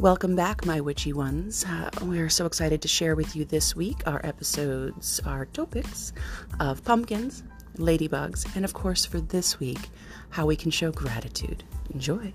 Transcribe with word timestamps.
Welcome 0.00 0.34
back, 0.34 0.64
my 0.64 0.80
witchy 0.80 1.12
ones. 1.12 1.62
Uh, 1.68 1.90
we're 2.00 2.30
so 2.30 2.46
excited 2.46 2.80
to 2.80 2.88
share 2.88 3.14
with 3.14 3.36
you 3.36 3.44
this 3.44 3.76
week 3.76 4.00
our 4.06 4.18
episodes, 4.24 5.20
our 5.26 5.44
topics 5.44 6.14
of 6.58 6.82
pumpkins, 6.82 7.42
ladybugs, 7.76 8.50
and 8.56 8.64
of 8.64 8.72
course, 8.72 9.04
for 9.04 9.20
this 9.20 9.60
week, 9.60 9.90
how 10.30 10.46
we 10.46 10.56
can 10.56 10.70
show 10.70 10.90
gratitude. 10.90 11.64
Enjoy. 11.92 12.32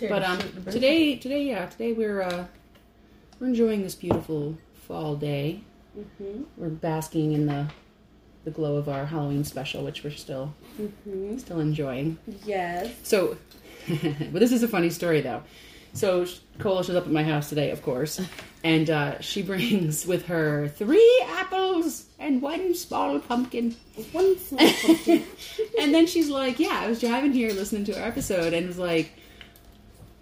But 0.00 0.22
um, 0.22 0.40
shoot 0.40 0.54
the 0.54 0.60
breeze. 0.60 0.74
today, 0.74 1.16
today, 1.16 1.44
yeah, 1.44 1.66
today 1.66 1.92
we're 1.92 2.22
uh, 2.22 2.46
we're 3.40 3.48
enjoying 3.48 3.82
this 3.82 3.94
beautiful 3.94 4.56
fall 4.86 5.16
day. 5.16 5.60
Mhm. 5.98 6.44
We're 6.56 6.68
basking 6.68 7.32
in 7.32 7.46
the 7.46 7.66
the 8.44 8.50
glow 8.50 8.76
of 8.76 8.88
our 8.88 9.06
Halloween 9.06 9.44
special, 9.44 9.82
which 9.84 10.04
we're 10.04 10.10
still 10.10 10.54
Mhm. 10.80 11.40
still 11.40 11.60
enjoying. 11.60 12.18
Yes. 12.44 12.92
So, 13.02 13.36
but 13.88 14.38
this 14.40 14.52
is 14.52 14.62
a 14.62 14.68
funny 14.68 14.90
story 14.90 15.20
though. 15.20 15.42
So 15.94 16.26
Cola 16.58 16.84
shows 16.84 16.96
up 16.96 17.06
at 17.06 17.10
my 17.12 17.24
house 17.24 17.48
today, 17.48 17.70
of 17.70 17.82
course, 17.82 18.20
and 18.62 18.88
uh, 18.90 19.20
she 19.20 19.42
brings 19.50 20.06
with 20.06 20.26
her 20.26 20.68
three 20.68 21.24
apples 21.28 22.04
and 22.18 22.40
one 22.42 22.74
small 22.74 23.18
pumpkin. 23.20 23.74
One 24.12 24.38
small 24.38 24.60
pumpkin. 24.82 25.24
and 25.80 25.92
then 25.94 26.06
she's 26.06 26.28
like, 26.28 26.60
"Yeah, 26.60 26.78
I 26.80 26.86
was 26.88 27.00
driving 27.00 27.32
here 27.32 27.50
listening 27.52 27.84
to 27.86 27.98
our 28.00 28.06
episode, 28.06 28.52
and 28.54 28.66
was 28.68 28.78
like." 28.78 29.10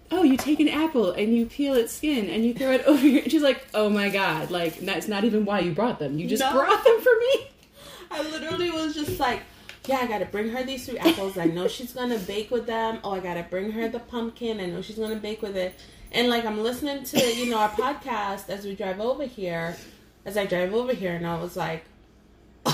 Oh, 0.09 0.23
you 0.23 0.37
take 0.37 0.59
an 0.59 0.69
apple 0.69 1.11
and 1.11 1.35
you 1.35 1.45
peel 1.45 1.73
its 1.75 1.93
skin 1.93 2.29
and 2.29 2.45
you 2.45 2.53
throw 2.53 2.71
it 2.71 2.83
over 2.87 2.99
here. 2.99 3.23
And 3.23 3.31
she's 3.31 3.41
like, 3.43 3.65
"Oh 3.73 3.89
my 3.89 4.09
god! 4.09 4.51
Like 4.51 4.79
that's 4.79 5.07
not 5.07 5.23
even 5.23 5.45
why 5.45 5.59
you 5.59 5.71
brought 5.71 5.99
them. 5.99 6.17
You 6.17 6.27
just 6.27 6.41
No. 6.41 6.51
brought 6.53 6.83
them 6.83 7.01
for 7.01 7.11
me." 7.19 7.47
I 8.11 8.21
literally 8.23 8.71
was 8.71 8.95
just 8.95 9.19
like, 9.19 9.41
yeah, 9.85 9.97
I 9.97 10.07
gotta 10.07 10.25
bring 10.25 10.49
her 10.49 10.63
these 10.63 10.85
three 10.85 10.97
apples. 10.97 11.37
I 11.37 11.45
know 11.45 11.67
she's 11.67 11.91
gonna 11.93 12.17
bake 12.19 12.51
with 12.51 12.65
them. 12.65 12.99
Oh, 13.03 13.11
I 13.11 13.19
gotta 13.19 13.43
bring 13.49 13.71
her 13.71 13.89
the 13.89 13.99
pumpkin. 13.99 14.59
I 14.61 14.65
know 14.67 14.81
she's 14.81 14.97
gonna 14.97 15.15
bake 15.17 15.41
with 15.41 15.57
it. 15.57 15.75
And 16.13 16.29
like 16.29 16.45
I'm 16.45 16.63
listening 16.63 17.03
to 17.03 17.35
you 17.35 17.49
know 17.49 17.57
our 17.57 17.69
podcast 17.69 18.49
as 18.49 18.63
we 18.65 18.75
drive 18.75 18.99
over 19.01 19.25
here, 19.25 19.75
as 20.25 20.37
I 20.37 20.45
drive 20.45 20.73
over 20.73 20.93
here, 20.93 21.13
and 21.15 21.27
I 21.27 21.41
was 21.41 21.57
like, 21.57 21.83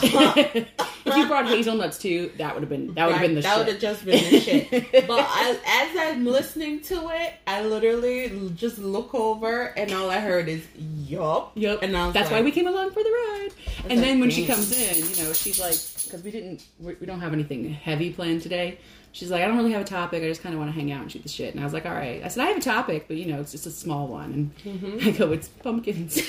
if 0.04 1.16
you 1.18 1.28
brought 1.28 1.46
hazelnuts 1.48 1.98
too, 2.00 2.32
that 2.38 2.54
would 2.54 2.62
have 2.64 2.70
been 2.70 2.94
that 2.96 3.06
would 3.06 3.14
have 3.14 3.22
right, 3.22 3.28
been 3.28 3.36
the 3.36 3.42
shit. 3.42 3.50
that 3.50 3.58
would 3.58 3.68
have 3.68 3.80
just 3.80 4.06
been 4.06 4.32
the 4.32 4.40
shit. 4.40 4.92
But 5.08 5.26
I, 5.30 5.58
as 5.66 5.98
I'm 6.00 6.26
listening 6.26 6.82
to 6.82 7.10
it, 7.10 7.34
I 7.48 7.62
literally 7.64 8.52
just 8.56 8.78
look 8.80 9.14
over, 9.14 9.66
and 9.78 9.92
all 9.94 10.10
I 10.10 10.20
heard 10.20 10.48
is 10.50 10.66
"yup." 10.78 11.52
Yep. 11.56 11.80
And 11.84 11.96
I 11.98 12.06
was 12.06 12.14
That's 12.14 12.32
why 12.32 12.42
we 12.42 12.52
came 12.52 12.68
along 12.68 12.92
for 12.92 13.04
the 13.04 13.10
ride. 13.10 13.50
And 13.90 13.90
like, 13.90 14.00
then 14.00 14.20
when 14.20 14.30
she 14.32 14.46
comes 14.46 14.72
in, 14.72 14.96
you 15.18 15.24
know, 15.24 15.34
she's 15.34 15.60
like, 15.60 15.76
because 16.06 16.24
we 16.24 16.32
didn't, 16.32 16.64
we, 16.80 16.96
we 16.96 17.06
don't 17.06 17.20
have 17.22 17.34
anything 17.34 17.72
heavy 17.74 18.12
planned 18.12 18.42
today. 18.42 18.80
She's 19.12 19.30
like, 19.30 19.44
I 19.44 19.48
don't 19.48 19.58
really 19.58 19.74
have 19.74 19.82
a 19.84 19.86
topic. 19.86 20.24
I 20.24 20.28
just 20.28 20.42
kind 20.42 20.56
of 20.56 20.60
want 20.60 20.74
to 20.74 20.76
hang 20.80 20.92
out 20.92 21.02
and 21.04 21.12
shoot 21.12 21.22
the 21.22 21.30
shit. 21.30 21.54
And 21.54 21.62
I 21.62 21.66
was 21.66 21.74
like, 21.74 21.86
all 21.86 21.94
right. 21.94 22.24
I 22.24 22.30
said, 22.30 22.44
I 22.44 22.48
have 22.48 22.58
a 22.58 22.62
topic, 22.62 23.06
but 23.08 23.16
you 23.18 23.26
know, 23.32 23.40
it's 23.42 23.52
just 23.52 23.68
a 23.68 23.72
small 23.72 24.08
one. 24.08 24.52
And 24.66 24.80
Mm-hmm. 24.82 25.08
I 25.08 25.12
go, 25.12 25.32
it's 25.32 25.50
pumpkins. 25.50 26.20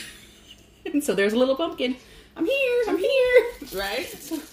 and 0.92 1.02
so 1.02 1.14
there's 1.14 1.32
a 1.32 1.38
little 1.38 1.56
pumpkin. 1.56 1.96
I'm 2.36 2.46
here. 2.46 2.82
I'm 2.88 2.98
here. 2.98 3.44
right? 3.74 4.32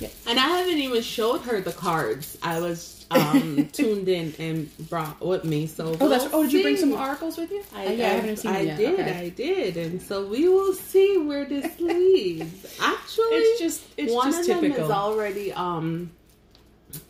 Yeah. 0.00 0.08
And 0.26 0.40
I 0.40 0.48
haven't 0.48 0.78
even 0.78 1.02
showed 1.02 1.42
her 1.42 1.60
the 1.60 1.70
cards. 1.72 2.36
I 2.42 2.58
was 2.58 3.06
um, 3.12 3.68
tuned 3.72 4.08
in 4.08 4.34
and 4.40 4.88
brought 4.90 5.24
with 5.24 5.44
me. 5.44 5.68
So 5.68 5.96
Oh, 6.00 6.08
that's. 6.08 6.26
Oh, 6.32 6.42
did 6.42 6.52
you 6.52 6.62
bring 6.62 6.76
some 6.76 6.92
oracles 6.94 7.36
with 7.38 7.52
you? 7.52 7.62
I, 7.72 7.86
Oh, 7.86 7.90
yeah, 7.92 8.06
I 8.06 8.08
haven't 8.14 8.36
seen 8.38 8.50
I 8.50 8.64
did, 8.76 8.98
Okay. 9.00 9.12
I 9.18 9.28
did, 9.28 9.76
and 9.76 10.02
so 10.02 10.26
we 10.26 10.48
will 10.48 10.72
see 10.74 11.18
where 11.18 11.44
this 11.44 11.78
leads. 11.80 12.76
Actually, 12.82 13.24
It's 13.36 13.60
just, 13.60 13.82
it's 13.96 14.12
one 14.12 14.32
just 14.32 14.48
of 14.48 14.60
them 14.62 14.72
is 14.72 14.90
already 14.90 15.52
um 15.52 16.10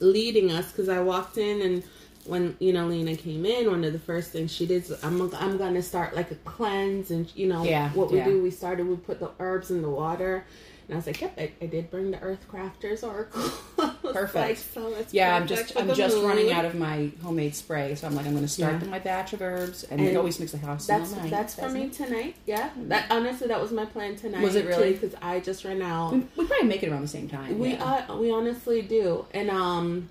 leading 0.00 0.52
us 0.52 0.70
because 0.70 0.90
I 0.90 1.00
walked 1.00 1.38
in 1.38 1.62
and 1.62 1.82
when 2.26 2.56
you 2.58 2.72
know 2.72 2.86
Lena 2.86 3.16
came 3.16 3.44
in, 3.46 3.70
one 3.70 3.84
of 3.84 3.92
the 3.92 3.98
first 3.98 4.30
things 4.30 4.52
she 4.52 4.66
did, 4.66 4.84
is, 4.84 5.04
I'm 5.04 5.20
I'm 5.34 5.56
gonna 5.58 5.82
start 5.82 6.14
like 6.16 6.30
a 6.30 6.36
cleanse, 6.36 7.10
and 7.10 7.30
you 7.36 7.46
know 7.48 7.64
Yeah, 7.64 7.90
what 7.90 8.10
we 8.10 8.18
yeah. 8.18 8.24
do. 8.24 8.42
We 8.42 8.50
started, 8.50 8.86
we 8.88 8.96
put 8.96 9.20
the 9.20 9.30
herbs 9.40 9.70
in 9.70 9.82
the 9.82 9.90
water. 9.90 10.44
And 10.86 10.94
I 10.94 10.98
was 10.98 11.06
like, 11.06 11.18
"Yep, 11.18 11.38
I, 11.38 11.50
I 11.62 11.66
did 11.66 11.90
bring 11.90 12.10
the 12.10 12.20
Earth 12.20 12.46
Crafters 12.46 13.02
Oracle." 13.02 13.40
Perfect. 14.12 14.34
like, 14.34 14.56
so 14.58 14.94
Yeah, 15.12 15.34
I'm 15.34 15.46
just 15.46 15.74
I'm 15.78 15.94
just 15.94 16.14
mood. 16.16 16.26
running 16.26 16.52
out 16.52 16.66
of 16.66 16.74
my 16.74 17.10
homemade 17.22 17.54
spray, 17.54 17.94
so 17.94 18.06
I'm 18.06 18.14
like 18.14 18.26
I'm 18.26 18.38
to 18.38 18.46
start 18.46 18.82
Yeah. 18.82 18.88
my 18.88 18.98
batch 18.98 19.32
of 19.32 19.40
herbs, 19.40 19.84
and, 19.84 19.98
And 19.98 20.10
it 20.10 20.14
always 20.14 20.38
makes 20.38 20.52
the 20.52 20.58
house 20.58 20.86
That's 20.86 21.08
smell 21.08 21.22
nice. 21.22 21.30
that's 21.30 21.54
for 21.54 21.70
me 21.70 21.84
it? 21.84 21.94
tonight. 21.94 22.36
Yeah, 22.44 22.68
that 22.88 23.06
honestly, 23.10 23.48
that 23.48 23.62
was 23.62 23.72
my 23.72 23.86
plan 23.86 24.16
tonight. 24.16 24.42
Was 24.42 24.56
it 24.56 24.66
really? 24.66 24.92
Because 24.92 25.14
I 25.22 25.40
just 25.40 25.64
ran 25.64 25.80
out. 25.80 26.12
We, 26.12 26.18
we 26.36 26.46
probably 26.46 26.68
make 26.68 26.82
it 26.82 26.90
around 26.90 27.00
the 27.00 27.08
same 27.08 27.30
time. 27.30 27.58
We 27.58 27.76
uh, 27.76 28.16
we 28.18 28.30
honestly 28.30 28.82
do, 28.82 29.24
and 29.32 29.48
um, 29.48 30.10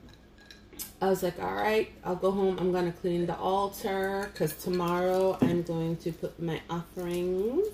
I 1.02 1.10
was 1.10 1.22
like, 1.24 1.42
all 1.42 1.54
right, 1.54 1.92
I'll 2.04 2.16
go 2.16 2.32
home. 2.32 2.58
I'm 2.60 2.72
gonna 2.72 2.92
clean 2.94 3.26
the 3.26 3.36
altar 3.38 4.30
because 4.32 4.54
tomorrow 4.56 5.38
I'm 5.42 5.64
going 5.64 5.98
to 5.98 6.12
put 6.12 6.42
my 6.42 6.62
offerings 6.70 7.68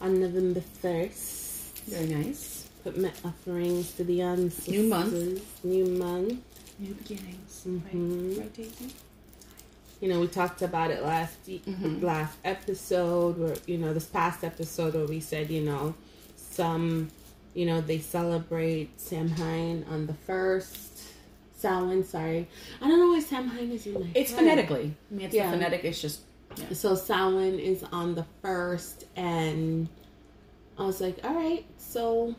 on 0.00 0.20
November 0.20 0.60
first. 0.60 1.78
very 1.86 2.06
nice. 2.06 2.68
Put 2.82 2.98
my 2.98 3.12
offerings 3.24 3.92
to 3.92 4.04
the 4.04 4.22
ancestors. 4.22 4.68
New 4.68 4.88
month. 4.88 5.64
New 5.64 5.86
month. 5.86 6.40
New 6.78 6.94
beginnings. 6.94 7.62
Mhm. 7.66 8.30
Right, 8.36 8.38
right, 8.40 8.54
Daisy. 8.54 8.94
You 10.00 10.08
know, 10.08 10.20
we 10.20 10.26
talked 10.28 10.60
about 10.62 10.90
it 10.90 11.02
last 11.02 11.36
Mhm. 11.46 12.02
last 12.02 12.36
episode, 12.44 13.38
where 13.38 13.56
you 13.66 13.78
know 13.78 13.94
this 13.94 14.06
past 14.06 14.44
episode 14.44 14.94
where 14.94 15.06
we 15.06 15.20
said, 15.20 15.50
you 15.50 15.62
know, 15.62 15.94
some, 16.36 17.10
you 17.54 17.64
know, 17.66 17.80
they 17.80 17.98
celebrate 18.00 18.98
Samhain 19.00 19.84
on 19.90 20.06
the 20.06 20.14
first. 20.14 20.83
Samhain, 21.64 22.04
sorry, 22.04 22.46
I 22.82 22.88
don't 22.88 22.98
know 22.98 23.08
why 23.08 23.20
Samhain 23.20 23.70
is 23.72 23.86
in 23.86 23.94
my. 23.94 24.06
It's 24.14 24.30
head. 24.30 24.38
phonetically. 24.40 24.94
I 25.10 25.14
mean, 25.14 25.26
it's 25.26 25.34
Yeah. 25.34 25.50
phonetic. 25.50 25.82
It's 25.84 26.00
just 26.00 26.20
So 26.72 26.94
Samhain 26.94 27.58
is 27.58 27.82
on 27.90 28.14
the 28.14 28.26
first, 28.42 29.06
and 29.16 29.88
I 30.78 30.84
was 30.84 31.00
like, 31.00 31.18
all 31.24 31.34
right, 31.34 31.64
so. 31.78 32.34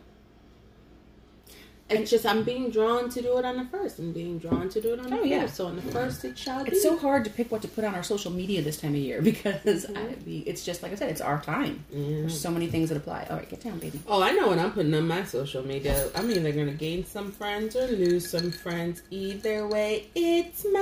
And 1.88 2.00
it's 2.00 2.10
just 2.10 2.26
I'm 2.26 2.44
being 2.44 2.72
drawn 2.72 3.10
to 3.12 3.22
do 3.22 3.38
it 3.38 3.46
on 3.46 3.58
the 3.58 3.66
first. 3.66 4.00
I'm 4.00 4.12
being 4.12 4.40
drawn 4.40 4.70
to 4.70 4.82
do 4.82 4.94
it 4.94 5.00
on 5.00 5.06
the 5.12 5.16
Oh, 5.16 5.18
first. 5.20 5.30
yeah. 5.30 5.46
So 5.46 5.68
on 5.68 5.76
the 5.76 5.84
first 5.84 6.26
it 6.26 6.36
shall 6.36 6.64
be. 6.64 6.72
it's 6.72 6.82
so 6.82 6.98
hard 6.98 7.24
to 7.26 7.30
pick 7.30 7.52
what 7.52 7.62
to 7.62 7.68
put 7.68 7.84
on 7.84 7.94
our 7.94 8.02
social 8.02 8.32
media 8.32 8.64
this 8.64 8.78
time 8.78 8.92
of 8.96 9.00
year 9.00 9.22
because 9.32 9.86
Mhm. 9.86 9.96
I, 9.96 10.16
it's 10.50 10.66
just 10.66 10.82
like 10.82 10.92
I 10.94 10.96
said, 10.96 11.12
it's 11.12 11.22
our 11.22 11.40
time. 11.44 11.86
Yeah. 11.92 12.22
There's 12.22 12.40
so 12.40 12.50
many 12.50 12.66
things 12.68 12.90
that 12.90 12.98
apply. 12.98 13.28
All 13.30 13.38
right, 13.38 13.48
get 13.48 13.62
down, 13.64 13.78
baby. 13.78 14.00
Oh, 14.08 14.24
I 14.24 14.32
know 14.32 14.48
what 14.48 14.58
I'm 14.58 14.72
putting 14.72 14.96
on 14.96 15.08
my 15.08 15.24
social 15.26 15.64
media. 15.64 16.10
I'm 16.16 16.32
either 16.32 16.52
gonna 16.52 16.72
gain 16.74 17.06
some 17.06 17.32
friends 17.32 17.76
or 17.76 17.86
lose 17.86 18.32
some 18.32 18.50
friends. 18.52 19.04
Either 19.12 19.68
way, 19.68 20.08
it's 20.16 20.66
my 20.66 20.80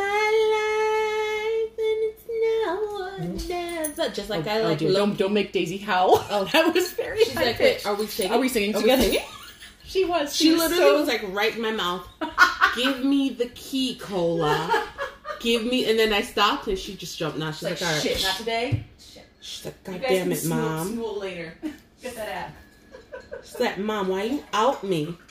life 0.56 1.80
and 1.80 2.00
it's 2.08 2.24
now 2.56 2.80
or 3.00 3.20
never. 4.00 4.10
Just 4.14 4.30
like 4.30 4.48
oh, 4.48 4.52
I 4.52 4.60
oh, 4.62 4.70
like. 4.70 4.80
don't 4.80 5.18
don't 5.18 5.34
make 5.34 5.52
Daisy 5.52 5.78
howl. 5.80 6.26
Oh. 6.32 6.46
that 6.46 6.74
was 6.74 6.94
very. 6.94 7.20
She's 7.26 7.36
like, 7.36 7.60
wait, 7.60 7.86
are 7.86 7.96
we 7.96 8.08
singing? 8.08 8.32
Are 8.32 8.40
we 8.40 8.48
singing 8.48 8.72
together? 8.74 9.04
She 9.94 10.06
was. 10.06 10.36
She 10.36 10.52
was 10.54 10.62
literally 10.64 10.82
so- 10.84 11.00
was 11.02 11.08
like 11.08 11.22
right 11.36 11.56
in 11.56 11.62
my 11.62 11.70
mouth. 11.72 12.08
Give 12.76 13.06
me 13.06 13.30
the 13.30 13.46
key, 13.50 13.96
cola. 14.02 14.88
Give 15.40 15.64
me, 15.64 15.88
and 15.88 16.00
then 16.00 16.12
I 16.12 16.22
stopped, 16.22 16.68
and 16.68 16.80
she 16.80 16.96
just 16.96 17.16
jumped. 17.20 17.38
Now 17.38 17.52
she's 17.52 17.62
like, 17.64 17.80
like, 17.80 17.84
all 17.84 17.94
right. 17.94 18.02
shit, 18.02 18.24
not 18.24 18.38
today. 18.38 18.84
Shit. 18.98 19.28
She's 19.40 19.66
like, 19.66 19.84
God 19.84 20.02
damn 20.02 20.32
it, 20.32 20.38
smoke- 20.38 20.60
mom. 20.60 20.94
smoke 20.94 21.20
later. 21.22 21.54
Get 22.02 22.16
that 22.16 22.28
app. 22.30 22.56
She's 23.44 23.60
like, 23.60 23.78
mom, 23.78 24.08
why 24.08 24.24
you 24.24 24.44
out 24.52 24.84
me? 24.84 25.16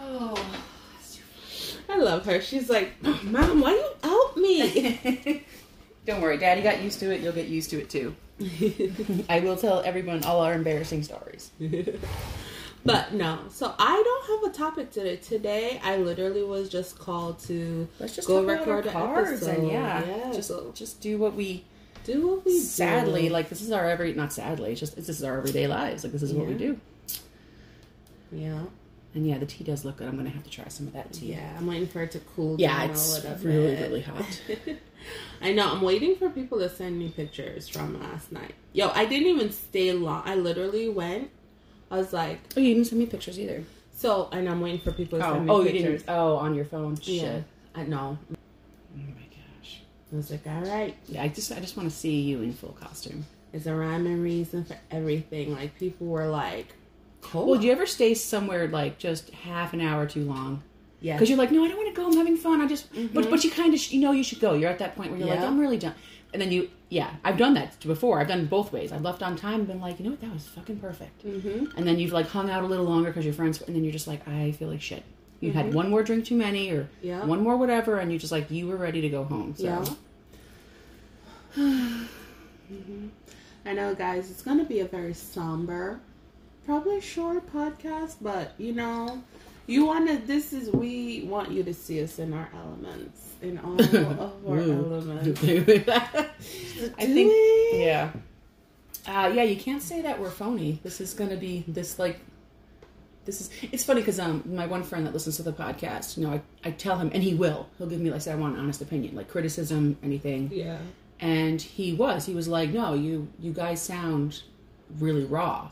Oh. 0.00 0.60
I 1.88 1.98
love 1.98 2.24
her. 2.26 2.40
She's 2.40 2.70
like, 2.70 3.02
mom, 3.24 3.60
why 3.60 3.72
you 3.72 3.90
out 4.04 4.36
me? 4.36 5.44
Don't 6.06 6.20
worry, 6.20 6.36
Daddy 6.38 6.62
got 6.62 6.80
used 6.80 7.00
to 7.00 7.10
it. 7.12 7.20
You'll 7.20 7.32
get 7.32 7.48
used 7.48 7.70
to 7.70 7.80
it 7.80 7.90
too. 7.90 8.14
I 9.28 9.40
will 9.40 9.56
tell 9.56 9.80
everyone 9.80 10.22
all 10.24 10.40
our 10.42 10.54
embarrassing 10.54 11.02
stories. 11.02 11.50
But 12.84 13.12
no, 13.12 13.40
so 13.50 13.74
I 13.78 14.02
don't 14.02 14.42
have 14.44 14.54
a 14.54 14.56
topic 14.56 14.90
today. 14.92 15.16
Today, 15.16 15.80
I 15.82 15.96
literally 15.96 16.42
was 16.44 16.68
just 16.68 16.98
called 16.98 17.38
to 17.40 17.88
Let's 17.98 18.14
just 18.16 18.28
Go 18.28 18.42
record 18.44 18.86
an 18.86 18.92
cards 18.92 19.42
and 19.42 19.58
episode. 19.58 19.72
yeah, 19.72 20.04
Yeah, 20.06 20.32
just 20.32 20.52
just 20.74 21.00
do 21.00 21.18
what 21.18 21.34
we. 21.34 21.64
do 22.04 22.28
what 22.28 22.44
we 22.46 22.58
sadly, 22.60 23.28
do. 23.28 23.34
like 23.34 23.48
this 23.48 23.60
is 23.62 23.72
our 23.72 23.88
every 23.88 24.14
not 24.14 24.32
sadly, 24.32 24.70
it's 24.72 24.80
just 24.80 24.96
this 24.96 25.08
is 25.08 25.22
our 25.24 25.36
everyday 25.38 25.66
lives. 25.66 26.04
Like 26.04 26.12
this 26.12 26.22
is 26.22 26.32
what 26.32 26.46
we 26.46 26.54
do. 26.54 26.80
yeah, 28.32 28.62
And 29.14 29.26
yeah, 29.26 29.38
the 29.38 29.46
tea 29.46 29.64
does 29.64 29.84
look 29.84 29.96
good. 29.96 30.08
I'm 30.08 30.16
gonna 30.16 30.30
have 30.30 30.44
to 30.44 30.50
try 30.50 30.68
some 30.68 30.86
of 30.86 30.92
that 30.94 31.12
tea. 31.12 31.32
yeah. 31.32 31.56
I'm 31.58 31.66
waiting 31.66 31.88
for 31.88 32.02
it 32.02 32.12
to 32.12 32.20
cool 32.36 32.56
down. 32.56 32.60
Yeah, 32.60 32.84
it's 32.92 33.24
a 33.24 33.34
really 33.42 33.74
bit. 33.74 33.82
really 33.82 34.02
hot. 34.02 34.40
I 35.42 35.52
know. 35.52 35.72
I'm 35.72 35.82
waiting 35.82 36.16
for 36.16 36.30
people 36.30 36.58
to 36.60 36.68
send 36.68 36.98
me 36.98 37.08
pictures 37.10 37.68
from 37.68 38.00
last 38.00 38.30
night. 38.32 38.54
Yo, 38.72 38.88
I 38.90 39.04
didn't 39.04 39.28
even 39.28 39.50
stay 39.52 39.92
long. 39.92 40.22
I 40.24 40.34
literally 40.36 40.88
went. 40.88 41.30
I 41.90 41.96
was 41.96 42.12
like, 42.12 42.38
Oh, 42.56 42.60
you 42.60 42.74
didn't 42.74 42.86
send 42.88 42.98
me 43.00 43.06
pictures 43.06 43.38
either. 43.38 43.64
so, 43.94 44.28
and 44.32 44.48
I'm 44.48 44.60
waiting 44.60 44.80
for 44.80 44.92
people 44.92 45.18
to 45.18 45.26
Oh, 45.26 45.32
send 45.34 45.46
me 45.46 45.52
oh, 45.52 45.58
you 45.60 45.70
pictures. 45.70 46.02
didn't. 46.02 46.16
Oh, 46.16 46.36
on 46.36 46.54
your 46.54 46.64
phone. 46.64 46.96
Yeah. 47.02 47.20
Shit. 47.22 47.44
I 47.74 47.82
know. 47.84 48.18
Oh 48.32 48.36
my 48.96 49.26
gosh. 49.30 49.80
I 50.12 50.16
was 50.16 50.30
like, 50.30 50.46
all 50.46 50.62
right, 50.62 50.96
Yeah, 51.08 51.22
I 51.22 51.28
just 51.28 51.52
I 51.52 51.60
just 51.60 51.76
want 51.76 51.88
to 51.90 51.94
see 51.96 52.20
you 52.20 52.42
in 52.42 52.52
full 52.52 52.72
costume. 52.80 53.24
it's 53.52 53.66
a 53.66 53.74
rhyme 53.74 54.06
and 54.06 54.22
reason 54.22 54.64
for 54.64 54.76
everything. 54.90 55.52
Like 55.54 55.78
people 55.78 56.06
were 56.06 56.26
like, 56.26 56.66
cool. 57.22 57.46
Well, 57.46 57.60
do 57.60 57.66
you 57.66 57.72
ever 57.72 57.86
stay 57.86 58.14
somewhere 58.14 58.68
like 58.68 58.98
just 58.98 59.30
half 59.30 59.72
an 59.72 59.80
hour 59.80 60.06
too 60.06 60.24
long? 60.24 60.62
yeah. 61.00 61.14
Because 61.14 61.28
you're 61.28 61.38
like, 61.38 61.52
no, 61.52 61.64
I 61.64 61.68
don't 61.68 61.76
want 61.76 61.94
to 61.94 62.00
go. 62.00 62.06
I'm 62.08 62.16
having 62.16 62.36
fun. 62.36 62.60
I 62.60 62.66
just, 62.66 62.92
but 62.92 63.24
Mhm. 63.24 63.30
but 63.30 63.44
you 63.44 63.50
kind 63.50 63.72
of 63.72 63.80
you 63.92 64.00
know 64.00 64.12
you 64.12 64.24
should 64.24 64.40
go. 64.40 64.54
You're 64.54 64.70
at 64.70 64.78
that 64.80 64.96
point 64.96 65.10
where 65.12 65.18
you're 65.20 65.28
like, 65.28 65.40
I'm 65.40 65.58
really 65.58 65.78
done. 65.78 65.94
And 66.32 66.42
then 66.42 66.50
you, 66.52 66.68
yeah, 66.90 67.10
I've 67.24 67.36
done 67.36 67.54
that 67.54 67.78
before. 67.80 68.20
I've 68.20 68.28
done 68.28 68.46
both 68.46 68.72
ways. 68.72 68.92
I've 68.92 69.02
left 69.02 69.22
on 69.22 69.36
time 69.36 69.56
and 69.60 69.66
been 69.68 69.80
like, 69.80 69.98
you 69.98 70.04
know 70.04 70.10
what, 70.12 70.20
that 70.22 70.32
was 70.32 70.46
fucking 70.46 70.78
perfect. 70.78 71.24
Mm-hmm. 71.24 71.76
And 71.76 71.86
then 71.86 71.98
you've 71.98 72.12
like 72.12 72.28
hung 72.28 72.48
out 72.50 72.62
a 72.62 72.66
little 72.66 72.86
longer 72.86 73.10
because 73.10 73.24
your 73.24 73.34
friends, 73.34 73.60
and 73.62 73.76
then 73.76 73.84
you're 73.84 73.92
just 73.92 74.06
like, 74.06 74.26
I 74.28 74.52
feel 74.52 74.68
like 74.68 74.80
shit. 74.80 75.02
You 75.40 75.52
had 75.52 75.72
one 75.72 75.88
more 75.90 76.02
drink 76.02 76.24
too 76.24 76.34
many, 76.36 76.70
or 76.70 76.88
Yeah. 77.00 77.24
one 77.24 77.40
more 77.42 77.56
whatever, 77.56 77.98
and 77.98 78.12
you 78.12 78.18
just 78.18 78.32
like 78.32 78.50
you 78.50 78.66
were 78.66 78.76
ready 78.76 79.00
to 79.02 79.08
go 79.08 79.22
home. 79.24 79.54
So. 79.56 79.64
Yeah. 79.64 79.84
Mhm. 82.72 83.08
I 83.64 83.72
know, 83.72 83.94
guys, 83.94 84.30
it's 84.30 84.42
going 84.42 84.58
to 84.58 84.64
be 84.64 84.80
a 84.80 84.84
very 84.84 85.14
somber, 85.14 86.00
probably 86.66 87.00
short 87.00 87.50
podcast, 87.52 88.16
but 88.20 88.52
you 88.58 88.72
know, 88.74 89.22
you 89.68 89.84
want 89.86 90.08
to, 90.08 90.16
this 90.26 90.52
is, 90.52 90.70
we 90.70 91.22
want 91.24 91.50
you 91.50 91.62
to 91.62 91.74
see 91.74 92.02
us 92.02 92.18
in 92.18 92.32
our 92.32 92.48
elements, 92.54 93.20
in 93.42 93.58
all 93.58 93.80
of 93.80 94.46
our 94.46 94.58
elements. 94.58 95.40
I 96.98 97.04
think, 97.06 97.32
yeah, 97.74 98.10
uh, 99.06 99.30
yeah. 99.34 99.42
You 99.42 99.56
can't 99.56 99.82
say 99.82 100.02
that 100.02 100.20
we're 100.20 100.30
phony. 100.30 100.80
This 100.82 101.00
is 101.00 101.14
gonna 101.14 101.36
be 101.36 101.64
this 101.68 101.98
like, 101.98 102.18
this 103.24 103.40
is. 103.40 103.50
It's 103.72 103.84
funny 103.84 104.00
because 104.00 104.18
um, 104.20 104.42
my 104.46 104.66
one 104.66 104.82
friend 104.82 105.06
that 105.06 105.12
listens 105.14 105.36
to 105.36 105.42
the 105.42 105.52
podcast, 105.52 106.16
you 106.16 106.26
know, 106.26 106.32
I, 106.34 106.40
I 106.64 106.70
tell 106.72 106.98
him, 106.98 107.10
and 107.12 107.22
he 107.22 107.34
will. 107.34 107.68
He'll 107.78 107.86
give 107.86 108.00
me 108.00 108.10
like, 108.10 108.16
I 108.16 108.18
say, 108.20 108.32
I 108.32 108.36
want 108.36 108.54
an 108.56 108.60
honest 108.60 108.80
opinion, 108.82 109.14
like 109.14 109.28
criticism, 109.28 109.96
anything. 110.02 110.50
Yeah. 110.52 110.78
And 111.20 111.60
he 111.60 111.94
was. 111.94 112.26
He 112.26 112.34
was 112.34 112.48
like, 112.48 112.70
no, 112.70 112.94
you 112.94 113.28
you 113.40 113.52
guys 113.52 113.80
sound 113.82 114.42
really 114.98 115.24
raw, 115.24 115.70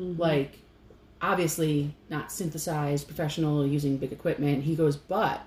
Mm-hmm. 0.00 0.20
like 0.20 0.58
obviously 1.20 1.94
not 2.10 2.30
synthesized, 2.32 3.06
professional, 3.06 3.66
using 3.66 3.96
big 3.98 4.12
equipment. 4.12 4.64
He 4.64 4.74
goes, 4.76 4.96
but 4.96 5.40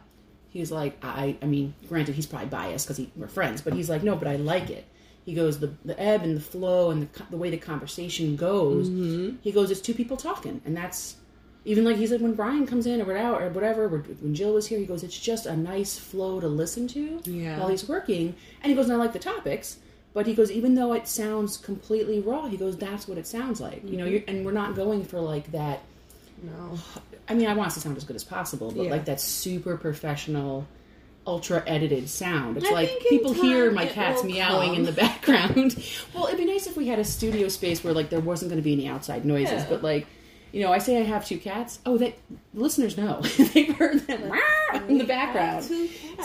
he's 0.49 0.71
like, 0.71 0.97
I, 1.03 1.37
I 1.41 1.45
mean, 1.45 1.73
granted, 1.87 2.15
he's 2.15 2.25
probably 2.25 2.49
biased 2.49 2.87
because 2.87 3.05
we're 3.15 3.27
friends, 3.27 3.61
but 3.61 3.73
he's 3.73 3.89
like, 3.89 4.03
no, 4.03 4.15
but 4.15 4.27
I 4.27 4.35
like 4.35 4.69
it. 4.69 4.85
He 5.25 5.35
goes, 5.35 5.59
the 5.59 5.71
the 5.85 5.99
ebb 6.01 6.23
and 6.23 6.35
the 6.35 6.41
flow 6.41 6.89
and 6.89 7.03
the 7.03 7.23
the 7.29 7.37
way 7.37 7.51
the 7.51 7.57
conversation 7.57 8.35
goes. 8.35 8.89
Mm-hmm. 8.89 9.37
He 9.41 9.51
goes, 9.51 9.69
it's 9.69 9.79
two 9.81 9.93
people 9.93 10.17
talking, 10.17 10.61
and 10.65 10.75
that's 10.75 11.15
even 11.63 11.85
like 11.85 11.97
he 11.97 12.07
said 12.07 12.21
when 12.21 12.33
Brian 12.33 12.65
comes 12.65 12.87
in 12.87 12.99
or 12.99 13.05
whatever, 13.05 13.45
or 13.45 13.49
whatever. 13.49 13.87
When 13.87 14.33
Jill 14.33 14.53
was 14.55 14.65
here, 14.65 14.79
he 14.79 14.85
goes, 14.87 15.03
it's 15.03 15.17
just 15.19 15.45
a 15.45 15.55
nice 15.55 15.95
flow 15.97 16.39
to 16.39 16.47
listen 16.47 16.87
to 16.89 17.21
Yeah. 17.25 17.59
while 17.59 17.67
he's 17.67 17.87
working. 17.87 18.35
And 18.63 18.71
he 18.71 18.75
goes, 18.75 18.85
and 18.85 18.93
I 18.93 18.97
like 18.97 19.13
the 19.13 19.19
topics. 19.19 19.77
But 20.13 20.27
he 20.27 20.33
goes, 20.33 20.51
even 20.51 20.75
though 20.75 20.93
it 20.93 21.07
sounds 21.07 21.55
completely 21.57 22.19
raw, 22.19 22.47
he 22.47 22.57
goes, 22.57 22.75
that's 22.77 23.07
what 23.07 23.17
it 23.17 23.25
sounds 23.27 23.61
like. 23.61 23.83
You 23.85 23.97
know, 23.97 24.03
Mm-hmm. 24.05 24.11
you're, 24.13 24.23
and 24.27 24.45
we're 24.45 24.51
not 24.51 24.75
going 24.75 25.05
for 25.05 25.19
like 25.21 25.51
that. 25.53 25.79
No. 26.43 26.77
I 27.29 27.33
mean, 27.33 27.47
I 27.47 27.53
want 27.53 27.67
us 27.67 27.75
to 27.75 27.79
sound 27.81 27.95
as 27.97 28.03
good 28.03 28.15
as 28.17 28.23
possible, 28.23 28.71
but 28.71 28.83
Yeah. 28.85 28.91
like 28.91 29.05
that 29.05 29.21
super 29.21 29.77
professional, 29.77 30.67
ultra 31.25 31.63
edited 31.67 32.09
sound. 32.09 32.57
It's 32.57 32.67
I 32.67 32.71
like 32.71 32.99
people 33.07 33.31
hear 33.31 33.71
my 33.71 33.85
cats 33.85 34.23
meowing 34.23 34.75
in 34.75 34.83
the 34.83 34.91
background. 35.05 35.81
well, 36.13 36.25
it'd 36.27 36.39
be 36.39 36.45
nice 36.45 36.67
if 36.67 36.75
we 36.75 36.87
had 36.87 36.99
a 36.99 37.05
studio 37.05 37.47
space 37.47 37.83
where 37.83 37.93
like 37.93 38.09
there 38.09 38.19
wasn't 38.19 38.49
going 38.49 38.61
to 38.61 38.63
be 38.65 38.73
any 38.73 38.87
outside 38.87 39.23
noises, 39.25 39.61
Yeah. 39.63 39.67
but 39.69 39.81
like. 39.83 40.07
You 40.53 40.59
know, 40.61 40.73
I 40.73 40.79
say 40.79 40.97
I 40.99 41.03
have 41.05 41.25
two 41.25 41.37
cats. 41.37 41.79
Oh, 41.85 41.97
they 41.97 42.13
listeners 42.53 42.97
know 42.97 43.21
they've 43.53 43.73
heard 43.73 44.01
them 44.05 44.33
in 44.89 44.97
the 44.97 45.05
background. 45.05 45.63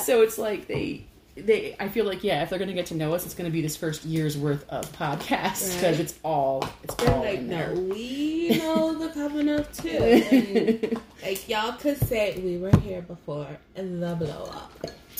So 0.02 0.22
it's 0.22 0.36
like 0.36 0.66
they 0.66 1.04
they 1.36 1.76
I 1.78 1.88
feel 1.88 2.04
like 2.06 2.24
yeah, 2.24 2.42
if 2.42 2.50
they're 2.50 2.58
gonna 2.58 2.72
get 2.72 2.86
to 2.86 2.94
know 2.94 3.14
us, 3.14 3.24
it's 3.26 3.34
gonna 3.34 3.50
be 3.50 3.60
this 3.62 3.76
first 3.76 4.04
year's 4.04 4.36
worth 4.38 4.68
of 4.70 4.90
podcasts 4.92 5.74
because 5.74 5.82
Right. 5.96 6.00
it's 6.00 6.14
all 6.22 6.66
it's 6.82 6.94
They're 6.94 7.14
all 7.14 7.20
like, 7.20 7.38
in 7.38 7.48
no, 7.48 7.72
we 7.74 8.56
know 8.58 8.94
the 8.98 9.08
covenant 9.10 9.72
too. 9.74 9.88
And, 9.88 11.00
like, 11.22 11.48
y'all 11.48 11.72
could 11.72 11.98
say 11.98 12.40
we 12.42 12.56
were 12.58 12.74
here 12.80 13.02
before 13.02 13.48
and 13.74 14.02
the 14.02 14.14
blow 14.14 14.44
up. 14.52 14.72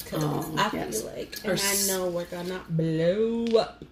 'Cause 0.07 0.23
Oh, 0.23 0.55
I 0.57 0.71
yes. 0.73 1.03
feel 1.03 1.13
like, 1.13 1.39
and 1.45 1.53
s- 1.55 1.91
I 1.91 1.93
know 1.97 2.09
we're 2.09 2.25
gonna 2.27 2.61
blow 2.69 3.45
up. 3.59 3.85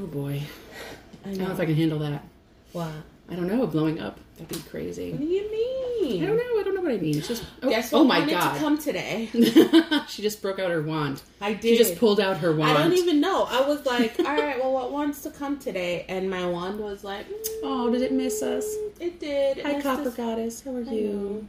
oh 0.00 0.06
boy, 0.06 0.42
I 1.24 1.28
I 1.30 1.34
don't 1.34 1.38
know. 1.48 1.52
if 1.52 1.60
I 1.60 1.66
can 1.66 1.74
handle 1.74 1.98
that. 2.00 2.24
What? 2.72 2.88
I 3.30 3.34
don't 3.34 3.46
know, 3.48 3.66
blowing 3.66 4.00
up 4.00 4.18
that'd 4.36 4.48
be 4.48 4.68
crazy 4.70 5.10
What 5.12 5.20
do 5.20 5.26
you 5.26 5.50
mean? 5.50 6.22
I 6.22 6.26
don't 6.26 6.36
know. 6.36 6.51
Know 6.82 6.88
what 6.90 6.98
I 6.98 7.00
mean. 7.00 7.18
It's 7.18 7.28
just 7.28 7.44
oh, 7.62 7.68
what 7.68 7.92
oh 7.92 8.04
my 8.04 8.28
god, 8.28 8.54
to 8.54 8.58
come 8.58 8.76
today? 8.76 9.28
she 10.08 10.20
just 10.20 10.42
broke 10.42 10.58
out 10.58 10.72
her 10.72 10.82
wand. 10.82 11.22
I 11.40 11.52
did. 11.52 11.62
She 11.62 11.78
just 11.78 11.96
pulled 11.96 12.18
out 12.18 12.38
her 12.38 12.52
wand. 12.56 12.76
I 12.76 12.82
don't 12.82 12.94
even 12.94 13.20
know. 13.20 13.44
I 13.44 13.60
was 13.60 13.86
like, 13.86 14.18
all 14.18 14.24
right, 14.24 14.58
well, 14.58 14.72
what 14.72 14.90
wants 14.90 15.22
to 15.22 15.30
come 15.30 15.60
today? 15.60 16.04
And 16.08 16.28
my 16.28 16.44
wand 16.44 16.80
was 16.80 17.04
like, 17.04 17.28
mm, 17.28 17.46
Oh, 17.62 17.88
did 17.92 18.02
it 18.02 18.10
miss 18.10 18.42
us? 18.42 18.64
it 18.98 19.20
did. 19.20 19.58
Hi, 19.64 19.80
Copper. 19.80 20.10
Goddess. 20.10 20.62
How 20.64 20.74
are 20.74 20.80
I 20.80 20.92
you? 20.92 21.46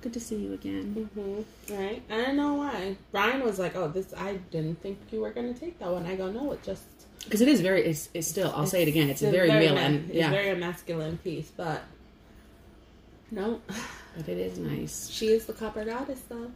Good 0.00 0.12
to 0.12 0.20
see 0.20 0.36
you 0.36 0.52
again. 0.52 1.08
hmm 1.12 1.74
Right. 1.74 2.00
I 2.08 2.16
don't 2.16 2.36
know 2.36 2.54
why. 2.54 2.96
Brian 3.10 3.42
was 3.42 3.58
like, 3.58 3.74
"Oh, 3.74 3.88
this. 3.88 4.14
I 4.16 4.34
didn't 4.52 4.80
think 4.80 4.98
you 5.10 5.22
were 5.22 5.30
gonna 5.30 5.54
take 5.54 5.80
that 5.80 5.90
one." 5.90 6.06
I 6.06 6.14
go, 6.14 6.30
"No, 6.30 6.52
it 6.52 6.62
just." 6.62 6.84
Because 7.24 7.40
it 7.40 7.48
is 7.48 7.60
very. 7.60 7.84
It's, 7.84 8.10
it's 8.14 8.28
still. 8.28 8.52
I'll 8.54 8.66
say 8.66 8.82
it 8.82 8.88
again. 8.88 9.10
It's, 9.10 9.22
a 9.22 9.30
very, 9.32 9.48
male 9.48 9.74
ma- 9.74 9.80
and 9.80 10.04
It's 10.08 10.14
yeah, 10.18 10.30
very 10.30 10.54
masculine 10.56 11.18
piece, 11.18 11.50
but 11.50 11.82
no, 13.32 13.60
but 14.16 14.28
it 14.28 14.38
is 14.38 14.58
nice. 14.58 15.08
she 15.10 15.28
is 15.28 15.46
the 15.46 15.52
copper 15.52 15.84
goddess, 15.84 16.20
though. 16.28 16.50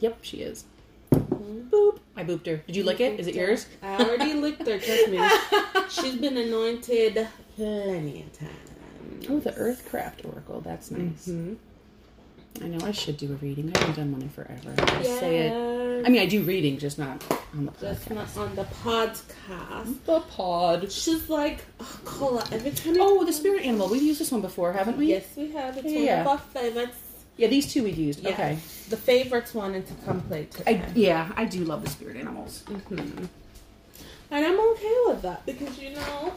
Yep, 0.00 0.18
she 0.22 0.38
is. 0.38 0.64
Mhm. 1.12 1.68
Boop. 1.70 1.98
I 2.16 2.24
booped 2.24 2.46
her. 2.46 2.56
Did 2.66 2.76
you 2.76 2.84
lick 2.84 3.00
it? 3.00 3.18
Is 3.20 3.26
it 3.26 3.34
yours? 3.34 3.66
I 3.82 3.96
already 3.98 4.34
licked 4.44 4.66
her. 4.66 4.78
Trust 4.78 5.08
me. 5.08 5.20
She's 5.88 6.16
been 6.16 6.36
anointed 6.36 7.26
plenty 7.56 8.22
of 8.22 8.38
times. 8.38 9.26
Oh, 9.28 9.38
the 9.38 9.52
Earthcraft 9.52 10.24
Oracle. 10.26 10.60
That's 10.60 10.90
nice. 10.90 11.28
Mhm. 11.28 11.56
I 12.62 12.66
know 12.68 12.86
I 12.86 12.92
should 12.92 13.16
do 13.16 13.32
a 13.32 13.36
reading. 13.36 13.72
I 13.74 13.78
haven't 13.80 13.96
done 13.96 14.12
one 14.12 14.22
in 14.22 14.28
forever. 14.28 14.74
I 14.78 15.02
Yeah. 15.02 15.18
say 15.20 15.38
it. 15.48 16.06
I 16.06 16.08
mean, 16.08 16.20
I 16.20 16.26
do 16.26 16.42
reading, 16.42 16.78
just 16.78 16.98
not 16.98 17.24
on 17.54 17.66
the 17.66 17.72
Just 17.80 18.10
not 18.10 18.36
on 18.36 18.54
the 18.54 18.64
podcast. 18.64 20.04
The 20.04 20.20
pod. 20.20 20.92
She's 20.92 21.28
like, 21.30 21.64
oh, 21.80 22.00
Cola, 22.04 22.46
every 22.52 22.70
time. 22.72 22.96
Oh, 23.00 23.24
the 23.24 23.32
spirit 23.32 23.62
animal. 23.64 23.88
We've 23.88 24.02
used 24.02 24.20
this 24.20 24.30
one 24.30 24.40
before, 24.40 24.72
haven't 24.72 24.96
we? 24.98 25.06
Yes, 25.06 25.24
we 25.36 25.50
have. 25.52 25.76
It's 25.78 25.86
Yeah. 25.90 26.24
one 26.24 26.36
of 26.36 26.40
our 26.42 26.60
favorites. 26.62 26.96
Yeah, 27.36 27.48
these 27.48 27.72
two 27.72 27.82
we've 27.82 27.98
used. 27.98 28.20
Yeah. 28.20 28.30
Okay. 28.30 28.58
The 28.88 28.96
favorites 28.96 29.54
wanted 29.54 29.86
to 29.88 29.94
come 30.04 30.20
play 30.22 30.46
today. 30.46 30.82
I, 30.84 30.92
yeah, 30.94 31.32
I 31.36 31.44
do 31.46 31.64
love 31.64 31.84
the 31.84 31.90
spirit 31.90 32.16
animals. 32.16 32.62
Mhm. 32.68 33.28
And 34.30 34.44
I'm 34.44 34.60
okay 34.72 34.96
with 35.06 35.22
that 35.22 35.44
because 35.46 35.78
you 35.78 35.90
know, 35.90 36.32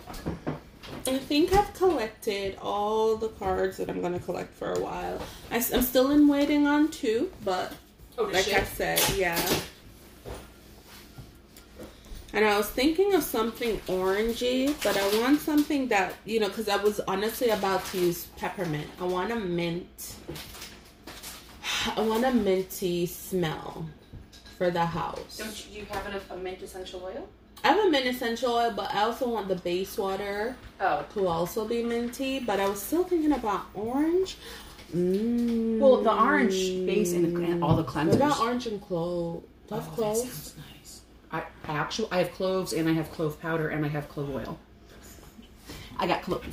I 1.05 1.17
think 1.17 1.53
I've 1.53 1.73
collected 1.73 2.57
all 2.61 3.15
the 3.15 3.29
cards 3.29 3.77
that 3.77 3.89
I'm 3.89 4.01
going 4.01 4.13
to 4.13 4.19
collect 4.19 4.53
for 4.53 4.73
a 4.73 4.79
while. 4.79 5.21
I, 5.51 5.55
am 5.55 5.81
still 5.81 6.11
in 6.11 6.27
waiting 6.27 6.67
on 6.67 6.89
two, 6.89 7.31
but 7.43 7.73
Oh, 8.17 8.23
like 8.23 8.51
I 8.51 8.63
said, 8.63 8.99
yeah. 9.15 9.39
And 12.33 12.43
I 12.45 12.57
was 12.57 12.67
thinking 12.67 13.13
of 13.13 13.23
something 13.23 13.79
orangey, 13.87 14.75
but 14.83 14.97
I 14.97 15.21
want 15.21 15.39
something 15.39 15.87
that, 15.87 16.13
you 16.25 16.39
know, 16.39 16.47
because 16.47 16.67
I 16.67 16.75
was 16.75 16.99
honestly 17.07 17.49
about 17.49 17.85
to 17.87 17.99
use 17.99 18.25
peppermint. 18.37 18.87
I 18.99 19.05
want 19.05 19.31
a 19.31 19.35
mint. 19.35 20.15
I 21.95 22.01
want 22.01 22.25
a 22.25 22.31
minty 22.31 23.05
smell 23.05 23.85
for 24.57 24.69
the 24.71 24.85
house. 24.85 25.37
Don't 25.37 25.67
you, 25.69 25.79
you 25.81 25.85
have 25.85 26.05
a, 26.29 26.33
a 26.33 26.37
mint 26.37 26.61
essential 26.61 27.03
oil? 27.03 27.27
I 27.63 27.69
have 27.69 27.85
a 27.85 27.89
mint 27.89 28.05
essential 28.05 28.53
oil, 28.53 28.71
but 28.75 28.93
I 28.93 29.01
also 29.01 29.27
want 29.29 29.47
the 29.47 29.55
base 29.55 29.97
water 29.97 30.55
Oh. 30.79 31.05
to 31.13 31.27
also 31.27 31.67
be 31.67 31.83
minty. 31.83 32.39
But 32.39 32.59
I 32.59 32.67
was 32.69 32.81
still 32.81 33.03
thinking 33.03 33.31
about 33.31 33.61
orange. 33.73 34.37
Mm. 34.95 35.79
Well, 35.79 35.97
the 36.01 36.13
orange 36.13 36.53
base 36.85 37.13
and, 37.13 37.35
the, 37.35 37.43
and 37.43 37.63
all 37.63 37.75
the 37.75 37.83
What 37.83 37.91
cleansers. 37.93 38.15
about 38.15 38.39
orange 38.39 38.67
and 38.67 38.81
clove? 38.81 39.43
Do 39.67 39.75
I 39.75 39.77
have 39.79 39.87
Oh, 39.87 39.89
that 39.89 39.95
cloves? 39.95 40.21
sounds 40.21 40.55
nice. 40.57 41.01
I, 41.31 41.39
I 41.65 41.73
actually 41.77 42.07
I 42.11 42.17
have 42.19 42.31
cloves 42.33 42.71
and 42.73 42.87
I 42.87 42.93
have 42.93 43.11
clove 43.11 43.39
powder 43.41 43.69
and 43.69 43.85
I 43.85 43.89
have 43.89 44.07
clove 44.07 44.33
oil. 44.33 44.57
I 45.97 46.07
got 46.07 46.21
clove. 46.21 46.43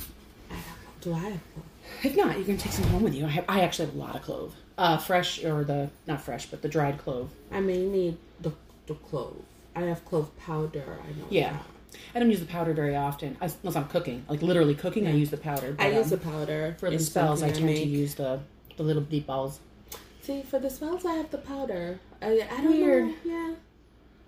I 0.49 0.53
don't 0.53 0.59
know. 0.59 0.65
Do 1.01 1.13
I 1.13 1.29
have 1.31 1.39
cloves? 1.53 1.69
If 2.03 2.17
not, 2.17 2.37
you 2.37 2.43
can 2.43 2.57
take 2.57 2.73
some 2.73 2.83
home 2.85 3.03
with 3.03 3.15
you. 3.15 3.25
I 3.25 3.29
have 3.29 3.45
I 3.47 3.61
actually 3.61 3.85
have 3.85 3.95
a 3.95 3.99
lot 3.99 4.15
of 4.15 4.21
clove. 4.23 4.53
Uh, 4.77 4.97
fresh 4.97 5.43
or 5.43 5.63
the 5.63 5.89
not 6.05 6.21
fresh, 6.21 6.45
but 6.47 6.61
the 6.61 6.67
dried 6.67 6.97
clove. 6.97 7.29
I 7.51 7.61
may 7.61 7.85
need 7.85 8.17
the 8.41 8.51
the 8.87 8.95
clove. 8.95 9.37
I 9.75 9.81
have 9.81 10.03
clove 10.05 10.35
powder. 10.37 10.83
I 11.03 11.07
know. 11.19 11.27
Yeah. 11.29 11.53
that. 11.53 11.65
I 12.13 12.19
don't 12.19 12.29
use 12.29 12.41
the 12.41 12.45
powder 12.45 12.73
very 12.73 12.95
often, 12.95 13.37
I- 13.41 13.49
unless 13.63 13.75
I'm 13.77 13.87
cooking. 13.87 14.25
Like 14.27 14.41
literally 14.41 14.75
cooking, 14.75 15.07
I 15.07 15.11
use 15.11 15.29
the 15.29 15.37
powder. 15.37 15.73
But, 15.73 15.85
I 15.85 15.91
use 15.91 16.09
the 16.09 16.15
um, 16.17 16.21
powder 16.21 16.75
for 16.77 16.89
the 16.89 16.99
spells. 16.99 17.41
I 17.41 17.51
tend 17.51 17.67
to 17.69 17.85
use 17.85 18.15
the 18.15 18.41
the 18.77 18.83
little 18.83 19.01
deep 19.03 19.27
balls. 19.27 19.59
See, 20.21 20.41
for 20.43 20.59
the 20.59 20.69
spells, 20.69 21.05
I 21.05 21.13
have 21.13 21.31
the 21.31 21.37
powder. 21.37 21.99
I, 22.21 22.45
I 22.51 22.61
don't 22.61 22.67
Weird. 22.71 23.05
know. 23.05 23.13
Yeah. 23.23 23.53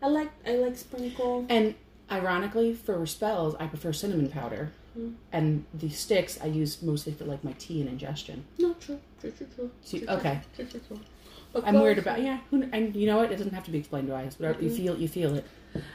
I 0.01 0.07
like 0.07 0.29
I 0.45 0.55
like 0.55 0.77
sprinkle. 0.77 1.45
And 1.49 1.75
ironically, 2.09 2.73
for 2.73 3.05
spells, 3.05 3.55
I 3.59 3.67
prefer 3.67 3.91
cinnamon 3.91 4.29
powder. 4.29 4.71
Mm. 4.97 5.13
And 5.31 5.65
the 5.73 5.89
sticks 5.89 6.39
I 6.41 6.47
use 6.47 6.81
mostly 6.81 7.13
for 7.13 7.25
like 7.25 7.43
my 7.43 7.53
tea 7.59 7.81
and 7.81 7.89
ingestion. 7.89 8.43
No, 8.57 8.73
true, 8.73 8.99
true, 9.21 9.31
true, 9.31 9.47
true. 9.55 10.07
Okay. 10.09 10.41
True, 10.55 10.65
true, 10.65 10.81
true. 10.87 10.99
Of 11.53 11.63
I'm 11.65 11.75
weird 11.79 11.97
course. 11.97 12.05
about 12.05 12.21
yeah. 12.23 12.39
who- 12.49 12.67
And 12.71 12.95
you 12.95 13.05
know 13.07 13.17
what? 13.17 13.31
It 13.31 13.37
doesn't 13.37 13.53
have 13.53 13.63
to 13.65 13.71
be 13.71 13.77
explained 13.77 14.07
to 14.07 14.15
us. 14.15 14.37
Whatever 14.39 14.61
you 14.63 14.69
feel, 14.69 14.97
you 14.97 15.07
feel 15.07 15.35
it. 15.35 15.45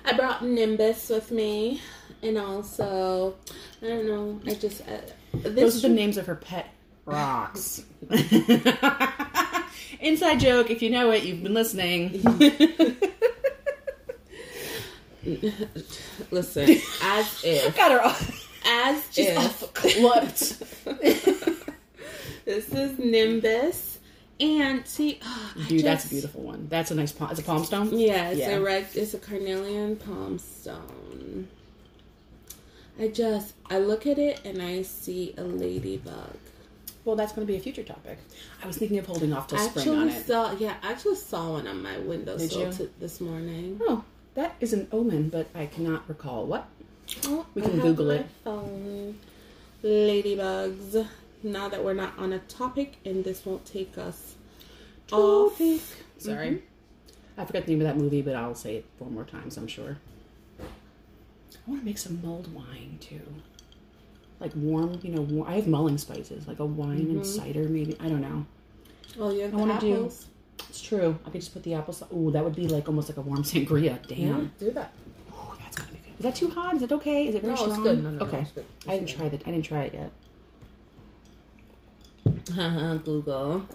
I 0.04 0.12
brought 0.12 0.44
Nimbus 0.44 1.08
with 1.08 1.30
me, 1.30 1.80
and 2.22 2.38
also 2.38 3.34
I 3.82 3.86
don't 3.88 4.06
know. 4.06 4.40
I 4.46 4.54
just 4.54 4.82
uh, 4.88 5.00
Those 5.32 5.84
are 5.84 5.88
the 5.88 5.94
names 5.94 6.16
of 6.16 6.26
her 6.26 6.36
pet 6.36 6.68
rocks. 7.04 7.82
Inside 10.00 10.40
joke. 10.40 10.70
If 10.70 10.82
you 10.82 10.90
know 10.90 11.10
it, 11.10 11.24
you've 11.24 11.42
been 11.42 11.54
listening. 11.54 12.22
listen 16.30 16.76
as 17.02 17.44
if 17.44 17.76
Got 17.76 17.92
her 17.92 18.04
off. 18.04 18.48
As 18.66 19.04
She's 19.10 19.28
if 19.28 19.74
clipped. 19.74 20.58
this 22.44 22.68
is 22.72 22.98
Nimbus, 22.98 23.98
and 24.40 24.86
see, 24.86 25.18
ah, 25.22 25.52
I 25.56 25.68
Dude, 25.68 25.84
that's 25.84 26.06
a 26.06 26.08
beautiful 26.08 26.42
one. 26.42 26.66
That's 26.68 26.90
a 26.90 26.94
nice 26.94 27.12
palm. 27.12 27.30
It's 27.30 27.40
a 27.40 27.44
palm 27.44 27.64
stone. 27.64 27.96
Yeah, 27.98 28.30
it's 28.30 28.40
Yeah. 28.40 28.56
a 28.56 28.60
red. 28.60 28.86
It's 28.94 29.14
a 29.14 29.18
carnelian 29.18 29.96
palm 29.96 30.38
stone. 30.38 31.48
I 33.00 33.08
just 33.08 33.54
I 33.70 33.78
look 33.78 34.06
at 34.06 34.18
it 34.18 34.44
and 34.44 34.60
I 34.60 34.82
see 34.82 35.34
a 35.38 35.42
ladybug. 35.42 36.36
Well, 37.04 37.16
that's 37.16 37.32
going 37.32 37.44
to 37.46 37.52
be 37.52 37.56
a 37.56 37.60
future 37.60 37.82
topic. 37.82 38.18
I 38.62 38.66
was 38.66 38.76
thinking 38.76 38.98
of 38.98 39.06
holding 39.06 39.32
off 39.32 39.48
till 39.48 39.58
I 39.58 39.66
spring 39.66 39.88
on 39.88 40.08
actually 40.08 40.20
it. 40.20 40.26
saw 40.26 40.52
yeah, 40.52 40.76
I 40.82 40.92
actually 40.92 41.16
saw 41.16 41.52
one 41.54 41.66
on 41.66 41.82
my 41.82 41.98
windowsill 41.98 42.72
t- 42.72 42.90
this 43.00 43.20
morning. 43.20 43.80
Oh, 43.82 44.04
that 44.34 44.54
is 44.60 44.72
an 44.72 44.86
omen, 44.92 45.28
but 45.28 45.48
I 45.54 45.66
cannot 45.66 46.08
recall 46.08 46.46
what. 46.46 46.68
Oh, 47.24 47.46
We 47.54 47.62
can 47.62 47.78
Google 47.80 48.10
it. 48.10 48.26
Phone. 48.44 49.18
Ladybugs. 49.84 51.06
Now 51.42 51.68
that 51.68 51.82
we're 51.84 51.94
not 51.94 52.16
on 52.18 52.32
a 52.32 52.38
topic, 52.40 52.98
and 53.04 53.24
this 53.24 53.44
won't 53.44 53.64
take 53.66 53.98
us 53.98 54.36
off. 55.10 55.56
Sorry. 56.18 56.48
Mm-hmm. 56.48 56.56
I 57.40 57.44
forgot 57.44 57.64
the 57.66 57.72
name 57.72 57.80
of 57.80 57.86
that 57.88 57.96
movie, 57.96 58.22
but 58.22 58.34
I'll 58.36 58.54
say 58.54 58.76
it 58.76 58.84
four 58.98 59.10
more 59.10 59.24
times, 59.24 59.56
I'm 59.56 59.66
sure. 59.66 59.96
I 60.60 61.70
want 61.70 61.80
to 61.82 61.84
make 61.84 61.98
some 61.98 62.20
mulled 62.22 62.52
wine 62.54 62.98
too. 63.00 63.20
Like 64.40 64.52
warm, 64.54 64.98
you 65.02 65.10
know, 65.10 65.22
war- 65.22 65.48
I 65.48 65.54
have 65.54 65.66
mulling 65.66 65.98
spices, 65.98 66.46
like 66.46 66.58
a 66.60 66.66
wine 66.66 66.98
Mm-hmm. 66.98 67.16
and 67.16 67.26
cider, 67.26 67.68
maybe. 67.68 67.96
I 68.00 68.08
don't 68.08 68.20
know. 68.20 68.46
Oh, 69.18 69.30
you 69.32 69.42
have 69.42 69.54
I 69.54 69.56
wanna 69.56 69.80
do- 69.80 69.92
apples. 69.94 70.26
It's 70.68 70.80
true. 70.80 71.18
I 71.26 71.30
could 71.30 71.40
just 71.40 71.52
put 71.52 71.62
the 71.64 71.74
apples. 71.74 72.02
Oh, 72.12 72.30
that 72.30 72.42
would 72.44 72.54
be 72.54 72.68
like 72.68 72.88
almost 72.88 73.08
like 73.08 73.18
a 73.18 73.20
warm 73.20 73.42
sangria. 73.42 73.98
Damn. 74.06 74.52
do 74.58 74.70
that. 74.72 74.92
Ooh, 75.32 75.54
that's 75.60 75.76
gonna 75.76 75.90
be 75.92 75.98
good. 75.98 76.01
Is 76.18 76.22
that 76.24 76.34
too 76.34 76.48
hot? 76.50 76.76
Is 76.76 76.82
it 76.82 76.92
okay? 76.92 77.26
Is 77.28 77.34
it 77.34 77.42
very 77.42 77.54
No, 77.54 77.64
it's 77.64 77.72
strong? 77.72 77.82
good. 77.82 78.02
No, 78.04 78.10
no, 78.10 78.18
no, 78.18 78.26
okay. 78.26 78.40
it's 78.40 78.52
good. 78.52 78.64
I 78.86 78.96
didn't 78.98 79.08
try 79.08 79.28
that. 79.28 79.42
I 79.46 79.50
didn't 79.50 79.64
try 79.64 79.82
it 79.84 79.94
yet. 79.94 80.10
Uh-huh, 82.26 82.96
Google. 82.98 83.66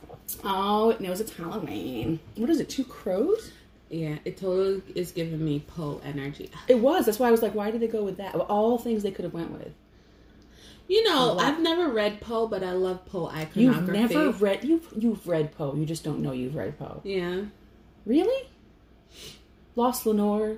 Oh, 0.44 0.90
it 0.90 1.02
knows 1.02 1.20
it's 1.22 1.34
Halloween. 1.34 2.20
What 2.36 2.50
is 2.50 2.60
it? 2.60 2.70
Two 2.70 2.84
crows? 2.84 3.52
Yeah, 3.90 4.18
it 4.26 4.38
totally 4.38 4.82
is 4.96 5.12
giving 5.12 5.44
me 5.44 5.60
Poe 5.66 6.02
energy. 6.04 6.50
It 6.68 6.80
was. 6.80 7.06
That's 7.06 7.20
why 7.20 7.30
I 7.30 7.32
was 7.32 7.42
like, 7.42 7.56
why 7.56 7.72
did 7.72 7.82
they 7.82 7.88
go 7.88 8.04
with 8.04 8.18
that? 8.18 8.36
All 8.36 8.78
things 8.78 9.04
they 9.04 9.12
could 9.12 9.24
have 9.24 9.34
went 9.34 9.52
with. 9.52 9.74
You 10.88 11.04
know? 11.04 11.38
I've 11.38 11.60
never 11.60 11.90
read 11.90 12.22
Poe, 12.22 12.48
but 12.48 12.64
I 12.64 12.72
love 12.72 13.06
Poe 13.06 13.28
iconography. 13.28 13.62
You've 13.62 13.88
never 13.90 14.30
read 14.32 14.64
you've 14.64 14.88
you've 14.98 15.28
read 15.28 15.52
Poe. 15.54 15.76
You 15.76 15.86
just 15.86 16.04
don't 16.04 16.22
know 16.22 16.32
you've 16.32 16.56
read 16.56 16.78
Poe. 16.78 17.02
Yeah. 17.04 17.44
Really? 18.06 18.50
Lost 19.76 20.06
Lenore. 20.06 20.58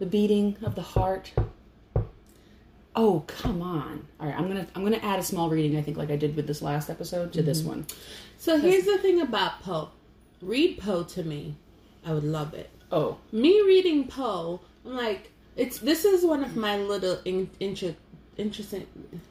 The 0.00 0.06
beating 0.06 0.56
of 0.64 0.74
the 0.74 0.82
heart. 0.82 1.32
Oh, 2.96 3.22
come 3.28 3.62
on. 3.62 4.06
All 4.18 4.26
right, 4.26 4.36
I'm 4.36 4.48
going 4.50 4.66
to 4.66 4.72
I'm 4.74 4.82
going 4.84 4.98
to 4.98 5.04
add 5.04 5.20
a 5.20 5.22
small 5.22 5.48
reading 5.48 5.76
I 5.78 5.82
think 5.82 5.96
like 5.96 6.10
I 6.10 6.16
did 6.16 6.34
with 6.34 6.46
this 6.48 6.60
last 6.60 6.90
episode 6.90 7.32
to 7.34 7.42
this 7.42 7.62
one. 7.62 7.86
So 8.38 8.58
here's 8.58 8.84
the 8.84 8.98
thing 8.98 9.20
about 9.20 9.62
Poe. 9.62 9.90
Read 10.42 10.78
Poe 10.80 11.04
to 11.04 11.22
me. 11.22 11.54
I 12.04 12.12
would 12.12 12.24
love 12.24 12.52
it. 12.54 12.70
Oh, 12.90 13.18
Me 13.30 13.60
reading 13.60 14.08
Poe, 14.08 14.60
I'm 14.84 14.96
like, 14.96 15.30
it's 15.54 15.78
this 15.78 16.04
is 16.04 16.24
one 16.24 16.42
of 16.42 16.56
my 16.56 16.76
little 16.78 17.18
in, 17.24 17.48
inter, 17.60 17.94
interesting. 18.36 18.86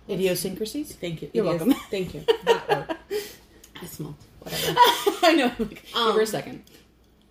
idiosyncrasies? 0.09 0.93
Thank 0.95 1.21
you. 1.23 1.31
You're 1.33 1.45
It 1.45 1.55
is- 1.55 1.59
welcome. 1.65 1.81
Thank 1.91 2.13
you. 2.13 2.23
That 2.45 2.69
word. 2.69 2.97
I 3.81 3.85
smoked. 3.85 4.23
Whatever. 4.39 4.77
I 5.23 5.33
know. 5.35 5.51
Like, 5.59 5.69
give 5.69 5.79
her 5.93 5.99
Um, 6.11 6.19
a 6.19 6.25
second. 6.25 6.63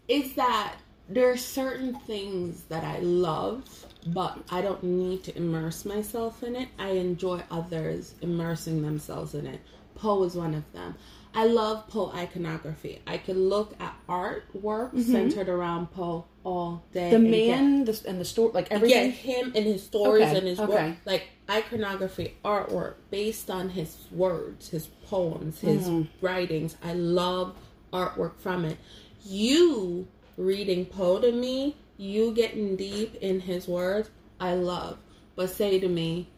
is 0.09 0.35
that 0.35 0.75
there 1.09 1.31
are 1.31 1.37
certain 1.37 1.95
things 2.01 2.63
that 2.65 2.85
I 2.85 2.99
love, 3.01 3.65
but 4.09 4.39
I 4.51 4.61
don't 4.61 4.83
need 4.83 5.25
to 5.25 5.37
immerse 5.37 5.85
myself 5.85 6.43
in 6.43 6.55
it. 6.57 6.69
I 6.79 6.91
enjoy 6.91 7.43
others 7.51 8.15
immersing 8.21 8.83
themselves 8.83 9.35
in 9.35 9.47
it. 9.47 9.61
Poe 9.95 10.23
is 10.25 10.35
one 10.35 10.55
of 10.55 10.71
them. 10.73 10.95
I 11.35 11.45
love 11.47 11.89
Poe 11.89 12.11
iconography. 12.15 13.01
I 13.07 13.19
can 13.19 13.49
look 13.49 13.75
at 13.81 13.95
artwork 14.09 14.99
centered 15.03 15.49
around 15.49 15.91
Poe 15.93 16.25
all 16.45 16.85
day. 16.93 17.11
Mm-hmm. 17.11 17.11
The 17.11 17.17
and 17.17 17.33
get- 17.35 17.49
man 17.59 17.85
the, 17.85 18.03
and 18.07 18.21
the 18.21 18.25
story, 18.25 18.53
like 18.53 18.69
everything. 18.71 19.13
him 19.13 19.53
and 19.55 19.65
his 19.65 19.83
stories 19.85 20.25
Okay, 20.25 20.39
and 20.39 20.47
his 20.47 20.59
okay. 20.61 20.89
work, 20.91 20.97
like 21.05 21.29
iconography, 21.51 22.35
artwork 22.45 22.95
based 23.11 23.51
on 23.51 23.69
his 23.71 23.97
words, 24.11 24.69
his 24.71 24.87
poems, 25.07 25.61
his 25.61 25.87
Mm-hmm. 25.89 26.25
writings. 26.25 26.77
I 26.83 26.95
love 26.95 27.57
artwork 27.93 28.37
from 28.39 28.65
it. 28.65 28.79
You 29.25 30.07
reading 30.39 30.87
Poe 30.87 31.21
to 31.21 31.33
me, 31.33 31.77
you 31.99 32.33
getting 32.33 32.77
deep 32.77 33.17
in 33.17 33.41
his 33.41 33.69
words, 33.69 34.09
I 34.41 34.55
love. 34.55 34.97
But 35.37 35.51
say 35.51 35.79
to 35.79 35.89
me, 35.89 36.29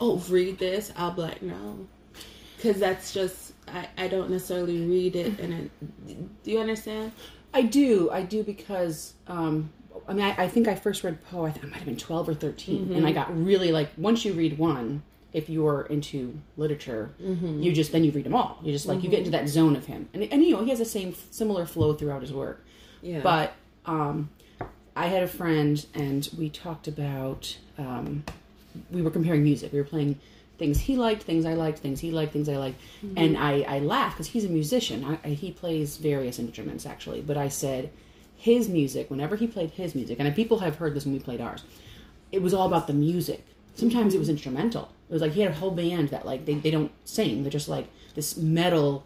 "Oh, 0.00 0.18
read 0.28 0.58
this," 0.58 0.92
I'll 0.96 1.12
be 1.12 1.22
like, 1.22 1.42
"No," 1.42 1.86
because 2.56 2.80
that's 2.80 3.12
just 3.12 3.52
I, 3.68 3.88
I 3.96 4.08
don't 4.08 4.30
necessarily 4.30 4.84
read 4.84 5.14
it. 5.14 5.38
And 5.38 5.52
it, 5.52 6.42
do 6.42 6.50
you 6.50 6.58
understand? 6.58 7.12
I 7.52 7.62
do, 7.62 8.10
I 8.10 8.22
do 8.22 8.42
because 8.42 9.14
um, 9.28 9.70
I 10.08 10.12
mean, 10.12 10.24
I, 10.24 10.44
I 10.44 10.48
think 10.48 10.66
I 10.66 10.74
first 10.74 11.04
read 11.04 11.22
Poe. 11.24 11.44
I, 11.44 11.50
th- 11.50 11.64
I 11.64 11.68
might 11.68 11.76
have 11.76 11.86
been 11.86 11.96
twelve 11.96 12.28
or 12.28 12.34
13 12.34 12.76
and 12.76 12.90
mm-hmm. 12.90 13.06
I 13.06 13.12
got 13.12 13.34
really 13.36 13.72
like 13.72 13.90
once 13.96 14.24
you 14.24 14.32
read 14.32 14.58
one, 14.58 15.02
if 15.32 15.48
you're 15.48 15.82
into 15.82 16.38
literature, 16.56 17.14
mm-hmm. 17.22 17.62
you 17.62 17.72
just 17.72 17.92
then 17.92 18.04
you 18.04 18.12
read 18.12 18.24
them 18.24 18.34
all. 18.34 18.58
You 18.62 18.72
just 18.72 18.86
like 18.86 19.02
you 19.02 19.08
get 19.08 19.18
mm-hmm. 19.18 19.26
into 19.26 19.30
that 19.32 19.48
zone 19.48 19.76
of 19.76 19.86
him, 19.86 20.08
and 20.14 20.22
and 20.24 20.42
you 20.42 20.52
know 20.52 20.62
he 20.64 20.70
has 20.70 20.78
the 20.78 20.84
same 20.84 21.14
similar 21.30 21.66
flow 21.66 21.94
throughout 21.94 22.22
his 22.22 22.32
work. 22.32 22.63
Yeah. 23.04 23.20
But 23.20 23.52
um, 23.84 24.30
I 24.96 25.06
had 25.06 25.22
a 25.22 25.28
friend, 25.28 25.84
and 25.94 26.28
we 26.38 26.48
talked 26.48 26.88
about 26.88 27.56
um, 27.76 28.24
we 28.90 29.02
were 29.02 29.10
comparing 29.10 29.42
music. 29.42 29.72
We 29.72 29.78
were 29.78 29.84
playing 29.84 30.18
things 30.58 30.80
he 30.80 30.96
liked, 30.96 31.22
things 31.22 31.44
I 31.44 31.52
liked, 31.54 31.80
things 31.80 32.00
he 32.00 32.10
liked, 32.10 32.32
things 32.32 32.48
I 32.48 32.56
liked, 32.56 32.80
and 33.16 33.36
I 33.36 33.60
I 33.62 33.78
laughed 33.80 34.16
because 34.16 34.28
he's 34.28 34.44
a 34.44 34.48
musician. 34.48 35.04
I, 35.04 35.18
I, 35.22 35.28
he 35.34 35.50
plays 35.52 35.98
various 35.98 36.38
instruments 36.38 36.86
actually, 36.86 37.20
but 37.20 37.36
I 37.36 37.48
said 37.48 37.90
his 38.36 38.68
music 38.68 39.10
whenever 39.10 39.36
he 39.36 39.46
played 39.46 39.70
his 39.70 39.94
music, 39.94 40.18
and 40.18 40.34
people 40.34 40.58
have 40.60 40.76
heard 40.76 40.94
this 40.94 41.04
when 41.04 41.12
we 41.12 41.20
played 41.20 41.40
ours. 41.42 41.62
It 42.32 42.42
was 42.42 42.54
all 42.54 42.66
about 42.66 42.86
the 42.86 42.94
music. 42.94 43.44
Sometimes 43.74 44.14
it 44.14 44.18
was 44.18 44.28
instrumental. 44.28 44.88
It 45.10 45.12
was 45.12 45.22
like 45.22 45.32
he 45.32 45.42
had 45.42 45.50
a 45.50 45.54
whole 45.54 45.72
band 45.72 46.08
that 46.08 46.24
like 46.24 46.46
they, 46.46 46.54
they 46.54 46.70
don't 46.70 46.90
sing. 47.04 47.42
They're 47.42 47.50
just 47.50 47.68
like 47.68 47.88
this 48.14 48.36
metal 48.36 49.04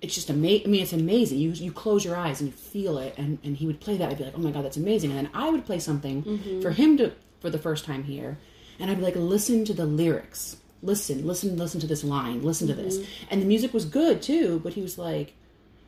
it's 0.00 0.14
just 0.14 0.30
amazing. 0.30 0.66
I 0.66 0.70
mean, 0.70 0.82
it's 0.82 0.92
amazing. 0.92 1.38
You 1.38 1.50
you 1.50 1.72
close 1.72 2.04
your 2.04 2.16
eyes 2.16 2.40
and 2.40 2.50
you 2.50 2.56
feel 2.56 2.98
it, 2.98 3.14
and 3.16 3.38
and 3.42 3.56
he 3.56 3.66
would 3.66 3.80
play 3.80 3.96
that. 3.96 4.10
I'd 4.10 4.18
be 4.18 4.24
like, 4.24 4.34
oh 4.36 4.40
my 4.40 4.50
god, 4.50 4.64
that's 4.64 4.76
amazing. 4.76 5.10
And 5.10 5.18
then 5.18 5.30
I 5.34 5.48
would 5.48 5.64
play 5.64 5.78
something 5.78 6.22
mm-hmm. 6.22 6.60
for 6.60 6.70
him 6.70 6.96
to 6.98 7.12
for 7.40 7.50
the 7.50 7.58
first 7.58 7.84
time 7.84 8.04
here, 8.04 8.38
and 8.78 8.90
I'd 8.90 8.98
be 8.98 9.02
like, 9.02 9.16
listen 9.16 9.64
to 9.64 9.74
the 9.74 9.86
lyrics, 9.86 10.58
listen, 10.82 11.26
listen, 11.26 11.56
listen 11.56 11.80
to 11.80 11.86
this 11.86 12.04
line, 12.04 12.42
listen 12.42 12.68
to 12.68 12.74
this, 12.74 12.98
mm-hmm. 12.98 13.26
and 13.30 13.42
the 13.42 13.46
music 13.46 13.72
was 13.72 13.84
good 13.84 14.20
too. 14.20 14.60
But 14.62 14.74
he 14.74 14.82
was 14.82 14.98
like, 14.98 15.34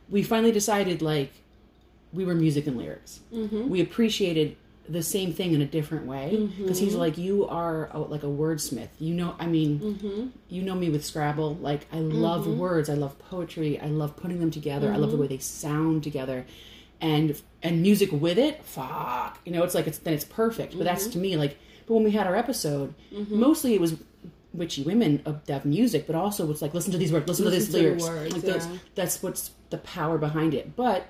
we 0.09 0.23
finally 0.23 0.51
decided 0.51 1.01
like 1.01 1.31
we 2.11 2.25
were 2.25 2.35
music 2.35 2.65
and 2.67 2.77
lyrics. 2.77 3.19
Mm-hmm. 3.31 3.69
We 3.69 3.81
appreciated 3.81 4.57
the 4.89 5.03
same 5.03 5.33
thing 5.33 5.53
in 5.53 5.61
a 5.61 5.65
different 5.65 6.05
way. 6.05 6.31
Mm-hmm. 6.33 6.63
Because 6.63 6.79
he's 6.79 6.95
like 6.95 7.17
you 7.17 7.47
are 7.47 7.89
a, 7.91 7.99
like 7.99 8.23
a 8.23 8.27
wordsmith. 8.27 8.89
You 8.99 9.13
know 9.13 9.35
i 9.39 9.45
mean 9.45 9.79
mm-hmm. 9.79 10.27
you 10.49 10.61
know 10.61 10.75
me 10.75 10.89
with 10.89 11.05
scrabble. 11.05 11.55
Like 11.55 11.85
i 11.93 11.97
love 11.97 12.45
mm-hmm. 12.45 12.57
words. 12.57 12.89
I 12.89 12.95
love 12.95 13.17
poetry. 13.19 13.79
I 13.79 13.87
love 13.87 14.17
putting 14.17 14.39
them 14.39 14.51
together. 14.51 14.91
I 14.91 14.97
love 14.97 15.11
the 15.11 15.17
way 15.17 15.27
they 15.27 15.37
sound 15.37 16.03
together. 16.03 16.45
And 17.01 17.39
and 17.63 17.81
music 17.81 18.09
with 18.11 18.37
it? 18.37 18.63
Fuck. 18.63 19.39
You 19.45 19.51
know 19.51 19.63
it's 19.63 19.75
like 19.75 19.87
it's 19.87 19.99
then 19.99 20.13
it's 20.13 20.25
perfect. 20.25 20.77
But 20.77 20.83
that's 20.83 21.07
to 21.07 21.17
me 21.17 21.37
like 21.37 21.57
but 21.87 21.93
when 21.93 22.03
we 22.03 22.11
had 22.11 22.27
our 22.27 22.35
episode 22.35 22.93
mostly 23.29 23.73
it 23.75 23.81
was 23.81 23.95
witchy 24.51 24.81
women 24.81 25.21
of 25.25 25.45
that 25.45 25.63
music 25.63 26.07
but 26.07 26.15
also 26.15 26.49
it's 26.49 26.59
like 26.59 26.73
listen 26.73 26.91
to 26.91 26.97
these 26.97 27.11
words 27.11 27.27
listen, 27.27 27.45
to 27.45 27.51
Listen 27.51 27.59
these 27.59 27.67
to 27.67 27.77
the 27.77 27.83
lyrics. 27.83 28.03
words, 28.03 28.43
like 28.43 28.43
yeah. 28.43 28.77
that's 28.95 29.21
what's 29.21 29.51
the 29.69 29.77
power 29.79 30.17
behind 30.17 30.53
it. 30.53 30.75
But 30.75 31.07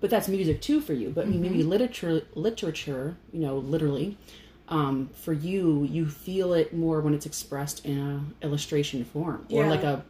but 0.00 0.10
that's 0.10 0.28
music 0.28 0.60
too 0.60 0.80
for 0.80 0.92
you. 0.92 1.10
But 1.10 1.28
mean, 1.28 1.40
maybe 1.42 1.58
Mm-hmm. 1.60 1.68
literature, 1.70 2.22
literature, 2.34 3.16
you 3.32 3.40
know, 3.40 3.58
literally, 3.58 4.16
um, 4.68 5.10
for 5.14 5.32
you, 5.32 5.84
you 5.90 6.06
feel 6.06 6.52
it 6.52 6.74
more 6.74 7.00
when 7.00 7.14
it's 7.14 7.26
expressed 7.26 7.84
in 7.86 7.98
a 7.98 8.44
illustration 8.46 9.04
form 9.04 9.46
or 9.50 9.64
Yeah. 9.64 9.70
like 9.70 9.82
a, 9.84 10.04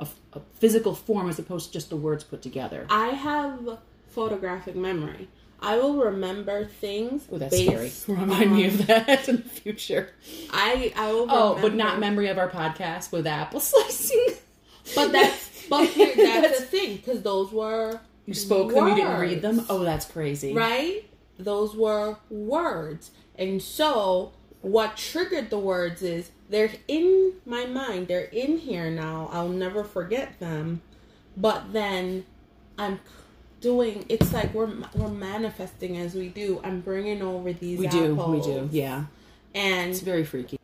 a 0.00 0.08
a 0.32 0.40
physical 0.58 0.94
form 0.94 1.28
as 1.28 1.38
opposed 1.38 1.66
to 1.68 1.72
just 1.72 1.90
the 1.90 1.96
words 1.96 2.24
put 2.24 2.42
together. 2.42 2.86
I 2.90 3.08
have 3.08 3.78
photographic 4.08 4.74
memory. 4.76 5.28
I 5.62 5.76
will 5.76 5.96
remember 5.98 6.64
things. 6.64 7.28
Oh, 7.30 7.36
that's 7.38 7.54
based 7.54 8.02
scary. 8.04 8.18
Remind 8.20 8.52
me 8.56 8.64
of 8.66 8.86
that 8.86 9.28
in 9.28 9.36
the 9.36 9.42
future. 9.42 10.10
I 10.50 10.92
I 10.96 11.12
will. 11.12 11.26
Oh, 11.30 11.48
remember, 11.54 11.68
but 11.68 11.74
not 11.76 11.98
memory 12.00 12.28
of 12.28 12.38
our 12.38 12.48
podcast 12.50 13.12
with 13.12 13.26
apple 13.26 13.60
slicing. 13.70 14.34
But 14.94 15.12
that's 15.12 15.66
but 15.68 15.86
here, 15.96 16.14
that's 16.16 16.60
the 16.60 16.66
thing 16.66 16.96
because 16.96 17.20
those 17.22 17.52
were 17.52 18.00
You 18.26 18.34
spoke 18.34 18.72
them, 18.72 18.88
you 18.88 18.94
didn't 18.94 19.20
read 19.20 19.42
them. 19.42 19.64
Oh, 19.68 19.82
that's 19.84 20.06
crazy. 20.06 20.54
right? 20.54 21.04
Those 21.38 21.74
were 21.74 22.18
words. 22.28 23.10
And 23.36 23.62
so, 23.62 24.32
what 24.60 24.96
triggered 24.96 25.48
the 25.50 25.58
words 25.58 26.02
is 26.02 26.30
they're 26.50 26.70
in 26.86 27.34
my 27.46 27.64
mind. 27.64 28.08
They're 28.08 28.24
in 28.24 28.58
here 28.58 28.90
now. 28.90 29.30
I'll 29.32 29.48
never 29.48 29.82
forget 29.82 30.38
them. 30.38 30.82
But 31.36 31.72
then 31.72 32.26
I'm 32.76 33.00
doing 33.60 34.04
it's 34.08 34.32
like 34.32 34.52
we're 34.54 34.72
we're 34.94 35.08
manifesting 35.08 35.96
as 35.96 36.14
we 36.14 36.28
do. 36.28 36.60
I'm 36.62 36.80
bringing 36.80 37.22
over 37.22 37.52
these 37.52 37.78
We 37.78 37.86
do. 37.88 38.14
We 38.14 38.40
do. 38.40 38.68
Yeah. 38.70 39.04
And 39.54 39.90
It's 39.90 40.00
very 40.00 40.24
freaky. 40.24 40.59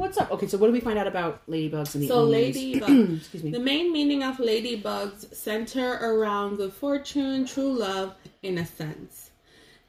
What's 0.00 0.16
up? 0.16 0.30
Okay, 0.30 0.46
so 0.46 0.56
what 0.56 0.68
do 0.68 0.72
we 0.72 0.80
find 0.80 0.98
out 0.98 1.06
about 1.06 1.46
ladybugs 1.46 1.94
and 1.94 2.02
the 2.02 2.08
So 2.08 2.20
omens? 2.20 2.56
ladybug. 2.56 3.10
Excuse 3.18 3.44
me. 3.44 3.50
The 3.50 3.60
main 3.60 3.92
meaning 3.92 4.22
of 4.22 4.38
ladybugs 4.38 5.34
center 5.34 5.98
around 6.00 6.56
good 6.56 6.72
fortune, 6.72 7.44
true 7.44 7.70
love, 7.70 8.14
in 8.42 8.56
a 8.56 8.64
sense. 8.64 9.28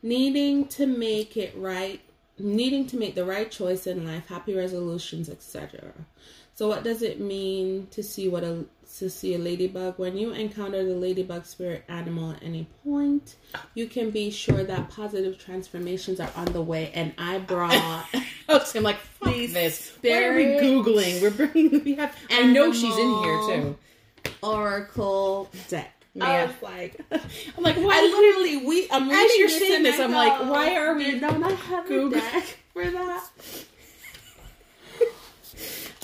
Needing 0.03 0.67
to 0.67 0.85
make 0.85 1.37
it 1.37 1.53
right, 1.55 2.01
needing 2.37 2.85
to 2.87 2.97
make 2.97 3.15
the 3.15 3.23
right 3.23 3.49
choice 3.49 3.87
in 3.87 4.05
life, 4.05 4.27
happy 4.27 4.53
resolutions, 4.53 5.29
etc. 5.29 5.93
So 6.55 6.67
what 6.67 6.83
does 6.83 7.01
it 7.03 7.21
mean 7.21 7.87
to 7.91 8.03
see 8.03 8.27
what 8.27 8.43
a 8.43 8.65
to 9.01 9.09
see 9.09 9.35
a 9.35 9.37
ladybug? 9.37 9.97
When 9.99 10.15
you 10.15 10.31
encounter 10.31 10.85
the 10.85 10.95
ladybug 10.95 11.45
spirit 11.45 11.83
animal 11.89 12.31
at 12.31 12.41
any 12.43 12.67
point, 12.83 13.35
you 13.75 13.87
can 13.87 14.11
be 14.11 14.29
sure 14.31 14.63
that 14.63 14.89
positive 14.89 15.37
transformations 15.37 16.19
are 16.19 16.31
on 16.35 16.45
the 16.45 16.61
way. 16.61 16.91
And 16.93 17.13
I 17.17 17.39
brought 17.39 18.05
Oh, 18.49 18.59
so 18.63 18.79
I'm 18.79 18.83
like, 18.83 18.97
fuck 18.99 19.33
this. 19.35 19.91
What 20.01 20.23
are 20.23 20.35
we 20.35 20.45
googling? 20.45 21.21
We're 21.21 21.31
bringing. 21.31 21.83
We 21.83 21.95
have. 21.95 22.15
I 22.29 22.43
know 22.43 22.71
she's 22.71 22.97
in 22.97 23.13
here 23.23 23.39
too. 23.47 23.77
Oracle 24.43 25.49
deck. 25.67 25.93
I 26.19 26.33
Yeah. 26.39 26.45
was 26.47 26.55
like, 26.61 26.99
I'm 27.11 27.63
like, 27.63 27.77
why? 27.77 27.95
I 27.95 28.01
literally 28.01 28.65
we. 28.67 28.87
I'm 28.91 29.09
reading 29.09 29.25
As 29.25 29.37
you're 29.37 29.49
saying 29.49 29.83
this, 29.83 29.99
I 29.99 30.03
I'm 30.03 30.11
like, 30.11 30.39
why 30.49 30.75
are 30.75 30.95
we 30.95 31.11
"They 31.11 31.19
don't 31.19 31.43
I 31.43 31.51
have 31.51 31.87
Google- 31.87 32.19
a 32.19 32.21
deck 32.21 32.57
for 32.73 32.89
that? 32.89 33.29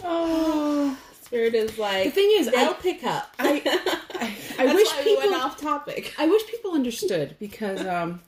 oh, 0.04 0.98
Spirit 1.28 1.54
is 1.56 1.78
like 1.78 2.06
the 2.06 2.12
thing 2.12 2.30
is, 2.34 2.50
they'll 2.50 2.72
I, 2.72 2.74
pick 2.74 3.04
up. 3.04 3.34
I- 3.40 4.36
I 4.60 4.66
That's 4.66 4.76
wish 4.76 4.88
why 4.88 5.04
we 5.06 5.16
went 5.18 5.30
people- 5.30 5.42
off 5.42 5.62
topic. 5.62 6.14
I 6.18 6.28
wish 6.28 6.46
people 6.48 6.72
understood 6.72 7.36
because, 7.40 7.86
um, 7.86 8.22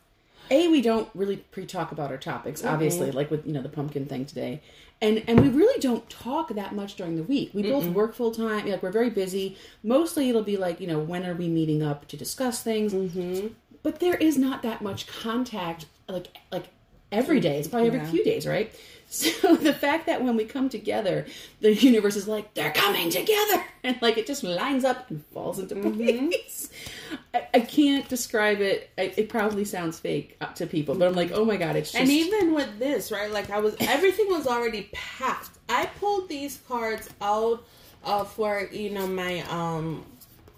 a, 0.51 0.68
we 0.68 0.82
don't 0.82 1.10
really 1.13 1.38
pre-talk 1.38 1.91
about 1.91 2.12
our 2.12 2.18
topics, 2.18 2.63
obviously, 2.63 3.12
like 3.12 3.29
with 3.32 3.46
you 3.46 3.53
know 3.53 3.62
the 3.62 3.70
pumpkin 3.70 4.06
thing 4.06 4.25
today, 4.25 4.62
and 5.01 5.24
and 5.27 5.39
we 5.41 5.50
really 5.50 5.79
don't 5.79 6.10
talk 6.10 6.50
that 6.50 6.74
much 6.74 6.96
during 6.96 7.15
the 7.15 7.24
week. 7.24 7.51
We 7.53 7.63
both 7.63 7.88
work 7.88 8.15
full 8.15 8.32
time, 8.32 8.68
like 8.68 8.82
we're 8.82 8.91
very 8.91 9.10
busy. 9.12 9.58
Mostly, 9.84 10.29
it'll 10.29 10.44
be 10.44 10.58
like 10.58 10.79
you 10.79 10.88
know 10.88 11.00
when 11.00 11.25
are 11.25 11.36
we 11.36 11.48
meeting 11.48 11.84
up 11.84 12.08
to 12.10 12.18
discuss 12.18 12.62
things, 12.63 12.94
mm-hmm. 12.94 13.48
but 13.84 14.00
there 14.00 14.15
is 14.15 14.38
not 14.38 14.63
that 14.63 14.82
much 14.82 15.06
contact, 15.08 15.86
like 16.08 16.36
like 16.51 16.65
every 17.12 17.39
day. 17.39 17.60
It's 17.60 17.68
probably 17.68 17.88
every 17.88 18.00
Yeah. 18.00 18.12
few 18.12 18.24
days, 18.24 18.46
right? 18.48 18.72
So 19.12 19.56
the 19.56 19.74
fact 19.74 20.06
that 20.06 20.24
when 20.24 20.38
we 20.38 20.46
come 20.46 20.70
together, 20.70 21.25
the 21.62 21.74
universe 21.74 22.16
is 22.16 22.28
like 22.28 22.54
they're 22.54 22.72
coming 22.72 23.10
together, 23.10 23.63
and 23.84 24.00
like 24.04 24.20
it 24.20 24.28
just 24.28 24.44
lines 24.44 24.86
up 24.86 25.10
and 25.10 25.25
falls 25.34 25.58
into 25.58 25.74
place. 25.78 26.70
I, 27.34 27.48
I 27.56 27.60
can't 27.62 28.08
describe 28.08 28.62
it. 28.62 28.92
I, 29.00 29.12
it 29.18 29.28
probably 29.28 29.66
sounds 29.66 30.00
fake 30.00 30.38
uh, 30.42 30.54
to 30.54 30.68
people, 30.68 30.94
but 30.94 31.08
I'm 31.08 31.16
like, 31.16 31.32
oh 31.32 31.44
my 31.44 31.58
god, 31.58 31.75
it's 31.75 31.92
just 31.92 32.01
And 32.04 32.12
even 32.12 32.54
with 32.54 32.78
this, 32.78 33.12
right? 33.12 33.32
Like 33.32 33.50
I 33.50 33.58
was, 33.58 33.75
everything 33.80 34.28
was 34.30 34.46
already 34.46 34.92
packed. 34.94 35.58
I 35.68 35.88
pulled 36.00 36.30
these 36.30 36.60
cards 36.68 37.10
out 37.20 37.63
of 38.04 38.38
where 38.38 38.72
you 38.72 38.92
know 38.92 39.08
my 39.08 39.39
um 39.50 40.06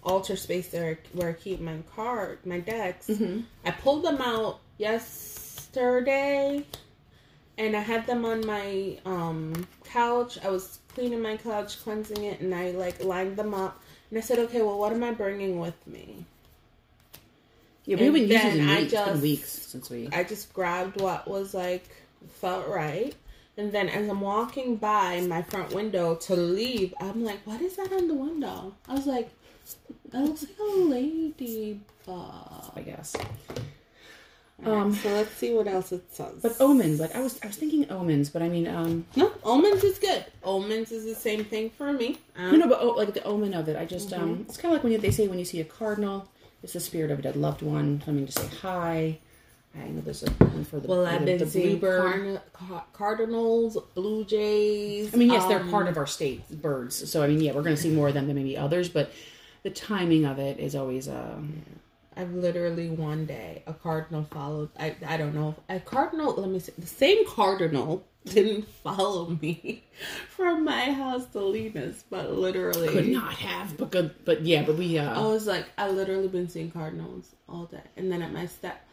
altar 0.04 0.36
space 0.36 0.68
there 0.68 0.98
where 1.14 1.30
I 1.30 1.32
keep 1.32 1.58
my 1.58 1.78
card, 1.96 2.44
my 2.44 2.60
decks. 2.60 3.10
I 3.64 3.70
pulled 3.70 4.04
them 4.04 4.20
out 4.20 4.60
yesterday, 5.72 6.64
and 7.58 7.76
I 7.76 7.80
had 7.80 8.06
them 8.06 8.24
on 8.24 8.46
my 8.46 8.98
um 9.04 9.66
couch. 9.84 10.38
I 10.44 10.50
was 10.50 10.78
cleaning 10.94 11.22
my 11.22 11.36
couch, 11.36 11.82
cleansing 11.82 12.22
it, 12.22 12.40
and 12.40 12.54
I 12.54 12.72
like 12.72 13.02
lined 13.02 13.36
them 13.36 13.54
up. 13.54 13.80
And 14.10 14.18
I 14.18 14.20
said, 14.20 14.38
okay, 14.40 14.60
well, 14.60 14.78
what 14.78 14.92
am 14.92 15.02
I 15.02 15.12
bringing 15.12 15.58
with 15.58 15.86
me? 15.86 16.26
yeah. 17.86 17.96
we've 17.96 18.12
been 18.12 18.28
using 18.28 18.30
used 18.30 18.44
it 18.44 18.56
then 18.56 18.60
in 18.60 18.68
weeks. 18.68 18.92
It's 18.92 19.04
been 19.12 19.20
weeks 19.22 19.48
since 19.50 19.90
we. 19.90 20.08
I 20.12 20.24
just 20.24 20.52
grabbed 20.52 21.00
what 21.00 21.28
was 21.28 21.54
like 21.54 21.88
felt 22.40 22.68
right. 22.68 23.14
And 23.56 23.70
then 23.70 23.88
as 23.88 24.08
I'm 24.08 24.22
walking 24.22 24.76
by 24.76 25.20
my 25.20 25.42
front 25.42 25.74
window 25.74 26.14
to 26.14 26.34
leave, 26.34 26.94
I'm 27.00 27.22
like, 27.22 27.40
what 27.46 27.60
is 27.60 27.76
that 27.76 27.92
on 27.92 28.08
the 28.08 28.14
window? 28.14 28.74
I 28.88 28.94
was 28.94 29.06
like, 29.06 29.30
that 30.10 30.22
looks 30.22 30.42
like 30.42 30.58
a 30.58 30.76
ladybug. 30.76 32.72
I 32.76 32.82
guess. 32.84 33.14
Um, 34.64 34.94
so 34.94 35.08
let's 35.10 35.32
see 35.32 35.52
what 35.54 35.66
else 35.66 35.92
it 35.92 36.04
says. 36.12 36.34
But 36.40 36.56
omens, 36.60 37.00
like 37.00 37.14
I 37.14 37.20
was, 37.20 37.38
I 37.42 37.46
was 37.48 37.56
thinking 37.56 37.90
omens, 37.90 38.30
but 38.30 38.42
I 38.42 38.48
mean, 38.48 38.68
um, 38.68 39.06
no, 39.16 39.32
omens 39.44 39.82
is 39.82 39.98
good. 39.98 40.24
Omens 40.44 40.92
is 40.92 41.04
the 41.04 41.14
same 41.14 41.44
thing 41.44 41.70
for 41.70 41.92
me. 41.92 42.18
Um, 42.36 42.52
no, 42.52 42.58
no, 42.58 42.68
but 42.68 42.78
oh, 42.80 42.90
like 42.90 43.12
the 43.14 43.24
omen 43.24 43.54
of 43.54 43.68
it. 43.68 43.76
I 43.76 43.84
just, 43.84 44.12
um, 44.12 44.44
it's 44.48 44.56
kind 44.56 44.72
of 44.72 44.76
like 44.78 44.84
when 44.84 44.92
you, 44.92 44.98
they 44.98 45.10
say 45.10 45.26
when 45.28 45.38
you 45.38 45.44
see 45.44 45.60
a 45.60 45.64
cardinal, 45.64 46.28
it's 46.62 46.74
the 46.74 46.80
spirit 46.80 47.10
of 47.10 47.18
a 47.18 47.22
dead 47.22 47.36
loved 47.36 47.62
one 47.62 48.00
coming 48.04 48.26
to 48.26 48.32
say 48.32 48.46
hi. 48.60 49.18
I 49.74 49.88
know 49.88 50.02
there's 50.02 50.22
a 50.22 50.30
one 50.30 50.64
for 50.64 50.80
the, 50.80 50.86
Well, 50.88 51.06
I've 51.06 51.20
the, 51.20 51.26
been 51.26 51.38
the 51.38 51.46
seeing 51.46 51.80
car- 51.80 52.84
cardinals, 52.92 53.78
blue 53.94 54.24
jays. 54.24 55.14
I 55.14 55.16
mean, 55.16 55.30
yes, 55.32 55.46
they're 55.46 55.60
um, 55.60 55.70
part 55.70 55.88
of 55.88 55.96
our 55.96 56.06
state 56.06 56.48
birds. 56.60 57.10
So 57.10 57.22
I 57.22 57.26
mean, 57.26 57.40
yeah, 57.40 57.52
we're 57.52 57.62
going 57.62 57.74
to 57.76 57.80
see 57.80 57.90
more 57.90 58.08
of 58.08 58.14
them 58.14 58.26
than 58.26 58.36
maybe 58.36 58.56
others, 58.56 58.88
but 58.90 59.12
the 59.62 59.70
timing 59.70 60.24
of 60.26 60.38
it 60.38 60.58
is 60.58 60.74
always 60.74 61.08
um, 61.08 61.62
I've 62.16 62.32
literally 62.32 62.90
one 62.90 63.26
day 63.26 63.62
a 63.66 63.72
cardinal 63.72 64.24
followed. 64.24 64.70
I 64.78 64.96
I 65.06 65.16
don't 65.16 65.34
know 65.34 65.54
a 65.68 65.80
cardinal. 65.80 66.34
Let 66.34 66.48
me 66.50 66.58
see. 66.58 66.72
The 66.78 66.86
same 66.86 67.26
cardinal 67.26 68.04
didn't 68.24 68.68
follow 68.68 69.30
me 69.40 69.84
from 70.28 70.64
my 70.64 70.92
house 70.92 71.26
to 71.32 71.40
Lena's, 71.40 72.04
but 72.08 72.32
literally 72.32 72.88
could 72.88 73.08
not 73.08 73.32
have, 73.34 73.76
but 73.76 73.90
good, 73.90 74.14
but 74.24 74.42
yeah, 74.42 74.62
but 74.62 74.76
we. 74.76 74.98
I 74.98 75.14
Uh, 75.14 75.28
was 75.28 75.46
like, 75.46 75.66
I 75.76 75.88
literally 75.90 76.28
been 76.28 76.48
seeing 76.48 76.70
cardinals 76.70 77.34
all 77.48 77.64
day, 77.64 77.82
and 77.96 78.10
then 78.12 78.22
at 78.22 78.32
my 78.32 78.46
step. 78.46 78.86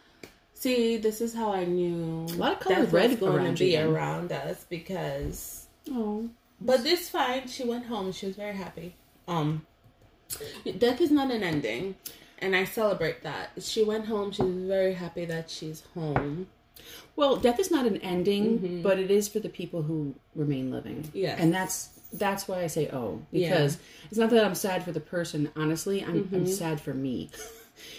See, 0.53 0.97
this 0.97 1.21
is 1.21 1.33
how 1.33 1.53
I 1.53 1.63
knew 1.63 2.25
A 2.25 2.35
lot 2.35 2.53
of 2.53 2.59
colored 2.59 2.91
red 2.91 3.17
going 3.19 3.55
to 3.55 3.63
be 3.63 3.71
you 3.77 3.89
around 3.89 4.31
us 4.33 4.65
because 4.69 5.67
oh, 5.89 6.29
But 6.59 6.83
this 6.83 7.09
fine. 7.09 7.47
She 7.47 7.63
went 7.63 7.85
home. 7.85 8.11
She 8.11 8.25
was 8.25 8.35
very 8.35 8.55
happy. 8.55 8.95
Um, 9.27 9.65
death 10.77 10.99
is 10.99 11.11
not 11.11 11.31
an 11.31 11.43
ending, 11.43 11.95
and 12.41 12.55
I 12.55 12.63
celebrate 12.65 13.23
that. 13.23 13.51
She 13.59 13.83
went 13.83 14.05
home. 14.05 14.31
She's 14.31 14.45
very 14.45 14.93
happy 14.93 15.25
that 15.25 15.49
she's 15.49 15.83
home. 15.93 16.47
well, 17.15 17.35
death 17.37 17.59
is 17.59 17.71
not 17.71 17.85
an 17.85 17.97
ending, 17.97 18.81
but 18.81 18.99
it 18.99 19.11
is 19.11 19.27
for 19.27 19.39
the 19.39 19.49
people 19.49 19.81
who 19.83 20.15
remain 20.35 20.71
living. 20.71 21.03
Mm-hmm. 21.13 21.41
And 21.41 21.53
that's 21.53 21.89
that's 22.11 22.47
why 22.47 22.63
I 22.63 22.67
say 22.67 22.89
oh 22.91 23.21
because 23.31 23.77
it's 24.09 24.17
not 24.17 24.31
that 24.31 24.43
I'm 24.43 24.55
sad 24.55 24.83
for 24.83 24.91
the 24.91 24.99
person. 24.99 25.49
Honestly, 25.55 26.03
I'm 26.03 26.27
I'm 26.33 26.47
sad 26.47 26.81
for 26.81 26.93
me. 26.93 27.29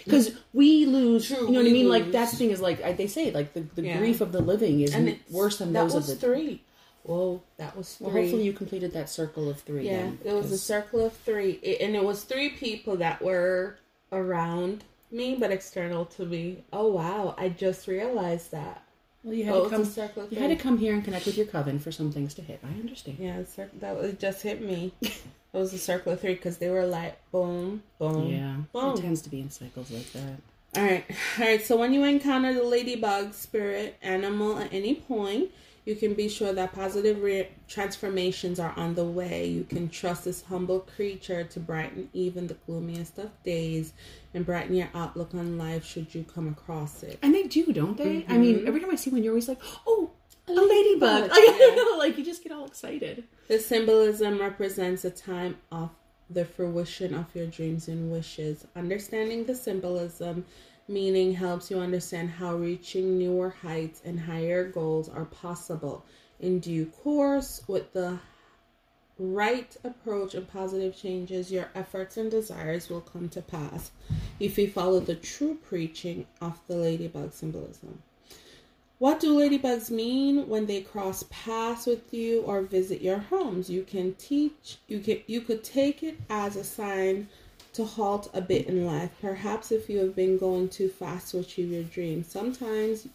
Because 0.05 0.35
we 0.53 0.85
lose, 0.85 1.25
Mm-hmm. 1.29 1.35
True, 1.35 1.45
you 1.47 1.53
know 1.53 1.59
what 1.61 1.69
I 1.69 1.73
mean. 1.73 1.89
Like 1.89 2.03
lose. 2.05 2.13
that 2.13 2.29
thing 2.29 2.51
is 2.51 2.61
like 2.61 2.83
I, 2.83 2.93
they 2.93 3.07
say, 3.07 3.31
like 3.31 3.53
the, 3.53 3.61
the 3.61 3.81
Yeah. 3.83 3.97
grief 3.97 4.21
of 4.21 4.31
the 4.31 4.41
living 4.41 4.81
is 4.81 4.95
worse 5.31 5.57
than 5.57 5.73
that 5.73 5.83
those 5.83 5.95
was 5.95 6.09
of 6.11 6.19
the. 6.19 6.27
three. 6.27 6.63
Whoa, 7.03 7.41
that 7.57 7.75
was 7.75 7.95
three. 7.95 8.05
Well, 8.05 8.13
hopefully 8.15 8.43
you 8.43 8.53
completed 8.53 8.93
that 8.93 9.09
circle 9.09 9.49
of 9.49 9.59
three. 9.61 9.87
yeah, 9.87 9.97
then, 10.03 10.19
it 10.23 10.33
was 10.33 10.51
a 10.51 10.57
circle 10.57 11.03
of 11.03 11.13
three, 11.13 11.59
It- 11.63 11.81
and 11.81 11.95
it 11.95 12.03
was 12.03 12.23
three 12.23 12.49
people 12.49 12.97
that 12.97 13.23
were 13.23 13.77
around 14.11 14.83
me, 15.11 15.35
but 15.35 15.51
external 15.51 16.05
to 16.05 16.25
me. 16.25 16.63
Oh 16.71 16.87
wow, 16.87 17.35
I 17.37 17.49
just 17.49 17.87
realized 17.87 18.51
that. 18.51 18.83
Well, 19.23 19.33
you 19.35 19.45
had 19.45 19.53
Oh, 19.53 19.63
to 19.65 19.69
come. 19.69 19.81
a 19.81 19.85
circle 19.85 20.23
of 20.23 20.31
You 20.33 20.39
had 20.39 20.49
to 20.49 20.55
come 20.55 20.77
here 20.79 20.93
and 20.95 21.03
connect 21.03 21.25
with 21.27 21.37
your 21.37 21.45
coven 21.45 21.77
for 21.79 21.91
some 21.91 22.11
things 22.11 22.33
to 22.35 22.41
hit. 22.41 22.59
I 22.63 22.69
understand. 22.79 23.17
Yeah, 23.19 23.41
that 23.79 23.95
was, 23.95 24.05
it 24.13 24.19
just 24.19 24.41
hit 24.41 24.61
me. 24.61 24.93
it 25.01 25.13
was 25.53 25.73
a 25.73 25.77
circle 25.77 26.13
of 26.13 26.21
three 26.21 26.33
because 26.33 26.57
they 26.57 26.69
were 26.69 26.85
like 26.87 27.17
boom, 27.31 27.83
boom, 27.99 28.27
Yeah, 28.29 28.55
boom. 28.73 28.97
it 28.97 29.01
tends 29.01 29.21
to 29.23 29.29
be 29.29 29.41
in 29.41 29.49
cycles 29.51 29.91
like 29.91 30.11
that. 30.13 30.33
All 30.77 30.83
right, 30.83 31.05
all 31.37 31.45
right. 31.45 31.61
So 31.63 31.75
when 31.77 31.93
you 31.93 32.03
encounter 32.05 32.53
the 32.53 32.63
ladybug 32.63 33.33
spirit 33.33 33.97
animal 34.01 34.57
at 34.57 34.73
any 34.73 34.95
point, 34.95 35.51
you 35.85 35.95
can 35.95 36.13
be 36.13 36.29
sure 36.29 36.53
that 36.53 36.73
positive 36.73 37.21
re- 37.21 37.49
transformations 37.67 38.59
are 38.59 38.73
on 38.77 38.93
the 38.93 39.03
way. 39.03 39.47
You 39.47 39.63
can 39.63 39.89
trust 39.89 40.25
this 40.25 40.43
humble 40.43 40.81
creature 40.81 41.43
to 41.43 41.59
brighten 41.59 42.09
even 42.13 42.47
the 42.47 42.53
gloomiest 42.65 43.17
of 43.17 43.31
days 43.43 43.93
and 44.33 44.45
brighten 44.45 44.75
your 44.75 44.89
outlook 44.93 45.33
on 45.33 45.57
life 45.57 45.83
should 45.83 46.13
you 46.13 46.23
come 46.23 46.47
across 46.47 47.01
it. 47.03 47.17
And 47.21 47.33
they 47.33 47.43
do, 47.43 47.73
don't 47.73 47.97
they? 47.97 48.25
I 48.27 48.37
mean, 48.37 48.57
mm-hmm. 48.57 48.67
every 48.67 48.79
time 48.79 48.91
I 48.91 48.95
see 48.95 49.09
one, 49.09 49.23
you're 49.23 49.33
always 49.33 49.47
like, 49.47 49.61
"Oh, 49.87 50.11
a 50.47 50.51
ladybug!" 50.51 50.69
ladybug, 50.69 51.31
Like, 51.31 51.59
yeah. 51.59 51.85
like 51.97 52.17
you 52.17 52.23
just 52.23 52.43
get 52.43 52.51
all 52.51 52.65
excited. 52.65 53.23
The 53.47 53.59
symbolism 53.59 54.39
represents 54.39 55.03
a 55.03 55.11
time 55.11 55.57
of 55.71 55.89
the 56.29 56.45
fruition 56.45 57.13
of 57.13 57.25
your 57.35 57.47
dreams 57.47 57.87
and 57.87 58.11
wishes. 58.11 58.65
Understanding 58.75 59.45
the 59.45 59.55
symbolism 59.55 60.45
meaning 60.87 61.33
helps 61.33 61.71
you 61.71 61.77
understand 61.79 62.29
how 62.29 62.55
reaching 62.55 63.17
newer 63.17 63.49
heights 63.49 64.01
and 64.03 64.19
higher 64.19 64.67
goals 64.67 65.09
are 65.09 65.25
possible 65.25 66.05
in 66.39 66.59
due 66.59 66.87
course 66.87 67.61
with 67.67 67.93
the 67.93 68.19
right 69.19 69.77
approach 69.83 70.33
and 70.33 70.47
positive 70.47 70.97
changes, 70.97 71.51
your 71.51 71.69
efforts 71.75 72.17
and 72.17 72.31
desires 72.31 72.89
will 72.89 73.01
come 73.01 73.29
to 73.29 73.41
pass 73.41 73.91
if 74.39 74.57
you 74.57 74.69
follow 74.69 74.99
the 74.99 75.15
true 75.15 75.55
preaching 75.55 76.25
of 76.41 76.59
the 76.67 76.75
ladybug 76.75 77.31
symbolism. 77.31 78.01
What 78.97 79.19
do 79.19 79.35
ladybugs 79.35 79.89
mean 79.89 80.47
when 80.47 80.67
they 80.67 80.81
cross 80.81 81.23
paths 81.29 81.87
with 81.87 82.13
you 82.13 82.41
or 82.41 82.61
visit 82.61 83.01
your 83.01 83.17
homes? 83.17 83.69
You 83.69 83.83
can 83.83 84.13
teach 84.15 84.77
you 84.87 84.99
can 84.99 85.21
you 85.25 85.41
could 85.41 85.63
take 85.63 86.03
it 86.03 86.19
as 86.29 86.55
a 86.55 86.63
sign 86.63 87.27
to 87.73 87.85
halt 87.85 88.29
a 88.33 88.41
bit 88.41 88.67
in 88.67 88.85
life. 88.85 89.11
Perhaps 89.21 89.71
if 89.71 89.89
you 89.89 89.99
have 89.99 90.15
been 90.15 90.37
going 90.37 90.69
too 90.69 90.89
fast 90.89 91.31
to 91.31 91.39
achieve 91.39 91.71
your 91.71 91.83
dreams. 91.83 92.27
Sometimes 92.27 93.07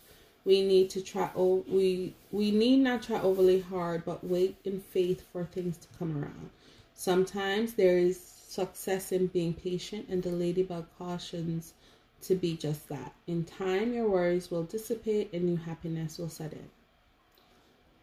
we 0.44 0.62
need 0.62 0.88
to 0.90 1.02
try 1.02 1.28
oh 1.36 1.64
we 1.68 2.14
we 2.30 2.50
need 2.50 2.78
not 2.78 3.02
try 3.02 3.20
overly 3.20 3.60
hard 3.60 4.04
but 4.04 4.24
wait 4.24 4.56
in 4.64 4.80
faith 4.80 5.22
for 5.32 5.44
things 5.44 5.76
to 5.76 5.88
come 5.98 6.16
around. 6.16 6.50
Sometimes 6.94 7.74
there 7.74 7.98
is 7.98 8.18
success 8.18 9.12
in 9.12 9.26
being 9.26 9.52
patient 9.52 10.06
and 10.08 10.22
the 10.22 10.30
ladybug 10.30 10.86
cautions 10.98 11.74
to 12.22 12.34
be 12.34 12.56
just 12.56 12.88
that. 12.88 13.12
In 13.26 13.44
time, 13.44 13.92
your 13.92 14.08
worries 14.08 14.50
will 14.50 14.62
dissipate 14.62 15.30
and 15.32 15.44
new 15.44 15.56
happiness 15.56 16.16
will 16.16 16.30
set 16.30 16.54
in. 16.54 16.68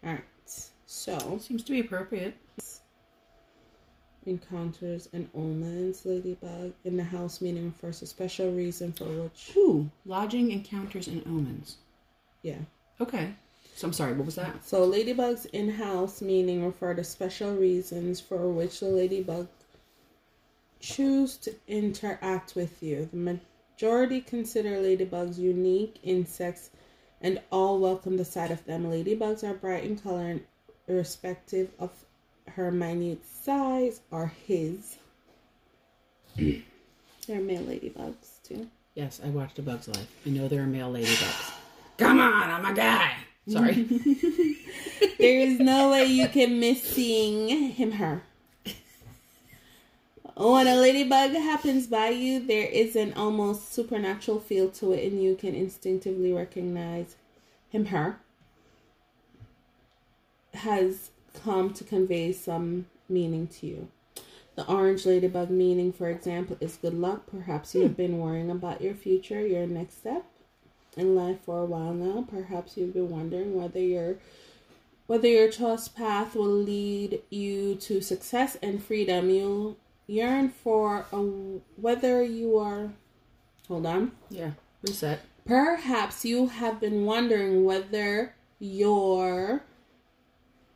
All 0.05 0.13
right, 0.13 0.23
so 0.85 1.39
Seems 1.41 1.63
to 1.63 1.71
be 1.71 1.79
appropriate. 1.79 2.35
Encounters 4.27 5.09
and 5.13 5.29
omens, 5.35 6.05
ladybug 6.05 6.73
in 6.83 6.97
the 6.97 7.03
house 7.03 7.41
meaning 7.41 7.65
refers 7.65 7.99
to 7.99 8.07
special 8.07 8.51
reason 8.51 8.91
for 8.91 9.05
which, 9.05 9.53
Ooh, 9.55 9.89
lodging 10.05 10.51
encounters 10.51 11.07
and 11.07 11.25
omens. 11.27 11.77
yeah. 12.41 12.59
Okay. 12.99 13.33
So 13.75 13.87
I'm 13.87 13.93
sorry, 13.93 14.13
what 14.13 14.25
was 14.25 14.35
that? 14.35 14.63
So 14.63 14.87
ladybugs 14.89 15.47
in 15.47 15.67
house 15.69 16.21
meaning 16.21 16.63
refer 16.63 16.93
to 16.93 17.03
special 17.03 17.55
reasons 17.55 18.19
for 18.21 18.47
which 18.49 18.79
the 18.79 18.85
ladybug 18.85 19.47
choose 20.79 21.37
to 21.37 21.55
interact 21.67 22.55
with 22.55 22.83
you. 22.83 23.09
The 23.11 23.39
majority 23.77 24.21
consider 24.21 24.77
ladybugs 24.77 25.37
unique 25.39 25.97
insects 26.03 26.69
and 27.21 27.41
all 27.51 27.79
welcome 27.79 28.17
the 28.17 28.25
sight 28.25 28.51
of 28.51 28.63
them. 28.65 28.85
Ladybugs 28.85 29.43
are 29.43 29.53
bright 29.55 29.85
in 29.85 29.97
color 29.97 30.27
and 30.27 30.41
irrespective 30.87 31.71
of 31.79 31.89
her 32.51 32.71
minute 32.71 33.21
size 33.25 34.01
or 34.11 34.31
his. 34.47 34.97
They're 36.35 37.39
male 37.39 37.63
ladybugs 37.63 38.41
too. 38.43 38.67
Yes, 38.95 39.21
I 39.23 39.29
watched 39.29 39.59
A 39.59 39.61
Bug's 39.61 39.87
Life. 39.87 40.07
I 40.25 40.29
know 40.29 40.47
there 40.47 40.61
are 40.61 40.67
male 40.67 40.91
ladybugs. 40.91 41.53
Come 41.97 42.19
on, 42.19 42.49
I'm 42.49 42.65
a 42.65 42.73
guy. 42.73 43.13
Sorry. 43.47 43.87
There 45.23 45.39
is 45.39 45.57
no 45.57 45.91
way 45.91 46.03
you 46.03 46.27
can 46.27 46.59
miss 46.59 46.83
seeing 46.83 47.71
him, 47.71 47.93
her. 47.93 48.23
When 50.35 50.67
a 50.67 50.75
ladybug 50.75 51.31
happens 51.31 51.87
by 51.87 52.09
you, 52.09 52.45
there 52.45 52.67
is 52.67 52.97
an 52.97 53.13
almost 53.13 53.71
supernatural 53.71 54.41
feel 54.41 54.69
to 54.71 54.91
it, 54.91 55.09
and 55.09 55.23
you 55.23 55.35
can 55.35 55.55
instinctively 55.55 56.33
recognize 56.33 57.15
him, 57.69 57.85
her 57.85 58.17
has 60.53 61.11
come 61.33 61.73
to 61.73 61.83
convey 61.83 62.31
some 62.31 62.87
meaning 63.09 63.47
to 63.47 63.67
you. 63.67 63.87
The 64.55 64.67
orange 64.67 65.05
ladybug 65.05 65.49
meaning, 65.49 65.91
for 65.91 66.09
example, 66.09 66.57
is 66.59 66.77
good 66.77 66.93
luck. 66.93 67.25
Perhaps 67.25 67.73
you 67.73 67.81
have 67.81 67.91
hmm. 67.91 67.97
been 67.97 68.19
worrying 68.19 68.51
about 68.51 68.81
your 68.81 68.93
future, 68.93 69.45
your 69.45 69.65
next 69.65 69.99
step 69.99 70.25
in 70.95 71.15
life 71.15 71.39
for 71.43 71.59
a 71.61 71.65
while 71.65 71.93
now. 71.93 72.25
Perhaps 72.29 72.77
you've 72.77 72.93
been 72.93 73.09
wondering 73.09 73.55
whether 73.55 73.79
your 73.79 74.17
whether 75.07 75.27
your 75.27 75.51
choice 75.51 75.87
path 75.87 76.35
will 76.35 76.45
lead 76.47 77.21
you 77.29 77.75
to 77.75 78.01
success 78.01 78.57
and 78.61 78.81
freedom. 78.81 79.29
You 79.29 79.75
yearn 80.07 80.49
for 80.49 81.05
a 81.11 81.17
whether 81.79 82.23
you 82.23 82.57
are 82.57 82.91
hold 83.67 83.85
on. 83.85 84.11
yeah. 84.29 84.51
Reset. 84.83 85.19
Perhaps 85.45 86.25
you 86.25 86.47
have 86.47 86.79
been 86.79 87.05
wondering 87.05 87.65
whether 87.65 88.35
your 88.59 89.63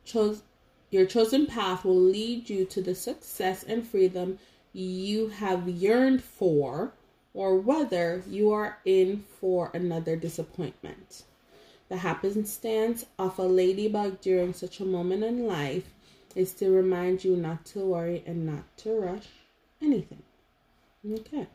chose 0.04 0.42
your 0.90 1.06
chosen 1.06 1.46
path 1.46 1.84
will 1.84 2.00
lead 2.00 2.48
you 2.48 2.64
to 2.66 2.80
the 2.80 2.94
success 2.94 3.62
and 3.62 3.86
freedom 3.86 4.38
you 4.72 5.28
have 5.28 5.68
yearned 5.68 6.22
for, 6.22 6.92
or 7.34 7.56
whether 7.56 8.22
you 8.28 8.50
are 8.52 8.78
in 8.84 9.24
for 9.40 9.70
another 9.74 10.16
disappointment. 10.16 11.24
The 11.88 11.98
happenstance 11.98 13.06
of 13.18 13.38
a 13.38 13.42
ladybug 13.42 14.20
during 14.20 14.52
such 14.52 14.80
a 14.80 14.84
moment 14.84 15.24
in 15.24 15.46
life 15.46 15.94
is 16.34 16.52
to 16.54 16.70
remind 16.70 17.24
you 17.24 17.36
not 17.36 17.64
to 17.66 17.80
worry 17.80 18.22
and 18.26 18.46
not 18.46 18.64
to 18.78 18.92
rush 18.92 19.26
anything. 19.82 20.22
Okay. 21.10 21.46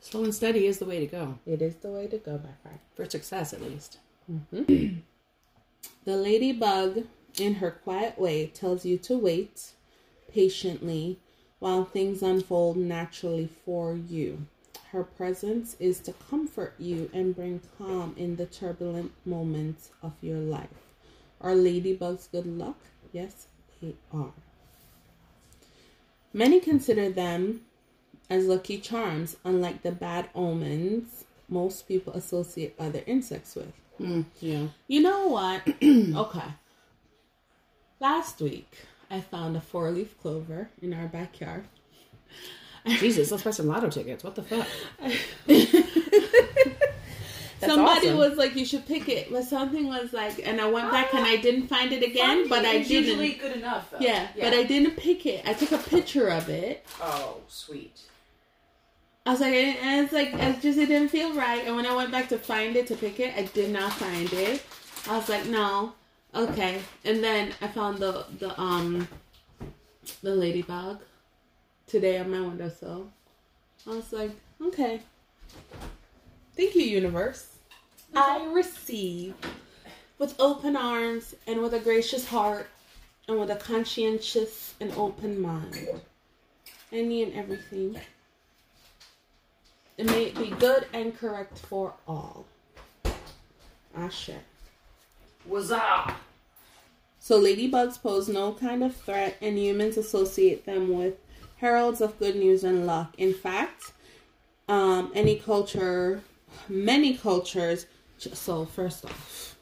Slow 0.00 0.24
and 0.24 0.34
steady 0.34 0.66
is 0.66 0.78
the 0.78 0.84
way 0.84 1.00
to 1.00 1.06
go. 1.06 1.38
It 1.46 1.62
is 1.62 1.76
the 1.76 1.90
way 1.90 2.06
to 2.08 2.18
go, 2.18 2.32
my 2.32 2.54
friend. 2.62 2.78
For 2.94 3.08
success, 3.08 3.52
at 3.52 3.62
least. 3.62 3.98
Mm-hmm. 4.30 4.98
The 6.04 6.16
ladybug, 6.16 7.04
in 7.38 7.54
her 7.54 7.70
quiet 7.70 8.18
way, 8.18 8.46
tells 8.46 8.84
you 8.84 8.98
to 8.98 9.16
wait 9.16 9.72
patiently 10.32 11.18
while 11.58 11.84
things 11.84 12.22
unfold 12.22 12.76
naturally 12.76 13.48
for 13.64 13.94
you. 13.94 14.46
Her 14.90 15.04
presence 15.04 15.76
is 15.80 16.00
to 16.00 16.12
comfort 16.12 16.74
you 16.78 17.10
and 17.14 17.34
bring 17.34 17.60
calm 17.78 18.14
in 18.18 18.36
the 18.36 18.46
turbulent 18.46 19.12
moments 19.24 19.90
of 20.02 20.12
your 20.20 20.38
life. 20.38 20.68
Are 21.40 21.54
ladybugs 21.54 22.30
good 22.30 22.46
luck? 22.46 22.76
Yes, 23.12 23.46
they 23.80 23.94
are. 24.12 24.32
Many 26.32 26.60
consider 26.60 27.10
them 27.10 27.62
as 28.28 28.46
lucky 28.46 28.78
charms, 28.78 29.36
unlike 29.44 29.82
the 29.82 29.92
bad 29.92 30.28
omens 30.34 31.24
most 31.48 31.86
people 31.86 32.12
associate 32.14 32.74
other 32.78 33.02
insects 33.06 33.54
with. 33.54 33.72
Mm, 34.00 34.24
yeah. 34.40 34.66
You 34.88 35.02
know 35.02 35.28
what? 35.28 35.62
okay. 35.82 36.48
Last 38.02 38.40
week, 38.40 38.68
I 39.12 39.20
found 39.20 39.56
a 39.56 39.60
four 39.60 39.88
leaf 39.92 40.20
clover 40.20 40.68
in 40.82 40.92
our 40.92 41.06
backyard. 41.06 41.66
Jesus, 42.84 43.30
let's 43.30 43.44
buy 43.44 43.52
some 43.52 43.68
lotto 43.68 43.90
tickets. 43.90 44.24
What 44.24 44.34
the 44.34 44.42
fuck? 44.42 44.66
That's 47.60 47.64
Somebody 47.64 48.08
awesome. 48.08 48.18
was 48.18 48.36
like, 48.36 48.56
"You 48.56 48.64
should 48.64 48.88
pick 48.88 49.08
it," 49.08 49.30
but 49.30 49.44
something 49.44 49.86
was 49.86 50.12
like, 50.12 50.44
and 50.44 50.60
I 50.60 50.68
went 50.68 50.90
back 50.90 51.14
and 51.14 51.24
I 51.24 51.36
ah. 51.36 51.42
didn't 51.42 51.68
find 51.68 51.92
it 51.92 52.02
again, 52.02 52.48
but 52.48 52.64
I 52.64 52.78
It's 52.78 52.88
didn't. 52.88 53.06
usually 53.06 53.32
good 53.34 53.58
enough, 53.58 53.92
though. 53.92 53.98
yeah, 54.00 54.26
but 54.34 54.52
I 54.52 54.64
didn't 54.64 54.96
pick 54.96 55.24
it. 55.24 55.46
I 55.46 55.52
took 55.52 55.70
a 55.70 55.78
picture 55.78 56.26
of 56.26 56.48
it. 56.48 56.84
Oh, 57.00 57.36
sweet. 57.46 58.00
I 59.24 59.30
was 59.30 59.40
like, 59.40 59.54
and 59.54 60.04
it's 60.04 60.12
like, 60.12 60.34
it 60.34 60.60
just 60.60 60.76
it 60.76 60.86
didn't 60.86 61.10
feel 61.10 61.34
right. 61.34 61.64
And 61.64 61.76
when 61.76 61.86
I 61.86 61.94
went 61.94 62.10
back 62.10 62.28
to 62.30 62.38
find 62.38 62.74
it 62.74 62.88
to 62.88 62.96
pick 62.96 63.20
it, 63.20 63.32
I 63.36 63.44
did 63.44 63.70
not 63.70 63.92
find 63.92 64.32
it. 64.32 64.60
I 65.08 65.16
was 65.16 65.28
like, 65.28 65.46
no, 65.46 65.92
okay. 66.34 66.80
And 67.04 67.22
then 67.22 67.52
I 67.60 67.68
found 67.68 67.98
the 67.98 68.24
the 68.38 68.58
um 68.60 69.08
the 70.22 70.34
ladybug 70.34 71.00
today 71.86 72.18
on 72.18 72.30
my 72.30 72.40
windowsill. 72.40 73.08
I 73.86 73.90
was 73.90 74.12
like, 74.12 74.30
okay. 74.60 75.00
Thank 76.56 76.74
you, 76.74 76.82
universe. 76.82 77.48
I 78.14 78.46
receive 78.52 79.34
with 80.18 80.38
open 80.38 80.76
arms 80.76 81.34
and 81.46 81.60
with 81.62 81.74
a 81.74 81.80
gracious 81.80 82.26
heart 82.26 82.68
and 83.28 83.40
with 83.40 83.50
a 83.50 83.56
conscientious 83.56 84.74
and 84.80 84.92
open 84.92 85.40
mind. 85.40 85.88
Any 86.92 87.22
and 87.22 87.32
everything. 87.34 87.98
And 89.98 90.08
may 90.08 90.24
it 90.24 90.36
be 90.36 90.50
good 90.50 90.86
and 90.92 91.16
correct 91.16 91.58
for 91.58 91.94
all. 92.06 92.44
Ashe. 95.44 95.50
Wazah! 95.50 96.14
So 97.18 97.40
ladybugs 97.40 98.02
pose 98.02 98.28
no 98.28 98.52
kind 98.52 98.82
of 98.82 98.96
threat, 98.96 99.36
and 99.40 99.58
humans 99.58 99.96
associate 99.96 100.66
them 100.66 100.88
with 100.96 101.14
heralds 101.58 102.00
of 102.00 102.18
good 102.18 102.34
news 102.36 102.64
and 102.64 102.86
luck. 102.86 103.14
In 103.16 103.32
fact, 103.32 103.92
um, 104.68 105.12
any 105.14 105.36
culture, 105.36 106.20
many 106.68 107.16
cultures. 107.16 107.86
So 108.18 108.64
first 108.64 109.04
off, 109.04 109.56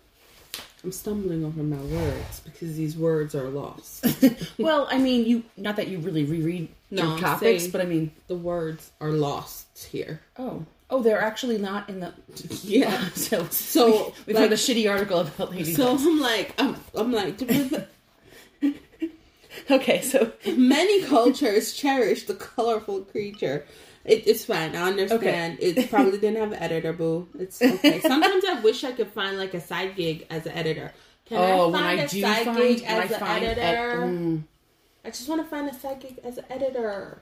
I'm 0.82 0.92
stumbling 0.92 1.44
over 1.44 1.62
my 1.62 1.76
words 1.76 2.40
because 2.40 2.76
these 2.76 2.96
words 2.96 3.34
are 3.34 3.48
lost. 3.48 4.06
Well, 4.58 4.86
I 4.90 4.98
mean, 4.98 5.24
you 5.26 5.42
not 5.56 5.76
that 5.76 5.88
you 5.88 5.98
really 5.98 6.24
reread 6.24 6.68
No, 6.90 7.10
your 7.10 7.18
topics, 7.18 7.66
but 7.66 7.80
I 7.80 7.84
mean, 7.84 8.12
the 8.26 8.34
words 8.36 8.90
are 9.00 9.10
lost 9.10 9.86
here. 9.90 10.20
oh, 10.38 10.64
oh, 10.90 11.02
they're 11.02 11.20
actually 11.20 11.58
not 11.58 11.88
in 11.88 12.00
the. 12.00 12.12
Yeah. 12.62 13.08
So, 13.14 13.46
So, 13.48 13.86
we, 14.26 14.26
we 14.26 14.34
like- 14.34 14.42
found 14.42 14.52
a 14.52 14.56
shitty 14.56 14.90
article 14.90 15.20
about 15.20 15.52
ladybugs. 15.52 15.76
So 15.76 15.96
I'm 15.96 16.20
like, 16.20 16.54
I'm, 16.58 16.76
I'm 16.94 17.12
like, 17.12 17.40
okay, 19.70 20.02
so 20.02 20.32
Many 20.56 21.02
cultures 21.04 21.72
cherish 21.74 22.24
the 22.24 22.34
colorful 22.34 23.02
creature. 23.02 23.66
It, 24.04 24.26
it's 24.26 24.44
fine. 24.46 24.74
I 24.74 24.88
understand. 24.88 25.58
It 25.60 25.90
probably 25.90 26.18
didn't 26.18 26.40
have 26.40 26.52
an 26.52 26.58
editor, 26.62 26.92
boo. 26.92 27.28
It's 27.38 27.60
okay. 27.60 28.00
Sometimes 28.00 28.44
I 28.46 28.60
wish 28.60 28.82
I 28.84 28.92
could 28.92 29.08
find 29.08 29.36
like 29.36 29.54
a 29.54 29.60
side 29.60 29.94
gig 29.96 30.26
as 30.30 30.46
an 30.46 30.52
editor. 30.52 30.92
Can 31.26 31.38
oh, 31.38 31.68
I 31.68 31.70
when 31.70 31.82
find 31.82 32.00
I 32.00 32.04
a 32.04 32.08
do 32.08 32.20
side 32.22 32.44
find, 32.46 32.58
gig 32.58 32.82
as 32.84 33.10
an 33.10 33.20
find 33.20 33.44
ed- 33.44 33.58
mm, 33.58 34.42
I 35.04 35.10
just 35.10 35.28
want 35.28 35.42
to 35.42 35.48
find 35.48 35.68
a 35.68 35.74
side 35.74 36.00
gig 36.00 36.18
as 36.24 36.38
an 36.38 36.44
editor. 36.50 37.20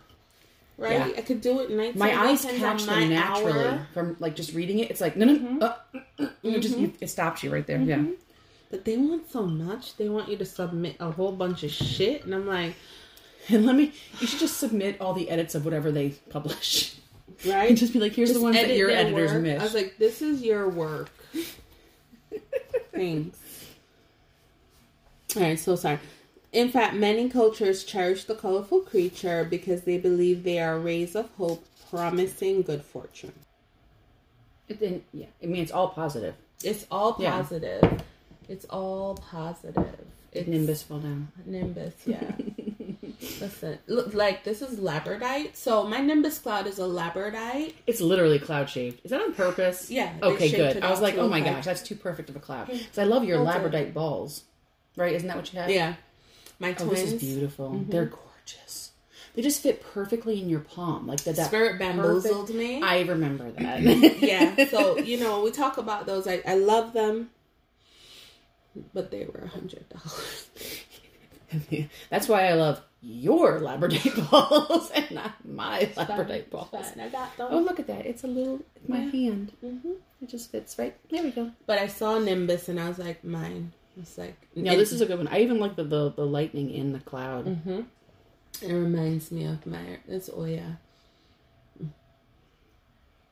Right? 0.78 1.08
Yeah. 1.08 1.14
I 1.18 1.22
could 1.22 1.40
do 1.40 1.58
it 1.60 1.70
nights. 1.70 1.98
my 1.98 2.10
and 2.10 2.20
eyes 2.20 2.44
catch 2.44 2.84
them 2.84 3.10
naturally 3.10 3.66
hour. 3.66 3.86
from 3.92 4.16
like 4.20 4.36
just 4.36 4.54
reading 4.54 4.78
it. 4.78 4.90
It's 4.90 5.00
like 5.00 5.16
no, 5.16 5.26
no, 5.26 5.66
uh, 5.66 5.76
uh, 5.94 6.00
uh, 6.20 6.28
you 6.42 6.60
just 6.60 6.78
you, 6.78 6.92
it 7.00 7.10
stops 7.10 7.42
you 7.42 7.52
right 7.52 7.66
there. 7.66 7.80
Yeah. 7.80 8.04
But 8.70 8.84
they 8.84 8.96
want 8.96 9.28
so 9.30 9.44
much. 9.44 9.96
They 9.96 10.08
want 10.08 10.28
you 10.28 10.36
to 10.36 10.44
submit 10.44 10.96
a 11.00 11.10
whole 11.10 11.32
bunch 11.32 11.64
of 11.64 11.70
shit. 11.72 12.24
And 12.24 12.34
I'm 12.34 12.46
like, 12.46 12.76
And 13.48 13.64
let 13.64 13.76
me. 13.76 13.92
You 14.20 14.26
should 14.26 14.40
just 14.40 14.58
submit 14.58 15.00
all 15.00 15.14
the 15.14 15.30
edits 15.30 15.54
of 15.54 15.64
whatever 15.64 15.90
they 15.90 16.10
publish. 16.30 16.96
right? 17.46 17.68
And 17.68 17.78
just 17.78 17.92
be 17.92 18.00
like, 18.00 18.12
here's 18.12 18.32
the 18.32 18.40
ones 18.40 18.56
that 18.56 18.76
your 18.76 18.90
editors 18.90 19.32
work. 19.32 19.42
missed. 19.42 19.60
I 19.60 19.64
was 19.64 19.74
like, 19.74 19.96
this 19.98 20.22
is 20.22 20.42
your 20.42 20.68
work. 20.68 21.10
Thanks. 22.92 23.38
All 25.36 25.42
right, 25.42 25.58
so 25.58 25.76
sorry. 25.76 25.98
In 26.52 26.70
fact, 26.70 26.94
many 26.94 27.28
cultures 27.28 27.84
cherish 27.84 28.24
the 28.24 28.34
colorful 28.34 28.80
creature 28.80 29.44
because 29.48 29.82
they 29.82 29.98
believe 29.98 30.44
they 30.44 30.58
are 30.58 30.78
rays 30.78 31.14
of 31.14 31.28
hope 31.36 31.64
promising 31.90 32.62
good 32.62 32.82
fortune. 32.82 33.32
It, 34.68 34.80
and, 34.80 35.02
yeah, 35.12 35.26
I 35.42 35.46
mean 35.46 35.62
it's 35.62 35.72
all 35.72 35.88
positive. 35.88 36.34
It's 36.62 36.86
all 36.90 37.16
Yeah. 37.18 37.32
positive. 37.32 38.02
It's 38.48 38.64
all 38.66 39.14
positive. 39.16 40.06
It's 40.32 40.48
Nimbus 40.48 40.82
fall 40.82 40.98
down. 40.98 41.28
Nimbus, 41.46 41.94
yeah. 42.06 42.32
Listen, 43.40 43.78
look, 43.86 44.14
like 44.14 44.44
this 44.44 44.62
is 44.62 44.78
labradorite. 44.78 45.54
So 45.56 45.84
my 45.84 46.00
Nimbus 46.00 46.38
cloud 46.38 46.66
is 46.66 46.78
a 46.78 46.82
labradorite. 46.82 47.74
It's 47.86 48.00
literally 48.00 48.38
cloud 48.38 48.68
shaped. 48.70 49.04
Is 49.04 49.10
that 49.10 49.20
on 49.20 49.32
purpose? 49.34 49.90
Yeah, 49.90 50.12
Okay, 50.22 50.50
good. 50.50 50.82
I 50.82 50.90
was 50.90 51.00
like, 51.00 51.16
oh 51.16 51.28
my 51.28 51.40
gosh, 51.40 51.64
that's 51.64 51.82
too 51.82 51.94
perfect 51.94 52.30
of 52.30 52.36
a 52.36 52.40
cloud. 52.40 52.66
Because 52.68 52.98
I 52.98 53.04
love 53.04 53.24
your 53.24 53.38
Okay. 53.38 53.50
labradite 53.58 53.92
balls. 53.94 54.44
Right? 54.96 55.12
Isn't 55.14 55.28
that 55.28 55.36
what 55.36 55.52
you 55.52 55.58
have? 55.60 55.70
Yeah, 55.70 55.94
my 56.58 56.70
Oh, 56.78 56.84
twins. 56.84 56.90
this 56.90 57.12
is 57.14 57.20
beautiful. 57.20 57.84
They're 57.88 58.06
gorgeous. 58.06 58.92
They 59.34 59.42
just 59.42 59.62
fit 59.62 59.82
perfectly 59.82 60.40
in 60.42 60.48
your 60.48 60.60
palm, 60.60 61.06
like 61.06 61.22
that. 61.24 61.36
that 61.36 61.46
Spirit 61.46 61.78
bamboozled 61.78 62.48
perfect- 62.48 62.58
me. 62.58 62.82
I 62.82 63.02
remember 63.02 63.50
that. 63.52 63.82
yeah, 64.20 64.66
so 64.68 64.98
you 64.98 65.18
know 65.20 65.42
we 65.42 65.50
talk 65.52 65.78
about 65.78 66.06
those. 66.06 66.26
I, 66.26 66.42
I 66.46 66.54
love 66.56 66.92
them, 66.92 67.30
but 68.92 69.10
they 69.12 69.26
were 69.26 69.40
a 69.44 69.48
hundred 69.48 69.84
dollars. 69.88 70.48
That's 72.10 72.28
why 72.28 72.48
I 72.48 72.54
love 72.54 72.82
your 73.00 73.60
labradite 73.60 74.28
balls 74.30 74.90
and 74.90 75.10
not 75.12 75.32
my 75.46 75.88
labradite 75.96 76.50
balls. 76.50 76.68
Fine, 76.70 77.00
I 77.00 77.08
got 77.08 77.36
them. 77.36 77.48
Oh, 77.50 77.60
look 77.60 77.78
at 77.78 77.86
that! 77.86 78.06
It's 78.06 78.24
a 78.24 78.26
little 78.26 78.60
my 78.88 79.04
Yeah. 79.04 79.10
hand. 79.30 79.52
hmm 79.60 79.92
It 80.20 80.28
just 80.28 80.50
fits 80.50 80.76
right. 80.78 80.96
There 81.10 81.22
we 81.22 81.30
go. 81.30 81.52
But 81.66 81.78
I 81.78 81.86
saw 81.86 82.18
Nimbus 82.18 82.68
and 82.68 82.80
I 82.80 82.88
was 82.88 82.98
like, 82.98 83.22
mine. 83.22 83.72
It's 84.00 84.16
like 84.16 84.36
No, 84.54 84.76
this 84.76 84.92
is 84.92 85.00
a 85.00 85.06
good 85.06 85.18
one. 85.18 85.28
I 85.28 85.40
even 85.40 85.58
like 85.58 85.76
the 85.76 85.84
the, 85.84 86.10
the 86.12 86.26
lightning 86.26 86.70
in 86.70 86.92
the 86.92 87.00
cloud. 87.00 87.46
hmm 87.46 87.80
It 88.62 88.72
reminds 88.72 89.30
me 89.30 89.44
of 89.44 89.66
my. 89.66 89.98
It's 90.06 90.30
Oya. 90.30 90.78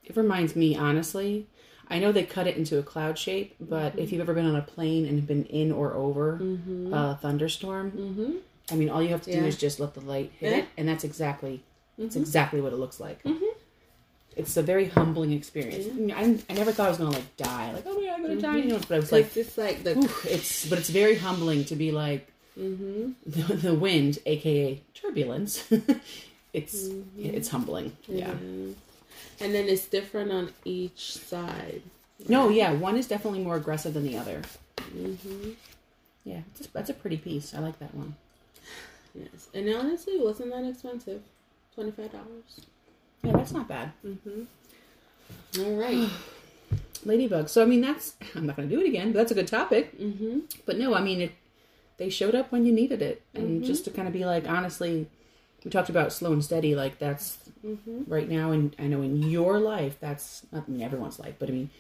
It 0.05 0.16
reminds 0.16 0.55
me, 0.55 0.76
honestly. 0.76 1.46
I 1.88 1.98
know 2.00 2.11
they 2.12 2.24
cut 2.24 2.46
it 2.48 2.57
into 2.57 2.79
a 2.79 2.83
cloud 2.83 3.16
shape, 3.18 3.55
but 3.61 3.96
if 3.98 4.11
you've 4.12 4.20
ever 4.20 4.35
been 4.35 4.46
on 4.46 4.57
a 4.57 4.62
plane 4.62 5.07
and 5.07 5.24
been 5.26 5.44
in 5.44 5.70
or 5.72 5.94
over 5.94 6.40
a 6.92 7.16
thunderstorm, 7.16 7.90
Mm-hmm. 7.92 8.33
I 8.68 8.74
mean, 8.74 8.90
all 8.90 9.00
you 9.00 9.11
have 9.11 9.22
to 9.22 9.31
do 9.31 9.38
Yeah. 9.38 9.44
is 9.44 9.57
just 9.57 9.79
let 9.79 9.94
the 9.94 10.00
light 10.00 10.33
hit 10.40 10.50
Yeah. 10.50 10.59
it, 10.59 10.68
and 10.76 10.88
that's 10.88 11.05
exactly 11.05 11.62
that's 11.96 12.16
Mhm. 12.16 12.20
exactly 12.20 12.61
what 12.61 12.72
it 12.72 12.76
looks 12.76 12.98
like. 12.98 13.20
It's 14.37 14.57
a 14.59 14.62
very 14.62 14.87
humbling 14.87 15.33
experience. 15.33 15.87
I, 16.14 16.38
I 16.51 16.55
never 16.55 16.70
thought 16.70 16.87
I 16.87 16.90
was 16.90 16.99
gonna 16.99 17.11
like 17.11 17.37
die, 17.38 17.72
like 17.72 17.85
oh 17.87 17.94
my 17.99 18.07
god, 18.07 18.14
I'm 18.16 18.22
gonna 18.22 18.40
die. 18.42 18.57
You 18.59 18.64
know, 18.66 18.79
but 18.81 18.92
I 18.92 18.99
was 18.99 19.09
So 19.09 19.16
like, 19.16 19.27
it's 19.27 19.35
just 19.35 19.59
like 19.59 19.83
the. 19.83 19.99
oof, 19.99 20.27
it's 20.27 20.66
but 20.68 20.79
it's 20.79 20.90
very 20.90 21.16
humbling 21.16 21.64
to 21.66 21.77
be 21.77 21.90
like 21.90 22.31
hmm 22.55 23.12
the, 23.27 23.55
the 23.55 23.75
wind, 23.75 24.18
aka 24.27 24.81
turbulence. 24.94 25.66
it's 26.53 26.88
it's 27.18 27.49
humbling. 27.49 27.96
Yeah. 28.09 28.35
And 29.40 29.55
then 29.55 29.68
it's 29.68 29.87
different 29.87 30.31
on 30.33 30.53
each 30.64 31.16
side. 31.16 31.83
No, 32.29 32.49
yeah, 32.49 32.72
one 32.72 32.96
is 32.96 33.07
definitely 33.09 33.40
more 33.40 33.57
aggressive 33.57 33.94
than 33.94 34.05
the 34.05 34.16
other. 34.18 34.42
hmm 34.92 35.51
Yeah, 36.25 36.40
it's, 36.59 36.66
that's 36.68 36.90
a 36.90 36.94
pretty 36.94 37.16
piece. 37.16 37.55
I 37.55 37.61
like 37.61 37.79
that 37.79 37.94
one. 37.94 38.16
Yes, 39.14 39.49
and 39.55 39.68
honestly, 39.75 40.14
it 40.14 40.25
wasn't 40.25 40.53
that 40.53 40.64
expensive. 40.64 41.22
Twenty 41.75 41.90
five 41.90 42.12
dollars. 42.12 42.61
Yeah, 43.26 43.32
that's 43.36 43.52
not 43.52 43.68
bad. 43.68 43.92
Mm-hmm. 44.06 44.42
All 45.64 45.76
right. 45.76 46.08
Ladybug. 47.04 47.48
So 47.48 47.62
I 47.62 47.66
mean, 47.66 47.80
that's 47.80 48.14
I'm 48.34 48.46
not 48.46 48.56
going 48.56 48.68
to 48.68 48.74
do 48.74 48.80
it 48.80 48.88
again, 48.88 49.12
but 49.12 49.18
that's 49.18 49.32
a 49.32 49.34
good 49.34 49.48
topic. 49.48 49.98
mm-hmm. 49.98 50.40
But 50.64 50.78
no, 50.78 50.94
I 50.94 51.00
mean, 51.02 51.20
it. 51.20 51.32
They 51.98 52.10
showed 52.10 52.34
up 52.34 52.52
when 52.52 52.66
you 52.66 52.72
needed 52.74 53.00
it, 53.00 53.22
and 53.34 53.62
Mhm. 53.62 53.66
just 53.66 53.86
to 53.86 53.90
kind 53.90 54.06
of 54.06 54.12
be 54.12 54.26
like, 54.26 54.46
honestly, 54.46 55.08
we 55.64 55.70
talked 55.70 55.88
about 55.88 56.12
slow 56.12 56.32
and 56.32 56.44
steady. 56.44 56.74
Like 56.74 56.98
that's 56.98 57.38
Mm-hmm. 57.66 58.02
right 58.06 58.28
now, 58.28 58.52
and 58.52 58.76
I 58.78 58.86
know 58.86 59.02
in 59.02 59.16
your 59.24 59.58
life, 59.58 59.96
that's 59.98 60.42
not 60.52 60.68
in 60.68 60.80
everyone's 60.82 61.18
life, 61.18 61.34
but 61.38 61.48
I 61.48 61.52
mean, 61.52 61.70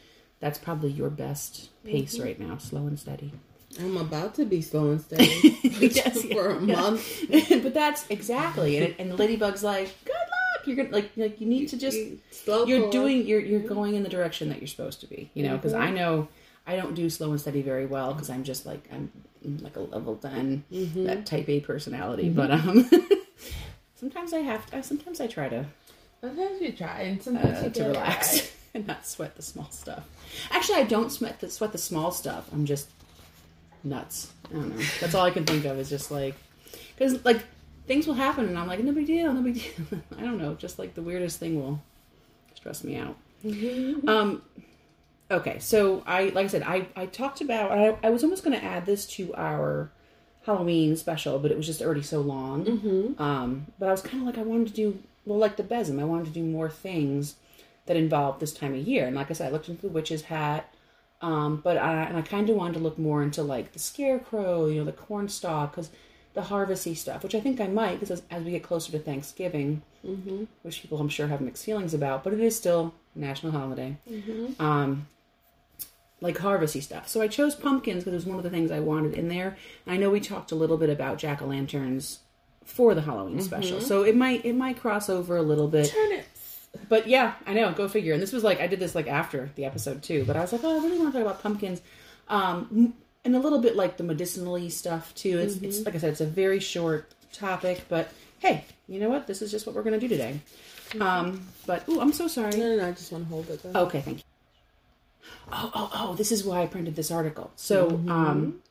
that's 0.40 0.58
probably 0.58 0.90
your 0.90 1.10
best 1.10 1.68
pace 1.84 2.18
right 2.18 2.40
now, 2.40 2.56
slow 2.56 2.86
and 2.88 2.98
steady. 2.98 3.30
I'm 3.78 3.96
about 3.96 4.34
to 4.36 4.44
be 4.46 4.62
slow 4.62 4.90
and 4.92 5.00
steady 5.00 5.26
Yes, 5.62 6.22
for 6.32 6.56
a 6.56 6.64
yeah. 6.64 6.74
month. 6.80 7.26
but 7.62 7.72
that's 7.74 8.04
exactly, 8.10 8.78
and, 8.78 8.94
and 8.98 9.10
the 9.12 9.16
ladybug's 9.16 9.62
like, 9.62 9.94
good. 10.04 10.14
You're 10.66 10.76
gonna 10.76 10.90
like 10.90 11.10
like 11.16 11.40
you 11.40 11.46
need 11.46 11.68
to 11.68 11.76
just 11.78 11.98
slow. 12.30 12.64
you're 12.66 12.90
doing 12.90 13.26
you're 13.26 13.40
you're 13.40 13.60
going 13.60 13.94
in 13.94 14.02
the 14.02 14.08
direction 14.08 14.48
that 14.50 14.58
you're 14.58 14.66
supposed 14.68 15.00
to 15.00 15.06
be 15.06 15.30
you 15.34 15.42
know 15.42 15.56
because 15.56 15.72
Mhm. 15.72 15.80
i 15.80 15.90
know 15.90 16.28
i 16.66 16.74
don't 16.76 16.94
do 16.94 17.08
slow 17.08 17.30
and 17.30 17.40
steady 17.40 17.62
very 17.62 17.86
well 17.86 18.12
because 18.12 18.28
i'm 18.30 18.42
just 18.44 18.66
like 18.66 18.88
i'm 18.92 19.10
like 19.62 19.76
a 19.76 19.80
level 19.80 20.16
10 20.16 20.64
Mhm. 20.72 21.04
that 21.06 21.24
type 21.26 21.48
a 21.48 21.60
personality 21.60 22.28
but 22.28 22.50
um 22.50 22.88
sometimes 23.94 24.32
i 24.32 24.38
have 24.40 24.66
to 24.70 24.82
sometimes 24.82 25.20
i 25.20 25.26
try 25.26 25.48
to 25.48 25.64
Sometimes 26.22 26.60
you 26.62 26.72
try, 26.72 27.00
and 27.02 27.22
sometimes 27.22 27.60
uh, 27.60 27.64
you 27.66 27.70
to 27.70 27.84
relax 27.84 28.32
right. 28.34 28.52
and 28.74 28.86
not 28.86 29.06
sweat 29.06 29.36
the 29.36 29.42
small 29.42 29.70
stuff 29.70 30.04
actually 30.50 30.76
i 30.78 30.82
don't 30.82 31.10
sweat 31.12 31.38
the 31.40 31.48
sweat 31.50 31.72
the 31.72 31.78
small 31.78 32.10
stuff 32.10 32.48
i'm 32.52 32.64
just 32.64 32.88
nuts 33.84 34.32
i 34.50 34.54
don't 34.54 34.76
know 34.76 34.84
that's 35.00 35.14
all 35.14 35.24
i 35.24 35.30
can 35.30 35.44
think 35.44 35.64
of 35.64 35.78
is 35.78 35.88
just 35.88 36.10
like 36.10 36.34
because 36.96 37.24
like 37.24 37.44
things 37.86 38.06
will 38.06 38.14
happen 38.14 38.46
and 38.48 38.58
i'm 38.58 38.66
like 38.66 38.80
no 38.80 38.92
big 38.92 39.06
deal 39.06 39.32
no 39.32 39.42
big 39.42 39.54
deal 39.54 40.00
i 40.18 40.20
don't 40.22 40.38
know 40.38 40.54
just 40.54 40.78
like 40.78 40.94
the 40.94 41.02
weirdest 41.02 41.38
thing 41.38 41.60
will 41.60 41.80
stress 42.54 42.82
me 42.84 42.96
out 42.96 43.16
Mhm. 43.44 44.08
um, 44.08 44.42
okay, 45.30 45.58
so 45.60 46.02
I 46.06 46.30
like 46.30 46.44
I 46.44 46.48
said, 46.48 46.62
I 46.62 46.86
I 46.96 47.06
talked 47.06 47.40
about 47.40 47.70
I, 47.70 47.96
I 48.02 48.10
was 48.10 48.24
almost 48.24 48.42
going 48.44 48.58
to 48.58 48.64
add 48.64 48.86
this 48.86 49.06
to 49.18 49.34
our 49.36 49.90
Halloween 50.46 50.96
special, 50.96 51.38
but 51.38 51.50
it 51.50 51.56
was 51.56 51.66
just 51.66 51.82
already 51.82 52.02
so 52.02 52.20
long. 52.22 52.64
Mhm. 52.64 53.20
Um, 53.20 53.66
but 53.78 53.88
I 53.88 53.92
was 53.92 54.00
kind 54.00 54.20
of 54.22 54.26
like 54.26 54.38
I 54.38 54.42
wanted 54.42 54.68
to 54.68 54.72
do 54.74 54.98
well, 55.26 55.38
like 55.38 55.56
the 55.56 55.62
besom. 55.62 56.00
I 56.00 56.04
wanted 56.04 56.26
to 56.26 56.32
do 56.32 56.42
more 56.44 56.68
things 56.70 57.36
that 57.84 57.96
involved 57.96 58.40
this 58.40 58.54
time 58.54 58.72
of 58.74 58.80
year. 58.86 59.06
And 59.06 59.14
like 59.14 59.30
I 59.30 59.34
said, 59.34 59.48
I 59.48 59.52
looked 59.52 59.68
into 59.68 59.82
the 59.82 59.88
witch's 59.88 60.22
hat. 60.22 60.72
Um, 61.20 61.60
but 61.62 61.76
I 61.76 62.04
and 62.04 62.16
I 62.16 62.22
kind 62.22 62.48
of 62.50 62.56
wanted 62.56 62.74
to 62.74 62.80
look 62.80 62.98
more 62.98 63.22
into 63.22 63.42
like 63.42 63.72
the 63.72 63.78
scarecrow, 63.78 64.66
you 64.66 64.78
know, 64.80 64.84
the 64.84 64.92
cornstalk, 64.92 65.72
because 65.72 65.90
the 66.36 66.42
harvesty 66.42 66.94
stuff, 66.94 67.22
which 67.24 67.34
I 67.34 67.40
think 67.40 67.60
I 67.60 67.66
might, 67.66 67.94
because 67.94 68.10
as, 68.12 68.22
as 68.30 68.44
we 68.44 68.52
get 68.52 68.62
closer 68.62 68.92
to 68.92 68.98
Thanksgiving, 69.00 69.82
Mhm. 70.06 70.46
which 70.62 70.82
people 70.82 70.98
I'm 71.00 71.08
sure 71.08 71.26
have 71.26 71.40
mixed 71.40 71.64
feelings 71.64 71.92
about, 71.94 72.22
but 72.22 72.32
it 72.34 72.40
is 72.40 72.54
still 72.54 72.92
a 73.16 73.18
national 73.18 73.52
holiday. 73.52 73.96
Mhm. 74.08 74.60
Um, 74.60 75.08
like 76.20 76.38
harvesty 76.38 76.80
stuff. 76.80 77.08
So 77.08 77.20
I 77.20 77.28
chose 77.28 77.54
pumpkins 77.54 78.04
because 78.04 78.12
it 78.12 78.16
was 78.16 78.26
one 78.26 78.38
of 78.38 78.44
the 78.44 78.50
things 78.50 78.70
I 78.70 78.80
wanted 78.80 79.14
in 79.14 79.28
there. 79.28 79.56
I 79.86 79.96
know 79.96 80.10
we 80.10 80.20
talked 80.20 80.52
a 80.52 80.54
little 80.54 80.76
bit 80.76 80.90
about 80.90 81.18
jack 81.18 81.42
o' 81.42 81.46
lanterns 81.46 82.20
for 82.64 82.94
the 82.94 83.02
Halloween 83.02 83.40
special, 83.40 83.80
so 83.80 84.02
it 84.02 84.16
might 84.16 84.44
it 84.44 84.54
might 84.54 84.78
cross 84.80 85.08
over 85.08 85.36
a 85.36 85.42
little 85.42 85.68
bit. 85.68 85.88
Turnips. 85.88 86.68
But 86.88 87.06
yeah, 87.08 87.34
I 87.46 87.54
know. 87.54 87.72
Go 87.72 87.88
figure. 87.88 88.12
And 88.12 88.22
this 88.22 88.32
was 88.32 88.44
like 88.44 88.60
I 88.60 88.66
did 88.66 88.78
this 88.80 88.94
like 88.94 89.06
after 89.08 89.50
the 89.56 89.64
episode 89.64 90.02
too. 90.02 90.24
But 90.26 90.36
I 90.36 90.40
was 90.42 90.52
like, 90.52 90.62
oh, 90.64 90.78
I 90.78 90.82
really 90.84 90.98
want 90.98 91.12
to 91.12 91.18
talk 91.18 91.26
about 91.26 91.42
pumpkins, 91.42 91.80
um, 92.28 92.92
and 93.26 93.34
a 93.36 93.38
little 93.40 93.58
bit 93.60 93.76
like 93.76 93.96
the 93.96 94.04
medicinally 94.04 94.70
stuff 94.70 95.14
too. 95.14 95.38
It's 95.38 95.56
it's 95.56 95.84
like 95.84 95.94
I 95.94 95.98
said, 95.98 96.12
it's 96.12 96.20
a 96.20 96.26
very 96.26 96.60
short 96.60 97.12
topic, 97.32 97.84
but 97.88 98.08
hey, 98.38 98.64
you 98.88 99.00
know 99.00 99.08
what? 99.10 99.26
This 99.26 99.42
is 99.42 99.50
just 99.50 99.66
what 99.66 99.74
we're 99.74 99.82
gonna 99.82 99.98
do 100.00 100.08
today. 100.08 100.40
Um, 101.00 101.46
but 101.66 101.82
oh, 101.88 102.00
I'm 102.00 102.12
so 102.12 102.28
sorry. 102.28 102.52
No, 102.52 102.68
no, 102.70 102.76
no. 102.76 102.88
I 102.88 102.92
just 102.92 103.10
want 103.12 103.24
to 103.24 103.28
hold 103.30 103.50
it. 103.50 103.62
Though. 103.62 103.80
Okay, 103.82 104.00
thank 104.00 104.18
you. 104.18 104.22
Oh, 105.52 105.70
oh, 105.74 105.90
oh, 105.94 106.14
this 106.14 106.30
is 106.32 106.44
why 106.44 106.62
I 106.62 106.66
printed 106.66 106.94
this 106.96 107.10
article. 107.10 107.50
So, 107.56 107.90
Mm-hmm. 107.90 108.10
um, 108.10 108.62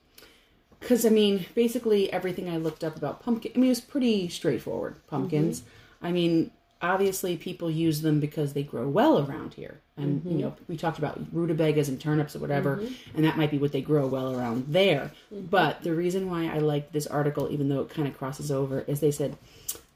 because 0.80 1.04
I 1.06 1.10
mean, 1.10 1.46
basically 1.54 2.12
everything 2.12 2.48
I 2.48 2.56
looked 2.56 2.82
up 2.84 2.96
about 2.96 3.22
pumpkin, 3.22 3.52
I 3.54 3.58
mean, 3.58 3.66
it 3.66 3.70
was 3.70 3.80
pretty 3.80 4.28
straightforward. 4.28 4.96
Pumpkins. 5.06 5.60
Mm-hmm. 5.60 6.06
I 6.06 6.12
mean, 6.12 6.50
obviously 6.82 7.36
people 7.36 7.70
use 7.70 8.02
them 8.02 8.20
because 8.20 8.52
they 8.52 8.62
grow 8.62 8.88
well 8.88 9.18
around 9.26 9.54
here. 9.54 9.80
And, 9.96 10.20
Mm-hmm. 10.20 10.30
you 10.30 10.38
know, 10.44 10.56
we 10.68 10.76
talked 10.76 10.98
about 10.98 11.18
rutabagas 11.32 11.88
and 11.88 11.98
turnips 12.00 12.36
or 12.36 12.38
whatever, 12.40 12.82
and 13.14 13.24
that 13.24 13.38
might 13.38 13.50
be 13.50 13.58
what 13.58 13.72
they 13.72 13.80
grow 13.80 14.06
well 14.06 14.34
around 14.38 14.66
there. 14.68 15.12
Mm-hmm. 15.32 15.46
But 15.46 15.82
the 15.82 15.94
reason 15.94 16.30
why 16.30 16.46
I 16.48 16.58
like 16.58 16.92
this 16.92 17.06
article, 17.06 17.48
even 17.50 17.68
though 17.70 17.80
it 17.80 17.88
kind 17.90 18.06
of 18.06 18.16
crosses 18.18 18.50
over, 18.52 18.80
is 18.82 19.00
they 19.00 19.10
said, 19.10 19.36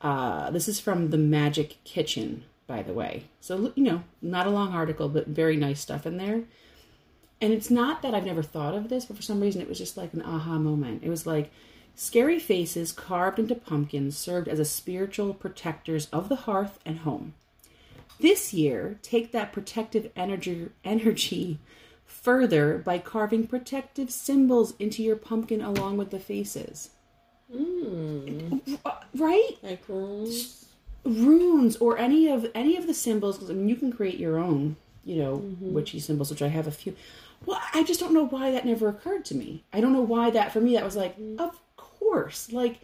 uh, 0.00 0.50
this 0.50 0.68
is 0.68 0.80
from 0.80 1.10
the 1.10 1.18
Magic 1.18 1.76
Kitchen, 1.84 2.44
by 2.66 2.82
the 2.82 2.94
way. 2.94 3.24
So, 3.42 3.72
you 3.74 3.84
know, 3.84 4.02
not 4.22 4.46
a 4.46 4.50
long 4.50 4.72
article, 4.72 5.08
but 5.10 5.26
very 5.26 5.56
nice 5.56 5.80
stuff 5.80 6.06
in 6.06 6.16
there. 6.16 6.44
and 7.42 7.52
it's 7.52 7.70
not 7.70 8.02
that 8.02 8.14
I've 8.14 8.26
never 8.26 8.42
thought 8.42 8.74
of 8.74 8.88
this, 8.88 9.04
but 9.06 9.16
for 9.16 9.22
some 9.22 9.40
reason 9.40 9.60
it 9.62 9.68
was 9.68 9.78
just 9.78 9.96
like 9.98 10.12
an 10.14 10.22
aha 10.22 10.58
moment. 10.58 11.02
It 11.02 11.08
was 11.10 11.26
like 11.26 11.50
scary 12.00 12.38
faces 12.38 12.92
carved 12.92 13.38
into 13.38 13.54
pumpkins 13.54 14.16
served 14.16 14.48
as 14.48 14.58
a 14.58 14.64
spiritual 14.64 15.34
protectors 15.34 16.06
of 16.06 16.30
the 16.30 16.36
hearth 16.36 16.78
and 16.86 17.00
home. 17.00 17.34
This 18.18 18.54
year, 18.54 18.98
take 19.02 19.32
that 19.32 19.52
protective 19.52 20.10
energy 20.16 20.70
energy 20.82 21.58
further 22.06 22.78
by 22.78 22.98
carving 22.98 23.46
protective 23.46 24.10
symbols 24.10 24.72
into 24.78 25.02
your 25.02 25.16
pumpkin 25.16 25.60
along 25.60 25.98
with 25.98 26.10
the 26.10 26.18
faces. 26.18 26.90
Mm. 27.54 28.78
Right? 29.14 29.58
Like 29.62 29.82
runes. 29.86 30.66
runes 31.04 31.76
or 31.76 31.98
any 31.98 32.28
of 32.28 32.46
any 32.54 32.78
of 32.78 32.86
the 32.86 32.94
symbols 32.94 33.50
I 33.50 33.52
mean, 33.52 33.68
you 33.68 33.76
can 33.76 33.92
create 33.92 34.18
your 34.18 34.38
own 34.38 34.76
you 35.04 35.16
know 35.16 35.36
witchy 35.60 35.98
symbols 35.98 36.30
which 36.30 36.42
i 36.42 36.48
have 36.48 36.66
a 36.66 36.70
few 36.70 36.94
well 37.46 37.58
i 37.72 37.82
just 37.82 37.98
don't 37.98 38.12
know 38.12 38.26
why 38.26 38.50
that 38.50 38.66
never 38.66 38.86
occurred 38.86 39.24
to 39.24 39.34
me 39.34 39.64
i 39.72 39.80
don't 39.80 39.94
know 39.94 40.02
why 40.02 40.28
that 40.28 40.52
for 40.52 40.60
me 40.60 40.74
that 40.74 40.84
was 40.84 40.94
like 40.94 41.16
of 41.38 41.58
course 42.10 42.52
like 42.52 42.80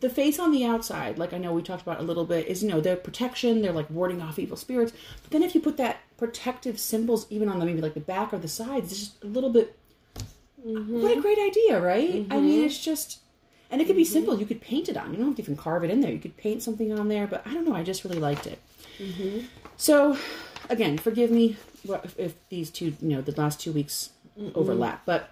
the 0.00 0.10
face 0.10 0.38
on 0.38 0.50
the 0.52 0.64
outside 0.64 1.18
like 1.18 1.32
i 1.32 1.38
know 1.38 1.52
we 1.52 1.62
talked 1.62 1.82
about 1.82 2.00
a 2.00 2.02
little 2.02 2.24
bit 2.24 2.46
is 2.46 2.62
you 2.62 2.68
know 2.68 2.80
their 2.80 2.96
protection 2.96 3.62
they're 3.62 3.72
like 3.72 3.88
warding 3.90 4.20
off 4.22 4.38
evil 4.38 4.56
spirits 4.56 4.92
but 5.22 5.30
then 5.30 5.42
if 5.42 5.54
you 5.54 5.60
put 5.60 5.76
that 5.76 5.98
protective 6.16 6.78
symbols 6.78 7.26
even 7.30 7.48
on 7.48 7.58
the 7.58 7.64
maybe 7.64 7.80
like 7.80 7.94
the 7.94 8.00
back 8.00 8.32
or 8.32 8.38
the 8.38 8.48
sides 8.48 8.92
it's 8.92 9.00
just 9.00 9.24
a 9.24 9.26
little 9.26 9.50
bit 9.50 9.78
mm-hmm. 10.64 11.02
what 11.02 11.16
a 11.16 11.20
great 11.20 11.38
idea 11.38 11.80
right 11.80 12.26
i 12.30 12.38
mean 12.38 12.58
mm-hmm. 12.58 12.66
it's 12.66 12.82
just 12.82 13.20
and 13.70 13.80
it 13.80 13.84
could 13.86 13.96
be 13.96 14.02
mm-hmm. 14.02 14.12
simple. 14.12 14.38
You 14.38 14.46
could 14.46 14.60
paint 14.60 14.88
it 14.88 14.96
on. 14.96 15.10
You 15.10 15.18
don't 15.18 15.26
have 15.26 15.36
to 15.36 15.42
even 15.42 15.56
carve 15.56 15.84
it 15.84 15.90
in 15.90 16.00
there. 16.00 16.10
You 16.10 16.18
could 16.18 16.36
paint 16.36 16.62
something 16.62 16.98
on 16.98 17.08
there. 17.08 17.26
But 17.26 17.46
I 17.46 17.52
don't 17.52 17.68
know. 17.68 17.74
I 17.74 17.82
just 17.82 18.04
really 18.04 18.18
liked 18.18 18.46
it. 18.46 18.58
So, 19.76 20.16
again, 20.70 20.98
forgive 20.98 21.30
me 21.30 21.56
what- 21.84 22.04
if, 22.04 22.18
if 22.18 22.48
these 22.48 22.70
two, 22.70 22.96
you 23.00 23.08
know, 23.08 23.20
the 23.20 23.38
last 23.40 23.60
two 23.60 23.72
weeks 23.72 24.10
overlap. 24.54 25.02
But 25.04 25.30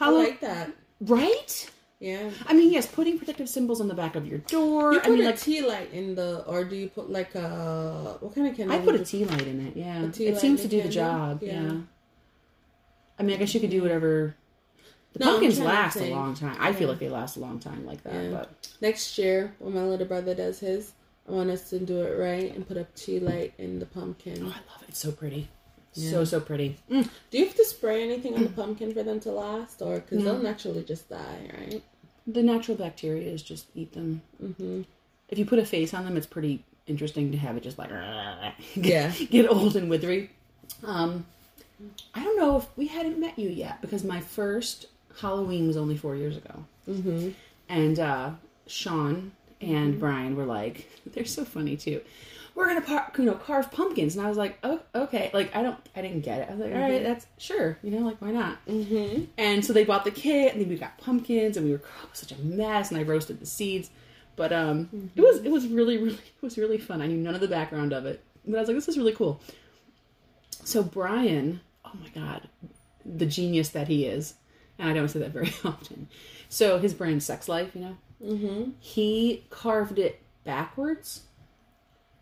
I 0.00 0.06
how, 0.06 0.16
like 0.16 0.40
that. 0.40 0.72
right? 1.00 1.70
Yeah. 2.02 2.30
I 2.48 2.52
mean, 2.52 2.72
yes, 2.72 2.86
putting 2.86 3.16
protective 3.16 3.48
symbols 3.48 3.80
on 3.80 3.86
the 3.86 3.94
back 3.94 4.16
of 4.16 4.26
your 4.26 4.38
door. 4.38 4.92
You 4.94 4.98
I 4.98 5.02
put 5.02 5.12
mean, 5.12 5.22
a 5.22 5.26
like 5.26 5.38
tea 5.38 5.62
light 5.62 5.92
in 5.92 6.16
the, 6.16 6.42
or 6.48 6.64
do 6.64 6.74
you 6.74 6.88
put 6.88 7.08
like 7.10 7.32
a 7.36 8.16
what 8.18 8.34
kind 8.34 8.48
of 8.48 8.56
candle? 8.56 8.76
I 8.76 8.80
put 8.80 8.96
a 8.96 9.04
tea 9.04 9.24
light 9.24 9.46
in 9.46 9.64
it. 9.68 9.76
Yeah, 9.76 10.02
it 10.06 10.38
seems 10.40 10.62
to 10.62 10.68
do 10.68 10.82
the 10.82 10.88
job. 10.88 11.42
Yeah. 11.44 11.62
Yeah. 11.62 11.76
I 13.18 13.22
mean, 13.22 13.36
I 13.36 13.38
guess 13.38 13.54
you 13.54 13.60
could 13.60 13.70
do 13.70 13.82
whatever. 13.82 14.34
The 15.12 15.20
No, 15.20 15.26
pumpkins 15.32 15.60
last 15.60 15.96
a 15.96 16.06
long 16.06 16.34
time. 16.34 16.56
I 16.58 16.72
feel 16.72 16.88
like 16.88 16.98
they 16.98 17.08
last 17.08 17.36
a 17.36 17.40
long 17.40 17.60
time 17.60 17.86
like 17.86 18.02
that. 18.02 18.14
Yeah. 18.24 18.30
But 18.30 18.68
Next 18.80 19.16
year, 19.18 19.54
when 19.60 19.74
my 19.74 19.84
little 19.84 20.06
brother 20.06 20.34
does 20.34 20.58
his, 20.58 20.92
I 21.28 21.32
want 21.32 21.50
us 21.50 21.70
to 21.70 21.78
do 21.78 22.00
it 22.02 22.18
right 22.18 22.52
and 22.52 22.66
put 22.66 22.78
a 22.78 22.86
tea 22.96 23.20
light 23.20 23.54
in 23.58 23.78
the 23.78 23.86
pumpkin. 23.86 24.38
oh, 24.42 24.46
I 24.46 24.58
love 24.72 24.82
it. 24.82 24.88
It's 24.88 24.98
so 24.98 25.12
pretty. 25.12 25.48
Yeah. 25.94 26.10
So 26.10 26.24
so 26.24 26.40
pretty. 26.40 26.78
Mm. 26.90 27.08
Do 27.30 27.38
you 27.38 27.44
have 27.44 27.54
to 27.54 27.64
spray 27.66 28.02
anything 28.02 28.34
on 28.34 28.42
the 28.44 28.48
pumpkin 28.48 28.92
for 28.94 29.02
them 29.02 29.20
to 29.20 29.30
last, 29.30 29.82
or 29.82 30.00
because 30.00 30.24
they'll 30.24 30.38
naturally 30.38 30.82
just 30.82 31.08
die, 31.10 31.50
right? 31.58 31.82
The 32.26 32.42
natural 32.42 32.76
bacteria 32.76 33.30
is 33.30 33.42
just 33.42 33.66
eat 33.74 33.92
them. 33.92 34.22
Mm-hmm. 34.42 34.82
If 35.28 35.38
you 35.38 35.44
put 35.46 35.58
a 35.58 35.64
face 35.66 35.92
on 35.94 36.04
them, 36.04 36.16
it's 36.16 36.26
pretty 36.26 36.62
interesting 36.86 37.32
to 37.32 37.38
have 37.38 37.56
it 37.56 37.62
just 37.62 37.78
like 37.78 37.90
Yeah. 38.74 39.10
get 39.30 39.48
old 39.50 39.76
and 39.76 39.90
withery. 39.90 40.28
Um, 40.84 41.24
I 42.14 42.22
don't 42.22 42.36
know 42.38 42.58
if 42.58 42.66
we 42.76 42.86
hadn't 42.86 43.18
met 43.18 43.38
you 43.38 43.48
yet 43.48 43.80
because 43.80 44.04
my 44.04 44.20
first 44.20 44.86
Halloween 45.20 45.66
was 45.66 45.76
only 45.76 45.96
four 45.96 46.16
years 46.16 46.36
ago, 46.36 46.64
Mm-hmm. 46.88 47.30
and 47.68 47.98
uh, 48.00 48.30
Sean 48.66 49.32
and 49.60 49.98
Brian 50.00 50.36
were 50.36 50.44
like, 50.46 50.88
they're 51.12 51.24
so 51.24 51.44
funny 51.44 51.76
too. 51.76 52.00
We're 52.54 52.66
gonna 52.66 52.82
par- 52.82 53.12
you 53.18 53.24
know 53.24 53.34
carve 53.34 53.70
pumpkins, 53.70 54.14
and 54.16 54.24
I 54.24 54.28
was 54.28 54.36
like, 54.36 54.58
oh 54.62 54.80
okay, 54.94 55.30
like 55.32 55.54
I 55.56 55.62
don't, 55.62 55.78
I 55.96 56.02
didn't 56.02 56.20
get 56.20 56.40
it. 56.40 56.48
I 56.48 56.52
was 56.54 56.60
like, 56.60 56.72
all 56.74 56.80
right, 56.80 57.02
that's 57.02 57.26
sure, 57.38 57.78
you 57.82 57.90
know, 57.90 58.06
like 58.06 58.20
why 58.20 58.30
not? 58.30 58.64
Mm-hmm. 58.66 59.24
And 59.38 59.64
so 59.64 59.72
they 59.72 59.84
bought 59.84 60.04
the 60.04 60.10
kit, 60.10 60.52
and 60.52 60.60
then 60.62 60.68
we 60.68 60.76
got 60.76 60.98
pumpkins, 60.98 61.56
and 61.56 61.64
we 61.66 61.72
were 61.72 61.80
oh, 62.02 62.08
such 62.12 62.32
a 62.32 62.38
mess, 62.40 62.90
and 62.90 63.00
I 63.00 63.04
roasted 63.04 63.40
the 63.40 63.46
seeds. 63.46 63.90
But 64.36 64.52
um, 64.52 65.10
it 65.16 65.20
was 65.20 65.38
it 65.38 65.50
was 65.50 65.66
really 65.66 65.96
really 66.02 66.14
it 66.16 66.42
was 66.42 66.58
really 66.58 66.78
fun. 66.78 67.00
I 67.02 67.06
knew 67.06 67.16
none 67.16 67.34
of 67.34 67.40
the 67.40 67.48
background 67.48 67.92
of 67.92 68.06
it, 68.06 68.22
but 68.46 68.56
I 68.56 68.60
was 68.60 68.68
like, 68.68 68.76
this 68.76 68.88
is 68.88 68.98
really 68.98 69.12
cool. 69.14 69.40
So 70.64 70.82
Brian, 70.82 71.60
oh 71.84 71.92
my 72.00 72.08
god, 72.08 72.48
the 73.04 73.26
genius 73.26 73.70
that 73.70 73.88
he 73.88 74.04
is, 74.06 74.34
and 74.78 74.88
I 74.88 74.92
don't 74.92 75.08
say 75.08 75.20
that 75.20 75.30
very 75.30 75.52
often. 75.64 76.08
So 76.48 76.78
his 76.78 76.92
brand 76.94 77.22
Sex 77.22 77.48
Life, 77.48 77.70
you 77.74 77.80
know, 77.80 77.96
Mm-hmm. 78.22 78.70
he 78.78 79.44
carved 79.50 79.98
it 79.98 80.22
backwards. 80.44 81.22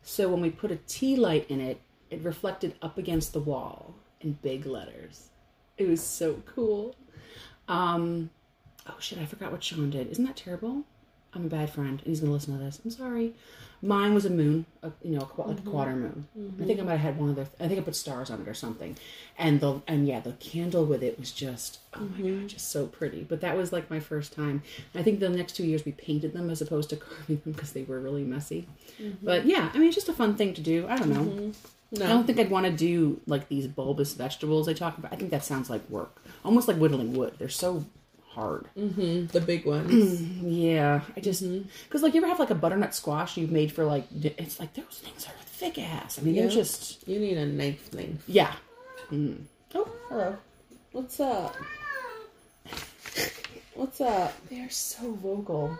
So 0.02 0.28
when 0.28 0.40
we 0.40 0.50
put 0.50 0.70
a 0.70 0.76
tea 0.76 1.16
light 1.16 1.46
in 1.50 1.60
it, 1.60 1.80
it 2.10 2.22
reflected 2.22 2.74
up 2.82 2.98
against 2.98 3.32
the 3.32 3.40
wall 3.40 3.94
in 4.20 4.32
big 4.42 4.66
letters. 4.66 5.28
It 5.78 5.88
was 5.88 6.02
so 6.02 6.42
cool. 6.46 6.96
Um, 7.68 8.30
oh 8.88 8.96
shit, 8.98 9.18
I 9.18 9.26
forgot 9.26 9.52
what 9.52 9.62
Sean 9.62 9.90
did. 9.90 10.08
Isn't 10.08 10.24
that 10.24 10.36
terrible? 10.36 10.84
I'm 11.34 11.46
a 11.46 11.48
bad 11.48 11.70
friend, 11.70 12.00
and 12.00 12.06
he's 12.06 12.20
gonna 12.20 12.32
listen 12.32 12.56
to 12.56 12.64
this. 12.64 12.80
I'm 12.84 12.90
sorry. 12.90 13.34
Mine 13.82 14.12
was 14.12 14.26
a 14.26 14.30
moon, 14.30 14.66
a, 14.82 14.90
you 15.02 15.12
know, 15.12 15.20
a, 15.20 15.40
like 15.40 15.56
mm-hmm. 15.56 15.68
a 15.68 15.70
quarter 15.70 15.96
moon. 15.96 16.28
I 16.34 16.38
mm-hmm. 16.38 16.66
think 16.66 16.80
I 16.80 16.82
might 16.82 16.96
have 16.96 17.14
had 17.14 17.18
one 17.18 17.30
of 17.30 17.36
the. 17.36 17.46
I 17.64 17.68
think 17.68 17.80
I 17.80 17.82
put 17.82 17.96
stars 17.96 18.30
on 18.30 18.40
it 18.40 18.48
or 18.48 18.54
something, 18.54 18.96
and 19.38 19.60
the 19.60 19.80
and 19.86 20.06
yeah, 20.06 20.20
the 20.20 20.32
candle 20.32 20.84
with 20.84 21.02
it 21.02 21.18
was 21.18 21.32
just 21.32 21.78
oh 21.94 22.00
my 22.00 22.06
god, 22.06 22.26
mm-hmm. 22.26 22.46
just 22.46 22.70
so 22.70 22.86
pretty. 22.86 23.22
But 23.22 23.40
that 23.40 23.56
was 23.56 23.72
like 23.72 23.88
my 23.90 24.00
first 24.00 24.32
time. 24.34 24.62
I 24.94 25.02
think 25.02 25.20
the 25.20 25.28
next 25.28 25.54
two 25.54 25.64
years 25.64 25.84
we 25.84 25.92
painted 25.92 26.32
them 26.32 26.50
as 26.50 26.60
opposed 26.60 26.90
to 26.90 26.96
carving 26.96 27.40
them 27.44 27.52
because 27.52 27.72
they 27.72 27.84
were 27.84 28.00
really 28.00 28.24
messy. 28.24 28.66
But 29.22 29.46
yeah, 29.46 29.70
I 29.72 29.78
mean, 29.78 29.88
it's 29.88 29.96
just 29.96 30.08
a 30.08 30.12
fun 30.12 30.36
thing 30.36 30.52
to 30.54 30.60
do. 30.60 30.86
I 30.88 30.96
don't 30.96 31.10
know. 31.10 31.52
No. 31.92 32.04
I 32.04 32.08
don't 32.08 32.24
think 32.24 32.38
I'd 32.38 32.50
want 32.50 32.66
to 32.66 32.72
do 32.72 33.20
like 33.26 33.48
these 33.48 33.66
bulbous 33.66 34.14
vegetables 34.14 34.68
I 34.68 34.74
talk 34.74 34.98
about. 34.98 35.12
I 35.12 35.16
think 35.16 35.30
that 35.30 35.44
sounds 35.44 35.68
like 35.68 35.88
work, 35.90 36.22
almost 36.44 36.68
like 36.68 36.76
whittling 36.76 37.14
wood. 37.14 37.34
They're 37.38 37.48
so 37.48 37.84
hard. 38.30 38.66
Mm-hmm. 38.78 39.26
The 39.26 39.40
big 39.40 39.66
ones. 39.66 40.22
Yeah, 40.42 41.02
I 41.16 41.20
just 41.20 41.42
because 41.84 42.02
like 42.02 42.14
you 42.14 42.20
ever 42.20 42.28
have 42.28 42.38
like 42.38 42.50
a 42.50 42.54
butternut 42.54 42.94
squash 42.94 43.36
you've 43.36 43.50
made 43.52 43.72
for 43.72 43.84
like 43.84 44.04
it's 44.22 44.58
like 44.58 44.74
those 44.74 45.00
things 45.02 45.26
are 45.26 45.32
thick 45.46 45.78
ass. 45.78 46.18
I 46.18 46.22
mean 46.22 46.34
they're 46.36 46.48
just 46.48 47.06
you 47.06 47.18
need 47.20 47.36
a 47.36 47.46
knife 47.46 47.82
thing. 47.88 48.18
yeah. 48.26 48.54
Mm. 49.10 49.42
Oh, 49.74 49.88
hello. 50.08 50.36
What's 50.92 51.18
up? 51.20 51.56
What's 53.74 54.00
up? 54.00 54.32
They're 54.48 54.70
so 54.70 55.12
vocal. 55.12 55.76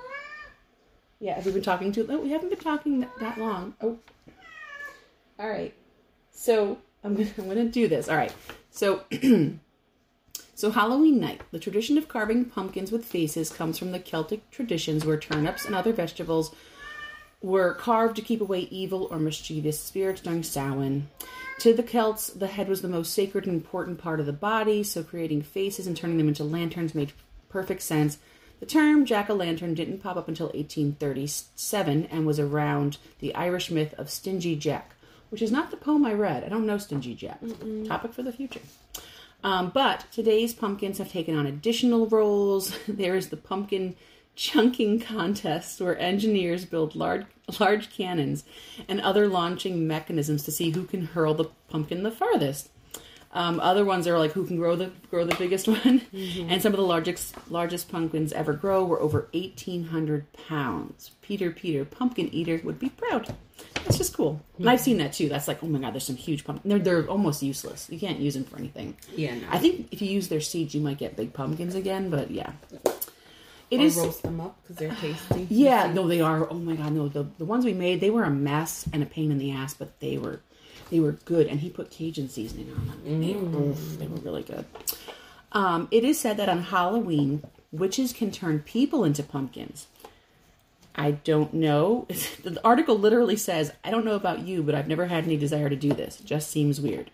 Yeah, 1.21 1.35
have 1.35 1.47
we 1.47 1.53
been 1.53 1.63
talking 1.63 1.93
to? 1.93 2.07
Oh, 2.11 2.19
we 2.19 2.31
haven't 2.31 2.49
been 2.49 2.59
talking 2.59 3.01
that, 3.01 3.11
that 3.21 3.39
long. 3.39 3.75
Oh, 3.81 3.99
all 5.39 5.49
right. 5.49 5.75
So 6.33 6.79
I'm 7.05 7.15
gonna 7.15 7.29
I'm 7.39 7.49
gonna 7.49 7.65
do 7.67 7.89
this. 7.89 8.09
All 8.09 8.17
right. 8.17 8.33
So 8.71 9.03
so 10.61 10.71
Halloween 10.71 11.19
night, 11.19 11.41
the 11.53 11.59
tradition 11.59 11.97
of 11.97 12.07
carving 12.07 12.45
pumpkins 12.45 12.93
with 12.93 13.07
faces 13.07 13.49
comes 13.49 13.79
from 13.79 13.93
the 13.93 13.99
Celtic 13.99 14.51
traditions 14.51 15.07
where 15.07 15.17
turnips 15.17 15.65
and 15.65 15.75
other 15.75 15.91
vegetables 15.91 16.55
were 17.41 17.73
carved 17.73 18.17
to 18.17 18.21
keep 18.21 18.43
away 18.43 18.69
evil 18.71 19.09
or 19.11 19.19
mischievous 19.19 19.81
spirits 19.81 20.21
during 20.21 20.43
Samhain. 20.43 21.09
To 21.61 21.73
the 21.73 21.83
Celts, 21.83 22.29
the 22.29 22.47
head 22.47 22.69
was 22.69 22.83
the 22.83 22.89
most 22.89 23.15
sacred 23.15 23.47
and 23.47 23.55
important 23.55 23.97
part 23.97 24.21
of 24.21 24.27
the 24.27 24.35
body, 24.35 24.83
so 24.83 25.03
creating 25.03 25.41
faces 25.41 25.87
and 25.87 25.97
turning 25.97 26.19
them 26.19 26.29
into 26.29 26.45
lanterns 26.45 26.95
made 26.95 27.15
perfect 27.49 27.81
sense. 27.81 28.19
The 28.61 28.67
term 28.67 29.07
jack 29.07 29.31
o' 29.31 29.35
lantern 29.35 29.73
didn't 29.73 30.03
pop 30.03 30.19
up 30.19 30.29
until 30.29 30.49
1837 30.49 32.05
and 32.11 32.27
was 32.27 32.39
around 32.39 32.99
the 33.21 33.35
Irish 33.35 33.71
myth 33.71 33.95
of 33.97 34.11
Stingy 34.11 34.57
Jack, 34.57 34.95
which 35.31 35.41
is 35.41 35.51
not 35.51 35.71
the 35.71 35.79
poem 35.79 36.05
I 36.05 36.13
read. 36.13 36.45
I 36.45 36.51
don't 36.51 36.67
know 36.67 36.77
Stingy 36.77 37.15
Jack. 37.15 37.41
Topic 37.87 38.13
for 38.13 38.23
the 38.23 38.33
future. 38.33 38.61
Um, 39.43 39.71
but 39.71 40.05
today's 40.13 40.53
pumpkins 40.53 40.99
have 40.99 41.11
taken 41.11 41.37
on 41.37 41.47
additional 41.47 42.07
roles. 42.07 42.77
There 42.89 43.17
is 43.17 43.29
the 43.31 43.37
pumpkin 43.37 43.97
chunking 44.37 45.01
contest 45.01 45.81
where 45.81 45.99
engineers 45.99 46.65
build 46.65 46.95
large 46.95 47.27
large 47.59 47.91
cannons 47.91 48.45
and 48.89 49.01
other 49.01 49.27
launching 49.27 49.87
mechanisms 49.87 50.45
to 50.45 50.53
see 50.53 50.71
who 50.71 50.85
can 50.85 51.07
hurl 51.07 51.35
the 51.35 51.47
pumpkin 51.69 52.03
the 52.05 52.11
farthest. 52.11 52.71
Um, 53.33 53.61
other 53.61 53.85
ones 53.85 54.07
are 54.09 54.19
like 54.19 54.33
who 54.33 54.47
can 54.47 54.57
grow 54.57 54.77
the 54.77 54.91
grow 55.11 55.25
the 55.25 55.37
biggest 55.37 55.69
one, 55.85 56.03
and 56.13 56.61
some 56.63 56.73
of 56.73 56.79
the 56.79 56.85
largest 56.85 57.35
largest 57.51 57.91
pumpkins 57.91 58.33
ever 58.33 58.53
grow 58.53 58.85
were 58.85 59.01
over 59.01 59.29
eighteen 59.33 59.85
hundred 59.85 60.33
pounds. 60.33 61.13
Peter 61.23 61.51
Peter, 61.51 61.85
pumpkin 61.85 62.33
eater, 62.35 62.61
would 62.65 62.79
be 62.79 62.89
proud. 62.89 63.35
That's 63.85 63.99
just 63.99 64.15
cool, 64.15 64.41
and 64.59 64.69
I've 64.69 64.81
seen 64.81 64.99
that 64.99 65.13
too. 65.13 65.29
That's 65.29 65.49
like, 65.49 65.63
oh 65.63 65.67
my 65.67 65.79
god, 65.79 65.95
there's 65.95 66.05
some 66.05 66.17
huge 66.17 66.45
pumpkins. 66.45 66.69
They're 66.69 66.79
they're 66.79 67.09
almost 67.09 67.43
useless. 67.43 67.89
You 67.91 67.99
can't 67.99 68.19
use 68.19 68.35
them 68.35 68.45
for 68.45 68.59
anything. 68.59 68.97
Yeah, 69.17 69.35
no. 69.35 69.47
I 69.51 69.59
think 69.59 69.89
if 69.91 70.03
you 70.03 70.11
use 70.11 70.29
their 70.29 70.41
seeds, 70.41 70.75
you 70.75 70.81
might 70.81 70.99
get 70.99 71.17
big 71.17 71.33
pumpkins 71.33 71.75
again. 71.75 72.11
But 72.11 72.31
yeah, 72.31 72.53
it 73.71 73.81
or 73.81 73.85
is. 73.85 73.97
roast 73.97 74.23
them 74.23 74.41
up 74.41 74.57
because 74.63 74.77
they're 74.77 74.95
tasty. 74.95 75.47
Yeah, 75.51 75.93
no, 75.93 76.07
they 76.07 76.21
are. 76.21 76.49
Oh 76.51 76.55
my 76.55 76.77
god, 76.77 76.93
no. 76.93 77.09
The 77.09 77.27
the 77.39 77.45
ones 77.45 77.65
we 77.65 77.73
made, 77.73 78.01
they 78.01 78.11
were 78.11 78.25
a 78.25 78.31
mess 78.31 78.89
and 78.93 79.03
a 79.03 79.07
pain 79.07 79.31
in 79.31 79.39
the 79.39 79.53
ass, 79.53 79.75
but 79.75 79.99
they 80.01 80.19
were 80.19 80.41
they 80.91 81.01
were 81.01 81.13
good. 81.13 81.47
And 81.47 81.61
he 81.61 81.71
put 81.71 81.91
Cajun 81.91 82.29
seasoning 82.29 82.73
on 82.73 82.87
them. 82.87 83.21
They, 83.21 83.35
were, 83.35 83.71
oof, 83.71 83.99
they 83.99 84.07
were 84.07 84.17
really 84.17 84.43
good. 84.43 84.65
Um, 85.53 85.89
it 85.91 86.05
is 86.05 86.21
said 86.21 86.37
that 86.37 86.49
on 86.49 86.63
Halloween, 86.63 87.43
witches 87.73 88.13
can 88.13 88.31
turn 88.31 88.61
people 88.61 89.05
into 89.05 89.23
pumpkins. 89.23 89.87
I 90.95 91.13
don't 91.13 91.55
know. 91.55 92.07
The 92.43 92.59
article 92.65 92.99
literally 92.99 93.37
says, 93.37 93.73
"I 93.85 93.91
don't 93.91 94.05
know 94.05 94.15
about 94.15 94.41
you, 94.41 94.63
but 94.63 94.75
I've 94.75 94.89
never 94.89 95.07
had 95.07 95.25
any 95.25 95.37
desire 95.37 95.69
to 95.69 95.77
do 95.77 95.93
this. 95.93 96.21
It 96.21 96.27
just 96.27 96.51
seems 96.51 96.81
weird." 96.81 97.11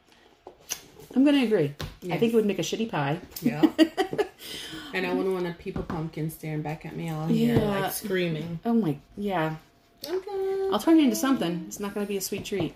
I'm 1.15 1.25
gonna 1.25 1.43
agree. 1.45 1.75
I 2.11 2.19
think 2.19 2.33
it 2.33 2.37
would 2.37 2.47
make 2.47 2.59
a 2.59 2.63
shitty 2.63 2.91
pie. 2.91 3.19
Yeah. 3.41 3.63
and 4.95 5.07
I 5.07 5.13
wouldn't 5.15 5.35
want 5.35 5.47
a 5.47 5.53
people 5.53 5.83
pumpkin 5.83 6.31
staring 6.31 6.63
back 6.63 6.85
at 6.85 6.95
me 6.95 7.11
all 7.11 7.27
here, 7.27 7.57
Yeah. 7.57 7.81
like 7.81 7.93
screaming. 7.93 8.61
Oh 8.65 8.75
my, 8.75 8.99
yeah. 9.17 9.57
Okay. 10.07 10.69
I'll 10.73 10.79
turn 10.79 10.99
it 10.99 11.05
into 11.05 11.17
something. 11.17 11.65
It's 11.67 11.81
not 11.81 11.95
going 11.95 12.05
to 12.07 12.09
be 12.09 12.17
a 12.19 12.21
sweet 12.21 12.45
treat. 12.45 12.75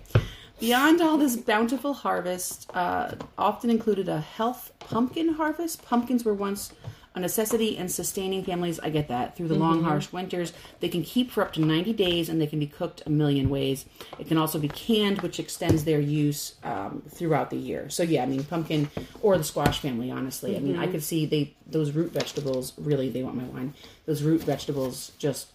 Beyond 0.58 1.00
all 1.00 1.16
this 1.18 1.36
bountiful 1.36 1.92
harvest, 1.94 2.70
uh, 2.74 3.14
often 3.38 3.70
included 3.70 4.08
a 4.08 4.20
health 4.20 4.72
pumpkin 4.80 5.34
harvest. 5.34 5.82
Pumpkins 5.84 6.24
were 6.24 6.34
once 6.34 6.72
a 7.14 7.20
necessity 7.20 7.76
in 7.76 7.88
sustaining 7.88 8.44
families. 8.44 8.78
I 8.78 8.90
get 8.90 9.08
that. 9.08 9.36
Through 9.36 9.48
the 9.48 9.56
long, 9.56 9.82
harsh 9.82 10.12
winters, 10.12 10.52
they 10.78 10.88
can 10.88 11.02
keep 11.02 11.30
for 11.30 11.42
up 11.42 11.52
to 11.54 11.60
90 11.60 11.92
days 11.92 12.28
and 12.28 12.40
they 12.40 12.46
can 12.46 12.60
be 12.60 12.66
cooked 12.66 13.02
a 13.04 13.10
million 13.10 13.50
ways. 13.50 13.84
It 14.18 14.28
can 14.28 14.38
also 14.38 14.58
be 14.58 14.68
canned, 14.68 15.20
which 15.22 15.40
extends 15.40 15.84
their 15.84 15.98
use 15.98 16.54
um, 16.62 17.02
throughout 17.08 17.50
the 17.50 17.56
year. 17.56 17.90
So, 17.90 18.04
yeah, 18.04 18.22
I 18.22 18.26
mean, 18.26 18.44
pumpkin 18.44 18.90
or 19.22 19.36
the 19.36 19.44
squash 19.44 19.80
family, 19.80 20.10
honestly. 20.10 20.56
I 20.56 20.60
mean, 20.60 20.78
I 20.78 20.86
could 20.86 21.02
see 21.02 21.26
they 21.26 21.54
those 21.66 21.92
root 21.92 22.12
vegetables 22.12 22.72
really, 22.78 23.08
they 23.10 23.22
want 23.22 23.36
my 23.36 23.44
wine. 23.44 23.74
Those 24.06 24.22
root 24.22 24.42
vegetables 24.42 25.12
just, 25.18 25.48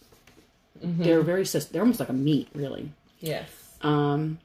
they're 0.81 1.21
very, 1.21 1.43
they're 1.43 1.81
almost 1.81 1.99
like 1.99 2.09
a 2.09 2.13
meat, 2.13 2.49
really. 2.53 2.91
Yes. 3.19 3.49
Um, 3.81 4.39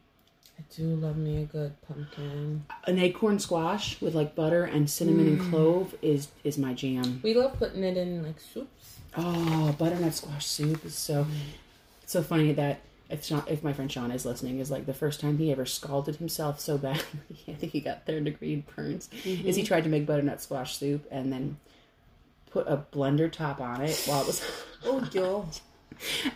I 0.60 0.74
do 0.76 0.94
love 0.96 1.16
me 1.16 1.42
a 1.42 1.46
good 1.46 1.80
pumpkin. 1.82 2.66
an 2.86 2.98
acorn 2.98 3.38
squash 3.38 4.00
with 4.00 4.14
like 4.14 4.34
butter 4.34 4.64
and 4.64 4.90
cinnamon 4.90 5.26
and 5.26 5.40
mm. 5.40 5.50
clove 5.50 5.94
is 6.02 6.28
is 6.44 6.58
my 6.58 6.74
jam. 6.74 7.20
We 7.22 7.34
love 7.34 7.58
putting 7.58 7.82
it 7.82 7.96
in 7.96 8.22
like 8.22 8.40
soups. 8.40 8.98
Oh, 9.16 9.74
butternut 9.78 10.14
squash 10.14 10.46
soup 10.46 10.84
is 10.84 10.94
so 10.94 11.26
it's 12.02 12.12
so 12.12 12.22
funny 12.22 12.52
that 12.52 12.80
if 13.08 13.24
Sean, 13.24 13.42
if 13.46 13.64
my 13.64 13.72
friend 13.72 13.90
Sean 13.90 14.10
is 14.10 14.26
listening, 14.26 14.60
is 14.60 14.70
like 14.70 14.86
the 14.86 14.94
first 14.94 15.20
time 15.20 15.38
he 15.38 15.50
ever 15.50 15.64
scalded 15.64 16.16
himself 16.16 16.60
so 16.60 16.76
bad. 16.76 17.02
I 17.48 17.54
think 17.54 17.72
he 17.72 17.80
got 17.80 18.04
third 18.04 18.24
degree 18.24 18.62
burns. 18.76 19.08
Mm-hmm. 19.08 19.48
Is 19.48 19.56
he 19.56 19.62
tried 19.62 19.84
to 19.84 19.90
make 19.90 20.06
butternut 20.06 20.42
squash 20.42 20.76
soup 20.76 21.06
and 21.10 21.32
then 21.32 21.56
put 22.50 22.66
a 22.68 22.84
blender 22.92 23.32
top 23.32 23.60
on 23.60 23.80
it 23.80 24.02
while 24.06 24.20
it 24.20 24.26
was. 24.26 24.44
Oh, 24.84 25.08
yo. 25.12 25.48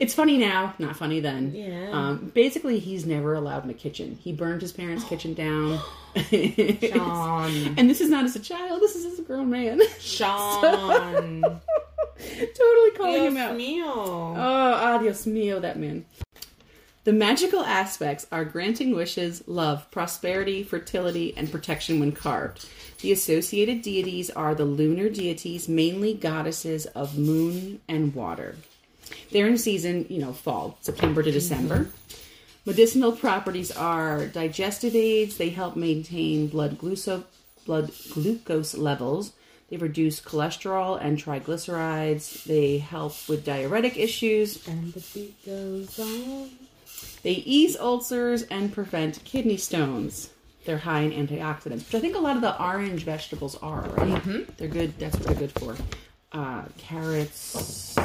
It's 0.00 0.14
funny 0.14 0.36
now, 0.38 0.74
not 0.78 0.96
funny 0.96 1.20
then. 1.20 1.54
Yeah. 1.54 1.90
Um, 1.92 2.30
basically, 2.34 2.78
he's 2.78 3.06
never 3.06 3.34
allowed 3.34 3.62
in 3.62 3.68
the 3.68 3.74
kitchen. 3.74 4.18
He 4.20 4.32
burned 4.32 4.62
his 4.62 4.72
parents' 4.72 5.04
kitchen 5.04 5.34
down. 5.44 5.80
Sean. 6.16 7.74
And 7.78 7.90
this 7.90 8.00
is 8.00 8.08
not 8.08 8.24
as 8.24 8.36
a 8.36 8.40
child. 8.40 8.80
This 8.80 8.94
is 8.96 9.04
as 9.04 9.18
a 9.18 9.22
grown 9.22 9.50
man. 9.50 9.80
Sean. 9.98 11.42
totally 12.18 12.90
calling 12.96 13.22
Dios 13.22 13.32
him 13.32 13.36
out. 13.36 13.56
mío. 13.56 13.84
Oh, 13.86 14.72
adios 14.94 15.26
mio, 15.26 15.60
that 15.60 15.78
man. 15.78 16.04
The 17.04 17.12
magical 17.12 17.60
aspects 17.60 18.26
are 18.32 18.46
granting 18.46 18.94
wishes, 18.94 19.42
love, 19.46 19.90
prosperity, 19.90 20.62
fertility, 20.62 21.34
and 21.36 21.52
protection 21.52 22.00
when 22.00 22.12
carved. 22.12 22.66
The 23.02 23.12
associated 23.12 23.82
deities 23.82 24.30
are 24.30 24.54
the 24.54 24.64
lunar 24.64 25.10
deities, 25.10 25.68
mainly 25.68 26.14
goddesses 26.14 26.86
of 26.86 27.18
moon 27.18 27.80
and 27.88 28.14
water. 28.14 28.56
They're 29.30 29.46
in 29.46 29.58
season, 29.58 30.06
you 30.08 30.20
know, 30.20 30.32
fall, 30.32 30.78
September 30.80 31.22
to 31.22 31.30
December. 31.30 31.90
Medicinal 32.66 33.12
properties 33.12 33.70
are 33.70 34.26
digestive 34.26 34.94
aids. 34.94 35.36
They 35.36 35.50
help 35.50 35.76
maintain 35.76 36.46
blood 36.46 36.78
glucose, 36.78 37.24
blood 37.66 37.92
glucose 38.10 38.74
levels. 38.74 39.32
They 39.68 39.76
reduce 39.76 40.20
cholesterol 40.20 40.98
and 41.00 41.18
triglycerides. 41.18 42.44
They 42.44 42.78
help 42.78 43.16
with 43.28 43.44
diuretic 43.44 43.98
issues. 43.98 44.66
And 44.68 44.92
the 44.92 45.04
beat 45.12 45.44
goes 45.44 45.98
on. 45.98 46.50
They 47.22 47.32
ease 47.32 47.76
ulcers 47.76 48.42
and 48.44 48.72
prevent 48.72 49.24
kidney 49.24 49.56
stones. 49.56 50.30
They're 50.64 50.78
high 50.78 51.00
in 51.00 51.26
antioxidants, 51.26 51.86
which 51.86 51.94
I 51.94 52.00
think 52.00 52.16
a 52.16 52.20
lot 52.20 52.36
of 52.36 52.42
the 52.42 52.62
orange 52.62 53.04
vegetables 53.04 53.56
are, 53.56 53.82
right? 53.82 54.56
They're 54.56 54.68
good. 54.68 54.98
That's 54.98 55.16
what 55.16 55.26
they're 55.26 55.34
good 55.34 55.52
for. 55.52 55.76
Uh, 56.32 56.64
carrots. 56.78 57.96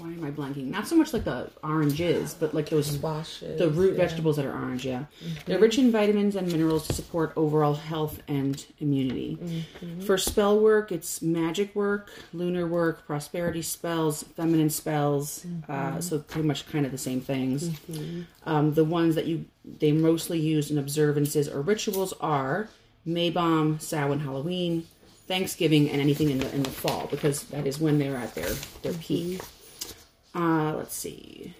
Why 0.00 0.08
am 0.08 0.24
I 0.24 0.30
blanking? 0.30 0.68
Not 0.68 0.86
so 0.86 0.96
much 0.96 1.12
like 1.12 1.24
the 1.24 1.50
oranges, 1.62 2.32
but 2.32 2.54
like 2.54 2.70
those 2.70 2.86
Squashes. 2.90 3.58
the 3.58 3.68
root 3.68 3.92
yeah. 3.92 4.06
vegetables 4.06 4.36
that 4.36 4.46
are 4.46 4.52
orange, 4.52 4.86
yeah. 4.86 5.04
Mm-hmm. 5.22 5.34
They're 5.44 5.58
rich 5.58 5.76
in 5.76 5.92
vitamins 5.92 6.36
and 6.36 6.50
minerals 6.50 6.86
to 6.86 6.94
support 6.94 7.34
overall 7.36 7.74
health 7.74 8.22
and 8.26 8.64
immunity. 8.78 9.38
Mm-hmm. 9.40 10.00
For 10.00 10.16
spell 10.16 10.58
work, 10.58 10.90
it's 10.90 11.20
magic 11.20 11.74
work, 11.74 12.10
lunar 12.32 12.66
work, 12.66 13.06
prosperity 13.06 13.60
spells, 13.60 14.22
feminine 14.22 14.70
spells. 14.70 15.44
Uh, 15.68 15.72
mm-hmm. 15.72 16.00
so 16.00 16.18
pretty 16.20 16.48
much 16.48 16.66
kind 16.66 16.86
of 16.86 16.92
the 16.92 16.98
same 16.98 17.20
things. 17.20 17.70
Um, 18.46 18.72
the 18.72 18.84
ones 18.84 19.16
that 19.16 19.26
you 19.26 19.44
they 19.64 19.92
mostly 19.92 20.40
use 20.40 20.70
in 20.70 20.78
observances 20.78 21.46
or 21.46 21.60
rituals 21.60 22.14
are 22.20 22.70
Mabon, 23.06 23.80
Samhain, 23.80 24.20
Halloween, 24.20 24.86
Thanksgiving, 25.26 25.90
and 25.90 26.00
anything 26.00 26.30
in 26.30 26.38
the 26.38 26.54
in 26.54 26.62
the 26.62 26.70
fall 26.70 27.06
because 27.10 27.44
that 27.44 27.66
is 27.66 27.78
when 27.78 27.98
they're 27.98 28.16
at 28.16 28.34
their 28.34 28.50
their 28.82 28.94
peak. 28.94 29.40
Uh, 30.34 30.74
let's 30.76 30.94
see 30.94 31.54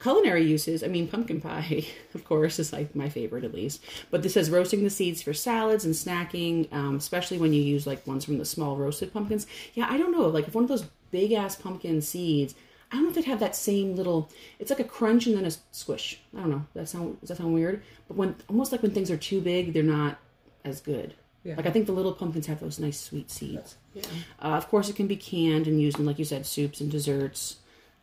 culinary 0.00 0.44
uses, 0.44 0.82
I 0.82 0.88
mean, 0.88 1.08
pumpkin 1.08 1.40
pie, 1.40 1.84
of 2.14 2.24
course, 2.24 2.58
is 2.58 2.72
like 2.72 2.94
my 2.94 3.08
favorite 3.08 3.44
at 3.44 3.54
least. 3.54 3.82
But 4.10 4.22
this 4.22 4.34
says 4.34 4.50
roasting 4.50 4.84
the 4.84 4.90
seeds 4.90 5.22
for 5.22 5.34
salads 5.34 5.84
and 5.84 5.94
snacking, 5.94 6.72
um, 6.72 6.96
especially 6.96 7.38
when 7.38 7.52
you 7.52 7.62
use 7.62 7.86
like 7.86 8.06
ones 8.06 8.24
from 8.24 8.38
the 8.38 8.44
small 8.44 8.76
roasted 8.76 9.12
pumpkins. 9.12 9.46
Yeah, 9.74 9.86
I 9.90 9.98
don't 9.98 10.12
know. 10.12 10.28
Like 10.28 10.48
if 10.48 10.54
one 10.54 10.64
of 10.64 10.68
those 10.68 10.84
big 11.10 11.32
ass 11.32 11.56
pumpkin 11.56 12.00
seeds, 12.00 12.54
I 12.90 12.96
don't 12.96 13.04
know 13.04 13.08
if 13.10 13.16
they'd 13.16 13.24
have 13.26 13.40
that 13.40 13.56
same 13.56 13.96
little. 13.96 14.30
It's 14.58 14.70
like 14.70 14.80
a 14.80 14.84
crunch 14.84 15.26
and 15.26 15.36
then 15.36 15.44
a 15.44 15.50
squish. 15.72 16.20
I 16.36 16.40
don't 16.40 16.50
know. 16.50 16.66
That 16.74 16.88
sound 16.88 17.20
does 17.20 17.28
that 17.28 17.38
sound 17.38 17.52
weird? 17.52 17.82
But 18.06 18.16
when 18.16 18.36
almost 18.48 18.72
like 18.72 18.82
when 18.82 18.92
things 18.92 19.10
are 19.10 19.16
too 19.16 19.40
big, 19.40 19.72
they're 19.72 19.82
not 19.82 20.18
as 20.64 20.80
good. 20.80 21.14
Yeah. 21.48 21.56
Like 21.56 21.66
I 21.66 21.70
think 21.70 21.86
the 21.86 21.92
little 21.92 22.12
pumpkins 22.12 22.46
have 22.46 22.60
those 22.60 22.78
nice 22.78 23.00
sweet 23.00 23.30
seeds. 23.30 23.76
Yeah. 23.94 24.02
Uh, 24.42 24.48
of 24.48 24.68
course, 24.68 24.90
it 24.90 24.96
can 24.96 25.06
be 25.06 25.16
canned 25.16 25.66
and 25.66 25.80
used 25.80 25.98
in, 25.98 26.04
like 26.04 26.18
you 26.18 26.26
said, 26.26 26.44
soups 26.44 26.82
and 26.82 26.90
desserts. 26.90 27.56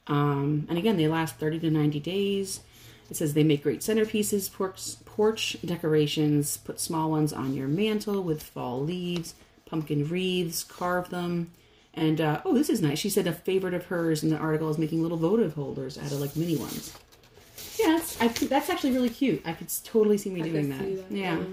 Um, 0.08 0.66
and 0.68 0.80
again, 0.80 0.98
they 0.98 1.08
last 1.08 1.36
30 1.36 1.60
to 1.60 1.70
90 1.70 2.00
days. 2.00 2.62
It 3.08 3.18
says 3.18 3.36
they 3.36 3.44
make 3.44 3.62
great 3.62 3.82
centerpieces, 3.82 4.52
porch, 4.52 4.96
porch 5.06 5.58
decorations, 5.64 6.58
put 6.58 6.80
small 6.80 7.12
ones 7.12 7.34
on 7.34 7.54
your 7.54 7.68
mantle 7.68 8.24
with 8.24 8.42
fall 8.42 8.82
leaves, 8.82 9.36
pumpkin 9.68 10.08
wreaths, 10.08 10.64
carve 10.64 11.12
them. 11.12 11.52
And, 11.94 12.20
uh, 12.20 12.42
oh, 12.46 12.56
this 12.56 12.72
is 12.72 12.82
nice. 12.82 12.98
She 12.98 13.12
said 13.12 13.28
a 13.28 13.32
favorite 13.32 13.76
of 13.76 13.86
hers 13.86 14.24
in 14.24 14.32
the 14.32 14.38
article 14.38 14.72
is 14.72 14.80
making 14.80 15.04
little 15.04 15.20
votive 15.20 15.54
holders 15.54 16.00
out 16.00 16.12
of 16.12 16.20
like 16.20 16.36
mini 16.36 16.58
ones. 16.58 16.98
Yeah, 17.78 17.98
that's, 17.98 18.20
I, 18.20 18.28
that's 18.48 18.72
actually 18.72 18.94
really 18.94 19.10
cute. 19.10 19.44
I 19.46 19.54
could 19.54 19.70
totally 19.84 20.18
see 20.18 20.32
me 20.32 20.42
I 20.42 20.50
doing 20.50 20.70
that. 20.70 20.80
see 20.80 20.96
that, 20.96 21.12
yeah. 21.12 21.38
yeah. 21.38 21.44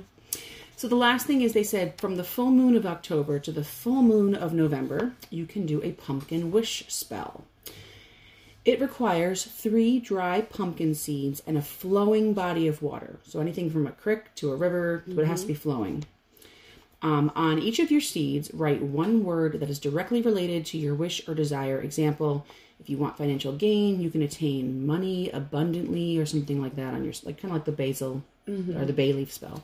So 0.83 0.89
the 0.89 0.97
last 0.97 1.27
thing 1.29 1.43
is 1.43 1.53
they 1.53 1.63
said 1.63 2.01
from 2.01 2.17
the 2.17 2.25
full 2.25 2.51
moon 2.51 2.75
of 2.75 2.85
October 2.85 3.39
to 3.39 3.53
the 3.53 3.63
full 3.63 4.03
moon 4.03 4.35
of 4.35 4.53
November, 4.53 5.13
you 5.31 5.47
can 5.47 5.65
do 5.65 5.81
a 5.81 5.93
pumpkin 5.93 6.51
wish 6.51 6.85
spell. 6.89 7.45
It 8.65 8.81
requires 8.81 9.45
three 9.45 10.01
dry 10.01 10.41
pumpkin 10.41 10.97
seeds 10.97 11.41
and 11.47 11.57
a 11.57 11.63
flowing 11.63 12.35
body 12.35 12.67
of 12.67 12.83
water. 12.83 13.21
So 13.23 13.39
anything 13.39 13.71
from 13.71 13.87
a 13.87 13.93
creek 13.93 14.35
to 14.35 14.51
a 14.51 14.57
river, 14.57 15.05
but 15.07 15.21
it 15.23 15.29
has 15.29 15.43
to 15.43 15.47
be 15.47 15.55
flowing. 15.55 16.05
Um, 17.01 17.31
on 17.37 17.61
each 17.61 17.79
of 17.79 17.93
your 17.93 18.01
seeds, 18.01 18.53
write 18.53 18.83
one 18.83 19.23
word 19.23 19.61
that 19.61 19.71
is 19.71 19.79
directly 19.79 20.21
related 20.21 20.67
to 20.67 20.79
your 20.79 20.97
wish 20.97 21.29
or 21.29 21.35
desire. 21.37 21.81
Example: 21.81 22.45
If 22.81 22.91
you 22.91 22.99
want 22.99 23.17
financial 23.17 23.53
gain, 23.53 24.01
you 24.01 24.11
can 24.11 24.23
attain 24.23 24.85
money 24.85 25.31
abundantly, 25.31 26.19
or 26.19 26.27
something 26.27 26.61
like 26.61 26.75
that 26.75 26.93
on 26.93 27.05
your 27.05 27.15
like 27.23 27.41
kind 27.41 27.53
of 27.53 27.59
like 27.59 27.67
the 27.67 27.71
basil 27.71 28.25
or 28.49 28.85
the 28.85 28.93
bay 28.93 29.13
leaf 29.13 29.33
spell. 29.33 29.63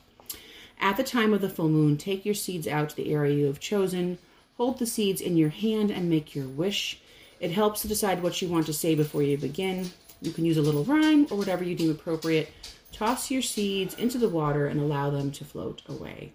At 0.81 0.97
the 0.97 1.05
time 1.05 1.35
of 1.35 1.41
the 1.41 1.49
full 1.49 1.69
moon, 1.69 1.97
take 1.97 2.25
your 2.25 2.35
seeds 2.35 2.69
out 2.69 2.91
to 2.91 2.97
the 2.97 3.13
area 3.13 3.37
you 3.37 3.47
have 3.47 3.61
chosen. 3.61 4.19
Hold 4.57 4.79
the 4.79 4.87
seeds 4.87 5.21
in 5.21 5.37
your 5.37 5.51
hand 5.51 5.91
and 5.91 6.09
make 6.09 6.35
your 6.35 6.47
wish. 6.47 7.01
It 7.41 7.53
helps 7.53 7.83
to 7.83 7.89
decide 7.89 8.23
what 8.23 8.41
you 8.43 8.49
want 8.49 8.67
to 8.67 8.73
say 8.73 8.95
before 8.95 9.23
you 9.23 9.39
begin. 9.39 9.91
You 10.21 10.33
can 10.33 10.45
use 10.45 10.57
a 10.57 10.63
little 10.63 10.85
rhyme 10.85 11.27
or 11.31 11.39
whatever 11.39 11.63
you 11.63 11.75
deem 11.75 11.91
appropriate. 11.91 12.51
Toss 12.93 13.31
your 13.31 13.43
seeds 13.43 13.95
into 13.95 14.19
the 14.19 14.29
water 14.29 14.67
and 14.67 14.81
allow 14.81 15.11
them 15.11 15.31
to 15.33 15.45
float 15.45 15.83
away. 15.89 16.33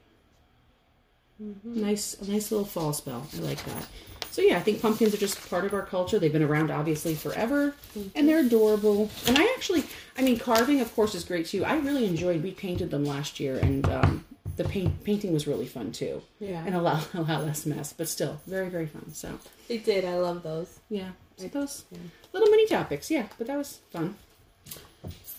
Nice, 1.63 2.15
a 2.21 2.31
nice 2.31 2.51
little 2.51 2.65
fall 2.65 2.93
spell. 2.93 3.27
I 3.35 3.39
like 3.41 3.63
that. 3.65 3.87
So 4.31 4.41
yeah, 4.41 4.57
I 4.57 4.61
think 4.61 4.81
pumpkins 4.81 5.13
are 5.13 5.17
just 5.17 5.49
part 5.49 5.65
of 5.65 5.73
our 5.73 5.85
culture. 5.85 6.17
They've 6.17 6.31
been 6.31 6.41
around 6.43 6.71
obviously 6.71 7.13
forever, 7.13 7.75
and 8.15 8.27
they're 8.27 8.39
adorable. 8.39 9.09
And 9.27 9.37
I 9.37 9.43
actually, 9.55 9.83
I 10.17 10.21
mean, 10.21 10.39
carving 10.39 10.79
of 10.79 10.93
course 10.95 11.13
is 11.13 11.23
great 11.23 11.45
too. 11.47 11.65
I 11.65 11.77
really 11.77 12.05
enjoyed. 12.05 12.41
We 12.41 12.51
painted 12.51 12.89
them 12.89 13.03
last 13.03 13.39
year, 13.39 13.57
and 13.57 13.87
um, 13.89 14.25
the 14.55 14.63
paint 14.65 15.03
painting 15.03 15.33
was 15.33 15.47
really 15.47 15.65
fun 15.65 15.91
too. 15.91 16.21
Yeah. 16.39 16.63
and 16.65 16.75
a 16.75 16.81
lot 16.81 17.07
a 17.13 17.21
lot 17.21 17.43
less 17.43 17.65
mess, 17.65 17.93
but 17.93 18.07
still 18.07 18.39
very 18.47 18.69
very 18.69 18.85
fun. 18.87 19.13
So 19.13 19.37
They 19.67 19.77
did. 19.79 20.05
I 20.05 20.17
love 20.17 20.43
those. 20.43 20.79
yeah, 20.89 21.09
so 21.37 21.47
those 21.47 21.85
little 22.33 22.49
mini 22.49 22.67
topics. 22.67 23.09
Yeah, 23.11 23.27
but 23.37 23.47
that 23.47 23.57
was 23.57 23.79
fun. 23.91 24.15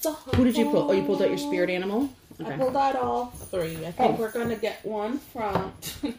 So 0.01 0.13
Who 0.13 0.45
did 0.45 0.57
you 0.57 0.71
pull? 0.71 0.91
Oh, 0.91 0.93
you 0.93 1.03
pulled 1.05 1.23
out 1.23 1.29
your 1.29 1.39
spirit 1.39 1.71
animal. 1.71 2.11
I 2.45 2.57
pulled 2.57 2.77
out 2.77 2.97
all 2.97 3.27
three. 3.27 3.77
I 3.87 3.93
think 3.93 3.99
Oh. 4.19 4.21
we're 4.21 4.31
gonna 4.33 4.57
get 4.57 4.85
one 4.85 5.19
from. 5.19 5.73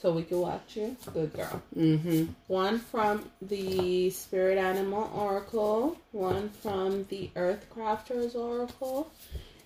so 0.00 0.12
we 0.12 0.22
can 0.22 0.40
watch 0.40 0.76
you. 0.76 0.96
Good 1.12 1.32
girl. 1.34 1.62
Mm-hmm. 1.76 2.26
One 2.46 2.78
from 2.78 3.28
the 3.42 4.10
Spirit 4.10 4.56
Animal 4.58 5.10
Oracle. 5.14 5.96
One 6.12 6.50
from 6.62 7.04
the 7.10 7.30
Earth 7.36 7.66
Crafters 7.74 8.34
Oracle. 8.34 9.10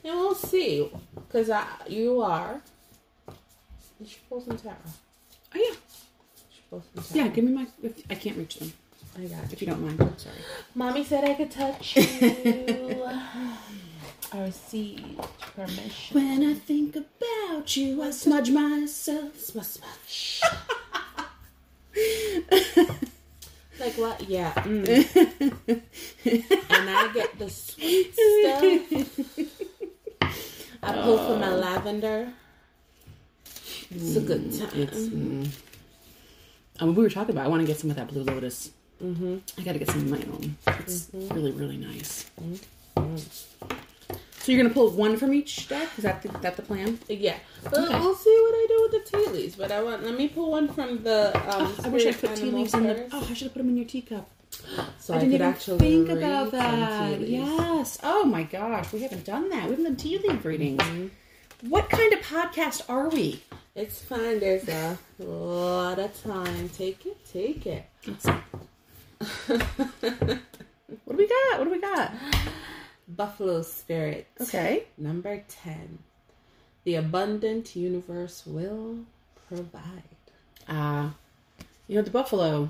And 0.04 0.18
we'll 0.18 0.34
see. 0.34 0.90
Because 1.14 1.50
I, 1.50 1.64
you 1.88 2.20
are. 2.20 2.60
You 3.98 4.06
should 4.06 4.28
pull 4.28 4.40
some 4.40 4.58
tarot. 4.58 4.74
Oh 5.54 5.58
yeah, 5.58 5.60
You 5.60 5.76
should 6.54 6.70
pull 6.70 6.84
some 6.92 7.16
yeah. 7.16 7.28
Give 7.28 7.44
me 7.44 7.52
my. 7.52 7.66
If, 7.82 8.02
I 8.10 8.14
can't 8.14 8.36
reach 8.36 8.56
them. 8.56 8.72
I 9.16 9.22
got 9.26 9.52
If 9.52 9.60
you 9.62 9.68
don't 9.68 9.80
mind, 9.80 10.00
I'm 10.00 10.18
sorry. 10.18 10.36
Mommy 10.74 11.04
said 11.04 11.24
I 11.24 11.34
could 11.34 11.50
touch 11.50 11.96
you. 11.96 13.08
I 14.32 14.40
received 14.42 15.20
permission. 15.54 16.14
When 16.20 16.42
I 16.42 16.54
think 16.54 16.96
about 16.96 17.76
you, 17.76 18.02
I 18.02 18.10
smudge 18.10 18.50
myself. 18.50 19.38
Smudge, 19.38 19.66
smudge. 19.66 20.42
like 23.78 23.94
what? 23.94 24.28
Yeah. 24.28 24.52
mm. 24.54 25.48
and 26.24 26.90
I 26.90 27.12
get 27.14 27.38
the 27.38 27.48
sweet 27.48 28.12
stuff. 28.12 29.53
I 30.84 31.02
pull 31.02 31.18
for 31.18 31.36
my 31.38 31.50
lavender. 31.54 32.32
It's 33.90 34.16
a 34.16 34.20
good 34.20 34.52
time. 34.58 34.70
It's. 34.74 35.06
Mm. 35.06 35.48
Um, 36.80 36.94
we 36.94 37.02
were 37.02 37.10
talking 37.10 37.34
about. 37.34 37.46
I 37.46 37.48
want 37.48 37.60
to 37.62 37.66
get 37.66 37.78
some 37.78 37.90
of 37.90 37.96
that 37.96 38.08
blue 38.08 38.22
lotus. 38.22 38.70
Mm-hmm. 39.02 39.38
I 39.58 39.62
got 39.64 39.72
to 39.72 39.78
get 39.78 39.88
some 39.88 40.00
of 40.00 40.10
my 40.10 40.22
own. 40.32 40.56
It's 40.80 41.08
really, 41.12 41.52
really 41.52 41.76
nice. 41.76 42.30
Mm-hmm. 42.40 43.16
So 44.44 44.52
you're 44.52 44.62
gonna 44.62 44.74
pull 44.74 44.90
one 44.90 45.16
from 45.16 45.32
each 45.32 45.68
deck? 45.68 45.88
Is 45.96 46.04
that 46.04 46.20
the, 46.20 46.28
that 46.40 46.56
the 46.56 46.62
plan? 46.62 46.98
Yeah, 47.08 47.36
but 47.62 47.78
Okay. 47.78 47.98
we'll 47.98 48.14
see 48.14 48.38
what 48.42 48.54
I 48.54 48.66
do 48.68 48.78
with 48.82 49.10
the 49.10 49.16
tea 49.18 49.30
leaves. 49.30 49.56
But 49.56 49.72
I 49.72 49.82
want 49.82 50.04
let 50.04 50.18
me 50.18 50.28
pull 50.28 50.50
one 50.50 50.68
from 50.68 51.02
the. 51.02 51.34
Um, 51.34 51.66
Oh, 51.66 51.80
I 51.84 51.88
wish 51.88 52.04
I 52.04 52.12
put 52.12 52.36
tea 52.36 52.50
leaves 52.50 52.74
in 52.74 52.82
the. 52.82 53.08
Oh, 53.10 53.20
I 53.30 53.32
should 53.32 53.44
have 53.46 53.54
put 53.54 53.60
them 53.60 53.70
in 53.70 53.76
your 53.78 53.86
teacup. 53.86 54.28
So 54.98 55.14
I 55.14 55.16
I, 55.16 55.20
didn't 55.20 55.32
could 55.32 55.34
even 55.34 55.42
actually 55.42 55.78
think 55.78 56.08
about 56.08 56.50
that. 56.52 57.20
Yes. 57.20 57.98
Oh 58.02 58.24
my 58.24 58.42
gosh, 58.44 58.92
we 58.92 59.00
haven't 59.02 59.24
done 59.24 59.48
that. 59.50 59.64
We 59.64 59.70
haven't 59.70 59.84
done 59.84 59.96
tea 59.96 60.18
leaf 60.18 60.44
readings. 60.44 60.80
Mm-hmm. 60.80 61.68
What 61.68 61.88
kind 61.88 62.12
of 62.12 62.20
podcast 62.20 62.82
are 62.88 63.08
we? 63.08 63.42
It's 63.74 64.00
fine. 64.02 64.40
There's 64.40 64.68
a 64.68 64.98
lot 65.18 65.98
of 65.98 66.22
time. 66.22 66.68
Take 66.70 67.06
it. 67.06 67.24
Take 67.26 67.66
it. 67.66 67.86
What 71.04 71.16
do 71.16 71.16
we 71.16 71.26
got? 71.28 71.58
What 71.58 71.64
do 71.64 71.70
we 71.70 71.80
got? 71.80 72.12
Buffalo 73.08 73.62
spirit. 73.62 74.26
Okay. 74.40 74.84
Number 74.98 75.42
10. 75.48 75.98
The 76.84 76.96
abundant 76.96 77.74
universe 77.74 78.42
will 78.46 78.98
provide. 79.48 80.02
Uh, 80.68 81.10
you 81.88 81.96
know, 81.96 82.02
the 82.02 82.10
buffalo 82.10 82.68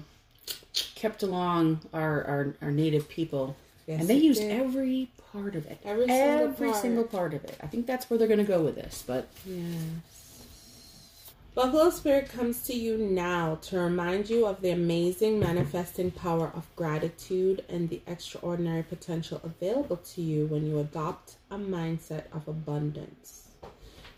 kept 0.94 1.22
along 1.22 1.80
our, 1.92 2.24
our, 2.24 2.54
our 2.62 2.70
native 2.70 3.08
people, 3.08 3.56
Yes, 3.86 4.00
and 4.00 4.08
they 4.08 4.16
used 4.16 4.40
did. 4.40 4.50
every 4.50 5.10
part 5.32 5.54
of 5.54 5.66
it. 5.66 5.78
Every 5.84 6.06
single 6.06 6.48
every 6.48 6.68
part. 6.70 6.80
single 6.82 7.04
part 7.04 7.34
of 7.34 7.44
it. 7.44 7.56
I 7.62 7.66
think 7.66 7.86
that's 7.86 8.08
where 8.08 8.18
they're 8.18 8.28
going 8.28 8.38
to 8.38 8.44
go 8.44 8.62
with 8.62 8.76
this, 8.76 9.04
but 9.06 9.28
Yes. 9.46 9.64
Buffalo 11.54 11.90
Spirit 11.90 12.28
comes 12.30 12.62
to 12.64 12.72
you 12.74 12.96
now 12.98 13.56
to 13.62 13.78
remind 13.78 14.28
you 14.28 14.44
of 14.46 14.60
the 14.60 14.70
amazing 14.70 15.38
manifesting 15.38 16.10
power 16.10 16.50
of 16.52 16.66
gratitude 16.74 17.64
and 17.68 17.88
the 17.90 18.00
extraordinary 18.08 18.82
potential 18.82 19.40
available 19.44 19.98
to 19.98 20.20
you 20.20 20.46
when 20.46 20.66
you 20.66 20.80
adopt 20.80 21.36
a 21.52 21.56
mindset 21.56 22.24
of 22.32 22.48
abundance. 22.48 23.43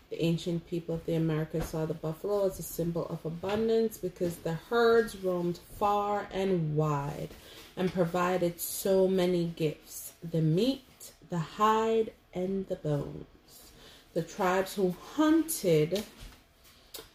The 0.09 0.23
ancient 0.23 0.67
people 0.67 0.95
of 0.95 1.05
the 1.05 1.15
Americas 1.15 1.65
saw 1.65 1.85
the 1.85 1.93
buffalo 1.93 2.45
as 2.45 2.59
a 2.59 2.63
symbol 2.63 3.05
of 3.07 3.25
abundance 3.25 3.97
because 3.97 4.37
the 4.37 4.53
herds 4.53 5.17
roamed 5.17 5.59
far 5.77 6.27
and 6.31 6.75
wide 6.77 7.29
and 7.75 7.91
provided 7.91 8.59
so 8.61 9.07
many 9.07 9.53
gifts 9.55 10.13
the 10.23 10.41
meat, 10.41 11.11
the 11.29 11.39
hide, 11.39 12.11
and 12.33 12.67
the 12.67 12.75
bones. 12.77 13.25
The 14.13 14.23
tribes 14.23 14.75
who 14.75 14.95
hunted 15.15 16.03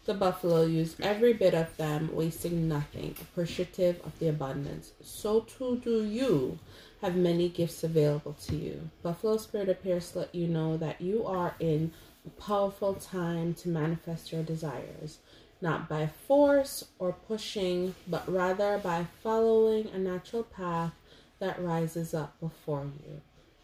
the 0.05 0.15
buffalo 0.15 0.65
used 0.65 1.01
every 1.01 1.33
bit 1.33 1.55
of 1.55 1.77
them, 1.77 2.11
wasting 2.13 2.69
nothing, 2.69 3.15
appreciative 3.21 4.01
of 4.05 4.19
the 4.19 4.29
abundance. 4.29 4.93
So 5.01 5.41
too 5.41 5.81
do 5.83 6.05
you 6.05 6.59
have 7.01 7.17
many 7.17 7.49
gifts 7.49 7.85
available 7.85 8.35
to 8.47 8.57
you. 8.57 8.91
Buffalo 9.03 9.37
Spirit 9.37 9.69
appears 9.69 10.11
to 10.13 10.21
let 10.21 10.35
you 10.35 10.47
know 10.47 10.77
that 10.77 11.01
you 11.01 11.25
are 11.25 11.55
in 11.59 11.93
powerful 12.31 12.95
time 12.95 13.55
to 13.55 13.69
manifest 13.69 14.33
your 14.33 14.43
desires, 14.43 15.19
not 15.61 15.89
by 15.89 16.07
force 16.07 16.85
or 16.99 17.13
pushing, 17.13 17.95
but 18.07 18.31
rather 18.31 18.79
by 18.79 19.07
following 19.23 19.89
a 19.89 19.99
natural 19.99 20.43
path 20.43 20.93
that 21.39 21.63
rises 21.63 22.15
up 22.15 22.39
before 22.41 22.85
you 23.05 23.21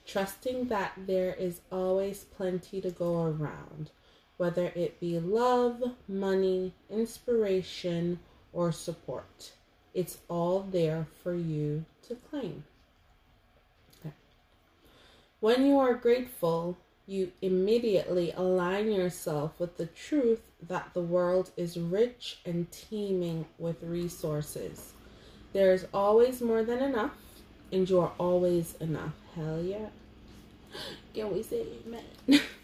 trusting 0.08 0.68
that 0.68 0.92
there 0.96 1.34
is 1.34 1.60
always 1.70 2.24
plenty 2.24 2.80
to 2.80 2.90
go 2.90 3.24
around, 3.24 3.90
whether 4.38 4.72
it 4.74 4.98
be 4.98 5.20
love, 5.20 5.82
money, 6.08 6.72
inspiration, 6.90 8.18
or 8.52 8.72
support. 8.72 9.52
It's 9.92 10.18
all 10.28 10.60
there 10.60 11.06
for 11.22 11.34
you 11.34 11.84
to 12.08 12.14
claim. 12.30 12.64
Okay. 14.00 14.14
When 15.40 15.66
you 15.66 15.78
are 15.78 15.94
grateful, 15.94 16.78
you 17.08 17.32
immediately 17.42 18.32
align 18.36 18.92
yourself 18.92 19.58
with 19.58 19.76
the 19.78 19.86
truth 19.86 20.40
that 20.68 20.90
the 20.92 21.00
world 21.00 21.50
is 21.56 21.78
rich 21.78 22.38
and 22.44 22.70
teeming 22.70 23.46
with 23.58 23.82
resources. 23.82 24.92
There 25.52 25.72
is 25.72 25.86
always 25.94 26.40
more 26.40 26.62
than 26.62 26.80
enough, 26.80 27.12
and 27.72 27.88
you 27.88 28.00
are 28.00 28.12
always 28.18 28.74
enough. 28.80 29.14
Hell 29.34 29.62
yeah. 29.62 29.88
Can 31.14 31.32
we 31.32 31.42
say 31.42 31.64
amen? 31.86 32.40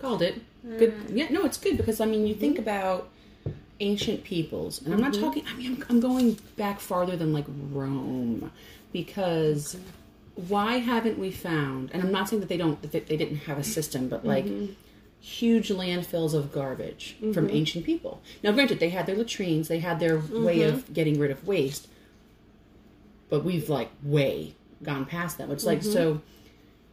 called 0.00 0.22
it. 0.22 0.40
Good. 0.64 0.94
Mm. 0.94 1.16
Yeah, 1.16 1.28
no, 1.30 1.44
it's 1.44 1.58
good 1.58 1.76
because 1.76 2.00
I 2.00 2.06
mean, 2.06 2.26
you 2.26 2.34
think 2.34 2.54
mm-hmm. 2.54 2.62
about 2.62 3.10
ancient 3.78 4.24
peoples, 4.24 4.82
and 4.82 4.92
I'm 4.92 5.00
not 5.00 5.12
mm-hmm. 5.12 5.22
talking. 5.22 5.44
I 5.46 5.54
mean, 5.54 5.66
I'm, 5.72 5.84
I'm 5.88 6.00
going 6.00 6.38
back 6.56 6.80
farther 6.80 7.16
than 7.16 7.32
like 7.32 7.46
Rome, 7.70 8.50
because 8.92 9.76
why 10.48 10.78
haven't 10.78 11.18
we 11.18 11.30
found? 11.30 11.90
And 11.92 12.02
I'm 12.02 12.12
not 12.12 12.28
saying 12.28 12.40
that 12.40 12.48
they 12.48 12.56
don't, 12.56 12.80
that 12.82 12.92
they 13.06 13.16
didn't 13.16 13.38
have 13.38 13.58
a 13.58 13.64
system, 13.64 14.08
but 14.08 14.24
like 14.24 14.44
mm-hmm. 14.44 14.72
huge 15.20 15.68
landfills 15.68 16.34
of 16.34 16.52
garbage 16.52 17.16
from 17.18 17.46
mm-hmm. 17.46 17.56
ancient 17.56 17.84
people. 17.84 18.22
Now, 18.42 18.52
granted, 18.52 18.80
they 18.80 18.90
had 18.90 19.06
their 19.06 19.16
latrines, 19.16 19.68
they 19.68 19.80
had 19.80 20.00
their 20.00 20.18
way 20.18 20.58
mm-hmm. 20.58 20.74
of 20.74 20.92
getting 20.92 21.18
rid 21.18 21.30
of 21.30 21.46
waste, 21.46 21.88
but 23.28 23.44
we've 23.44 23.68
like 23.68 23.90
way 24.02 24.54
gone 24.82 25.06
past 25.06 25.38
them. 25.38 25.50
It's 25.50 25.64
like 25.64 25.82
so. 25.82 26.20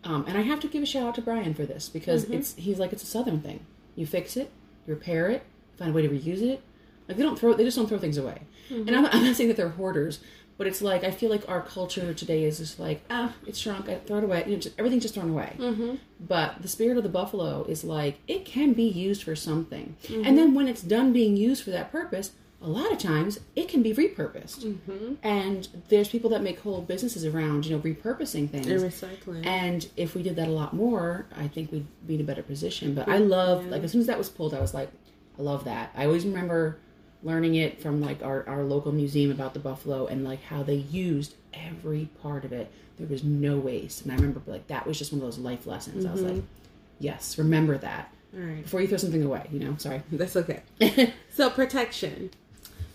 Um, 0.03 0.25
and 0.27 0.37
I 0.37 0.41
have 0.41 0.59
to 0.61 0.67
give 0.67 0.83
a 0.83 0.85
shout 0.85 1.03
out 1.03 1.15
to 1.15 1.21
Brian 1.21 1.53
for 1.53 1.65
this 1.65 1.89
because 1.89 2.25
it's 2.25 2.55
he's 2.55 2.79
like 2.79 2.93
it's 2.93 3.03
a 3.03 3.07
southern 3.07 3.41
thing. 3.41 3.65
You 3.95 4.05
fix 4.05 4.37
it, 4.37 4.51
you 4.85 4.93
repair 4.93 5.29
it, 5.29 5.43
find 5.77 5.91
a 5.91 5.93
way 5.93 6.01
to 6.03 6.09
reuse 6.09 6.41
it. 6.41 6.61
Like 7.07 7.17
they 7.17 7.23
don't 7.23 7.37
throw, 7.37 7.53
they 7.53 7.63
just 7.63 7.77
don't 7.77 7.87
throw 7.87 7.97
things 7.97 8.17
away. 8.17 8.41
And 8.69 8.95
I'm, 8.95 9.05
I'm 9.05 9.23
not 9.23 9.35
saying 9.35 9.47
that 9.47 9.57
they're 9.57 9.69
hoarders, 9.69 10.19
but 10.57 10.67
it's 10.67 10.81
like 10.81 11.03
I 11.03 11.11
feel 11.11 11.29
like 11.29 11.47
our 11.47 11.61
culture 11.61 12.13
today 12.13 12.43
is 12.43 12.57
just 12.57 12.79
like 12.79 13.01
ah, 13.09 13.33
it's 13.45 13.59
shrunk, 13.59 13.89
I 13.89 13.93
eh, 13.93 13.99
throw 14.05 14.17
it 14.17 14.23
away. 14.23 14.43
You 14.45 14.53
know, 14.53 14.59
just, 14.59 14.77
everything's 14.79 15.03
just 15.03 15.15
thrown 15.15 15.29
away. 15.29 15.55
Mm-hmm. 15.57 15.95
But 16.19 16.61
the 16.61 16.67
spirit 16.67 16.97
of 16.97 17.03
the 17.03 17.09
buffalo 17.09 17.63
is 17.65 17.83
like 17.83 18.19
it 18.27 18.45
can 18.45 18.73
be 18.73 18.87
used 18.87 19.23
for 19.23 19.35
something, 19.35 19.95
mm-hmm. 20.03 20.25
and 20.25 20.37
then 20.37 20.53
when 20.53 20.67
it's 20.67 20.81
done 20.81 21.13
being 21.13 21.37
used 21.37 21.63
for 21.63 21.71
that 21.71 21.91
purpose, 21.91 22.31
a 22.61 22.67
lot 22.67 22.91
of 22.91 22.97
times 22.97 23.39
it 23.55 23.69
can 23.69 23.83
be 23.83 23.93
repurposed. 23.93 24.63
Mm-hmm. 24.65 25.13
And 25.21 25.67
there's 25.89 26.07
people 26.07 26.31
that 26.31 26.41
make 26.41 26.59
whole 26.59 26.81
businesses 26.81 27.25
around 27.25 27.65
you 27.65 27.75
know 27.75 27.81
repurposing 27.81 28.49
things. 28.49 28.67
And 28.67 28.81
recycling. 28.81 29.45
And 29.45 29.87
if 29.95 30.15
we 30.15 30.23
did 30.23 30.35
that 30.37 30.47
a 30.47 30.51
lot 30.51 30.73
more, 30.73 31.27
I 31.35 31.47
think 31.47 31.71
we'd 31.71 31.87
be 32.07 32.15
in 32.15 32.21
a 32.21 32.23
better 32.23 32.43
position. 32.43 32.95
But 32.95 33.07
I 33.07 33.17
love, 33.17 33.65
like, 33.67 33.83
as 33.83 33.91
soon 33.91 34.01
as 34.01 34.07
that 34.07 34.17
was 34.17 34.29
pulled, 34.29 34.53
I 34.53 34.59
was 34.59 34.73
like, 34.73 34.89
I 35.37 35.41
love 35.43 35.65
that. 35.65 35.91
I 35.95 36.05
always 36.05 36.25
remember 36.25 36.79
learning 37.23 37.55
it 37.55 37.81
from, 37.81 38.01
like, 38.01 38.23
our, 38.23 38.47
our 38.47 38.63
local 38.63 38.91
museum 38.91 39.31
about 39.31 39.53
the 39.53 39.59
buffalo 39.59 40.07
and, 40.07 40.23
like, 40.23 40.43
how 40.43 40.63
they 40.63 40.75
used 40.75 41.35
every 41.53 42.09
part 42.21 42.45
of 42.45 42.53
it. 42.53 42.71
There 42.97 43.07
was 43.07 43.23
no 43.23 43.57
waste. 43.57 44.03
And 44.03 44.11
I 44.11 44.15
remember, 44.15 44.41
like, 44.45 44.67
that 44.67 44.87
was 44.87 44.97
just 44.97 45.11
one 45.11 45.21
of 45.21 45.27
those 45.27 45.37
life 45.37 45.67
lessons. 45.67 46.05
I 46.05 46.11
was 46.11 46.21
like, 46.21 46.33
mm-hmm. 46.33 46.45
yes, 46.99 47.37
remember 47.37 47.77
that 47.77 48.11
All 48.33 48.39
right. 48.39 48.63
before 48.63 48.81
you 48.81 48.87
throw 48.87 48.97
something 48.97 49.23
away, 49.23 49.47
you 49.51 49.59
know? 49.59 49.75
Sorry. 49.77 50.01
That's 50.11 50.35
okay. 50.35 50.63
so 51.33 51.49
protection. 51.49 52.31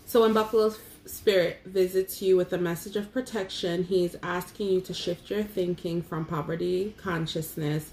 So 0.05 0.21
when 0.21 0.33
Buffalo's 0.33 0.79
spirit 1.05 1.61
visits 1.65 2.21
you 2.21 2.37
with 2.37 2.53
a 2.53 2.57
message 2.57 2.95
of 2.95 3.11
protection, 3.11 3.83
he's 3.83 4.15
asking 4.23 4.67
you 4.67 4.81
to 4.81 4.93
shift 4.93 5.29
your 5.29 5.43
thinking 5.43 6.01
from 6.01 6.25
poverty 6.25 6.95
consciousness 6.97 7.91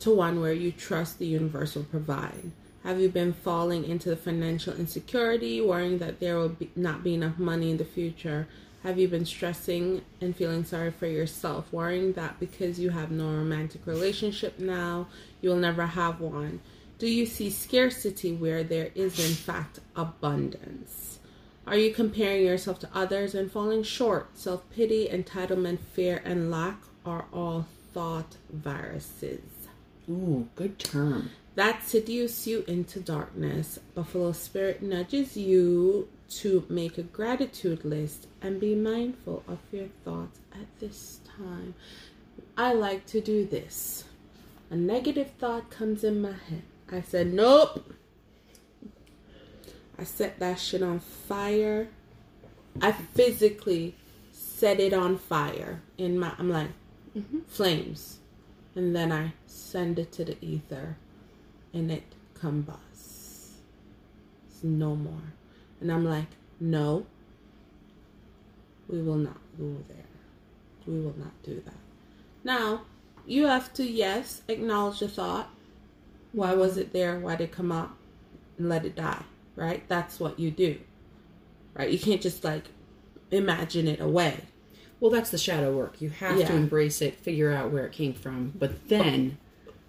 to 0.00 0.14
one 0.14 0.40
where 0.40 0.52
you 0.52 0.70
trust 0.70 1.18
the 1.18 1.26
universe 1.26 1.74
will 1.74 1.84
provide. 1.84 2.50
Have 2.84 3.00
you 3.00 3.08
been 3.08 3.32
falling 3.32 3.84
into 3.84 4.10
the 4.10 4.16
financial 4.16 4.74
insecurity, 4.74 5.58
worrying 5.58 5.96
that 5.98 6.20
there 6.20 6.36
will 6.36 6.50
be, 6.50 6.70
not 6.76 7.02
be 7.02 7.14
enough 7.14 7.38
money 7.38 7.70
in 7.70 7.78
the 7.78 7.84
future? 7.86 8.46
Have 8.82 8.98
you 8.98 9.08
been 9.08 9.24
stressing 9.24 10.02
and 10.20 10.36
feeling 10.36 10.66
sorry 10.66 10.90
for 10.90 11.06
yourself, 11.06 11.72
worrying 11.72 12.12
that 12.12 12.38
because 12.38 12.78
you 12.78 12.90
have 12.90 13.10
no 13.10 13.24
romantic 13.24 13.86
relationship 13.86 14.58
now, 14.58 15.06
you 15.40 15.48
will 15.48 15.56
never 15.56 15.86
have 15.86 16.20
one? 16.20 16.60
Do 16.98 17.06
you 17.06 17.24
see 17.24 17.48
scarcity 17.48 18.34
where 18.34 18.62
there 18.62 18.90
is, 18.94 19.18
in 19.18 19.34
fact, 19.34 19.80
abundance? 19.96 21.20
Are 21.66 21.78
you 21.78 21.94
comparing 21.94 22.44
yourself 22.44 22.80
to 22.80 22.90
others 22.92 23.34
and 23.34 23.50
falling 23.50 23.82
short? 23.82 24.36
Self 24.36 24.68
pity, 24.70 25.08
entitlement, 25.08 25.78
fear, 25.94 26.20
and 26.22 26.50
lack 26.50 26.82
are 27.06 27.24
all 27.32 27.66
thought 27.94 28.36
viruses. 28.52 29.53
Ooh, 30.08 30.48
good 30.54 30.78
term. 30.78 31.30
that 31.54 31.84
seduce 31.86 32.46
you 32.46 32.64
into 32.66 33.00
darkness. 33.00 33.78
Buffalo 33.94 34.32
Spirit 34.32 34.82
nudges 34.82 35.36
you 35.36 36.08
to 36.28 36.64
make 36.68 36.98
a 36.98 37.02
gratitude 37.02 37.84
list 37.84 38.26
and 38.42 38.60
be 38.60 38.74
mindful 38.74 39.44
of 39.46 39.58
your 39.70 39.88
thoughts 40.04 40.40
at 40.52 40.66
this 40.80 41.20
time. 41.38 41.74
I 42.56 42.72
like 42.72 43.06
to 43.06 43.20
do 43.20 43.46
this. 43.46 44.04
A 44.70 44.76
negative 44.76 45.30
thought 45.38 45.70
comes 45.70 46.02
in 46.04 46.20
my 46.20 46.32
head. 46.32 46.62
I 46.90 47.00
said, 47.00 47.32
Nope. 47.32 47.92
I 49.98 50.04
set 50.04 50.40
that 50.40 50.58
shit 50.58 50.82
on 50.82 50.98
fire. 50.98 51.88
I 52.82 52.92
physically 52.92 53.94
set 54.32 54.80
it 54.80 54.92
on 54.92 55.18
fire 55.18 55.82
in 55.98 56.18
my 56.18 56.32
I'm 56.38 56.50
like 56.50 56.70
mm-hmm. 57.16 57.40
flames. 57.46 58.18
And 58.76 58.94
then 58.94 59.12
I 59.12 59.32
send 59.46 59.98
it 59.98 60.12
to 60.12 60.24
the 60.24 60.36
ether 60.44 60.96
and 61.72 61.90
it 61.90 62.04
combusts. 62.34 63.58
It's 64.48 64.64
no 64.64 64.96
more. 64.96 65.32
And 65.80 65.92
I'm 65.92 66.04
like, 66.04 66.28
no, 66.60 67.06
we 68.88 69.00
will 69.00 69.16
not 69.16 69.38
go 69.58 69.76
there. 69.88 70.04
We 70.86 71.00
will 71.00 71.14
not 71.16 71.42
do 71.42 71.62
that. 71.64 71.74
Now, 72.42 72.82
you 73.26 73.46
have 73.46 73.72
to, 73.74 73.84
yes, 73.84 74.42
acknowledge 74.48 75.00
the 75.00 75.08
thought. 75.08 75.48
Why 76.32 76.54
was 76.54 76.76
it 76.76 76.92
there? 76.92 77.18
Why 77.18 77.36
did 77.36 77.44
it 77.44 77.52
come 77.52 77.72
up? 77.72 77.96
And 78.58 78.68
let 78.68 78.84
it 78.84 78.96
die, 78.96 79.22
right? 79.56 79.86
That's 79.88 80.20
what 80.20 80.38
you 80.38 80.50
do, 80.50 80.78
right? 81.74 81.90
You 81.90 81.98
can't 81.98 82.20
just 82.20 82.44
like 82.44 82.64
imagine 83.30 83.88
it 83.88 84.00
away. 84.00 84.40
Well, 85.04 85.12
that's 85.12 85.28
the 85.28 85.36
shadow 85.36 85.70
work. 85.76 86.00
You 86.00 86.08
have 86.08 86.38
Yeah. 86.38 86.48
to 86.48 86.54
embrace 86.56 87.02
it, 87.02 87.16
figure 87.16 87.52
out 87.52 87.70
where 87.70 87.84
it 87.84 87.92
came 87.92 88.14
from, 88.14 88.54
but 88.58 88.88
then 88.88 89.36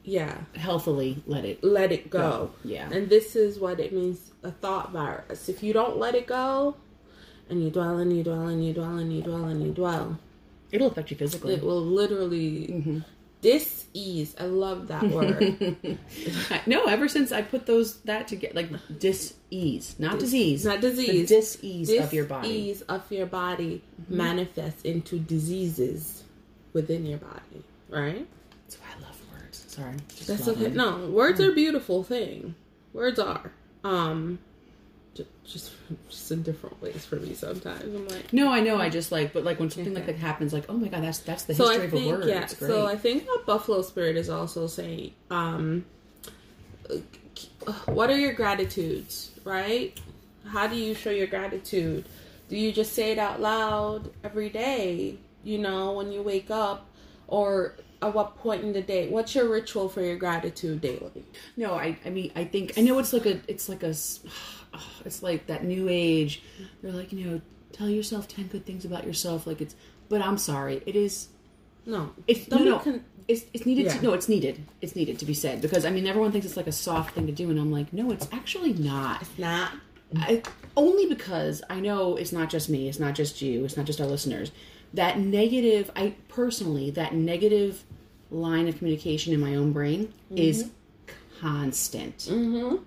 Yeah. 0.03 0.39
healthily 0.55 1.23
let 1.25 1.45
it. 1.45 1.63
let 1.63 1.93
it 1.93 2.09
go. 2.09 2.19
Go, 2.19 2.51
yeah. 2.65 2.89
And 2.91 3.07
this 3.09 3.33
is 3.33 3.57
what 3.57 3.79
it 3.79 3.93
means 3.93 4.31
a 4.43 4.51
thought 4.51 4.91
virus. 4.91 5.47
If 5.47 5.63
you 5.63 5.71
don't 5.71 5.95
let 5.97 6.15
it 6.15 6.27
go 6.27 6.75
and 7.49 7.63
you 7.63 7.69
dwell 7.69 7.97
and 7.97 8.11
you 8.11 8.23
dwell 8.25 8.47
and 8.49 8.65
you 8.65 8.73
dwell 8.73 8.97
and 8.97 9.13
you 9.13 9.21
dwell 9.21 9.45
and 9.45 9.63
you 9.65 9.71
dwell, 9.71 10.19
It'll 10.73 10.87
affect 10.87 11.11
you 11.11 11.15
physically. 11.15 11.53
it 11.53 11.63
will 11.63 11.81
literally 11.81 12.67
Mm-hmm. 12.67 12.99
Dis-ease. 13.45 14.35
I 14.39 14.45
love 14.45 14.87
that 14.87 15.03
word. 15.03 15.77
no, 16.65 16.85
ever 16.85 17.07
since 17.07 17.31
I 17.31 17.43
put 17.43 17.67
those 17.67 17.97
that 18.01 18.27
together, 18.27 18.55
like 18.55 18.69
dis-ease, 18.97 19.95
not 19.99 20.17
disease, 20.17 20.65
not 20.65 20.81
disease. 20.81 21.29
dis-ease 21.29 21.91
of 21.91 22.11
your 22.11 22.25
body. 22.25 22.47
Mm-hmm. 22.47 22.57
Dis-ease 22.57 22.81
of 22.89 23.11
your 23.11 23.27
body 23.27 23.83
manifests 24.09 24.81
into 24.81 25.19
diseases 25.19 26.23
within 26.73 27.05
your 27.05 27.19
body, 27.19 27.63
right? 27.87 28.27
That's 28.63 28.79
why 28.79 28.87
I 28.97 29.01
love 29.07 29.21
words. 29.31 29.63
Sorry, 29.67 29.97
That's 30.25 30.47
okay. 30.47 30.63
them. 30.63 30.73
No, 30.73 31.07
words 31.11 31.39
are 31.39 31.51
a 31.51 31.55
beautiful 31.55 32.03
thing. 32.03 32.55
Words 32.93 33.19
are. 33.19 33.51
Um 33.83 34.39
ju- 35.15 35.25
just 35.43 35.71
just 36.09 36.31
in 36.31 36.43
different 36.43 36.79
ways 36.81 37.03
for 37.05 37.15
me 37.15 37.33
sometimes. 37.33 37.83
I'm 37.83 38.07
like 38.07 38.31
No, 38.31 38.51
I 38.51 38.59
know. 38.59 38.77
I 38.79 38.89
just 38.89 39.11
like, 39.11 39.33
but 39.33 39.43
like 39.43 39.59
when 39.59 39.71
something 39.71 39.93
like 39.95 40.05
that 40.05 40.17
happens, 40.17 40.53
like, 40.53 40.65
oh 40.69 40.73
my 40.73 40.87
god, 40.89 41.01
that's 41.03 41.19
that's 41.19 41.43
the 41.43 41.55
so 41.55 41.67
history 41.69 41.83
I 41.83 41.85
of 41.87 41.93
a 41.93 41.97
think 41.97 42.11
word. 42.11 42.27
yeah. 42.29 42.45
So 42.45 42.85
I 42.85 42.95
think 42.97 43.27
what 43.27 43.45
Buffalo 43.45 43.81
Spirit 43.81 44.15
is 44.17 44.29
also 44.29 44.67
saying, 44.67 45.13
um, 45.31 45.85
uh, 46.89 47.71
what 47.87 48.09
are 48.09 48.17
your 48.17 48.33
gratitudes, 48.33 49.31
right? 49.43 49.99
How 50.47 50.67
do 50.67 50.75
you 50.75 50.93
show 50.93 51.09
your 51.09 51.27
gratitude? 51.27 52.05
Do 52.49 52.55
you 52.57 52.71
just 52.71 52.93
say 52.93 53.11
it 53.11 53.17
out 53.17 53.41
loud 53.41 54.11
every 54.23 54.49
day? 54.49 55.17
You 55.43 55.57
know, 55.59 55.93
when 55.93 56.11
you 56.11 56.21
wake 56.21 56.51
up, 56.51 56.87
or 57.27 57.75
at 58.01 58.13
what 58.13 58.37
point 58.37 58.63
in 58.63 58.73
the 58.73 58.81
day? 58.81 59.09
What's 59.09 59.33
your 59.35 59.49
ritual 59.49 59.89
for 59.89 60.01
your 60.01 60.15
gratitude 60.17 60.81
daily? 60.81 61.25
No, 61.57 61.73
I, 61.73 61.97
I 62.05 62.09
mean, 62.09 62.31
I 62.35 62.43
think 62.43 62.73
I 62.77 62.81
know 62.81 62.99
it's 62.99 63.13
like 63.13 63.25
a, 63.25 63.39
it's 63.47 63.69
like 63.69 63.83
a 63.83 63.89
it's 65.05 65.23
like 65.23 65.47
that 65.47 65.63
new 65.63 65.87
age. 65.89 66.43
They're 66.81 66.91
like, 66.91 67.11
you 67.13 67.25
know, 67.25 67.41
tell 67.71 67.89
yourself 67.89 68.27
ten 68.27 68.47
good 68.47 68.65
things 68.65 68.85
about 68.85 69.05
yourself. 69.05 69.47
Like 69.47 69.61
it's, 69.61 69.75
but 70.09 70.21
I'm 70.21 70.37
sorry, 70.37 70.81
it 70.85 70.95
is. 70.95 71.27
No, 71.87 72.11
It's 72.27 72.49
no, 72.49 72.57
no. 72.57 72.79
con- 72.79 73.03
it's 73.27 73.45
it's 73.53 73.65
needed 73.65 73.85
Yeah. 73.85 73.93
to 73.97 74.03
no, 74.03 74.13
it's 74.13 74.27
needed. 74.27 74.63
It's 74.81 74.95
needed 74.95 75.19
to 75.19 75.25
be 75.25 75.33
said 75.35 75.61
because 75.61 75.85
I 75.85 75.91
mean, 75.91 76.07
everyone 76.07 76.31
thinks 76.31 76.45
it's 76.47 76.57
like 76.57 76.67
a 76.67 76.71
soft 76.71 77.13
thing 77.15 77.27
to 77.27 77.31
do, 77.31 77.49
and 77.51 77.59
I'm 77.59 77.71
like, 77.71 77.93
no, 77.93 78.11
it's 78.11 78.27
actually 78.31 78.73
not. 78.73 79.21
It's 79.21 79.37
not. 79.39 79.71
I, 80.17 80.43
only 80.77 81.07
because 81.07 81.61
I 81.69 81.79
know 81.79 82.15
it's 82.15 82.31
not 82.31 82.49
just 82.49 82.69
me, 82.69 82.87
it's 82.87 82.99
not 82.99 83.15
just 83.15 83.41
you, 83.41 83.65
it's 83.65 83.75
not 83.77 83.85
just 83.85 83.99
our 84.01 84.07
listeners. 84.07 84.51
That 84.95 85.19
negative, 85.19 85.91
I 85.95 86.15
personally, 86.27 86.89
that 86.91 87.13
negative 87.13 87.83
line 88.31 88.67
of 88.67 88.77
communication 88.77 89.33
in 89.33 89.39
my 89.39 89.55
own 89.55 89.71
brain 89.71 90.13
is 90.35 90.63
mm-hmm. 90.63 91.41
constant. 91.41 92.17
Mm-hmm. 92.17 92.77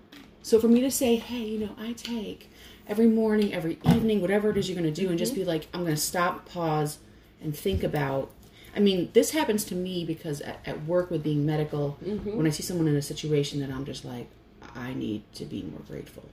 So 0.41 0.59
for 0.59 0.67
me 0.67 0.81
to 0.81 0.91
say, 0.91 1.15
hey, 1.15 1.43
you 1.43 1.59
know, 1.59 1.75
I 1.77 1.93
take 1.93 2.49
every 2.87 3.07
morning, 3.07 3.53
every 3.53 3.77
evening, 3.85 4.21
whatever 4.21 4.49
it 4.49 4.57
is 4.57 4.67
you're 4.67 4.79
going 4.79 4.91
to 4.91 5.01
do, 5.01 5.09
and 5.09 5.17
just 5.17 5.33
mm-hmm. 5.33 5.41
be 5.41 5.45
like, 5.45 5.67
I'm 5.73 5.81
going 5.81 5.95
to 5.95 6.01
stop, 6.01 6.49
pause, 6.49 6.97
and 7.41 7.55
think 7.55 7.83
about. 7.83 8.31
I 8.75 8.79
mean, 8.79 9.09
this 9.13 9.31
happens 9.31 9.63
to 9.65 9.75
me 9.75 10.05
because 10.05 10.41
at, 10.41 10.59
at 10.65 10.85
work 10.85 11.11
with 11.11 11.23
being 11.23 11.45
medical, 11.45 11.97
mm-hmm. 12.03 12.35
when 12.35 12.47
I 12.47 12.49
see 12.49 12.63
someone 12.63 12.87
in 12.87 12.95
a 12.95 13.01
situation 13.01 13.59
that 13.61 13.69
I'm 13.71 13.85
just 13.85 14.05
like, 14.05 14.27
I 14.75 14.93
need 14.93 15.23
to 15.33 15.45
be 15.45 15.63
more 15.63 15.81
grateful. 15.87 16.27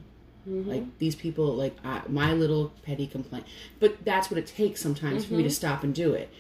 Like 0.47 0.83
mm-hmm. 0.83 0.91
these 0.99 1.17
people, 1.17 1.55
like 1.55 1.77
I, 1.85 2.03
my 2.09 2.33
little 2.33 2.73
petty 2.85 3.07
complaint. 3.07 3.45
But 3.81 4.05
that's 4.05 4.31
what 4.31 4.39
it 4.39 4.47
takes 4.47 4.81
sometimes 4.81 5.25
for 5.25 5.35
me 5.35 5.43
to 5.43 5.49
mm-hmm. 5.49 5.55
stop 5.55 5.83
and 5.83 5.95
do 5.95 6.13
it. 6.15 6.31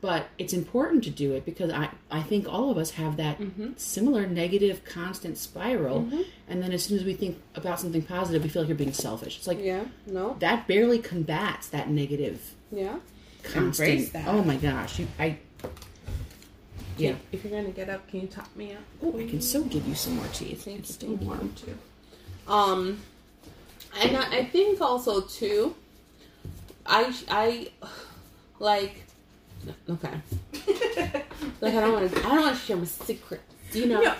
But 0.00 0.28
it's 0.38 0.52
important 0.52 1.02
to 1.04 1.10
do 1.10 1.32
it 1.32 1.44
because 1.44 1.72
I, 1.72 1.88
I 2.10 2.22
think 2.22 2.46
all 2.48 2.70
of 2.70 2.78
us 2.78 2.92
have 2.92 3.16
that 3.16 3.40
mm-hmm. 3.40 3.70
similar 3.76 4.26
negative 4.26 4.84
constant 4.84 5.36
spiral. 5.36 6.08
And 6.48 6.62
then 6.62 6.70
as 6.72 6.84
soon 6.84 6.98
as 6.98 7.04
we 7.04 7.14
think 7.14 7.40
about 7.56 7.80
something 7.80 8.02
positive, 8.02 8.42
we 8.44 8.48
feel 8.48 8.62
like 8.62 8.68
you're 8.68 8.76
being 8.76 8.92
selfish. 8.92 9.38
It's 9.38 9.46
like 9.48 9.58
Yeah. 9.60 9.84
No. 10.06 10.36
that 10.38 10.68
barely 10.68 11.00
combats 11.00 11.68
that 11.68 11.90
negative 11.90 12.54
Yeah. 12.70 12.98
constant. 13.42 13.88
Embrace 13.88 14.12
that. 14.12 14.28
Oh 14.28 14.44
my 14.44 14.56
gosh. 14.56 15.00
You, 15.00 15.08
I, 15.18 15.38
yeah. 16.98 17.14
If 17.32 17.44
you're 17.44 17.60
gonna 17.60 17.72
get 17.72 17.88
up, 17.88 18.06
can 18.08 18.20
you 18.20 18.26
top 18.28 18.54
me 18.54 18.74
up? 18.74 18.82
Oh, 19.02 19.18
I 19.18 19.26
can 19.26 19.40
so 19.40 19.64
give 19.64 19.88
you 19.88 19.94
some 19.94 20.16
more 20.16 20.26
tea. 20.32 20.54
Thank 20.54 20.80
It's 20.80 20.90
you, 20.90 20.94
still 20.94 21.14
warm 21.16 21.52
too. 21.54 21.76
Um, 22.46 23.00
and 24.00 24.16
I, 24.16 24.38
I 24.38 24.44
think 24.44 24.80
also 24.80 25.20
too, 25.22 25.74
I 26.84 27.14
I 27.28 27.68
like 28.58 29.04
okay. 29.88 30.10
like 31.60 31.74
I 31.74 31.80
don't 31.80 31.92
want 31.92 32.10
to 32.12 32.18
I 32.18 32.22
don't 32.22 32.40
want 32.40 32.56
to 32.56 32.62
share 32.62 32.76
my 32.76 32.84
secrets, 32.84 33.42
you 33.72 33.86
know. 33.86 34.00
No. 34.00 34.14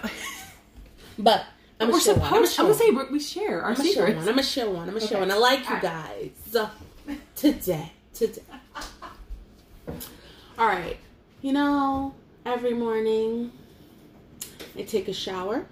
But 1.18 1.46
I'm 1.80 1.88
We're 1.88 1.92
gonna 1.92 2.02
share 2.04 2.14
one. 2.14 2.34
I'm 2.34 2.46
supposed. 2.46 2.56
gonna 2.56 2.90
I'm 2.90 2.96
gonna 2.96 3.06
say 3.08 3.12
we- 3.12 3.20
share 3.20 3.62
our 3.62 3.70
I'm 3.70 3.76
gonna 3.76 3.84
share 3.92 4.06
secrets. 4.06 4.16
one. 4.16 4.28
I'm 4.28 4.34
gonna 4.34 4.42
share 4.42 4.70
one. 4.70 4.88
I'm 4.88 4.94
gonna 4.94 5.06
share 5.06 5.18
one. 5.20 5.30
I 5.30 5.36
like 5.36 5.68
you 5.68 5.80
guys. 5.80 6.30
So, 6.50 6.68
today, 7.34 7.92
today. 8.14 8.42
All 10.58 10.66
right. 10.66 10.96
You 11.42 11.52
know, 11.52 12.14
every 12.44 12.72
morning 12.74 13.52
I 14.76 14.82
take 14.82 15.08
a 15.08 15.12
shower. 15.12 15.66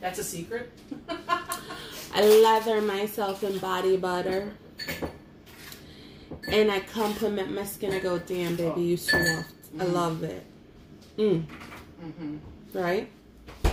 That's 0.00 0.18
a 0.18 0.24
secret. 0.24 0.70
I 2.14 2.22
lather 2.22 2.80
myself 2.80 3.42
in 3.42 3.58
body 3.58 3.96
butter. 3.96 4.52
And 6.48 6.70
I 6.70 6.80
compliment 6.80 7.52
my 7.52 7.64
skin. 7.64 7.92
I 7.92 7.98
go, 7.98 8.18
damn, 8.18 8.54
baby, 8.54 8.82
you 8.82 8.96
soft. 8.96 9.52
I 9.80 9.84
love 9.84 10.22
it. 10.22 10.44
Mm. 11.18 11.44
Right? 12.72 13.10
I 13.64 13.72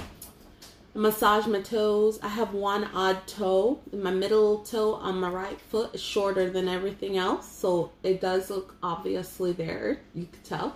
massage 0.96 1.46
my 1.46 1.62
toes. 1.62 2.20
I 2.24 2.30
have 2.30 2.54
one 2.54 2.86
odd 2.96 3.28
toe. 3.28 3.80
My 3.94 4.12
middle 4.12 4.60
toe 4.60 4.96
on 4.96 5.20
my 5.20 5.30
right 5.30 5.62
foot 5.62 5.94
is 5.94 6.02
shorter 6.02 6.50
than 6.50 6.68
everything 6.68 7.18
else. 7.18 7.48
So 7.50 7.92
it 8.02 8.22
does 8.22 8.50
look 8.50 8.76
obviously 8.82 9.52
there. 9.52 10.00
You 10.16 10.26
could 10.26 10.44
tell. 10.44 10.76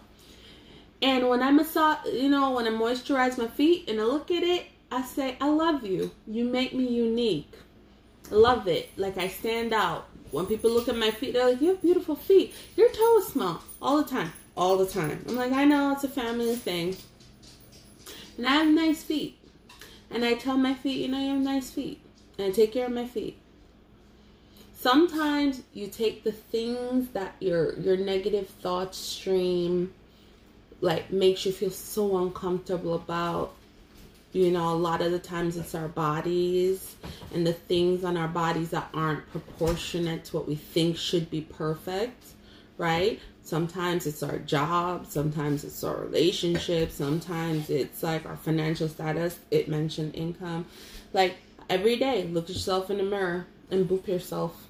And 1.02 1.28
when 1.28 1.42
I 1.42 1.52
massage, 1.52 2.06
you 2.06 2.30
know, 2.30 2.52
when 2.52 2.68
I 2.68 2.72
moisturize 2.72 3.38
my 3.38 3.48
feet 3.48 3.90
and 3.90 4.00
I 4.00 4.04
look 4.04 4.32
at 4.32 4.44
it, 4.44 4.66
I 4.92 5.02
say, 5.04 5.38
I 5.42 5.50
love 5.50 5.84
you. 5.84 6.12
You 6.28 6.46
make 6.46 6.74
me 6.74 6.88
unique. 6.88 7.52
I 8.32 8.36
love 8.36 8.68
it. 8.68 8.90
Like 8.98 9.18
I 9.18 9.28
stand 9.28 9.74
out. 9.74 10.08
When 10.32 10.46
people 10.46 10.72
look 10.72 10.90
at 10.90 10.98
my 10.98 11.12
feet, 11.12 11.34
they're 11.34 11.50
like, 11.50 11.62
You 11.62 11.70
have 11.70 11.82
beautiful 11.82 12.16
feet. 12.16 12.54
Your 12.76 12.90
toe 12.90 13.18
is 13.20 13.28
small 13.28 13.62
all 13.82 13.98
the 13.98 14.10
time. 14.10 14.34
All 14.58 14.78
the 14.78 14.86
time. 14.86 15.24
I'm 15.28 15.36
like, 15.36 15.52
I 15.52 15.66
know 15.66 15.92
it's 15.92 16.04
a 16.04 16.10
family 16.10 16.56
thing. 16.56 16.96
And 18.38 18.48
I 18.48 18.52
have 18.52 18.68
nice 18.68 19.04
feet. 19.04 19.38
And 20.10 20.24
I 20.24 20.34
tell 20.34 20.58
my 20.58 20.74
feet, 20.74 21.02
you 21.02 21.08
know, 21.08 21.20
you 21.20 21.30
have 21.30 21.42
nice 21.42 21.70
feet. 21.70 22.00
And 22.38 22.48
I 22.48 22.52
take 22.52 22.74
care 22.74 22.86
of 22.86 22.92
my 22.92 23.08
feet. 23.08 23.38
Sometimes 24.74 25.64
you 25.74 25.88
take 25.88 26.24
the 26.24 26.32
things 26.32 27.10
that 27.10 27.36
your 27.40 27.74
your 27.80 27.98
negative 27.98 28.48
thought 28.62 28.94
stream 28.94 29.94
like 30.80 31.12
makes 31.12 31.46
you 31.46 31.52
feel 31.52 31.72
so 31.72 32.18
uncomfortable 32.18 32.94
about 32.94 33.56
you 34.36 34.52
know 34.52 34.74
a 34.74 34.76
lot 34.76 35.02
of 35.02 35.12
the 35.12 35.20
times 35.20 35.58
it's 35.58 35.76
our 35.76 35.88
bodies 35.88 36.96
and 37.34 37.46
the 37.46 37.54
things 37.54 38.04
on 38.04 38.18
our 38.18 38.28
bodies 38.28 38.70
that 38.70 38.90
aren't 38.94 39.30
proportionate 39.32 40.26
to 40.26 40.36
what 40.36 40.48
we 40.48 40.56
think 40.56 40.98
should 40.98 41.30
be 41.30 41.42
perfect 41.42 42.24
right 42.78 43.20
Sometimes 43.46 44.08
it's 44.08 44.24
our 44.24 44.40
job, 44.40 45.06
sometimes 45.06 45.64
it's 45.64 45.84
our 45.84 45.98
relationship, 45.98 46.90
sometimes 46.90 47.70
it's 47.70 48.02
like 48.02 48.26
our 48.26 48.38
financial 48.38 48.90
status. 48.90 49.38
It 49.52 49.70
mentioned 49.70 50.16
income. 50.16 50.66
Like 51.14 51.36
every 51.70 51.96
day, 51.96 52.24
look 52.24 52.50
yourself 52.50 52.90
in 52.90 52.98
the 52.98 53.04
mirror 53.04 53.46
and 53.70 53.88
boop 53.88 54.08
yourself. 54.08 54.68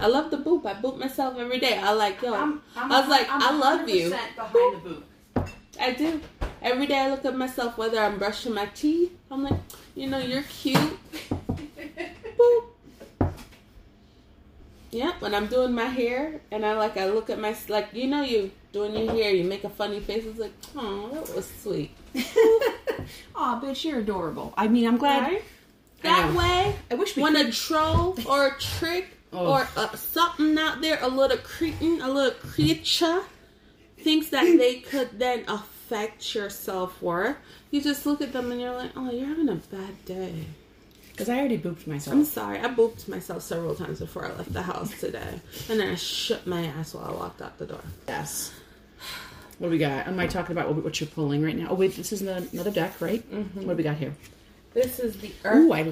I 0.00 0.06
love 0.06 0.30
the 0.30 0.38
boop. 0.38 0.64
I 0.64 0.80
boop 0.80 0.96
myself 0.96 1.36
every 1.38 1.58
day. 1.58 1.76
I 1.76 1.92
like 1.92 2.22
yo. 2.22 2.32
I'm, 2.32 2.62
I'm, 2.74 2.90
I 2.90 3.00
was 3.00 3.10
like, 3.10 3.28
I'm 3.30 3.42
I 3.42 3.50
love 3.50 3.86
you. 3.86 4.12
100% 4.12 4.34
behind 4.34 4.76
the 4.76 4.88
boot. 4.88 5.06
I 5.80 5.92
do. 5.92 6.20
Every 6.62 6.86
day 6.86 6.98
I 6.98 7.10
look 7.10 7.24
at 7.24 7.36
myself, 7.36 7.78
whether 7.78 7.98
I'm 8.00 8.18
brushing 8.18 8.54
my 8.54 8.66
teeth. 8.66 9.12
I'm 9.30 9.44
like, 9.44 9.58
you 9.94 10.08
know, 10.08 10.18
you're 10.18 10.42
cute. 10.42 10.76
Boop. 12.38 12.64
Yeah, 14.90 15.12
when 15.20 15.34
I'm 15.34 15.46
doing 15.46 15.74
my 15.74 15.84
hair 15.84 16.40
and 16.50 16.64
I 16.64 16.74
like, 16.74 16.96
I 16.96 17.10
look 17.10 17.28
at 17.30 17.38
my 17.38 17.54
like, 17.68 17.88
you 17.92 18.06
know, 18.06 18.22
you 18.22 18.50
doing 18.72 18.94
your 18.96 19.12
hair, 19.12 19.30
you 19.32 19.44
make 19.44 19.64
a 19.64 19.68
funny 19.68 20.00
face. 20.00 20.24
It's 20.24 20.38
like, 20.38 20.52
oh, 20.76 21.10
that 21.12 21.34
was 21.34 21.48
sweet. 21.62 21.90
Aw, 23.34 23.60
bitch, 23.60 23.84
you're 23.84 24.00
adorable. 24.00 24.54
I 24.56 24.66
mean, 24.68 24.86
I'm 24.86 24.96
glad. 24.96 25.22
Right? 25.22 25.42
That 26.02 26.32
know. 26.32 26.38
way, 26.38 26.74
I 26.90 26.94
wish 26.94 27.16
we 27.16 27.22
when 27.22 27.34
could. 27.34 27.48
a 27.48 27.52
troll 27.52 28.16
or 28.26 28.46
a 28.46 28.58
trick 28.58 29.08
Oh. 29.30 29.46
or 29.52 29.68
uh, 29.76 29.94
something 29.94 30.56
out 30.56 30.80
there, 30.80 30.98
a 31.02 31.08
little 31.08 31.36
cretin, 31.36 32.00
a 32.00 32.08
little 32.08 32.30
creature, 32.30 33.20
thinks 34.00 34.28
that 34.30 34.44
they 34.44 34.76
could 34.76 35.18
then 35.18 35.44
affect 35.48 36.34
your 36.34 36.50
self 36.50 37.00
worth, 37.02 37.36
you 37.70 37.80
just 37.80 38.06
look 38.06 38.20
at 38.20 38.32
them 38.32 38.50
and 38.52 38.60
you're 38.60 38.74
like, 38.74 38.92
oh, 38.96 39.10
you're 39.10 39.26
having 39.26 39.48
a 39.48 39.56
bad 39.56 40.04
day. 40.04 40.46
Because 41.10 41.28
I 41.28 41.38
already 41.38 41.58
booped 41.58 41.86
myself. 41.86 42.16
I'm 42.16 42.24
sorry. 42.24 42.60
I 42.60 42.68
booped 42.68 43.08
myself 43.08 43.42
several 43.42 43.74
times 43.74 43.98
before 43.98 44.24
I 44.24 44.32
left 44.34 44.52
the 44.52 44.62
house 44.62 44.98
today, 45.00 45.40
and 45.68 45.80
then 45.80 45.88
I 45.88 45.96
shook 45.96 46.46
my 46.46 46.66
ass 46.66 46.94
while 46.94 47.06
I 47.06 47.12
walked 47.12 47.42
out 47.42 47.58
the 47.58 47.66
door. 47.66 47.80
Yes. 48.06 48.52
What 49.58 49.68
do 49.68 49.72
we 49.72 49.78
got? 49.78 50.06
Am 50.06 50.20
I 50.20 50.28
talking 50.28 50.52
about 50.52 50.72
what, 50.72 51.00
you're 51.00 51.08
pulling 51.08 51.42
right 51.42 51.56
now? 51.56 51.68
Oh, 51.70 51.74
wait, 51.74 51.96
this 51.96 52.12
is 52.12 52.20
the, 52.20 52.48
another 52.52 52.70
deck, 52.70 53.00
right? 53.00 53.28
Mm-hmm. 53.28 53.66
What 53.66 53.72
do 53.72 53.76
we 53.78 53.82
got 53.82 53.96
here? 53.96 54.14
This 54.74 55.00
is 55.00 55.16
the 55.16 55.32
Ooh, 55.44 55.72
I 55.72 55.82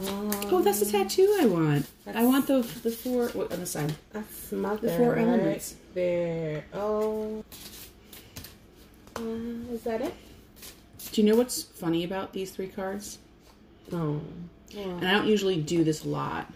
Earth 0.00 0.10
like 0.10 0.16
Crafters 0.16 0.42
Tarot. 0.42 0.56
Oh, 0.56 0.62
that's 0.62 0.80
the 0.80 0.86
tattoo 0.86 1.36
I 1.40 1.46
want. 1.46 1.86
I 2.06 2.24
want 2.24 2.46
the 2.46 2.62
the 2.82 2.90
four 2.90 3.28
what, 3.28 3.52
on 3.52 3.60
the 3.60 3.66
side. 3.66 3.94
That's 4.12 4.52
mother. 4.52 4.88
The 4.88 4.96
four 4.96 5.12
right 5.12 5.26
elements. 5.26 5.76
there. 5.94 6.64
Oh, 6.72 7.44
uh, 9.16 9.72
is 9.72 9.82
that 9.82 10.00
it? 10.00 10.14
Do 11.12 11.20
you 11.20 11.28
know 11.30 11.36
what's 11.36 11.62
funny 11.62 12.04
about 12.04 12.32
these 12.32 12.50
three 12.50 12.68
cards? 12.68 13.18
No. 13.90 14.22
And 14.76 15.06
I 15.06 15.12
don't 15.12 15.26
usually 15.26 15.60
do 15.60 15.84
this 15.84 16.04
a 16.04 16.08
lot. 16.08 16.50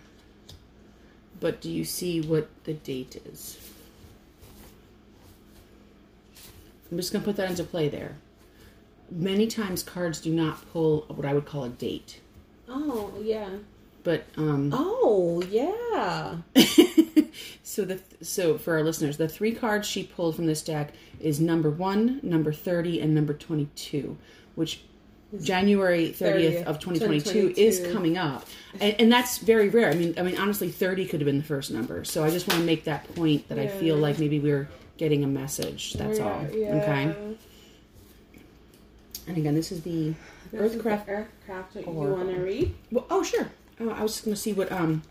But 1.38 1.60
do 1.60 1.70
you 1.70 1.84
see 1.84 2.22
what 2.22 2.48
the 2.64 2.72
date 2.72 3.16
is? 3.26 3.58
I'm 6.90 6.96
just 6.96 7.12
going 7.12 7.22
to 7.22 7.26
put 7.26 7.36
that 7.36 7.50
into 7.50 7.64
play 7.64 7.88
there. 7.88 8.16
Many 9.10 9.46
times 9.46 9.82
cards 9.82 10.20
do 10.20 10.32
not 10.32 10.66
pull 10.72 11.04
what 11.08 11.26
I 11.26 11.34
would 11.34 11.44
call 11.44 11.64
a 11.64 11.68
date. 11.68 12.20
Oh 12.68 13.12
yeah. 13.22 13.48
But 14.02 14.24
um 14.36 14.70
Oh 14.72 15.42
yeah. 15.50 16.36
so 17.62 17.84
the 17.84 18.00
so 18.22 18.58
for 18.58 18.74
our 18.74 18.82
listeners, 18.82 19.16
the 19.16 19.28
three 19.28 19.52
cards 19.52 19.88
she 19.88 20.04
pulled 20.04 20.36
from 20.36 20.46
this 20.46 20.62
deck 20.62 20.92
is 21.20 21.40
number 21.40 21.70
1, 21.70 22.20
number 22.22 22.52
30 22.52 23.00
and 23.00 23.14
number 23.14 23.34
22, 23.34 24.16
which 24.54 24.82
January 25.42 26.10
30th, 26.10 26.62
30th 26.62 26.64
of 26.64 26.78
2022, 26.78 27.30
2022. 27.48 27.60
is 27.60 27.92
coming 27.92 28.16
up. 28.16 28.46
And, 28.80 28.94
and 29.00 29.12
that's 29.12 29.38
very 29.38 29.68
rare. 29.68 29.90
I 29.90 29.94
mean, 29.94 30.14
I 30.16 30.22
mean 30.22 30.38
honestly 30.38 30.70
30 30.70 31.06
could 31.06 31.20
have 31.20 31.26
been 31.26 31.38
the 31.38 31.44
first 31.44 31.70
number. 31.70 32.04
So 32.04 32.24
I 32.24 32.30
just 32.30 32.46
want 32.48 32.60
to 32.60 32.66
make 32.66 32.84
that 32.84 33.12
point 33.14 33.48
that 33.48 33.58
I 33.58 33.66
feel 33.66 33.96
like 33.96 34.18
maybe 34.18 34.38
we're 34.38 34.68
getting 34.98 35.24
a 35.24 35.26
message. 35.26 35.94
That's 35.94 36.20
all. 36.20 36.46
Okay. 36.52 37.36
And 39.28 39.36
again, 39.36 39.54
this 39.54 39.72
is 39.72 39.82
the 39.82 40.14
Earthcraft 40.52 41.06
Earthcraft. 41.06 41.86
You 41.86 41.92
want 41.92 42.34
to 42.34 42.40
read? 42.40 42.74
Well, 42.90 43.06
oh 43.10 43.22
sure. 43.22 43.50
Oh, 43.80 43.90
I 43.90 44.02
was 44.02 44.12
just 44.12 44.24
going 44.24 44.34
to 44.34 44.40
see 44.40 44.52
what 44.52 44.72
um, 44.72 45.02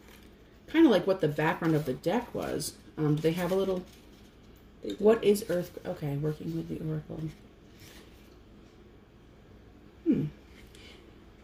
kind 0.67 0.85
of 0.85 0.91
like 0.91 1.05
what 1.05 1.21
the 1.21 1.27
background 1.27 1.75
of 1.75 1.85
the 1.85 1.93
deck 1.93 2.33
was. 2.33 2.73
Um, 2.97 3.15
do 3.15 3.21
they 3.21 3.33
have 3.33 3.51
a 3.51 3.55
little? 3.55 3.83
What 4.99 5.23
is 5.23 5.45
Earth? 5.49 5.77
Okay, 5.85 6.15
working 6.17 6.55
with 6.55 6.69
the 6.69 6.79
Oracle. 6.87 7.21
Hmm. 10.05 10.25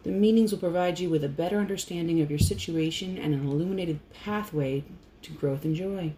The 0.04 0.10
meanings 0.10 0.50
will 0.50 0.58
provide 0.58 0.98
you 0.98 1.10
with 1.10 1.22
a 1.22 1.28
better 1.28 1.58
understanding 1.58 2.20
of 2.20 2.30
your 2.30 2.38
situation 2.38 3.16
and 3.18 3.34
an 3.34 3.46
illuminated 3.46 4.00
pathway 4.12 4.84
to 5.22 5.32
growth 5.32 5.64
and 5.64 5.76
joy. 5.76 6.12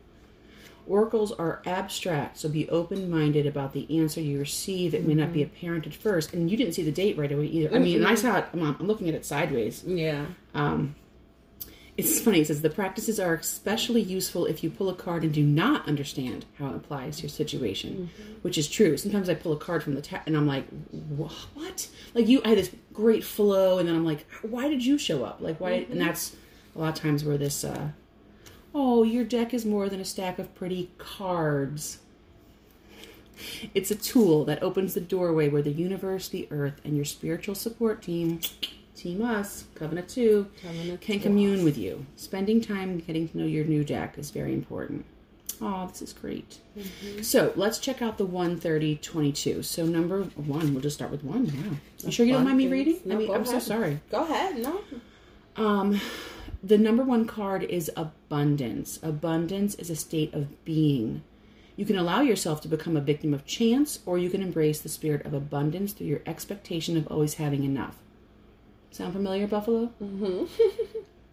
Oracles 0.86 1.32
are 1.32 1.62
abstract, 1.64 2.38
so 2.38 2.48
be 2.48 2.68
open 2.68 3.10
minded 3.10 3.46
about 3.46 3.72
the 3.72 3.98
answer 3.98 4.20
you 4.20 4.38
receive. 4.38 4.94
It 4.94 5.06
may 5.06 5.14
not 5.14 5.32
be 5.32 5.42
apparent 5.42 5.86
at 5.86 5.94
first, 5.94 6.34
and 6.34 6.50
you 6.50 6.56
didn't 6.56 6.74
see 6.74 6.82
the 6.82 6.92
date 6.92 7.16
right 7.16 7.32
away 7.32 7.46
either. 7.46 7.74
I 7.74 7.78
mean, 7.78 7.96
and 7.96 8.06
I 8.06 8.14
saw 8.14 8.38
it. 8.38 8.46
I'm, 8.52 8.62
I'm 8.62 8.86
looking 8.86 9.08
at 9.08 9.14
it 9.14 9.24
sideways. 9.24 9.82
Yeah. 9.84 10.26
Um, 10.54 10.94
it's 11.96 12.20
funny. 12.20 12.40
It 12.40 12.48
says 12.48 12.60
the 12.60 12.70
practices 12.70 13.20
are 13.20 13.34
especially 13.34 14.02
useful 14.02 14.46
if 14.46 14.64
you 14.64 14.70
pull 14.70 14.88
a 14.88 14.94
card 14.94 15.22
and 15.22 15.32
do 15.32 15.44
not 15.44 15.88
understand 15.88 16.44
how 16.58 16.68
it 16.70 16.76
applies 16.76 17.16
to 17.16 17.22
your 17.22 17.30
situation, 17.30 18.10
which 18.42 18.58
is 18.58 18.68
true. 18.68 18.96
Sometimes 18.96 19.28
I 19.28 19.34
pull 19.34 19.52
a 19.52 19.56
card 19.56 19.82
from 19.82 19.94
the 19.94 20.02
deck 20.02 20.24
and 20.26 20.36
I'm 20.36 20.46
like, 20.46 20.66
"What?" 20.90 21.88
Like 22.12 22.26
you, 22.26 22.42
I 22.44 22.48
had 22.48 22.58
this 22.58 22.74
great 22.92 23.24
flow, 23.24 23.78
and 23.78 23.88
then 23.88 23.94
I'm 23.94 24.04
like, 24.04 24.26
"Why 24.42 24.68
did 24.68 24.84
you 24.84 24.98
show 24.98 25.24
up?" 25.24 25.40
Like 25.40 25.60
why? 25.60 25.86
And 25.88 26.00
that's 26.00 26.36
a 26.74 26.78
lot 26.80 26.96
of 26.96 27.02
times 27.02 27.24
where 27.24 27.38
this. 27.38 27.64
Uh, 27.64 27.90
oh, 28.74 29.02
your 29.02 29.24
deck 29.24 29.54
is 29.54 29.64
more 29.64 29.88
than 29.88 30.00
a 30.00 30.04
stack 30.04 30.38
of 30.38 30.54
pretty 30.54 30.90
cards. 30.98 31.98
It's 33.74 33.90
a 33.90 33.96
tool 33.96 34.44
that 34.44 34.62
opens 34.62 34.94
the 34.94 35.00
doorway 35.00 35.48
where 35.48 35.62
the 35.62 35.72
universe, 35.72 36.28
the 36.28 36.46
earth, 36.50 36.80
and 36.84 36.96
your 36.96 37.04
spiritual 37.04 37.54
support 37.54 38.02
team, 38.02 38.40
Team 38.96 39.22
Us, 39.22 39.64
Covenant 39.74 40.08
2, 40.08 40.46
Covenant 40.62 41.00
can 41.00 41.20
commune 41.20 41.64
with 41.64 41.76
you. 41.76 42.06
Spending 42.16 42.60
time 42.60 42.98
getting 42.98 43.28
to 43.28 43.38
know 43.38 43.44
your 43.44 43.64
new 43.64 43.84
deck 43.84 44.18
is 44.18 44.30
very 44.30 44.52
important. 44.52 45.04
Oh, 45.60 45.86
this 45.86 46.02
is 46.02 46.12
great. 46.12 46.58
So 47.22 47.52
let's 47.56 47.78
check 47.78 48.02
out 48.02 48.18
the 48.18 48.24
13022. 48.24 49.62
So 49.62 49.84
number 49.86 50.22
one, 50.22 50.72
we'll 50.72 50.82
just 50.82 50.96
start 50.96 51.10
with 51.10 51.22
one 51.22 51.46
now. 51.46 51.76
You 52.04 52.12
sure 52.12 52.26
you 52.26 52.32
don't 52.32 52.44
mind 52.44 52.58
me 52.58 52.68
reading? 52.68 53.00
No, 53.04 53.14
I 53.14 53.18
mean, 53.18 53.30
I'm 53.32 53.44
so 53.44 53.58
sorry. 53.60 54.00
Go 54.10 54.24
ahead. 54.24 54.58
No. 54.58 54.80
Um, 55.56 56.00
the 56.64 56.78
number 56.78 57.02
one 57.02 57.26
card 57.26 57.62
is 57.62 57.90
abundance. 57.94 58.98
Abundance 59.02 59.74
is 59.74 59.90
a 59.90 59.96
state 59.96 60.32
of 60.32 60.64
being. 60.64 61.22
You 61.76 61.84
can 61.84 61.98
allow 61.98 62.22
yourself 62.22 62.62
to 62.62 62.68
become 62.68 62.96
a 62.96 63.02
victim 63.02 63.34
of 63.34 63.44
chance, 63.44 63.98
or 64.06 64.16
you 64.16 64.30
can 64.30 64.40
embrace 64.40 64.80
the 64.80 64.88
spirit 64.88 65.26
of 65.26 65.34
abundance 65.34 65.92
through 65.92 66.06
your 66.06 66.22
expectation 66.24 66.96
of 66.96 67.06
always 67.08 67.34
having 67.34 67.64
enough. 67.64 67.96
Sound 68.90 69.12
familiar, 69.12 69.46
Buffalo? 69.46 69.92
Mm-hmm. 70.02 70.44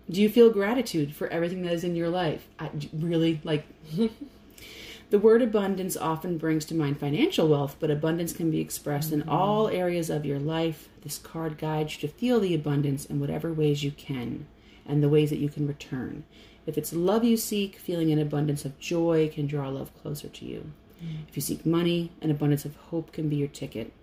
Do 0.12 0.22
you 0.22 0.28
feel 0.28 0.50
gratitude 0.50 1.16
for 1.16 1.30
everything 1.30 1.62
that 1.62 1.72
is 1.72 1.86
in 1.86 1.96
your 1.96 2.10
life? 2.10 2.50
I, 2.60 2.70
really, 2.92 3.40
like, 3.46 3.66
the 5.12 5.20
word 5.20 5.42
abundance 5.42 5.96
often 5.96 6.40
brings 6.40 6.66
to 6.66 6.76
mind 6.76 7.00
financial 7.00 7.48
wealth, 7.48 7.78
but 7.80 7.90
abundance 7.90 8.34
can 8.34 8.52
be 8.52 8.60
expressed 8.60 9.14
in 9.14 9.30
all 9.30 9.70
areas 9.70 10.10
of 10.10 10.26
your 10.26 10.40
life. 10.40 10.90
This 11.04 11.18
card 11.18 11.58
guides 11.58 11.96
you 11.96 12.10
to 12.10 12.14
feel 12.14 12.42
the 12.42 12.54
abundance 12.54 13.06
in 13.06 13.22
whatever 13.22 13.54
ways 13.54 13.82
you 13.82 13.92
can 13.92 14.48
and 14.92 15.02
the 15.02 15.10
ways 15.10 15.30
that 15.30 15.40
you 15.40 15.50
can 15.50 15.68
return. 15.68 16.24
If 16.68 16.78
it's 16.78 16.94
love 16.94 17.24
you 17.24 17.38
seek, 17.38 17.78
feeling 17.78 18.12
an 18.12 18.20
abundance 18.20 18.66
of 18.66 18.78
joy 18.78 19.32
can 19.34 19.48
draw 19.48 19.70
love 19.70 19.90
closer 20.02 20.28
to 20.28 20.46
you. 20.46 20.72
Mm. 21.04 21.28
If 21.30 21.36
you 21.36 21.42
seek 21.42 21.66
money, 21.66 22.12
an 22.22 22.30
abundance 22.30 22.66
of 22.66 22.76
hope 22.76 23.12
can 23.14 23.30
be 23.30 23.38
your 23.38 23.48
ticket. 23.48 23.94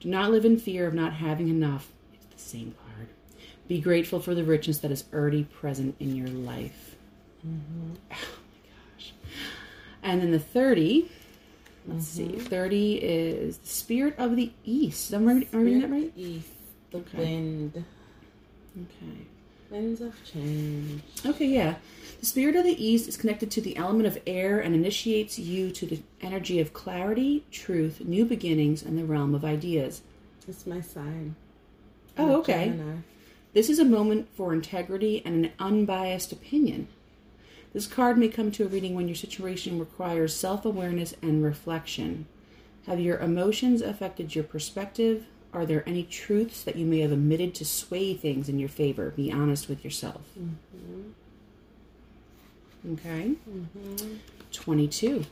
Do 0.00 0.08
not 0.08 0.30
live 0.30 0.44
in 0.44 0.58
fear 0.58 0.86
of 0.86 0.94
not 0.94 1.14
having 1.14 1.48
enough. 1.48 1.90
It's 2.14 2.26
the 2.26 2.38
same 2.38 2.74
card. 2.86 3.08
Be 3.68 3.80
grateful 3.80 4.20
for 4.20 4.34
the 4.34 4.44
richness 4.44 4.78
that 4.78 4.90
is 4.90 5.04
already 5.12 5.44
present 5.44 5.96
in 5.98 6.14
your 6.14 6.28
life. 6.28 6.96
Mm-hmm. 7.46 7.94
Oh 8.16 8.16
my 8.16 8.96
gosh. 8.96 9.12
And 10.02 10.20
then 10.22 10.30
the 10.30 10.38
30, 10.38 11.10
let's 11.88 12.06
see, 12.06 12.24
mm-hmm. 12.24 12.38
30 12.46 12.94
is 12.96 13.58
the 13.58 13.66
spirit 13.68 14.14
of 14.18 14.36
the 14.36 14.52
east. 14.64 15.12
Am 15.12 15.28
I, 15.28 15.32
am 15.32 15.46
I 15.52 15.56
reading 15.56 15.80
that 15.80 15.90
right? 15.90 16.12
East, 16.16 16.48
the 16.90 16.98
Okay. 16.98 17.18
wind, 17.18 17.84
Okay. 18.76 19.26
Winds 19.74 20.00
of 20.00 20.14
change. 20.24 21.02
Okay, 21.26 21.46
yeah. 21.46 21.74
The 22.20 22.26
spirit 22.26 22.54
of 22.54 22.64
the 22.64 22.84
east 22.84 23.08
is 23.08 23.16
connected 23.16 23.50
to 23.50 23.60
the 23.60 23.76
element 23.76 24.06
of 24.06 24.22
air 24.26 24.60
and 24.60 24.74
initiates 24.74 25.38
you 25.38 25.70
to 25.72 25.84
the 25.84 26.00
energy 26.20 26.60
of 26.60 26.72
clarity, 26.72 27.44
truth, 27.50 28.00
new 28.00 28.24
beginnings, 28.24 28.82
and 28.82 28.96
the 28.96 29.04
realm 29.04 29.34
of 29.34 29.44
ideas. 29.44 30.02
It's 30.46 30.66
my 30.66 30.80
sign. 30.80 31.34
Oh, 32.16 32.26
I'm 32.26 32.30
okay. 32.36 32.66
Gemini. 32.66 32.98
This 33.52 33.68
is 33.68 33.78
a 33.78 33.84
moment 33.84 34.28
for 34.36 34.52
integrity 34.52 35.22
and 35.24 35.44
an 35.44 35.52
unbiased 35.58 36.30
opinion. 36.30 36.86
This 37.72 37.86
card 37.88 38.16
may 38.16 38.28
come 38.28 38.52
to 38.52 38.64
a 38.64 38.68
reading 38.68 38.94
when 38.94 39.08
your 39.08 39.16
situation 39.16 39.80
requires 39.80 40.36
self 40.36 40.64
awareness 40.64 41.14
and 41.20 41.42
reflection. 41.42 42.26
Have 42.86 43.00
your 43.00 43.18
emotions 43.18 43.82
affected 43.82 44.34
your 44.36 44.44
perspective? 44.44 45.26
Are 45.54 45.64
there 45.64 45.88
any 45.88 46.02
truths 46.02 46.64
that 46.64 46.74
you 46.74 46.84
may 46.84 46.98
have 47.00 47.12
omitted 47.12 47.54
to 47.56 47.64
sway 47.64 48.14
things 48.14 48.48
in 48.48 48.58
your 48.58 48.68
favor? 48.68 49.10
Be 49.10 49.30
honest 49.30 49.68
with 49.68 49.84
yourself. 49.84 50.22
Mm-hmm. 50.38 51.12
Okay. 52.94 53.34
Mm-hmm. 53.48 54.16
22. 54.52 55.24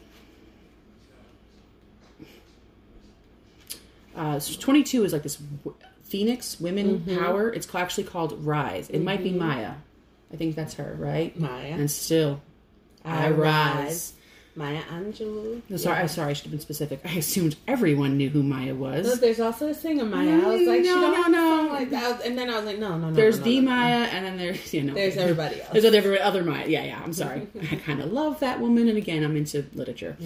Uh, 4.14 4.38
so 4.38 4.60
22 4.60 5.04
is 5.04 5.12
like 5.12 5.22
this 5.24 5.36
w- 5.36 5.76
phoenix 6.04 6.60
women 6.60 7.00
mm-hmm. 7.00 7.18
power. 7.18 7.52
It's 7.52 7.72
actually 7.74 8.04
called 8.04 8.44
Rise. 8.44 8.88
It 8.90 9.00
might 9.00 9.24
be 9.24 9.32
Maya. 9.32 9.74
I 10.32 10.36
think 10.36 10.54
that's 10.54 10.74
her, 10.74 10.94
right? 10.98 11.38
Maya. 11.38 11.72
And 11.72 11.90
still, 11.90 12.40
I, 13.04 13.30
rise. 13.30 14.14
Maya 14.54 14.82
Angelou. 14.90 15.62
No, 15.70 15.76
sorry, 15.78 16.00
I'm 16.00 16.08
sorry. 16.08 16.30
I 16.30 16.32
should 16.34 16.44
have 16.44 16.52
been 16.52 16.60
specific. 16.60 17.00
I 17.04 17.14
assumed 17.14 17.56
everyone 17.66 18.18
knew 18.18 18.28
who 18.28 18.42
Maya 18.42 18.74
was. 18.74 19.06
No, 19.06 19.14
there's 19.14 19.40
also 19.40 19.68
a 19.68 19.70
of 19.70 20.08
Maya. 20.08 20.40
I 20.44 20.46
was 20.46 20.68
like, 20.68 20.82
No, 20.82 21.10
no, 21.10 21.28
no. 21.28 21.68
like 21.72 21.88
that. 21.90 22.24
And 22.24 22.36
then 22.36 22.50
I 22.50 22.56
was 22.56 22.66
like, 22.66 22.78
no, 22.78 22.98
no, 22.98 23.08
no. 23.08 23.14
There's 23.14 23.38
no, 23.38 23.44
the 23.44 23.60
no, 23.60 23.70
no, 23.70 23.76
no. 23.76 23.80
Maya, 23.82 24.08
and 24.12 24.26
then 24.26 24.36
there's 24.36 24.74
you 24.74 24.82
know 24.82 24.92
There's 24.94 25.16
everybody 25.16 25.62
else. 25.62 25.70
There's 25.72 25.84
other 25.86 26.20
other 26.20 26.44
Maya. 26.44 26.66
Yeah, 26.68 26.84
yeah. 26.84 27.00
I'm 27.02 27.14
sorry. 27.14 27.46
I 27.70 27.76
kind 27.76 28.00
of 28.00 28.12
love 28.12 28.40
that 28.40 28.60
woman, 28.60 28.88
and 28.88 28.98
again, 28.98 29.24
I'm 29.24 29.36
into 29.36 29.64
literature. 29.72 30.16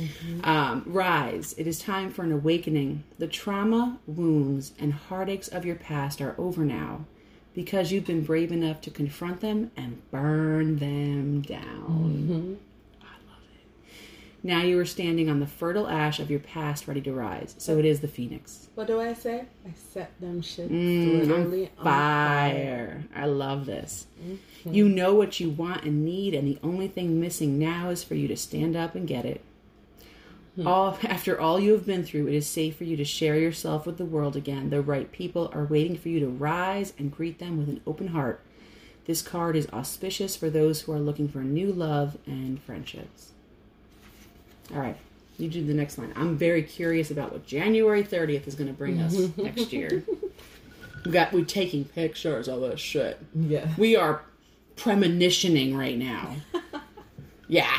Um, 0.42 0.82
rise. 0.86 1.54
It 1.56 1.68
is 1.68 1.78
time 1.78 2.10
for 2.10 2.22
an 2.22 2.32
awakening. 2.32 3.04
The 3.18 3.28
trauma, 3.28 3.98
wounds, 4.06 4.72
and 4.78 4.92
heartaches 4.92 5.48
of 5.48 5.64
your 5.64 5.76
past 5.76 6.20
are 6.20 6.34
over 6.36 6.64
now, 6.64 7.04
because 7.54 7.92
you've 7.92 8.06
been 8.06 8.24
brave 8.24 8.50
enough 8.50 8.80
to 8.82 8.90
confront 8.90 9.40
them 9.40 9.70
and 9.76 10.02
burn 10.10 10.78
them 10.78 11.42
down. 11.42 12.58
I 14.46 14.52
love 14.52 14.58
it. 14.58 14.62
Now 14.62 14.68
you 14.68 14.78
are 14.78 14.84
standing 14.84 15.28
on 15.28 15.40
the 15.40 15.46
fertile 15.46 15.88
ash 15.88 16.20
of 16.20 16.30
your 16.30 16.40
past, 16.40 16.86
ready 16.86 17.00
to 17.02 17.12
rise. 17.12 17.54
So 17.58 17.78
it 17.78 17.84
is 17.84 18.00
the 18.00 18.08
phoenix. 18.08 18.68
What 18.74 18.86
do 18.86 19.00
I 19.00 19.14
say? 19.14 19.44
I 19.66 19.72
set 19.74 20.18
them 20.20 20.42
shit 20.42 20.70
Mm, 20.70 21.20
literally 21.20 21.70
on 21.78 21.84
fire. 21.84 23.04
I 23.14 23.26
love 23.26 23.66
this. 23.66 24.06
You 24.64 24.88
know 24.88 25.14
what 25.14 25.40
you 25.40 25.50
want 25.50 25.84
and 25.84 26.04
need, 26.04 26.34
and 26.34 26.46
the 26.46 26.58
only 26.62 26.88
thing 26.88 27.20
missing 27.20 27.58
now 27.58 27.90
is 27.90 28.02
for 28.04 28.14
you 28.14 28.28
to 28.28 28.36
stand 28.36 28.76
up 28.76 28.94
and 28.94 29.06
get 29.06 29.24
it. 29.24 29.42
All 30.64 30.98
after 31.02 31.38
all 31.38 31.60
you 31.60 31.72
have 31.72 31.84
been 31.84 32.02
through, 32.02 32.28
it 32.28 32.34
is 32.34 32.46
safe 32.48 32.76
for 32.76 32.84
you 32.84 32.96
to 32.96 33.04
share 33.04 33.36
yourself 33.36 33.84
with 33.84 33.98
the 33.98 34.06
world 34.06 34.36
again. 34.36 34.70
The 34.70 34.80
right 34.80 35.12
people 35.12 35.50
are 35.52 35.64
waiting 35.66 35.96
for 35.98 36.08
you 36.08 36.18
to 36.20 36.28
rise 36.28 36.94
and 36.98 37.14
greet 37.14 37.38
them 37.38 37.58
with 37.58 37.68
an 37.68 37.82
open 37.86 38.08
heart. 38.08 38.40
This 39.04 39.20
card 39.20 39.54
is 39.54 39.68
auspicious 39.72 40.34
for 40.34 40.48
those 40.48 40.80
who 40.80 40.92
are 40.92 40.98
looking 40.98 41.28
for 41.28 41.38
new 41.40 41.72
love 41.72 42.16
and 42.26 42.60
friendships. 42.62 43.32
All 44.74 44.80
right, 44.80 44.96
you 45.38 45.48
do 45.48 45.64
the 45.64 45.74
next 45.74 45.98
line. 45.98 46.12
I'm 46.16 46.36
very 46.36 46.62
curious 46.62 47.10
about 47.10 47.32
what 47.32 47.46
January 47.46 48.02
30th 48.02 48.46
is 48.48 48.54
going 48.54 48.68
to 48.68 48.72
bring 48.74 49.00
us 49.00 49.14
next 49.36 49.72
year. 49.72 50.02
We 51.04 51.10
got 51.12 51.32
we 51.32 51.44
taking 51.44 51.84
pictures 51.84 52.48
of 52.48 52.60
this 52.62 52.80
shit. 52.80 53.18
Yeah. 53.34 53.68
We 53.78 53.94
are 53.96 54.22
premonitioning 54.76 55.76
right 55.76 55.96
now. 55.96 56.36
yeah, 57.48 57.78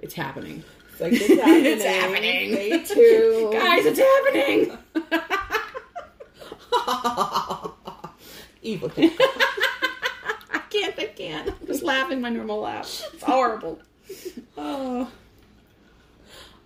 it's 0.00 0.14
happening. 0.14 0.64
It's 0.92 1.00
like 1.00 1.12
it's 1.12 1.28
happening. 1.28 1.64
It's 1.66 1.84
happening. 1.84 2.84
Stay 2.84 2.94
tuned. 2.94 3.52
Guys, 3.52 3.86
it's 3.86 3.98
happening. 3.98 4.78
Evil. 8.62 8.90
I 8.96 10.58
can't. 10.70 10.98
I 10.98 11.06
can't. 11.16 11.50
I'm 11.60 11.66
just 11.66 11.82
laughing 11.82 12.20
my 12.20 12.28
normal 12.30 12.60
laugh. 12.60 13.02
It's 13.12 13.22
horrible. 13.22 13.78
Oh. 14.56 15.10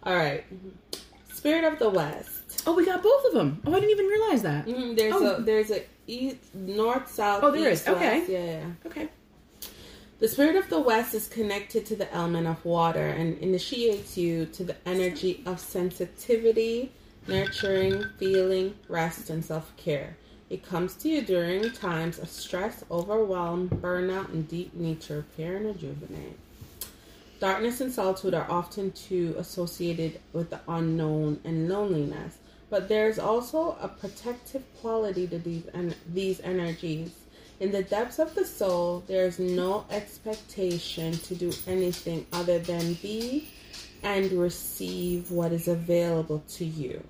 All 0.05 0.15
right. 0.17 0.45
Spirit 1.33 1.65
of 1.65 1.79
the 1.79 1.89
West. 1.91 2.63
Oh, 2.67 2.75
we 2.75 2.85
got 2.85 3.03
both 3.03 3.25
of 3.27 3.33
them. 3.33 3.61
Oh, 3.67 3.73
I 3.73 3.81
didn't 3.81 3.91
even 3.91 4.07
realize 4.07 4.43
that. 4.43 4.67
Mm, 4.67 4.97
there's 4.97 5.15
Oh. 5.15 5.37
a 5.37 5.41
there's 5.43 5.71
a 5.71 5.83
east 6.07 6.55
north 6.55 7.11
south. 7.11 7.43
Oh, 7.45 7.51
there 7.51 7.71
east, 7.73 7.83
is. 7.83 7.89
Okay. 7.89 8.19
west. 8.21 8.31
Yeah, 8.31 8.45
yeah. 8.45 8.65
Okay. 8.87 9.09
The 10.19 10.27
spirit 10.29 10.57
of 10.57 10.69
the 10.69 10.81
West 10.81 11.15
is 11.15 11.29
connected 11.29 11.87
to 11.87 11.95
the 11.97 12.13
element 12.13 12.49
of 12.49 12.65
water 12.65 13.07
and 13.07 13.39
initiates 13.39 14.19
you 14.19 14.47
to 14.47 14.65
the 14.65 14.75
energy 14.85 15.43
of 15.47 15.61
sensitivity, 15.61 16.91
nurturing, 17.29 18.05
feeling, 18.19 18.75
rest, 18.89 19.31
and 19.31 19.45
self 19.45 19.77
care. 19.77 20.17
It 20.51 20.65
comes 20.67 20.95
to 20.97 21.09
you 21.09 21.23
during 21.23 21.71
times 21.73 22.19
of 22.19 22.29
stress, 22.29 22.83
overwhelm, 22.91 23.69
burnout, 23.69 24.31
and 24.31 24.49
deep 24.49 24.75
need 24.75 25.01
to 25.03 25.15
repair 25.15 25.57
and 25.57 25.67
rejuvenate. 25.67 26.37
Darkness 27.41 27.81
and 27.81 27.93
solitude 27.93 28.35
are 28.35 28.51
often 28.51 28.91
too 28.91 29.37
associated 29.39 30.21
with 30.33 30.51
the 30.51 30.61
unknown 30.67 31.39
and 31.45 31.69
loneliness, 31.69 32.39
but 32.69 32.89
there's 32.89 33.19
also 33.19 33.77
a 33.81 33.87
protective 33.87 34.65
quality 34.81 35.27
to 35.29 35.39
these 35.39 35.63
en- 35.73 35.95
these 36.13 36.41
energies. 36.41 37.13
In 37.61 37.71
the 37.71 37.85
depths 37.85 38.19
of 38.19 38.35
the 38.35 38.45
soul, 38.45 39.05
there 39.07 39.25
is 39.25 39.39
no 39.39 39.85
expectation 39.91 41.13
to 41.13 41.35
do 41.37 41.53
anything 41.67 42.27
other 42.33 42.59
than 42.59 42.95
be 42.95 43.49
and 44.03 44.33
receive 44.33 45.31
what 45.31 45.53
is 45.53 45.69
available 45.69 46.43
to 46.49 46.65
you. 46.65 47.05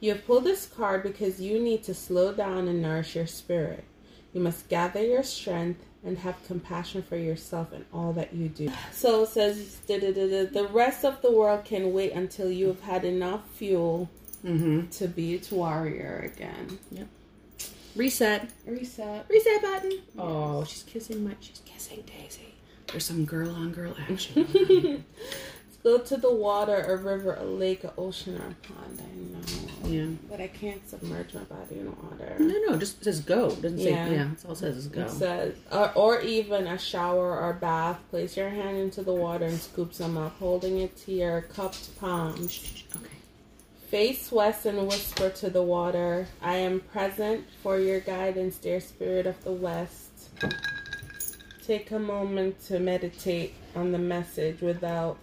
You 0.00 0.12
have 0.12 0.26
pulled 0.26 0.44
this 0.44 0.66
card 0.66 1.02
because 1.02 1.40
you 1.40 1.60
need 1.60 1.84
to 1.84 1.94
slow 1.94 2.32
down 2.32 2.66
and 2.66 2.82
nourish 2.82 3.14
your 3.14 3.26
spirit. 3.26 3.84
You 4.32 4.40
must 4.40 4.68
gather 4.68 5.04
your 5.04 5.22
strength 5.22 5.84
and 6.04 6.18
have 6.18 6.36
compassion 6.46 7.02
for 7.02 7.16
yourself 7.16 7.72
and 7.72 7.84
all 7.92 8.12
that 8.14 8.32
you 8.32 8.48
do. 8.48 8.72
So 8.92 9.24
it 9.24 9.28
says 9.28 9.76
the 9.86 10.68
rest 10.72 11.04
of 11.04 11.20
the 11.22 11.30
world 11.30 11.64
can 11.64 11.92
wait 11.92 12.12
until 12.12 12.50
you 12.50 12.68
have 12.68 12.80
had 12.80 13.04
enough 13.04 13.42
fuel 13.54 14.08
Mm-hmm. 14.42 14.86
to 14.88 15.06
be 15.06 15.34
its 15.34 15.52
warrior 15.52 16.30
again. 16.34 16.78
Yep. 16.90 17.08
Reset. 17.94 18.48
Reset. 18.66 19.26
Reset 19.28 19.60
button. 19.60 19.92
Oh, 20.18 20.64
she's 20.64 20.82
kissing 20.84 21.22
my. 21.24 21.32
She's 21.40 21.60
kissing 21.66 22.02
Daisy. 22.06 22.54
There's 22.86 23.04
some 23.04 23.26
girl 23.26 23.50
on 23.54 23.72
girl 23.72 23.94
action. 24.10 25.04
Go 25.82 25.96
to 25.98 26.16
the 26.18 26.32
water, 26.32 26.76
a 26.76 26.96
river, 26.96 27.34
a 27.36 27.44
lake, 27.44 27.84
an 27.84 27.90
ocean, 27.96 28.36
or 28.36 28.48
a 28.48 28.54
pond. 28.66 29.00
I 29.00 29.16
know. 29.16 29.88
yeah. 29.88 30.06
But 30.28 30.38
I 30.40 30.48
can't 30.48 30.86
submerge 30.86 31.32
my 31.32 31.40
body 31.44 31.80
in 31.80 31.86
water. 31.86 32.36
No, 32.38 32.54
no, 32.66 32.76
just 32.78 33.02
says 33.02 33.20
go. 33.20 33.46
It 33.48 33.62
doesn't 33.62 33.78
say 33.78 33.90
Yeah. 33.92 34.08
yeah. 34.10 34.28
All 34.44 34.52
it 34.52 34.58
says 34.58 34.76
is 34.76 34.88
go. 34.88 35.02
It 35.02 35.10
says, 35.10 35.54
or, 35.72 35.90
or 35.94 36.20
even 36.20 36.66
a 36.66 36.76
shower 36.76 37.38
or 37.40 37.54
bath. 37.54 37.98
Place 38.10 38.36
your 38.36 38.50
hand 38.50 38.76
into 38.76 39.02
the 39.02 39.14
water 39.14 39.46
and 39.46 39.58
scoop 39.58 39.94
some 39.94 40.18
up, 40.18 40.36
holding 40.38 40.78
it 40.80 40.98
to 41.06 41.12
your 41.12 41.40
cupped 41.40 41.98
palms. 41.98 42.84
Okay. 42.94 43.06
Face 43.88 44.30
west 44.30 44.66
and 44.66 44.86
whisper 44.86 45.30
to 45.30 45.48
the 45.48 45.62
water, 45.62 46.28
I 46.42 46.56
am 46.56 46.80
present 46.80 47.46
for 47.62 47.78
your 47.78 48.00
guidance, 48.00 48.58
dear 48.58 48.80
spirit 48.80 49.26
of 49.26 49.42
the 49.44 49.50
west. 49.52 50.28
Take 51.66 51.90
a 51.90 51.98
moment 51.98 52.60
to 52.66 52.78
meditate 52.78 53.54
on 53.74 53.92
the 53.92 53.98
message 53.98 54.60
without 54.60 55.16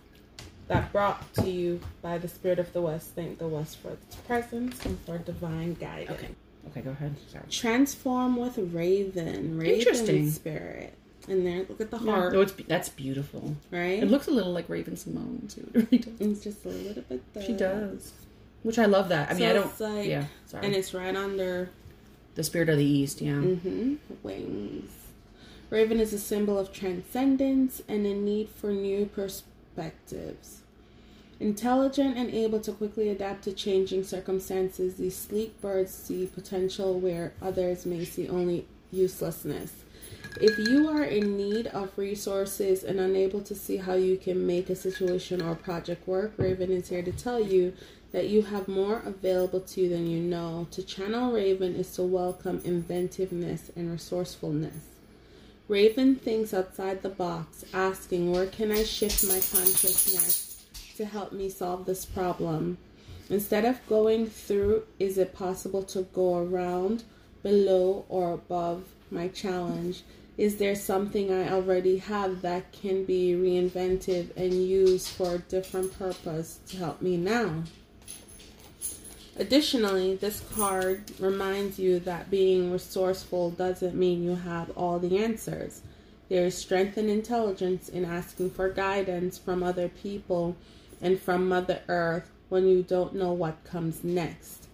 that 0.68 0.92
brought 0.92 1.34
to 1.36 1.50
you 1.50 1.80
by 2.02 2.18
the 2.18 2.28
spirit 2.28 2.60
of 2.60 2.72
the 2.74 2.82
west. 2.82 3.12
Thank 3.16 3.40
the 3.40 3.48
west 3.48 3.78
for 3.78 3.90
its 3.92 4.16
presence 4.18 4.86
and 4.86 5.00
for 5.06 5.18
divine 5.18 5.74
guidance. 5.76 6.12
Okay. 6.12 6.30
Okay, 6.70 6.82
go 6.82 6.92
ahead. 6.92 7.16
Sorry. 7.32 7.46
Transform 7.50 8.36
with 8.36 8.58
Raven. 8.74 9.58
Raven 9.58 9.80
Interesting. 9.80 10.30
spirit. 10.32 10.94
And 11.30 11.46
there, 11.46 11.66
look 11.68 11.82
at 11.82 11.92
the 11.92 11.98
heart, 11.98 12.32
No, 12.34 12.42
it's 12.42 12.54
that's 12.68 12.88
beautiful. 12.90 13.56
right? 13.72 14.02
It 14.02 14.10
looks 14.10 14.28
a 14.28 14.32
little 14.32 14.54
like 14.54 14.70
Raven-Symoné 14.70 15.54
too. 15.54 15.70
It 15.92 15.92
really 15.92 15.98
does. 15.98 16.14
it's 16.32 16.44
just 16.44 16.66
a 16.66 16.70
little 16.70 17.04
bit 17.04 17.34
there. 17.34 17.44
She 17.44 17.54
does. 17.54 18.12
Which 18.64 18.80
I 18.80 18.86
love 18.86 19.10
that. 19.10 19.30
I 19.30 19.34
mean, 19.34 19.44
I 19.50 19.54
don't. 19.54 19.68
it's 19.68 19.80
like- 19.80 20.08
yeah. 20.08 20.26
Sorry. 20.46 20.66
And 20.66 20.76
it's 20.76 20.94
right 20.94 21.16
under 21.16 21.70
the 22.36 22.44
spirit 22.44 22.70
of 22.70 22.78
the 22.78 22.86
East. 22.86 23.22
Yeah. 23.22 23.34
hmm 23.36 23.96
wings. 24.24 24.90
Raven 25.70 26.00
is 26.00 26.14
a 26.14 26.20
symbol 26.20 26.58
of 26.58 26.72
transcendence 26.72 27.82
and 27.90 28.06
a 28.06 28.14
need 28.14 28.48
for 28.50 28.72
new 28.72 29.06
perspectives. 29.78 30.62
Intelligent 31.40 32.18
and 32.18 32.32
able 32.32 32.60
to 32.60 32.72
quickly 32.72 33.10
adapt 33.10 33.44
to 33.44 33.54
changing 33.54 34.04
circumstances, 34.04 34.96
these 34.96 35.16
sleek 35.16 35.62
birds 35.62 35.94
see 35.94 36.26
potential 36.26 37.00
where 37.00 37.34
others 37.42 37.86
may 37.86 38.04
see 38.04 38.28
only 38.28 38.66
uselessness. 38.92 39.72
If 40.42 40.58
you 40.58 40.90
are 40.90 41.04
in 41.04 41.38
need 41.38 41.68
of 41.68 41.96
resources 41.96 42.84
and 42.84 43.00
unable 43.00 43.42
to 43.42 43.54
see 43.54 43.78
how 43.78 43.94
you 43.94 44.18
can 44.18 44.48
make 44.48 44.70
a 44.70 44.76
situation 44.76 45.42
or 45.42 45.56
project 45.56 46.08
work, 46.08 46.34
Raven 46.38 46.72
is 46.72 46.90
here 46.90 47.04
to 47.04 47.12
tell 47.12 47.40
you 47.40 47.74
that 48.14 48.30
you 48.30 48.42
have 48.42 48.68
more 48.68 49.04
available 49.06 49.60
to 49.60 49.82
you 49.82 49.90
than 49.90 50.08
you 50.08 50.20
know. 50.20 50.68
To 50.72 50.82
channel 50.82 51.32
Raven 51.32 51.76
is 51.76 51.94
to 51.96 52.04
welcome 52.04 52.62
inventiveness 52.64 53.70
and 53.76 53.92
resourcefulness. 53.92 54.97
Raven 55.68 56.16
thinks 56.16 56.54
outside 56.54 57.02
the 57.02 57.10
box, 57.10 57.66
asking, 57.74 58.32
Where 58.32 58.48
can 58.48 58.72
I 58.72 58.84
shift 58.84 59.28
my 59.28 59.42
consciousness 59.42 60.64
to 60.96 61.04
help 61.04 61.34
me 61.34 61.50
solve 61.50 61.86
this 61.86 62.06
problem? 62.06 62.78
Instead 63.30 63.66
of 63.66 63.86
going 63.90 64.28
through, 64.28 64.84
is 64.98 65.18
it 65.18 65.36
possible 65.36 65.84
to 65.84 66.04
go 66.14 66.38
around, 66.38 67.04
below, 67.44 68.06
or 68.08 68.32
above 68.32 68.86
my 69.12 69.28
challenge? 69.28 70.04
Is 70.38 70.56
there 70.56 70.76
something 70.76 71.34
I 71.34 71.52
already 71.52 71.98
have 71.98 72.42
that 72.44 72.72
can 72.72 73.04
be 73.04 73.34
reinvented 73.34 74.38
and 74.38 74.54
used 74.54 75.10
for 75.10 75.36
a 75.36 75.40
different 75.40 75.98
purpose 76.00 76.60
to 76.68 76.78
help 76.78 77.02
me 77.02 77.18
now? 77.18 77.64
Additionally, 79.40 80.16
this 80.16 80.42
card 80.56 81.04
reminds 81.20 81.78
you 81.78 82.00
that 82.00 82.32
being 82.32 82.72
resourceful 82.72 83.52
doesn't 83.52 83.96
mean 83.96 84.24
you 84.24 84.36
have 84.36 84.76
all 84.76 84.98
the 84.98 85.20
answers. 85.20 85.82
There 86.28 86.46
is 86.46 86.58
strength 86.58 86.98
and 86.98 87.10
intelligence 87.10 87.88
in 87.88 88.04
asking 88.04 88.52
for 88.52 88.70
guidance 88.70 89.38
from 89.38 89.62
other 89.62 89.90
people 89.90 90.58
and 91.02 91.20
from 91.20 91.48
Mother 91.48 91.82
Earth 91.88 92.32
when 92.50 92.68
you 92.68 92.82
don't 92.82 93.14
know 93.14 93.32
what 93.32 93.64
comes 93.64 94.04
next. 94.04 94.68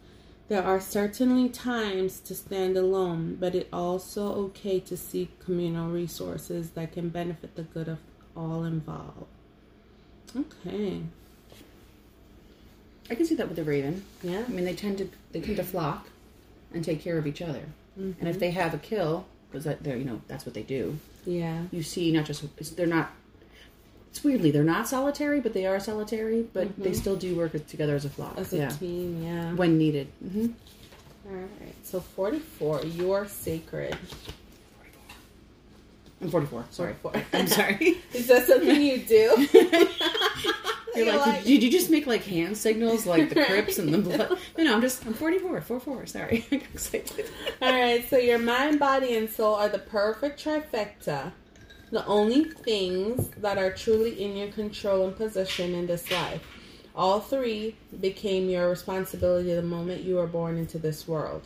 There 0.47 0.63
are 0.63 0.79
certainly 0.79 1.49
times 1.49 2.19
to 2.21 2.33
stand 2.33 2.77
alone, 2.77 3.37
but 3.39 3.55
it's 3.55 3.69
also 3.73 4.33
okay 4.45 4.79
to 4.81 4.95
seek 4.95 5.43
communal 5.43 5.89
resources 5.89 6.71
that 6.71 6.93
can 6.93 7.09
benefit 7.09 7.55
the 7.55 7.63
good 7.63 7.87
of 7.89 7.99
all 8.35 8.63
involved. 8.63 9.25
Okay. 10.35 11.01
I 13.13 13.15
can 13.15 13.27
see 13.27 13.35
that 13.35 13.47
with 13.47 13.57
the 13.57 13.63
raven. 13.63 14.03
Yeah. 14.23 14.43
I 14.43 14.49
mean, 14.49 14.65
they 14.65 14.73
tend 14.73 14.97
to 14.97 15.07
they 15.33 15.39
tend 15.39 15.57
to 15.57 15.63
flock 15.63 16.07
and 16.73 16.83
take 16.83 16.99
care 16.99 17.19
of 17.19 17.27
each 17.27 17.43
other. 17.43 17.65
And 17.95 18.27
if 18.27 18.39
they 18.39 18.49
have 18.49 18.73
a 18.73 18.79
kill, 18.79 19.27
because 19.51 19.65
that 19.65 19.83
they're 19.83 19.97
you 19.97 20.03
know 20.03 20.21
that's 20.27 20.47
what 20.47 20.55
they 20.55 20.63
do. 20.63 20.97
Yeah. 21.23 21.65
You 21.69 21.83
see, 21.83 22.11
not 22.11 22.25
just 22.25 22.75
they're 22.75 22.87
not. 22.87 23.11
It's 24.09 24.23
weirdly 24.23 24.49
they're 24.49 24.63
not 24.63 24.87
solitary, 24.87 25.39
but 25.41 25.53
they 25.53 25.67
are 25.67 25.79
solitary. 25.79 26.41
But 26.41 26.75
they 26.75 26.93
still 26.93 27.15
do 27.15 27.35
work 27.35 27.51
together 27.67 27.95
as 27.95 28.03
a 28.03 28.09
flock. 28.09 28.35
As 28.35 28.51
a 28.51 28.57
yeah, 28.57 28.69
team, 28.69 29.23
yeah. 29.23 29.53
when 29.53 29.77
needed. 29.77 30.07
hmm 30.19 30.47
All 31.29 31.35
right. 31.35 31.75
So 31.83 31.99
44, 31.99 32.85
you're 32.85 33.27
sacred. 33.27 33.95
I'm 36.19 36.31
44. 36.31 36.65
Sorry, 36.71 36.93
44. 36.99 37.39
I'm 37.39 37.47
sorry. 37.47 38.01
Is 38.13 38.27
that 38.27 38.47
something 38.47 38.81
you 38.81 38.99
do? 38.99 39.47
You're 40.95 41.17
like, 41.17 41.43
did 41.43 41.63
you 41.63 41.71
just 41.71 41.89
make 41.89 42.07
like 42.07 42.23
hand 42.23 42.57
signals 42.57 43.05
like 43.05 43.29
the 43.29 43.43
Crips 43.45 43.79
and 43.79 43.93
the 43.93 43.97
blood? 44.17 44.37
No, 44.57 44.63
no, 44.63 44.75
I'm 44.75 44.81
just 44.81 45.05
I'm 45.05 45.13
44, 45.13 45.61
44. 45.61 46.05
Sorry, 46.05 46.45
I 46.51 46.55
got 46.57 46.69
excited. 46.73 47.29
All 47.61 47.71
right, 47.71 48.07
so 48.09 48.17
your 48.17 48.39
mind, 48.39 48.79
body, 48.79 49.15
and 49.15 49.29
soul 49.29 49.55
are 49.55 49.69
the 49.69 49.79
perfect 49.79 50.43
trifecta. 50.43 51.31
The 51.91 52.05
only 52.05 52.45
things 52.45 53.29
that 53.37 53.57
are 53.57 53.71
truly 53.71 54.23
in 54.23 54.35
your 54.35 54.49
control 54.49 55.07
and 55.07 55.15
possession 55.15 55.75
in 55.75 55.85
this 55.87 56.09
life. 56.11 56.41
All 56.95 57.19
three 57.19 57.75
became 57.99 58.49
your 58.49 58.69
responsibility 58.69 59.53
the 59.53 59.61
moment 59.63 60.03
you 60.03 60.15
were 60.15 60.27
born 60.27 60.57
into 60.57 60.77
this 60.77 61.07
world. 61.07 61.43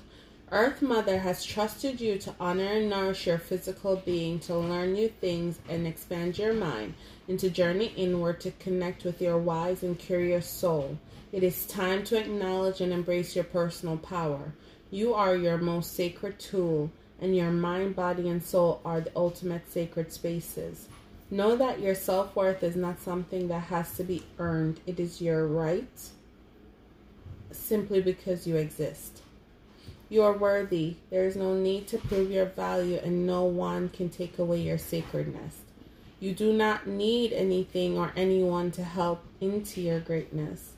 Earth 0.52 0.82
Mother 0.82 1.20
has 1.20 1.43
trusted 1.43 2.00
you 2.00 2.18
to 2.20 2.34
honor 2.39 2.66
and 2.66 2.89
nourish 2.89 3.28
your 3.28 3.38
physical 3.38 3.98
being, 3.98 4.39
to 4.39 4.58
learn 4.58 4.93
new 4.93 5.10
things 5.10 5.60
and 5.68 5.86
expand 5.86 6.38
your 6.38 6.54
mind, 6.54 6.93
and 7.28 7.39
to 7.39 7.49
journey 7.49 7.93
inward 7.95 8.39
to 8.41 8.51
connect 8.51 9.03
with 9.03 9.21
your 9.21 9.38
wise 9.38 9.84
and 9.84 9.99
curious 9.99 10.47
soul. 10.47 10.97
It 11.32 11.43
is 11.43 11.65
time 11.65 12.03
to 12.05 12.19
acknowledge 12.19 12.82
and 12.82 12.93
embrace 12.93 13.36
your 13.36 13.43
personal 13.43 13.97
power. 13.97 14.53
You 14.89 15.13
are 15.13 15.36
your 15.36 15.57
most 15.57 15.95
sacred 15.95 16.39
tool, 16.39 16.89
and 17.19 17.36
your 17.36 17.51
mind, 17.51 17.95
body, 17.95 18.30
and 18.30 18.43
soul 18.43 18.80
are 18.86 19.01
the 19.01 19.11
ultimate 19.15 19.71
sacred 19.71 20.13
spaces. 20.13 20.88
Know 21.30 21.57
that 21.57 21.82
your 21.82 21.95
self 21.95 22.36
worth 22.36 22.63
is 22.63 22.75
not 22.75 23.01
something 23.01 23.49
that 23.49 23.63
has 23.63 23.97
to 23.97 24.03
be 24.03 24.23
earned, 24.39 24.80
it 24.86 24.99
is 24.99 25.21
your 25.21 25.45
right 25.45 25.89
simply 27.51 28.01
because 28.01 28.47
you 28.47 28.55
exist. 28.55 29.21
You 30.09 30.23
are 30.23 30.38
worthy. 30.38 30.95
There 31.09 31.25
is 31.25 31.36
no 31.36 31.53
need 31.53 31.88
to 31.89 31.97
prove 31.97 32.32
your 32.32 32.45
value, 32.45 32.99
and 33.03 33.28
no 33.28 33.43
one 33.43 33.89
can 33.89 34.09
take 34.09 34.39
away 34.39 34.61
your 34.61 34.78
sacredness. 34.78 35.66
You 36.20 36.34
do 36.34 36.51
not 36.51 36.88
need 36.88 37.32
anything 37.34 37.97
or 37.97 38.11
anyone 38.15 38.72
to 38.72 38.84
help 38.84 39.24
into 39.39 39.82
your 39.82 39.99
greatness. 39.99 40.72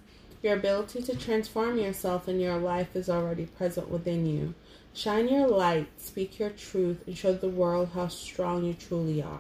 Your 0.44 0.56
ability 0.56 1.02
to 1.04 1.16
transform 1.16 1.78
yourself 1.78 2.28
and 2.28 2.42
your 2.42 2.58
life 2.58 2.96
is 2.96 3.10
already 3.10 3.46
present 3.46 3.90
within 3.90 4.26
you. 4.26 4.54
Shine 4.94 5.30
your 5.30 5.48
light, 5.48 5.88
speak 5.98 6.40
your 6.40 6.50
truth, 6.50 7.04
and 7.06 7.18
show 7.18 7.34
the 7.34 7.50
world 7.50 7.92
how 7.94 8.08
strong 8.08 8.66
you 8.66 8.74
truly 8.74 9.22
are. 9.22 9.40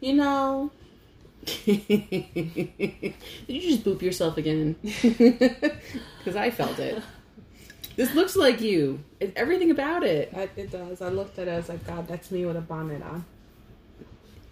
You 0.00 0.14
know, 0.14 0.70
Did 1.64 3.14
you 3.46 3.60
just 3.60 3.84
boop 3.84 4.02
yourself 4.02 4.36
again? 4.36 4.76
Because 4.82 6.36
I 6.36 6.50
felt 6.50 6.78
it. 6.78 7.02
This 7.96 8.14
looks 8.14 8.36
like 8.36 8.60
you. 8.60 9.02
It, 9.18 9.32
everything 9.34 9.70
about 9.70 10.02
it. 10.04 10.32
it 10.32 10.50
it 10.56 10.70
does. 10.70 11.00
I 11.00 11.08
looked 11.08 11.38
at 11.38 11.48
it, 11.48 11.52
I 11.52 11.56
was 11.56 11.68
like, 11.68 11.86
God, 11.86 12.06
that's 12.06 12.30
me 12.30 12.44
with 12.44 12.56
a 12.56 12.60
bonnet 12.60 13.02
on. 13.02 13.24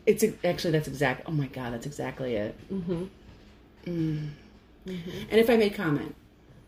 It's 0.06 0.24
actually 0.44 0.70
that's 0.70 0.88
exact. 0.88 1.22
Oh 1.26 1.32
my 1.32 1.46
god, 1.46 1.72
that's 1.72 1.86
exactly 1.86 2.36
it. 2.36 2.56
Mm-hmm. 2.72 3.04
Mm. 3.86 4.28
And 4.86 5.40
if 5.40 5.50
I 5.50 5.56
may 5.56 5.68
comment, 5.70 6.14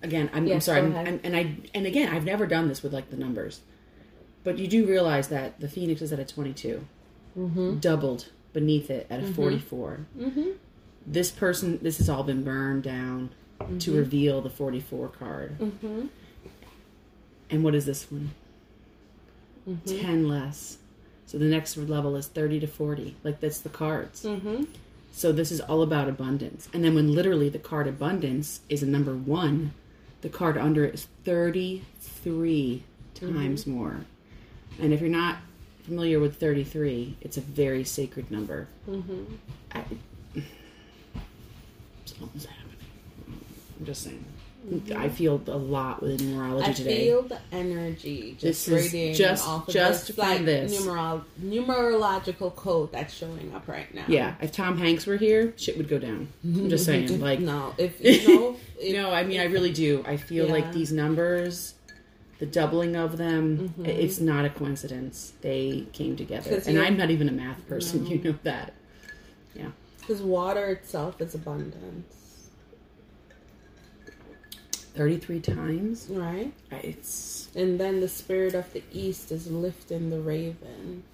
again, 0.02 0.28
I'm, 0.32 0.50
I'm 0.50 0.60
sorry, 0.60 0.80
I'm. 0.80 0.96
I'm, 0.96 1.20
and 1.22 1.36
I 1.36 1.56
and 1.74 1.86
again, 1.86 2.12
I've 2.14 2.24
never 2.24 2.46
done 2.46 2.68
this 2.68 2.82
with 2.82 2.92
like 2.92 3.10
the 3.10 3.16
numbers, 3.16 3.60
but 4.44 4.58
you 4.58 4.66
do 4.66 4.86
realize 4.86 5.28
that 5.28 5.60
the 5.60 5.68
Phoenix 5.68 6.02
is 6.02 6.12
at 6.12 6.18
a 6.18 6.24
22, 6.24 6.84
Mm-hmm. 7.38 7.76
doubled 7.78 8.28
beneath 8.52 8.90
it 8.90 9.06
at 9.08 9.20
a 9.20 9.26
44. 9.26 10.06
Mm-hmm. 10.18 10.50
This 11.06 11.30
person, 11.30 11.78
this 11.82 11.98
has 11.98 12.08
all 12.08 12.24
been 12.24 12.42
burned 12.42 12.82
down 12.82 13.30
to 13.78 13.96
reveal 13.96 14.40
the 14.40 14.50
44 14.50 15.08
card. 15.08 15.58
Mm-hmm. 15.60 16.06
And 17.50 17.62
what 17.62 17.74
is 17.76 17.86
this 17.86 18.10
one? 18.10 18.32
Mm-hmm. 19.68 20.00
10 20.00 20.28
less. 20.28 20.78
So 21.28 21.36
the 21.36 21.44
next 21.44 21.76
level 21.76 22.16
is 22.16 22.26
30 22.26 22.60
to 22.60 22.66
40. 22.66 23.14
Like 23.22 23.38
that's 23.38 23.60
the 23.60 23.68
cards. 23.68 24.24
Mm-hmm. 24.24 24.64
So 25.12 25.30
this 25.30 25.52
is 25.52 25.60
all 25.60 25.82
about 25.82 26.08
abundance. 26.08 26.70
And 26.72 26.82
then 26.82 26.94
when 26.94 27.14
literally 27.14 27.50
the 27.50 27.58
card 27.58 27.86
abundance 27.86 28.60
is 28.70 28.82
a 28.82 28.86
number 28.86 29.14
one, 29.14 29.74
the 30.22 30.30
card 30.30 30.56
under 30.56 30.86
it 30.86 30.94
is 30.94 31.06
33 31.24 32.82
times 33.14 33.66
more. 33.66 34.06
And 34.80 34.94
if 34.94 35.02
you're 35.02 35.10
not 35.10 35.36
familiar 35.82 36.18
with 36.18 36.40
33, 36.40 37.18
it's 37.20 37.36
a 37.36 37.42
very 37.42 37.84
sacred 37.84 38.30
number. 38.30 38.66
Mm-hmm. 38.88 39.34
I, 39.72 39.84
something's 42.06 42.46
happening. 42.46 42.76
I'm 43.78 43.84
just 43.84 44.02
saying. 44.02 44.24
I 44.96 45.08
feel 45.08 45.40
a 45.46 45.56
lot 45.56 46.02
with 46.02 46.20
numerology 46.20 46.62
I 46.68 46.72
today. 46.72 47.02
I 47.02 47.04
feel 47.06 47.22
the 47.22 47.38
energy 47.52 48.32
just 48.32 48.42
This 48.42 48.68
is 48.68 48.84
radiating 48.92 49.14
just- 49.14 49.46
off 49.48 49.68
of 49.68 49.74
just 49.74 50.06
this, 50.08 50.16
from 50.16 50.24
like 50.28 50.44
this. 50.44 50.86
numerological 51.42 52.54
code 52.54 52.92
that's 52.92 53.14
showing 53.14 53.52
up 53.54 53.66
right 53.68 53.92
now. 53.94 54.04
yeah, 54.08 54.34
if 54.40 54.52
Tom 54.52 54.78
Hanks 54.78 55.06
were 55.06 55.16
here, 55.16 55.52
shit 55.56 55.76
would 55.76 55.88
go 55.88 55.98
down. 55.98 56.28
I'm 56.44 56.68
just 56.68 56.84
saying. 56.84 57.08
Like, 57.20 57.40
no, 57.40 57.74
if 57.78 58.00
you 58.04 58.28
know, 58.28 58.56
if, 58.78 58.92
no, 58.94 59.10
I 59.10 59.24
mean, 59.24 59.40
I 59.40 59.44
really 59.44 59.72
do. 59.72 60.04
I 60.06 60.16
feel 60.16 60.46
Yeah. 60.46 60.52
like 60.52 60.72
these 60.72 60.92
numbers, 60.92 61.74
the 62.38 62.46
doubling 62.46 62.94
of 62.96 63.16
them, 63.18 63.74
Mhm. 63.78 63.88
it's 63.88 64.20
not 64.20 64.44
a 64.44 64.50
coincidence. 64.50 65.32
They 65.40 65.86
came 65.92 66.16
together 66.16 66.62
And 66.66 66.78
I'm 66.78 66.96
not 66.96 67.10
even 67.10 67.28
a 67.28 67.32
math 67.32 67.66
person. 67.68 68.04
No. 68.04 68.10
You 68.10 68.18
know 68.22 68.34
that. 68.44 68.72
Yeah 69.54 69.68
because 70.00 70.22
water 70.22 70.64
itself 70.68 71.20
is 71.20 71.34
abundance, 71.34 72.17
33 75.02 75.40
times. 75.40 76.06
right? 76.10 76.52
It's 76.72 77.48
And 77.54 77.78
then 77.78 78.00
the 78.00 78.08
spirit 78.08 78.54
of 78.54 78.70
the 78.72 78.82
east 78.92 79.30
is 79.30 79.48
lifting 79.50 80.10
the 80.10 80.18
raven. 80.20 81.04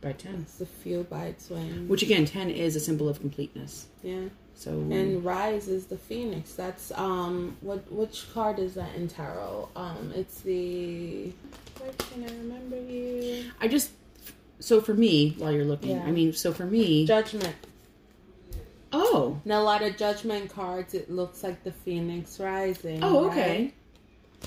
by 0.00 0.12
10. 0.12 0.34
It's 0.42 0.54
the 0.58 0.66
fuel 0.66 1.02
by 1.02 1.24
its 1.26 1.50
wings. 1.50 1.90
Which, 1.90 2.02
again, 2.02 2.24
10 2.26 2.48
is 2.50 2.76
a 2.76 2.80
symbol 2.80 3.08
of 3.08 3.18
completeness. 3.20 3.86
yeah. 4.02 4.28
So, 4.54 4.70
And 4.70 5.22
rise 5.22 5.68
is 5.68 5.84
the 5.86 5.98
phoenix. 5.98 6.54
That's 6.54 6.90
um 6.92 7.58
what 7.60 7.92
which 7.92 8.24
card 8.32 8.58
is 8.58 8.72
that 8.76 8.94
in 8.94 9.06
tarot? 9.06 9.68
Um 9.76 10.12
it's 10.14 10.40
the 10.40 11.30
where 11.78 11.92
can 11.98 12.24
I 12.24 12.28
remember 12.38 12.80
you? 12.80 13.50
I 13.60 13.68
just, 13.68 13.90
so 14.60 14.80
for 14.80 14.94
me, 14.94 15.34
while 15.36 15.52
you're 15.52 15.66
looking, 15.66 15.90
Yeah. 15.96 16.04
I 16.06 16.10
mean, 16.10 16.32
so 16.32 16.54
for 16.54 16.64
me, 16.64 17.04
Judgment. 17.06 17.54
Oh, 18.92 19.40
Now 19.44 19.60
a 19.60 19.64
lot 19.64 19.82
of 19.82 19.96
judgment 19.96 20.50
cards 20.50 20.94
it 20.94 21.10
looks 21.10 21.42
like 21.42 21.62
the 21.64 21.72
phoenix 21.72 22.38
rising. 22.40 23.00
oh, 23.02 23.28
right? 23.28 23.32
okay. 23.38 23.74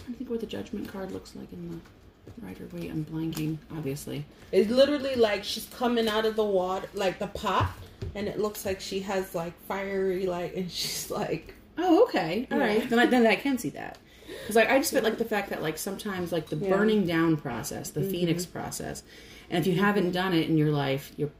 I 0.07 0.13
think 0.13 0.29
what 0.29 0.39
the 0.39 0.45
judgment 0.45 0.87
card 0.87 1.11
looks 1.11 1.35
like 1.35 1.51
in 1.51 1.81
the 2.25 2.45
Rider 2.45 2.67
Waite, 2.71 2.89
I'm 2.91 3.03
blanking, 3.05 3.57
obviously. 3.71 4.23
It's 4.51 4.69
literally 4.69 5.15
like 5.15 5.43
she's 5.43 5.65
coming 5.75 6.07
out 6.07 6.25
of 6.25 6.35
the 6.35 6.43
water 6.45 6.87
like 6.93 7.19
the 7.19 7.27
pot 7.27 7.71
and 8.15 8.27
it 8.27 8.39
looks 8.39 8.65
like 8.65 8.79
she 8.79 9.01
has 9.01 9.35
like 9.35 9.53
fiery 9.67 10.25
light 10.25 10.55
and 10.55 10.71
she's 10.79 11.11
like 11.11 11.55
Oh, 11.77 12.03
okay. 12.03 12.47
All 12.51 12.57
Yeah. 12.57 12.65
right. 12.65 12.89
Then 12.89 12.99
I, 12.99 13.05
then 13.05 13.25
I 13.25 13.35
can 13.35 13.57
see 13.57 13.69
that. 13.71 13.97
Because 14.41 14.55
like 14.55 14.69
I 14.69 14.77
just 14.79 14.91
feel 14.93 15.01
like 15.03 15.17
the 15.17 15.25
fact 15.25 15.49
that 15.49 15.61
like 15.61 15.77
sometimes 15.77 16.31
like 16.31 16.47
the 16.47 16.55
Yeah. 16.55 16.63
Mm-hmm. 16.69 16.77
burning 16.77 17.05
down 17.05 17.37
process, 17.37 17.89
the 17.91 18.03
phoenix 18.03 18.45
process, 18.45 19.03
and 19.49 19.59
if 19.65 19.67
you 19.73 19.79
haven't 19.81 20.11
done 20.11 20.33
it 20.33 20.49
in 20.49 20.57
your 20.57 20.71
life, 20.71 21.11
you're 21.17 21.31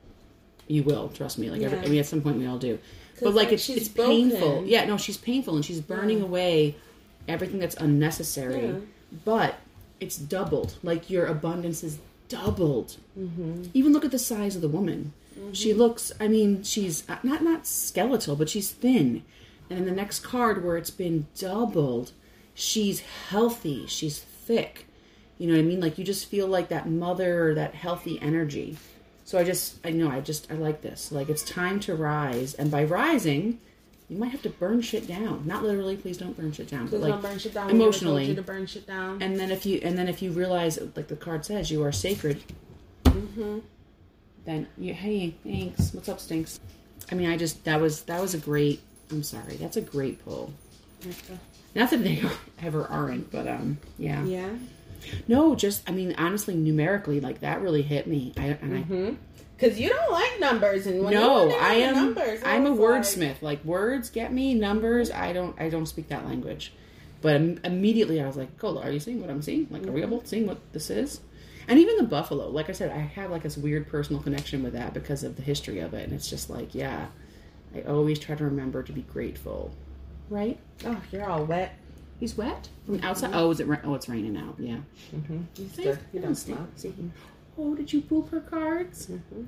you 0.69 0.83
will 0.83 1.09
trust 1.09 1.37
me. 1.37 1.49
Like 1.49 1.61
every, 1.61 1.79
I 1.79 1.87
mean, 1.87 1.99
at 1.99 2.05
some 2.05 2.21
point 2.21 2.37
we 2.37 2.45
all 2.47 2.57
do. 2.57 2.79
But 3.21 3.33
like, 3.33 3.47
like, 3.47 3.53
it's 3.53 3.67
it's 3.69 3.89
painful. 3.89 4.63
Yeah, 4.65 4.85
no, 4.85 4.95
she's 4.95 5.17
painful 5.17 5.55
and 5.55 5.65
she's 5.65 5.81
burning 5.81 6.19
Yeah. 6.19 6.23
away 6.23 6.75
everything 7.27 7.59
that's 7.59 7.75
unnecessary. 7.75 8.67
Yeah. 8.67 8.75
But 9.25 9.55
it's 9.99 10.15
doubled. 10.17 10.75
Like 10.83 11.09
your 11.09 11.25
abundance 11.25 11.83
is 11.83 11.99
doubled. 12.29 12.95
mm-hmm. 13.19 13.63
Even 13.73 13.91
look 13.91 14.05
at 14.05 14.11
the 14.11 14.19
size 14.19 14.55
of 14.55 14.61
the 14.61 14.69
woman. 14.69 15.11
She 15.53 15.73
looks. 15.73 16.11
I 16.19 16.27
mean, 16.27 16.63
she's 16.63 17.09
uh, 17.09 17.17
not 17.23 17.41
not 17.43 17.65
skeletal, 17.65 18.35
but 18.35 18.49
she's 18.49 18.71
thin. 18.71 19.23
And 19.69 19.79
in 19.79 19.85
the 19.85 19.91
next 19.91 20.19
card, 20.19 20.63
where 20.65 20.77
it's 20.77 20.89
been 20.89 21.27
doubled, 21.37 22.11
she's 22.53 22.99
healthy. 23.29 23.85
She's 23.87 24.19
thick. 24.19 24.85
You 25.37 25.47
know 25.47 25.53
what 25.53 25.59
I 25.59 25.63
mean? 25.63 25.79
Like 25.79 25.97
you 25.97 26.03
just 26.03 26.25
feel 26.27 26.47
like 26.47 26.67
that 26.69 26.89
mother, 26.89 27.53
that 27.55 27.73
healthy 27.73 28.19
energy. 28.21 28.77
So 29.29 29.37
I 29.37 29.43
just, 29.43 29.77
I 29.85 29.91
know, 29.91 30.09
I 30.09 30.21
just, 30.21 30.51
I 30.51 30.55
like 30.55 30.81
this. 30.81 31.11
Like 31.11 31.29
it's 31.29 31.43
time 31.43 31.79
to 31.81 31.93
rise, 31.93 32.55
and 32.55 32.71
by 32.71 32.83
rising, 32.85 33.59
you 34.09 34.17
might 34.17 34.31
have 34.31 34.41
to 34.41 34.49
burn 34.49 34.81
shit 34.81 35.05
down. 35.05 35.43
Not 35.45 35.61
literally, 35.61 35.97
please 35.97 36.17
don't 36.17 36.35
burn 36.35 36.51
shit 36.51 36.67
down. 36.67 36.87
Please 36.87 36.99
but 36.99 37.11
like 37.11 37.21
burn 37.21 37.37
shit 37.37 37.53
down. 37.53 37.67
We 37.67 37.73
never 37.73 37.91
told 37.91 37.93
emotionally. 37.93 38.25
you 38.25 38.33
to 38.33 38.41
burn 38.41 38.65
shit 38.65 38.87
down. 38.87 39.21
And 39.21 39.39
then 39.39 39.51
if 39.51 39.67
you, 39.67 39.81
and 39.83 39.95
then 39.95 40.07
if 40.07 40.23
you 40.23 40.31
realize, 40.31 40.79
like 40.95 41.09
the 41.09 41.15
card 41.15 41.45
says, 41.45 41.69
you 41.69 41.83
are 41.83 41.91
sacred. 41.91 42.41
Mm-hmm. 43.03 43.59
Then 44.45 44.65
you, 44.79 44.95
hey, 44.95 45.35
thanks. 45.43 45.93
What's 45.93 46.09
up, 46.09 46.19
stinks? 46.19 46.59
I 47.11 47.13
mean, 47.13 47.29
I 47.29 47.37
just 47.37 47.63
that 47.65 47.79
was 47.79 48.01
that 48.05 48.19
was 48.19 48.33
a 48.33 48.39
great. 48.39 48.81
I'm 49.11 49.21
sorry, 49.21 49.57
that's 49.57 49.77
a 49.77 49.81
great 49.81 50.25
pull. 50.25 50.51
Not 51.75 51.91
that 51.91 52.03
they 52.03 52.23
ever 52.63 52.87
aren't, 52.87 53.29
but 53.29 53.47
um, 53.47 53.77
yeah. 53.99 54.23
Yeah. 54.23 54.49
No, 55.27 55.55
just 55.55 55.87
I 55.89 55.93
mean, 55.93 56.15
honestly, 56.17 56.55
numerically, 56.55 57.19
like 57.19 57.39
that 57.41 57.61
really 57.61 57.81
hit 57.81 58.07
me. 58.07 58.33
I 58.37 58.41
and 58.43 58.85
Mm-hmm. 58.85 59.13
Because 59.57 59.77
you 59.77 59.89
don't 59.89 60.11
like 60.11 60.39
numbers, 60.39 60.87
and 60.87 61.01
no, 61.01 61.49
I 61.51 61.73
am. 61.73 61.93
Numbers, 61.95 62.41
I 62.43 62.55
I'm 62.55 62.65
a 62.65 62.69
wordsmith. 62.71 63.41
Like 63.41 63.63
words 63.65 64.09
get 64.09 64.31
me. 64.31 64.53
Numbers, 64.53 65.11
I 65.11 65.33
don't. 65.33 65.59
I 65.59 65.67
don't 65.67 65.85
speak 65.85 66.07
that 66.09 66.25
language. 66.25 66.71
But 67.21 67.35
im- 67.35 67.59
immediately, 67.65 68.21
I 68.21 68.25
was 68.27 68.37
like, 68.37 68.57
"Cola, 68.57 68.81
are 68.81 68.91
you 68.91 69.01
seeing 69.01 69.19
what 69.19 69.29
I'm 69.29 69.41
seeing? 69.41 69.67
Like, 69.69 69.85
are 69.85 69.91
we 69.91 70.01
able 70.01 70.21
to 70.21 70.27
seeing 70.27 70.47
what 70.47 70.59
this 70.71 70.89
is?" 70.89 71.19
And 71.67 71.77
even 71.77 71.97
the 71.97 72.03
buffalo, 72.03 72.47
like 72.49 72.69
I 72.69 72.71
said, 72.71 72.91
I 72.91 72.97
have 72.97 73.29
like 73.29 73.43
this 73.43 73.57
weird 73.57 73.87
personal 73.89 74.21
connection 74.23 74.63
with 74.63 74.73
that 74.73 74.93
because 74.93 75.23
of 75.23 75.35
the 75.35 75.43
history 75.43 75.79
of 75.79 75.93
it, 75.93 76.05
and 76.05 76.13
it's 76.13 76.27
just 76.29 76.49
like, 76.49 76.73
yeah, 76.73 77.07
I 77.75 77.81
always 77.81 78.17
try 78.17 78.35
to 78.35 78.43
remember 78.45 78.81
to 78.81 78.91
be 78.91 79.01
grateful. 79.01 79.71
Right? 80.29 80.57
Oh, 80.85 80.99
you're 81.11 81.29
all 81.29 81.45
wet. 81.45 81.75
He's 82.19 82.35
wet 82.37 82.67
from 82.85 82.99
outside. 83.03 83.31
Oh, 83.33 83.49
is 83.51 83.59
it? 83.59 83.67
Ra- 83.67 83.77
oh, 83.85 83.95
it's 83.95 84.09
raining 84.09 84.35
out. 84.37 84.55
Yeah. 84.59 84.77
Mm-hmm. 85.15 85.39
You, 85.55 85.69
still, 85.69 85.97
you 86.13 86.19
Oh, 86.19 86.21
don't 86.21 86.35
see. 86.35 86.55
Oh, 87.57 87.75
did 87.75 87.91
you 87.93 88.01
poop 88.01 88.29
her 88.31 88.41
cards? 88.41 89.07
Mhm. 89.07 89.47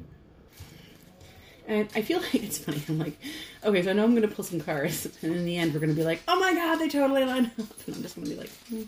And 1.68 1.90
I 1.96 2.02
feel 2.02 2.20
like 2.22 2.36
it's 2.36 2.58
funny. 2.58 2.82
I'm 2.88 2.98
like, 3.00 3.18
okay, 3.64 3.82
so 3.84 3.90
I 3.90 3.94
know 3.94 4.04
I'm 4.04 4.12
going 4.16 4.28
to 4.28 4.34
pull 4.34 4.44
some 4.46 4.60
cards, 4.62 5.06
and 5.22 5.36
in 5.36 5.46
the 5.46 5.58
end, 5.58 5.74
we're 5.74 5.80
going 5.80 5.90
to 5.92 5.96
be 5.96 6.04
like, 6.04 6.22
oh 6.28 6.40
my 6.40 6.54
god, 6.54 6.78
they 6.78 6.88
totally 6.90 7.24
line 7.26 7.46
up. 7.48 7.52
And 7.88 7.96
I'm 7.96 8.02
just 8.02 8.16
going 8.16 8.28
to 8.28 8.34
be 8.34 8.40
like, 8.40 8.50
hmm, 8.70 8.82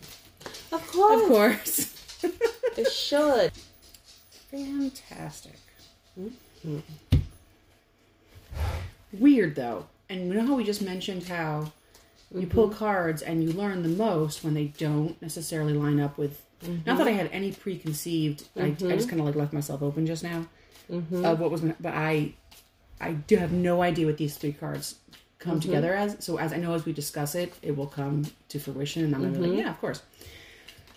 Of 0.74 0.88
course. 0.92 1.22
of 1.22 1.28
course. 1.28 1.90
It 2.78 2.92
should. 2.92 3.52
Fantastic. 4.50 5.60
Mhm. 6.20 6.82
Weird 9.14 9.56
though. 9.56 9.86
And 10.10 10.28
you 10.28 10.34
know 10.34 10.46
how 10.48 10.56
we 10.56 10.64
just 10.64 10.82
mentioned 10.82 11.24
how 11.24 11.72
you 12.34 12.48
pull 12.48 12.68
Mm-hmm. 12.70 12.78
cards 12.78 13.22
and 13.22 13.44
you 13.44 13.52
learn 13.52 13.84
the 13.84 13.90
most 13.90 14.44
when 14.44 14.54
they 14.54 14.66
don't 14.78 15.22
necessarily 15.22 15.74
line 15.74 16.00
up 16.00 16.18
with. 16.18 16.42
Not 16.86 16.98
that 16.98 17.08
I 17.08 17.12
had 17.12 17.30
any 17.34 17.52
preconceived. 17.52 18.48
I, 18.58 18.68
I 18.68 18.72
just 18.72 19.10
kind 19.10 19.20
of 19.20 19.26
like 19.28 19.36
left 19.36 19.52
myself 19.54 19.82
open 19.82 20.06
just 20.06 20.24
now 20.24 20.46
Mm-hmm. 20.92 21.24
of 21.26 21.40
what 21.40 21.50
was. 21.52 21.62
Gonna, 21.62 21.76
but 21.80 21.94
I, 21.94 22.34
I 23.00 23.14
do 23.14 23.38
have 23.38 23.52
no 23.52 23.82
idea 23.82 24.06
what 24.06 24.18
these 24.18 24.36
three 24.38 24.54
cards 24.54 24.96
come 25.40 25.60
together 25.60 25.94
as. 25.94 26.18
So 26.24 26.38
as 26.38 26.52
I 26.54 26.58
know 26.58 26.74
as 26.74 26.86
we 26.86 26.92
discuss 26.94 27.36
it, 27.36 27.54
it 27.62 27.76
will 27.76 27.88
come 27.88 28.26
to 28.50 28.60
fruition, 28.60 29.04
and 29.04 29.14
I'm 29.16 29.22
gonna 29.22 29.38
be 29.38 29.48
like, 29.48 29.60
yeah, 29.60 29.70
of 29.70 29.80
course. 29.80 30.02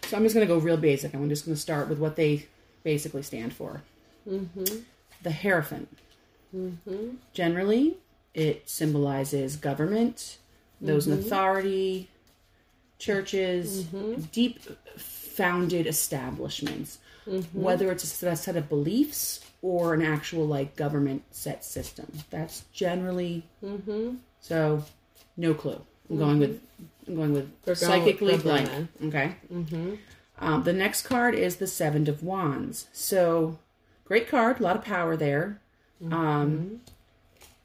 So 0.06 0.16
I'm 0.16 0.22
just 0.22 0.34
gonna 0.34 0.46
go 0.46 0.58
real 0.58 0.76
basic. 0.76 1.14
I'm 1.14 1.28
just 1.28 1.44
gonna 1.44 1.56
start 1.56 1.88
with 1.88 1.98
what 1.98 2.16
they 2.16 2.46
basically 2.84 3.22
stand 3.22 3.52
for. 3.52 3.82
Mm-hmm. 4.28 4.76
The 5.22 5.32
Hierophant. 5.32 5.88
Mm-hmm. 6.54 7.16
Generally, 7.32 7.96
it 8.34 8.68
symbolizes 8.68 9.56
government, 9.56 10.38
those 10.80 11.06
in 11.06 11.12
authority, 11.14 12.08
churches, 12.98 13.84
deep 14.32 14.60
founded 14.96 15.86
establishments, 15.86 16.98
whether 17.52 17.90
it's 17.92 18.04
a 18.04 18.36
set- 18.36 18.56
of 18.56 18.68
beliefs 18.68 19.44
or 19.62 19.94
an 19.94 20.02
actual 20.02 20.46
like 20.46 20.76
government 20.76 21.22
set 21.30 21.64
system. 21.64 22.06
That's 22.30 22.62
generally 22.72 23.44
Mm-hmm. 23.64 24.16
so. 24.40 24.84
No 25.38 25.52
clue. 25.52 25.80
I'm 26.08 26.16
going 26.18 26.38
with 26.38 26.60
I'm 27.06 27.16
going 27.16 27.32
with 27.34 27.50
We're 27.66 27.74
going 27.74 27.76
psychically 27.76 28.32
with 28.32 28.42
blank. 28.44 28.88
Okay. 29.04 29.34
Mm-hmm. 29.52 29.94
Um, 30.38 30.62
the 30.64 30.72
next 30.72 31.02
card 31.02 31.34
is 31.34 31.56
the 31.56 31.66
Seven 31.66 32.08
of 32.08 32.22
Wands. 32.22 32.86
So, 32.92 33.58
great 34.04 34.28
card, 34.28 34.60
a 34.60 34.62
lot 34.62 34.76
of 34.76 34.84
power 34.84 35.16
there. 35.16 35.60
Um, 36.10 36.80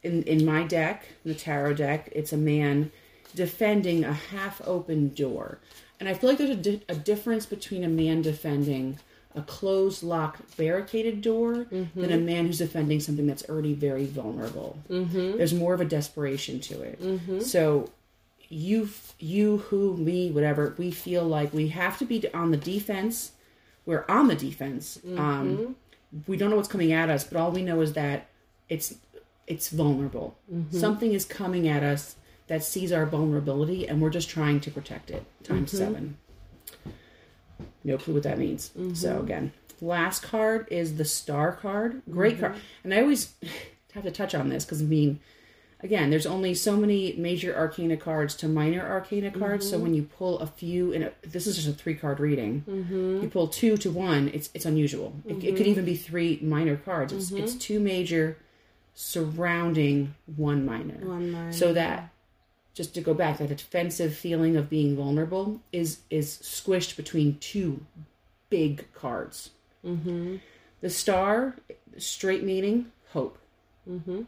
in 0.03 0.23
in 0.23 0.45
my 0.45 0.63
deck, 0.63 1.05
the 1.23 1.33
tarot 1.35 1.75
deck, 1.75 2.09
it's 2.13 2.33
a 2.33 2.37
man 2.37 2.91
defending 3.35 4.03
a 4.03 4.13
half-open 4.13 5.09
door, 5.09 5.59
and 5.99 6.09
I 6.09 6.13
feel 6.13 6.29
like 6.29 6.37
there's 6.37 6.49
a, 6.49 6.55
di- 6.55 6.81
a 6.89 6.95
difference 6.95 7.45
between 7.45 7.83
a 7.83 7.87
man 7.87 8.21
defending 8.21 8.99
a 9.33 9.41
closed, 9.41 10.03
locked, 10.03 10.57
barricaded 10.57 11.21
door 11.21 11.65
than 11.95 12.11
a 12.11 12.17
man 12.17 12.47
who's 12.47 12.57
defending 12.57 12.99
something 12.99 13.27
that's 13.27 13.47
already 13.47 13.73
very 13.73 14.05
vulnerable. 14.05 14.77
Mm-hmm. 14.89 15.37
There's 15.37 15.53
more 15.53 15.73
of 15.73 15.79
a 15.79 15.85
desperation 15.85 16.59
to 16.61 16.81
it. 16.81 17.43
So 17.43 17.89
you, 18.49 18.89
you, 19.19 19.59
who, 19.59 19.95
me, 19.95 20.31
whatever, 20.31 20.75
we 20.77 20.91
feel 20.91 21.23
like 21.23 21.53
we 21.53 21.69
have 21.69 21.97
to 21.99 22.05
be 22.05 22.27
on 22.33 22.51
the 22.51 22.57
defense. 22.57 23.31
We're 23.85 24.03
on 24.09 24.27
the 24.27 24.35
defense. 24.35 24.99
Um, 25.17 25.77
we 26.27 26.35
don't 26.35 26.49
know 26.49 26.57
what's 26.57 26.67
coming 26.67 26.91
at 26.91 27.09
us, 27.09 27.23
but 27.23 27.37
all 27.37 27.51
we 27.51 27.61
know 27.61 27.79
is 27.79 27.93
that 27.93 28.27
it's 28.67 28.95
it's 29.47 29.69
vulnerable. 29.69 30.37
Something 30.71 31.13
is 31.13 31.23
coming 31.23 31.69
at 31.69 31.83
us 31.83 32.15
that 32.51 32.65
sees 32.65 32.91
our 32.91 33.05
vulnerability, 33.05 33.87
and 33.87 34.01
we're 34.01 34.09
just 34.09 34.29
trying 34.29 34.59
to 34.59 34.69
protect 34.69 35.09
it. 35.09 35.23
Times 35.41 35.71
mm-hmm. 35.71 35.85
seven. 35.85 36.17
No 37.85 37.97
clue 37.97 38.15
what 38.15 38.23
that 38.23 38.37
means. 38.37 38.71
So 38.75 38.81
mm-hmm. 38.81 39.23
again, 39.23 39.53
last 39.79 40.21
card 40.21 40.67
is 40.69 40.97
the 40.97 41.05
star 41.05 41.53
card. 41.53 42.01
Great 42.11 42.41
card, 42.41 42.51
mm-hmm. 42.51 42.61
and 42.83 42.93
I 42.93 42.99
always 42.99 43.33
have 43.93 44.03
to 44.03 44.11
touch 44.11 44.35
on 44.35 44.49
this 44.49 44.65
because 44.65 44.81
I 44.81 44.83
mean, 44.83 45.21
again, 45.79 46.09
there's 46.09 46.25
only 46.25 46.53
so 46.53 46.75
many 46.75 47.13
major 47.13 47.55
arcana 47.55 47.95
cards 47.95 48.35
to 48.35 48.49
minor 48.49 48.85
arcana 48.85 49.31
cards. 49.31 49.69
So 49.69 49.79
when 49.79 49.93
you 49.93 50.03
pull 50.03 50.39
a 50.39 50.47
few, 50.47 50.91
and 50.91 51.09
this 51.21 51.47
is 51.47 51.55
just 51.55 51.69
a 51.69 51.71
three 51.71 51.95
card 51.95 52.19
reading, 52.19 52.65
you 53.23 53.29
pull 53.29 53.47
two 53.47 53.77
to 53.77 53.89
one. 53.89 54.29
It's 54.33 54.49
it's 54.53 54.65
unusual. 54.65 55.15
It, 55.25 55.41
it 55.41 55.55
could 55.55 55.67
even 55.67 55.85
be 55.85 55.95
three 55.95 56.37
minor 56.41 56.75
cards. 56.75 57.13
It's 57.13 57.31
it's 57.31 57.55
two 57.55 57.79
major 57.79 58.35
surrounding 58.93 60.15
one 60.35 60.65
minor. 60.65 60.95
One 61.07 61.31
minor. 61.31 61.53
So 61.53 61.71
that 61.71 62.11
just 62.73 62.93
to 62.95 63.01
go 63.01 63.13
back, 63.13 63.37
that 63.37 63.49
defensive 63.49 64.15
feeling 64.15 64.55
of 64.55 64.69
being 64.69 64.95
vulnerable 64.95 65.61
is 65.71 65.99
is 66.09 66.37
squished 66.41 66.95
between 66.95 67.37
two 67.39 67.85
big 68.49 68.91
cards. 68.93 69.51
Mm-hmm. 69.85 70.37
The 70.81 70.89
star, 70.89 71.55
straight 71.97 72.43
meaning 72.43 72.91
hope. 73.11 73.37
Mm-hmm. 73.89 74.23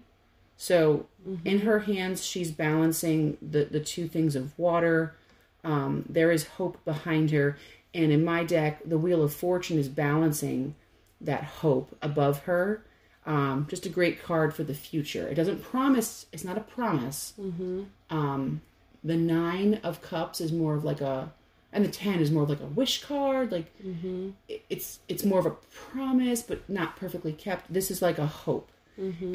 So 0.57 1.07
in 1.43 1.59
her 1.61 1.79
hands, 1.79 2.23
she's 2.25 2.51
balancing 2.51 3.37
the 3.41 3.65
the 3.65 3.79
two 3.79 4.07
things 4.07 4.35
of 4.35 4.57
water. 4.57 5.15
Um, 5.63 6.05
there 6.09 6.31
is 6.31 6.45
hope 6.45 6.83
behind 6.83 7.31
her, 7.31 7.57
and 7.93 8.11
in 8.11 8.25
my 8.25 8.43
deck, 8.43 8.81
the 8.85 8.97
wheel 8.97 9.23
of 9.23 9.33
fortune 9.33 9.79
is 9.79 9.87
balancing 9.87 10.75
that 11.21 11.43
hope 11.43 11.95
above 12.01 12.39
her. 12.39 12.83
Um, 13.25 13.67
just 13.69 13.85
a 13.85 13.89
great 13.89 14.21
card 14.23 14.53
for 14.53 14.63
the 14.63 14.73
future. 14.73 15.27
It 15.27 15.35
doesn't 15.35 15.63
promise. 15.63 16.25
It's 16.33 16.43
not 16.43 16.57
a 16.57 16.61
promise. 16.61 17.33
Mm-hmm. 17.39 17.83
Um, 18.09 18.61
the 19.03 19.15
nine 19.15 19.79
of 19.83 20.01
cups 20.01 20.41
is 20.41 20.51
more 20.51 20.75
of 20.75 20.83
like 20.83 20.99
a, 21.01 21.31
and 21.71 21.85
the 21.85 21.89
ten 21.89 22.19
is 22.19 22.31
more 22.31 22.43
of 22.43 22.49
like 22.49 22.59
a 22.59 22.65
wish 22.65 23.01
card. 23.03 23.51
Like 23.51 23.71
Mm-hmm. 23.81 24.31
it- 24.49 24.65
it's 24.69 24.99
it's 25.07 25.23
more 25.23 25.39
of 25.39 25.45
a 25.45 25.51
promise, 25.91 26.41
but 26.41 26.67
not 26.69 26.95
perfectly 26.97 27.31
kept. 27.33 27.71
This 27.71 27.89
is 27.91 28.01
like 28.01 28.17
a 28.17 28.25
hope, 28.27 28.69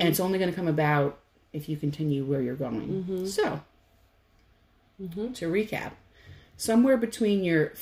and 0.01 0.03
it's 0.03 0.21
only 0.21 0.39
going 0.39 0.51
to 0.51 0.57
come 0.57 0.69
about 0.69 1.19
if 1.53 1.69
you 1.69 1.77
continue 1.79 2.25
where 2.25 2.43
you're 2.43 2.55
going. 2.57 3.27
So, 3.27 3.63
to 5.35 5.51
recap, 5.51 5.93
somewhere 6.57 6.97
between 6.97 7.45
your 7.45 7.73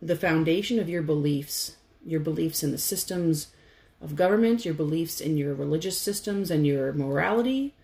the 0.00 0.16
foundation 0.16 0.78
of 0.78 0.88
your 0.88 1.02
beliefs, 1.02 1.76
your 2.04 2.20
beliefs 2.20 2.62
in 2.62 2.70
the 2.70 2.78
systems 2.78 3.48
of 4.00 4.14
government, 4.16 4.64
your 4.64 4.74
beliefs 4.74 5.20
in 5.20 5.36
your 5.36 5.54
religious 5.54 5.98
systems 5.98 6.50
and 6.50 6.66
your 6.66 6.92
morality, 6.92 7.74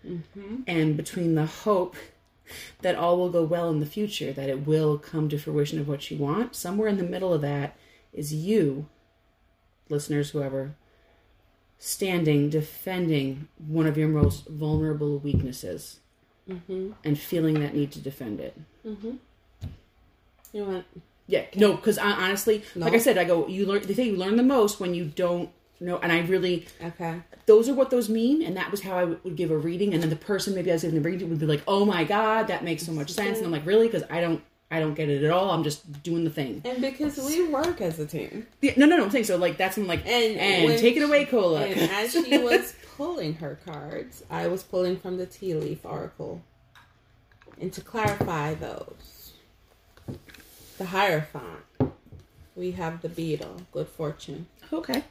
and 0.67 0.95
between 0.97 1.35
the 1.35 1.45
hope 1.45 1.95
that 2.81 2.95
all 2.95 3.17
will 3.17 3.29
go 3.29 3.43
well 3.43 3.69
in 3.69 3.79
the 3.79 3.85
future, 3.85 4.31
that 4.33 4.49
it 4.49 4.67
will 4.67 4.97
come 4.97 5.27
to 5.29 5.37
fruition 5.39 5.79
of 5.79 5.87
what 5.87 6.11
you 6.11 6.17
want. 6.17 6.55
Somewhere 6.55 6.87
in 6.87 6.97
the 6.97 7.03
middle 7.03 7.33
of 7.33 7.41
that 7.41 7.75
is 8.11 8.33
you, 8.33 8.87
listeners, 9.89 10.29
whoever, 10.31 10.75
standing, 11.79 12.49
defending 12.49 13.47
one 13.67 13.87
of 13.87 13.97
your 13.97 14.07
most 14.09 14.47
vulnerable 14.47 15.19
weaknesses 15.19 15.99
Mm-hmm. 16.49 16.91
and 17.05 17.17
feeling 17.17 17.61
that 17.61 17.73
need 17.73 17.89
to 17.93 17.99
defend 17.99 18.41
it. 18.41 18.59
Mm-hmm. 18.85 19.11
You 20.51 20.65
want 20.65 20.85
Yeah, 21.25 21.45
no, 21.55 21.75
because 21.77 21.97
honestly, 21.97 22.63
No? 22.75 22.83
like 22.85 22.93
I 22.95 22.97
said, 22.97 23.17
I 23.17 23.23
go, 23.23 23.47
you 23.47 23.65
learn, 23.65 23.81
they 23.83 23.93
say 23.93 24.03
you 24.07 24.17
learn 24.17 24.35
the 24.35 24.43
most 24.43 24.77
when 24.81 24.93
you 24.93 25.05
don't 25.05 25.49
know, 25.85 25.97
and 25.97 26.11
I 26.11 26.21
really, 26.21 26.67
okay. 26.81 27.21
those 27.45 27.69
are 27.69 27.73
what 27.73 27.89
those 27.89 28.09
mean, 28.09 28.41
and 28.41 28.55
that 28.57 28.71
was 28.71 28.81
how 28.81 28.97
I 28.97 29.05
would 29.05 29.35
give 29.35 29.51
a 29.51 29.57
reading, 29.57 29.93
and 29.93 30.01
then 30.01 30.09
the 30.09 30.15
person 30.15 30.55
maybe 30.55 30.71
I 30.71 30.75
was 30.75 30.83
giving 30.83 31.01
the 31.01 31.07
reading 31.09 31.29
would 31.29 31.39
be 31.39 31.45
like, 31.45 31.63
oh 31.67 31.85
my 31.85 32.03
god, 32.03 32.47
that 32.47 32.63
makes 32.63 32.83
so 32.83 32.91
much 32.91 33.11
sense, 33.11 33.37
and 33.37 33.45
I'm 33.45 33.51
like, 33.51 33.65
really? 33.65 33.87
Because 33.87 34.03
I 34.09 34.21
don't, 34.21 34.41
I 34.73 34.79
don't 34.79 34.95
get 34.95 35.07
it 35.07 35.23
at 35.23 35.29
all. 35.29 35.51
I'm 35.51 35.63
just 35.63 36.01
doing 36.01 36.23
the 36.23 36.31
thing. 36.31 36.63
And 36.65 36.81
because 36.81 37.19
we 37.19 37.47
work 37.47 37.79
as 37.79 37.99
a 37.99 38.07
team. 38.07 38.47
Yeah, 38.59 38.73
no, 38.75 38.87
no, 38.87 38.97
no. 38.97 39.03
I'm 39.03 39.11
saying 39.11 39.25
so. 39.25 39.37
Like 39.37 39.55
that's 39.55 39.77
when 39.77 39.85
like 39.85 40.03
And 40.07 40.39
and, 40.39 40.79
take 40.79 40.97
it 40.97 41.03
away, 41.03 41.25
Cola. 41.25 41.61
And 41.61 41.91
as 41.91 42.11
she 42.11 42.37
was 42.43 42.73
pulling 42.97 43.35
her 43.35 43.59
cards, 43.65 44.23
I 44.31 44.47
was 44.47 44.63
pulling 44.63 44.97
from 44.97 45.17
the 45.17 45.27
tea 45.27 45.53
leaf 45.53 45.85
oracle. 45.85 46.41
And 47.61 47.71
to 47.71 47.81
clarify 47.81 48.55
those, 48.55 49.33
the 50.79 50.85
Hierophant, 50.85 51.65
we 52.55 52.71
have 52.71 53.03
the 53.03 53.09
beetle, 53.09 53.61
good 53.71 53.87
fortune. 53.87 54.47
okay, 54.71 55.03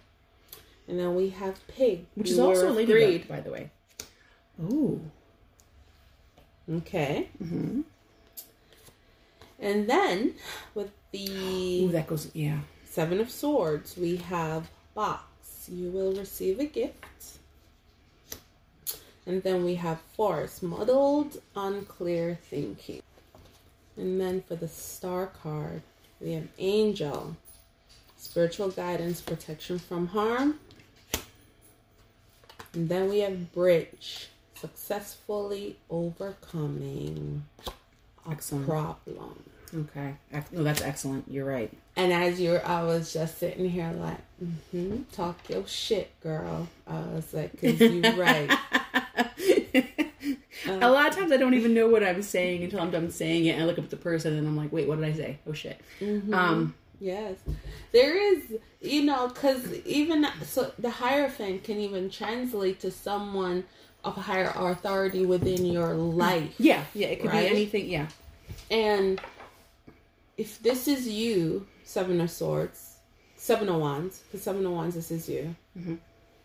And 0.89 0.99
then 0.99 1.15
we 1.15 1.31
have 1.31 1.67
pig, 1.69 2.07
which 2.15 2.31
is 2.31 2.39
also 2.39 2.67
a 2.67 2.71
of 2.71 2.77
ladybug, 2.77 2.97
greed. 2.97 3.29
by 3.29 3.41
the 3.41 3.51
way. 3.51 3.71
Oh, 4.63 5.01
Okay. 6.71 7.29
mm-hmm. 7.43 7.83
And 9.59 9.89
then 9.89 10.35
with 10.75 10.89
Ooh, 10.89 10.91
the 11.13 11.87
that 11.93 12.07
goes. 12.07 12.31
Yeah. 12.35 12.61
Seven 12.85 13.21
of 13.21 13.31
Swords, 13.31 13.97
we 13.97 14.17
have 14.17 14.71
box. 14.95 15.69
You 15.71 15.91
will 15.91 16.13
receive 16.15 16.59
a 16.61 16.65
gift. 16.65 17.39
And 19.25 19.43
then 19.43 19.65
we 19.65 19.77
have 19.77 20.01
force, 20.17 20.63
muddled, 20.63 21.41
unclear 21.55 22.39
thinking. 22.51 23.03
And 23.97 24.21
then 24.21 24.43
for 24.43 24.57
the 24.57 24.69
star 24.69 25.27
card, 25.27 25.83
we 26.21 26.33
have 26.33 26.49
angel, 26.59 27.37
spiritual 28.17 28.71
guidance, 28.71 29.21
protection 29.21 29.79
from 29.79 30.09
harm. 30.09 30.59
And 32.75 32.89
then 32.89 33.09
we 33.09 33.21
have 33.21 33.53
bridge, 33.53 34.29
successfully 34.55 35.77
overcoming 35.91 37.45
a 38.27 38.35
problem. 38.37 39.45
Okay. 39.75 40.15
No, 40.53 40.63
that's 40.63 40.83
excellent. 40.83 41.25
You're 41.29 41.47
right. 41.47 41.73
And 41.97 42.13
as 42.13 42.41
you 42.41 42.51
were, 42.51 42.67
I 42.67 42.83
was 42.83 43.13
just 43.13 43.39
sitting 43.39 43.69
here 43.69 43.93
like, 43.97 44.19
mm-hmm, 44.43 45.03
talk 45.13 45.49
your 45.49 45.67
shit, 45.67 46.19
girl. 46.21 46.69
I 46.87 47.01
was 47.01 47.33
like, 47.33 47.59
cause 47.61 47.81
you're 47.81 48.13
right. 48.17 48.51
a 50.67 50.91
lot 50.91 51.09
of 51.09 51.17
times 51.17 51.33
I 51.33 51.37
don't 51.37 51.55
even 51.55 51.75
know 51.75 51.89
what 51.89 52.05
I'm 52.05 52.23
saying 52.23 52.65
until 52.65 52.81
I'm 52.81 52.91
done 52.91 53.11
saying 53.11 53.47
it. 53.47 53.53
And 53.53 53.63
I 53.63 53.67
look 53.67 53.79
up 53.79 53.85
at 53.85 53.91
the 53.91 53.97
person 53.97 54.37
and 54.37 54.47
I'm 54.47 54.57
like, 54.57 54.73
wait, 54.73 54.89
what 54.89 55.01
did 55.01 55.07
I 55.07 55.13
say? 55.15 55.39
Oh 55.47 55.53
shit. 55.53 55.81
Um, 56.33 56.75
Yes, 57.03 57.35
there 57.91 58.17
is, 58.17 58.45
you 58.81 59.03
know, 59.03 59.29
cause 59.29 59.75
even 59.85 60.25
so, 60.45 60.71
the 60.79 60.89
hierophant 60.91 61.65
can 61.65 61.79
even 61.81 62.09
translate 62.11 62.79
to 62.81 62.93
someone 62.93 63.65
of 64.05 64.15
higher 64.15 64.53
authority 64.55 65.27
within 65.27 65.67
your 65.67 65.95
life. 65.95 66.55
yeah, 66.59 66.85
yeah. 66.95 67.09
It 67.09 67.21
could 67.21 67.31
Right? 67.31 67.41
be 67.43 67.49
anything. 67.49 67.89
Yeah. 67.89 68.07
And 68.71 69.21
if 70.37 70.63
this 70.63 70.87
is 70.87 71.09
you, 71.09 71.67
Seven 71.83 72.21
of 72.21 72.31
Swords, 72.31 72.99
Seven 73.37 73.69
of 73.69 73.81
Wands, 73.81 74.21
because 74.21 74.43
Seven 74.45 74.65
of 74.65 74.71
Wands, 74.73 74.95
this 74.95 75.11
is 75.11 75.29
you, 75.29 75.57
Mhm. 75.77 75.99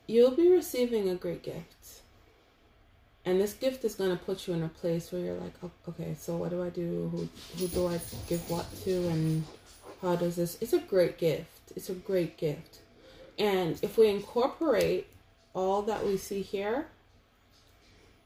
you'll 0.07 0.31
be 0.35 0.49
receiving 0.49 1.07
a 1.07 1.15
great 1.15 1.43
gift. 1.43 2.01
And 3.25 3.39
this 3.39 3.53
gift 3.53 3.83
is 3.85 3.93
going 3.93 4.09
to 4.17 4.23
put 4.23 4.47
you 4.47 4.53
in 4.55 4.63
a 4.63 4.69
place 4.69 5.11
where 5.11 5.21
you're 5.21 5.35
like, 5.35 5.53
oh, 5.61 5.69
okay, 5.89 6.15
so 6.19 6.35
what 6.37 6.49
do 6.49 6.63
I 6.63 6.69
do? 6.69 7.09
Who, 7.11 7.29
who 7.59 7.67
do 7.67 7.87
I 7.87 7.99
give 8.27 8.49
what 8.49 8.65
to? 8.85 8.91
And 9.09 9.43
how 10.01 10.15
does 10.15 10.35
this? 10.35 10.57
It's 10.61 10.73
a 10.73 10.79
great 10.79 11.17
gift. 11.17 11.71
It's 11.75 11.89
a 11.89 11.93
great 11.93 12.37
gift. 12.37 12.79
And 13.37 13.77
if 13.81 13.97
we 13.97 14.07
incorporate 14.07 15.07
all 15.53 15.81
that 15.83 16.05
we 16.05 16.17
see 16.17 16.41
here, 16.41 16.87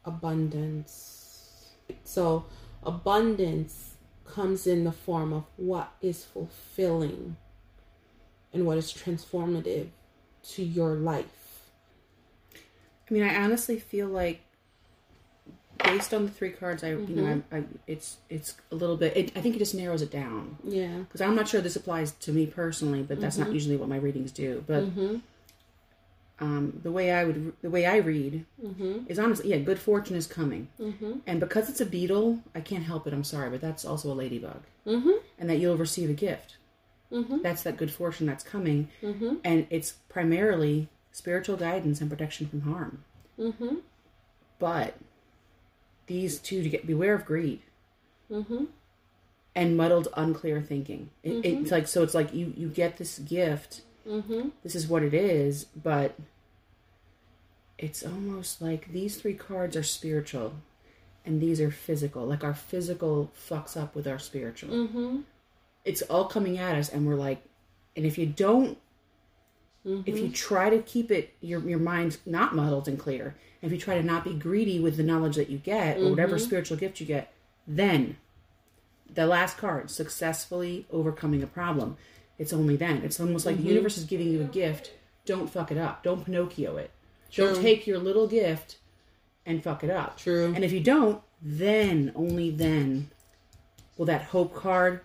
abundance. 0.06 1.72
So, 2.04 2.46
abundance 2.84 3.96
comes 4.26 4.66
in 4.66 4.84
the 4.84 4.92
form 4.92 5.34
of 5.34 5.44
what 5.58 5.92
is 6.02 6.24
fulfilling 6.24 7.36
and 8.54 8.66
what 8.66 8.78
is 8.78 8.94
transformative 8.94 9.88
to 10.44 10.64
your 10.64 10.96
life. 10.96 11.26
I 13.10 13.14
mean, 13.14 13.24
I 13.24 13.36
honestly 13.44 13.78
feel 13.78 14.08
like, 14.08 14.42
based 15.84 16.14
on 16.14 16.26
the 16.26 16.32
three 16.32 16.52
cards, 16.52 16.84
I 16.84 16.90
you 16.92 17.16
know, 17.16 17.42
I, 17.52 17.58
I 17.58 17.64
it's 17.88 18.18
it's 18.30 18.56
a 18.72 18.76
little 18.76 18.98
bit. 18.98 19.16
It, 19.16 19.32
I 19.38 19.42
think 19.42 19.56
it 19.56 19.60
just 19.60 19.76
narrows 19.76 20.02
it 20.02 20.12
down 20.12 20.58
Yeah. 20.64 20.98
because 21.00 21.22
I'm 21.22 21.36
not 21.36 21.48
sure 21.48 21.62
this 21.62 21.76
applies 21.76 22.12
to 22.14 22.32
me 22.32 22.46
personally, 22.46 23.04
but 23.04 23.20
that's 23.22 23.38
not 23.38 23.52
usually 23.54 23.78
what 23.78 23.90
my 23.90 23.98
readings 23.98 24.32
do. 24.32 24.64
But 24.68 24.84
Mm-hmm. 24.86 25.16
um, 26.40 26.80
the 26.84 26.92
way 26.92 27.12
I 27.12 27.24
would 27.24 27.54
the 27.62 27.70
way 27.70 27.86
I 27.86 27.98
read 27.98 28.46
Mm-hmm. 28.64 29.06
is 29.08 29.20
honestly, 29.20 29.50
yeah, 29.50 29.58
good 29.58 29.80
fortune 29.80 30.16
is 30.16 30.28
coming, 30.28 30.68
Mm-hmm. 30.80 31.14
and 31.28 31.40
because 31.40 31.70
it's 31.70 31.82
a 31.82 31.86
beetle, 31.86 32.40
I 32.56 32.62
can't 32.62 32.84
help 32.84 33.08
it. 33.08 33.14
I'm 33.14 33.24
sorry, 33.24 33.50
but 33.50 33.62
that's 33.62 33.86
also 33.86 34.12
a 34.12 34.16
ladybug, 34.16 34.62
Mm-hmm. 34.88 35.12
and 35.40 35.50
that 35.50 35.58
you'll 35.58 35.78
receive 35.78 36.10
a 36.10 36.14
gift. 36.14 36.58
Mm-hmm. 37.12 37.40
That's 37.44 37.64
that 37.64 37.78
good 37.78 37.92
fortune 37.92 38.26
that's 38.28 38.44
coming, 38.44 38.88
Mm-hmm. 39.04 39.36
and 39.44 39.68
it's 39.70 39.92
primarily 40.10 40.88
spiritual 41.12 41.58
guidance 41.58 42.00
and 42.02 42.10
protection 42.10 42.48
from 42.48 42.62
harm. 42.62 43.04
Mm-hmm. 43.38 43.76
But 44.60 44.96
these 46.08 46.40
two 46.40 46.64
to 46.64 46.70
get 46.70 46.86
beware 46.88 47.14
of 47.14 47.26
greed 47.26 47.62
Mm-hmm. 48.32 48.66
and 49.56 49.76
muddled, 49.76 50.08
unclear 50.16 50.62
thinking. 50.62 51.10
It, 51.24 51.46
It's 51.46 51.72
like 51.72 51.88
so. 51.88 52.02
It's 52.04 52.14
like 52.14 52.34
you 52.34 52.54
you 52.56 52.70
get 52.70 52.98
this 52.98 53.20
gift. 53.20 53.82
Mm-hmm. 54.08 54.50
This 54.64 54.74
is 54.76 54.88
what 54.88 55.04
it 55.04 55.14
is, 55.14 55.66
but 55.66 56.16
it's 57.78 58.04
almost 58.04 58.62
like 58.62 58.92
these 58.94 59.18
three 59.18 59.34
cards 59.34 59.76
are 59.76 59.84
spiritual, 59.84 60.54
and 61.26 61.42
these 61.42 61.60
are 61.60 61.72
physical. 61.72 62.26
Like 62.26 62.44
our 62.44 62.54
physical 62.54 63.32
fucks 63.50 63.76
up 63.76 63.96
with 63.96 64.08
our 64.08 64.20
spiritual. 64.20 64.74
Mm-hmm. 64.88 65.18
It's 65.84 66.02
all 66.04 66.26
coming 66.26 66.58
at 66.58 66.76
us, 66.76 66.90
and 66.90 67.06
we're 67.08 67.16
like, 67.16 67.44
and 67.98 68.06
if 68.06 68.18
you 68.18 68.26
don't 68.28 68.78
if 69.84 70.18
you 70.18 70.26
mm-hmm. 70.26 70.32
try 70.34 70.70
to 70.70 70.80
keep 70.80 71.10
it 71.10 71.34
your 71.42 71.68
your 71.68 71.80
mind 71.80 72.18
not 72.26 72.56
muddled 72.56 72.88
and 72.88 73.00
clear, 73.00 73.36
if 73.62 73.72
you 73.72 73.78
try 73.78 73.96
to 73.96 74.04
not 74.04 74.24
be 74.24 74.34
greedy 74.34 74.80
with 74.80 74.98
the 74.98 75.04
knowledge 75.04 75.36
that 75.36 75.50
you 75.50 75.58
get 75.58 75.98
or 75.98 76.10
whatever 76.10 76.36
mm-hmm. 76.36 76.46
spiritual 76.46 76.78
gift 76.78 77.00
you 77.00 77.06
get, 77.06 77.34
then 77.68 78.18
the 79.14 79.26
last 79.26 79.58
card, 79.58 79.90
successfully 79.90 80.86
overcoming 80.92 81.44
a 81.44 81.48
problem. 81.48 81.98
It's 82.38 82.54
only 82.54 82.76
then. 82.76 82.98
It's 83.04 83.20
almost 83.20 83.46
like 83.46 83.56
the 83.56 83.62
mm-hmm. 83.62 83.70
universe 83.70 83.98
is 83.98 84.06
giving 84.06 84.30
you 84.30 84.42
a 84.42 84.46
gift. 84.46 84.92
Don't 85.26 85.50
fuck 85.50 85.72
it 85.72 85.78
up. 85.78 86.04
Don't 86.04 86.26
Pinocchio 86.26 86.78
it. 86.78 86.92
Don't 87.36 87.62
take 87.62 87.88
your 87.88 88.00
little 88.00 88.28
gift 88.28 88.78
and 89.46 89.64
fuck 89.64 89.84
it 89.84 89.90
up. 89.90 90.18
True. 90.18 90.54
And 90.56 90.64
if 90.64 90.72
you 90.72 90.80
don't, 90.80 91.22
then 91.42 92.12
only 92.16 92.52
then 92.52 93.10
will 93.98 94.06
that 94.06 94.24
hope 94.24 94.54
card 94.54 95.02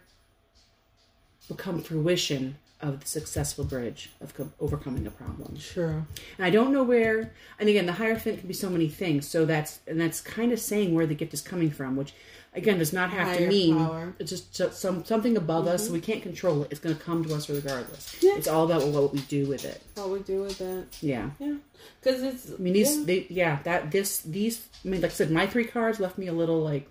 become 1.48 1.80
fruition 1.80 2.56
of 2.80 3.00
the 3.00 3.06
successful 3.06 3.64
bridge 3.64 4.10
of 4.20 4.34
co- 4.34 4.52
overcoming 4.60 5.06
a 5.06 5.10
problem. 5.10 5.58
Sure. 5.58 6.06
And 6.36 6.46
I 6.46 6.50
don't 6.50 6.72
know 6.72 6.82
where. 6.82 7.32
And 7.58 7.68
again, 7.68 7.86
the 7.86 7.92
hierophant 7.92 8.40
can 8.40 8.48
be 8.48 8.54
so 8.54 8.68
many 8.68 8.88
things. 8.88 9.26
So 9.26 9.46
that's 9.46 9.80
and 9.86 10.00
that's 10.00 10.20
kind 10.20 10.52
of 10.52 10.60
saying 10.60 10.94
where 10.94 11.06
the 11.06 11.14
gift 11.14 11.32
is 11.32 11.40
coming 11.40 11.70
from, 11.70 11.96
which 11.96 12.12
again 12.54 12.78
does 12.78 12.92
not 12.92 13.10
have 13.10 13.36
to 13.38 13.46
mean 13.48 13.78
power. 13.78 14.06
Mm-hmm. 14.06 14.20
it's 14.22 14.40
just 14.40 14.74
some 14.74 15.04
something 15.04 15.36
above 15.38 15.66
us. 15.66 15.86
So 15.86 15.92
we 15.92 16.00
can't 16.00 16.22
control 16.22 16.62
it. 16.62 16.68
It's 16.70 16.80
going 16.80 16.94
to 16.94 17.02
come 17.02 17.24
to 17.24 17.34
us 17.34 17.48
regardless. 17.48 18.16
Yeah. 18.20 18.36
It's 18.36 18.48
all 18.48 18.70
about 18.70 18.86
what 18.88 19.12
we 19.12 19.20
do 19.20 19.46
with 19.46 19.64
it. 19.64 19.82
What 19.94 20.10
we 20.10 20.20
do 20.20 20.42
with 20.42 20.58
that? 20.58 20.86
Yeah. 21.00 21.30
Yeah. 21.38 21.54
Because 22.02 22.22
it's. 22.22 22.52
I 22.52 22.56
mean 22.58 22.74
these 22.74 22.98
yeah. 22.98 23.04
they 23.04 23.26
yeah 23.30 23.58
that 23.62 23.90
this 23.90 24.20
these 24.20 24.68
I 24.84 24.88
mean 24.88 25.00
like 25.00 25.12
I 25.12 25.14
said 25.14 25.30
my 25.30 25.46
three 25.46 25.64
cards 25.64 25.98
left 25.98 26.18
me 26.18 26.26
a 26.26 26.34
little 26.34 26.60
like 26.60 26.90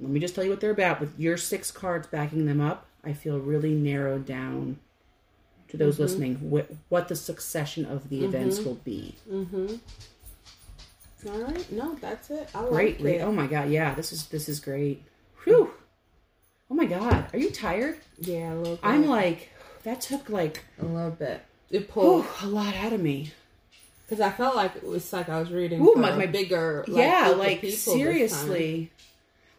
let 0.00 0.08
me 0.08 0.20
just 0.20 0.34
tell 0.34 0.42
you 0.42 0.50
what 0.50 0.60
they're 0.60 0.70
about 0.70 1.00
with 1.00 1.18
your 1.20 1.36
six 1.36 1.70
cards 1.70 2.06
backing 2.06 2.46
them 2.46 2.62
up 2.62 2.86
I 3.04 3.12
feel 3.12 3.38
really 3.38 3.74
narrowed 3.74 4.24
down 4.24 4.78
to 5.72 5.76
those 5.76 5.94
Mm-hmm. 5.94 6.02
listening 6.04 6.34
what 6.50 6.70
what 6.88 7.08
the 7.08 7.16
succession 7.16 7.84
of 7.84 8.08
the 8.08 8.24
events 8.24 8.60
will 8.60 8.76
be 8.84 9.16
Mm-hmm. 9.30 9.74
All 11.28 11.38
right. 11.40 11.70
No, 11.72 11.94
that's 12.00 12.30
it. 12.30 12.48
I 12.54 12.64
great 12.68 13.00
like 13.00 13.14
it. 13.14 13.20
oh 13.22 13.32
my 13.32 13.46
god 13.46 13.70
yeah 13.70 13.94
this 13.94 14.12
is 14.12 14.26
this 14.26 14.48
is 14.48 14.60
great 14.60 15.02
whew 15.44 15.70
oh 16.70 16.74
my 16.74 16.84
god 16.84 17.26
are 17.32 17.38
you 17.38 17.50
tired 17.50 17.98
Yeah, 18.18 18.52
a 18.52 18.56
little 18.56 18.76
bit. 18.76 18.84
I'm 18.84 19.06
like 19.06 19.50
that 19.84 20.00
took 20.00 20.28
like 20.28 20.64
a 20.80 20.84
little 20.84 21.10
bit. 21.10 21.42
It 21.70 21.88
pulled 21.88 22.24
whew, 22.24 22.48
a 22.48 22.52
lot 22.52 22.74
out 22.76 22.92
of 22.92 23.00
me 23.00 23.32
because 24.06 24.20
I 24.20 24.30
felt 24.30 24.54
like 24.56 24.76
it 24.76 24.84
was 24.86 25.12
like 25.12 25.28
I 25.28 25.38
was 25.40 25.50
reading 25.50 25.80
Ooh, 25.80 25.94
my- 25.96 26.14
my- 26.16 26.26
bigger. 26.26 26.84
Like, 26.86 26.96
yeah 26.98 27.28
like 27.36 27.60
people 27.60 27.70
this 27.70 27.84
time. 27.84 27.94
seriously 27.94 28.90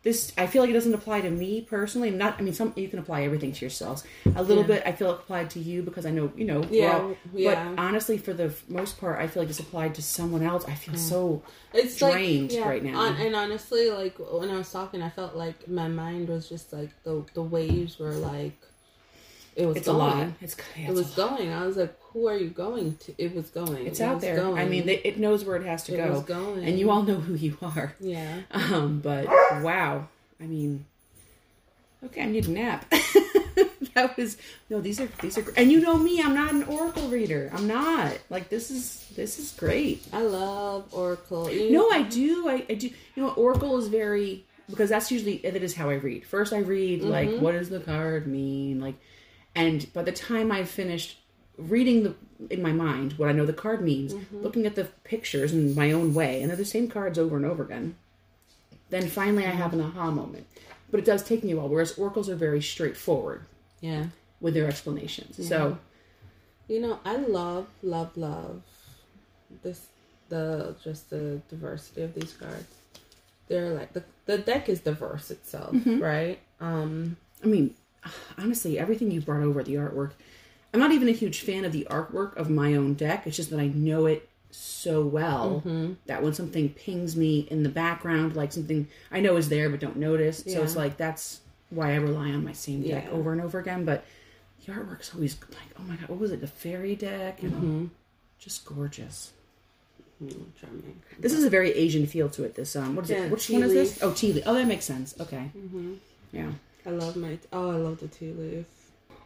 this 0.04 0.32
i 0.38 0.46
feel 0.46 0.62
like 0.62 0.70
it 0.70 0.74
doesn't 0.74 0.94
apply 0.94 1.22
to 1.22 1.30
me 1.30 1.62
personally 1.62 2.10
not 2.12 2.38
i 2.38 2.42
mean 2.42 2.54
some 2.54 2.74
you 2.76 2.88
can 2.90 3.00
apply 3.00 3.24
everything 3.24 3.52
to 3.54 3.62
yourselves 3.62 4.04
a 4.36 4.44
little 4.44 4.64
Yeah. 4.64 4.68
bit 4.68 4.84
i 4.86 4.92
feel 4.92 5.10
it 5.12 5.14
applied 5.16 5.50
to 5.52 5.60
you 5.60 5.82
because 5.82 6.06
i 6.06 6.12
know 6.12 6.32
you 6.36 6.46
know 6.46 6.64
Yeah, 6.70 6.98
all- 7.00 7.16
yeah. 7.34 7.74
but 7.74 7.80
honestly 7.82 8.18
for 8.18 8.34
the 8.34 8.54
most 8.68 9.00
part 9.00 9.20
i 9.20 9.28
feel 9.28 9.44
like 9.44 9.50
it's 9.50 9.60
applied 9.60 9.96
to 9.96 10.02
someone 10.02 10.44
else 10.44 10.66
i 10.68 10.76
feel 10.76 10.96
so 10.96 11.42
It's 11.74 11.98
drained 11.98 12.52
like, 12.52 12.60
yeah, 12.60 12.68
right 12.70 12.84
now. 12.84 12.96
hon- 12.98 13.16
and 13.26 13.36
honestly, 13.36 13.90
like 13.90 14.16
when 14.20 14.50
I 14.52 14.58
was 14.58 14.72
talking, 14.72 15.02
I 15.02 15.10
felt 15.10 15.36
like 15.36 15.68
my 15.68 15.88
mind 15.88 16.30
was 16.30 16.48
just 16.48 16.72
like 16.72 16.92
the 17.04 17.26
the 17.34 17.42
waves 17.42 17.98
were 17.98 18.12
like 18.14 18.58
it 19.56 19.66
was 19.66 19.78
it's 19.78 19.88
a 19.88 19.92
going. 19.92 20.00
lot 20.20 20.28
it's, 20.42 20.56
yeah, 20.78 20.90
It 20.90 20.94
was 20.94 21.12
going. 21.12 21.50
I 21.52 21.66
was 21.66 21.78
like, 21.78 21.94
"Who 22.12 22.28
are 22.28 22.36
you 22.38 22.50
going 22.50 22.96
to?" 22.98 23.14
It 23.18 23.36
was 23.36 23.50
going. 23.50 23.86
it's 23.88 24.00
It 24.00 24.04
out 24.04 24.22
there 24.22 24.36
Going. 24.36 24.58
i 24.58 24.66
mean 24.66 24.86
they, 24.86 24.98
it 25.00 25.18
knows 25.20 25.44
where 25.46 25.56
it 25.58 25.66
has 25.66 25.84
to 25.86 25.94
It 25.94 25.98
go 25.98 26.12
was 26.12 26.24
going. 26.24 26.64
and 26.66 26.80
you 26.80 26.90
all 26.92 27.04
know 27.04 27.16
who 27.16 27.36
you 27.36 27.58
are 27.62 27.96
yeah. 28.00 28.40
um 28.52 29.00
but 29.00 29.26
wow 29.62 30.08
i 30.40 30.44
mean 30.46 30.86
Okay, 32.06 32.22
I 32.22 32.26
need 32.26 32.48
a 32.50 32.52
nap. 32.52 32.84
that 33.94 34.18
was 34.18 34.36
no. 34.70 34.82
These 34.82 35.00
are 35.00 35.08
these 35.22 35.38
are, 35.38 35.46
and 35.56 35.72
you 35.72 35.80
know 35.80 35.98
me. 35.98 36.22
I'm 36.22 36.36
not 36.36 36.52
an 36.54 36.64
Oracle 36.64 37.08
reader. 37.08 37.50
I'm 37.54 37.66
not. 37.66 38.18
Like 38.30 38.50
this 38.50 38.70
is 38.72 39.06
this 39.16 39.40
is 39.40 39.52
great. 39.52 40.04
I 40.12 40.22
love 40.24 40.84
Oracle. 40.92 41.50
You- 41.50 41.72
No, 41.72 41.90
I 41.90 42.02
do. 42.02 42.50
I, 42.50 42.66
I 42.70 42.74
do. 42.74 42.88
You 43.16 43.24
know, 43.24 43.30
Oracle 43.30 43.78
is 43.78 43.88
very 43.88 44.44
because 44.70 44.90
that's 44.90 45.12
usually 45.14 45.38
that 45.38 45.56
is 45.56 45.76
how 45.76 45.90
I 45.90 45.94
read. 45.94 46.26
First, 46.26 46.52
I 46.52 46.60
read 46.60 47.04
like 47.04 47.38
what 47.40 47.54
does 47.54 47.70
the 47.70 47.80
card 47.80 48.28
mean, 48.28 48.82
like, 48.82 48.96
and 49.56 49.92
by 49.94 50.04
the 50.04 50.12
time 50.12 50.52
I've 50.52 50.70
finished 50.70 51.18
reading 51.58 52.04
the 52.04 52.16
in 52.50 52.62
my 52.62 52.74
mind 52.74 53.14
what 53.14 53.30
I 53.30 53.32
know 53.32 53.46
the 53.46 53.54
card 53.54 53.82
means, 53.82 54.16
looking 54.32 54.66
at 54.66 54.76
the 54.76 54.86
pictures 55.04 55.54
in 55.54 55.76
my 55.76 55.92
own 55.92 56.14
way, 56.14 56.42
and 56.42 56.50
they're 56.50 56.58
the 56.58 56.66
same 56.66 56.88
cards 56.88 57.18
over 57.18 57.38
and 57.38 57.46
over 57.46 57.64
again. 57.64 57.96
Then 58.90 59.08
finally, 59.08 59.46
I 59.46 59.52
have 59.52 59.74
an 59.74 59.82
aha 59.82 60.12
moment. 60.12 60.46
But 60.92 61.00
it 61.00 61.06
does 61.06 61.24
take 61.24 61.44
me 61.44 61.54
a 61.54 61.56
while. 61.56 61.70
Whereas 61.70 61.98
oracles 61.98 62.30
are 62.30 62.36
very 62.36 62.62
straightforward 62.62 63.46
yeah. 63.82 64.08
with 64.40 64.54
their 64.54 64.68
explanations. 64.68 65.48
So 65.48 65.80
You 66.68 66.80
know, 66.80 67.00
I 67.04 67.16
love, 67.16 67.68
love, 67.82 68.16
love 68.16 68.62
this 69.64 69.88
the 70.30 70.76
just 70.84 71.10
the 71.10 71.42
diversity 71.50 72.02
of 72.02 72.14
these 72.16 72.34
cards. 72.34 72.66
They're 73.48 73.70
like 73.72 73.94
the 73.94 74.04
the 74.26 74.38
deck 74.38 74.70
is 74.70 74.82
diverse 74.82 75.32
itself, 75.32 75.76
right? 75.86 76.40
Um 76.60 77.18
I 77.44 77.48
mean, 77.48 77.76
honestly, 78.38 78.78
everything 78.80 79.12
you 79.12 79.22
brought 79.22 79.44
over 79.44 79.64
the 79.64 79.76
artwork. 79.76 80.12
I'm 80.74 80.80
not 80.80 80.92
even 80.92 81.08
a 81.08 81.12
huge 81.12 81.42
fan 81.42 81.66
of 81.66 81.72
the 81.72 81.88
artwork 81.90 82.36
of 82.36 82.50
my 82.50 82.74
own 82.76 82.96
deck. 82.96 83.28
It's 83.28 83.38
just 83.38 83.52
that 83.52 83.60
I 83.60 83.68
know 83.68 84.08
it 84.08 84.28
so 84.50 85.04
well 85.06 85.62
that 86.08 86.22
when 86.24 86.34
something 86.34 86.70
pings 86.70 87.16
me 87.16 87.48
in 87.52 87.64
the 87.64 87.70
background, 87.70 88.36
like 88.36 88.52
something 88.52 88.88
I 89.12 89.20
know 89.20 89.36
is 89.38 89.50
there 89.50 89.70
but 89.70 89.80
don't 89.80 89.98
notice, 89.98 90.44
so 90.48 90.64
it's 90.64 90.76
like 90.76 90.98
that's 90.98 91.42
why 91.70 91.92
I 91.94 91.96
rely 91.96 92.30
on 92.32 92.44
my 92.44 92.54
same 92.54 92.82
deck 92.84 93.06
Yeah. 93.06 93.12
over 93.12 93.32
and 93.34 93.42
over 93.42 93.60
again. 93.60 93.86
But 93.86 94.04
the 94.66 94.72
artwork's 94.74 95.14
always 95.14 95.38
like, 95.52 95.70
oh 95.80 95.84
my 95.84 95.96
god, 95.96 96.10
what 96.10 96.20
was 96.20 96.32
it? 96.32 96.42
The 96.42 96.48
fairy 96.48 96.96
deck, 96.96 97.42
and 97.44 97.92
just 98.40 98.66
gorgeous. 98.66 99.32
mm, 100.24 100.46
charming. 100.60 101.02
This 101.20 101.34
is 101.34 101.44
a 101.44 101.50
very 101.50 101.72
Asian 101.72 102.06
feel 102.08 102.30
to 102.30 102.44
it. 102.44 102.56
This 102.56 102.76
um, 102.76 102.96
what 102.96 103.06
is 103.06 103.12
Yeah, 103.12 103.24
it? 103.26 103.32
Which 103.32 103.50
one 103.50 103.64
is 103.64 103.74
this? 103.74 104.00
Oh, 104.04 104.12
tea 104.12 104.34
leaf. 104.34 104.44
Oh, 104.48 104.54
that 104.56 104.68
makes 104.68 104.86
sense. 104.86 105.14
Okay. 105.20 105.52
Yeah. 106.32 106.52
I 106.86 106.90
love 106.92 107.16
my 107.16 107.38
oh 107.52 107.72
I 107.72 107.76
love 107.76 108.00
the 108.00 108.08
tea 108.08 108.32
leaf. 108.34 108.66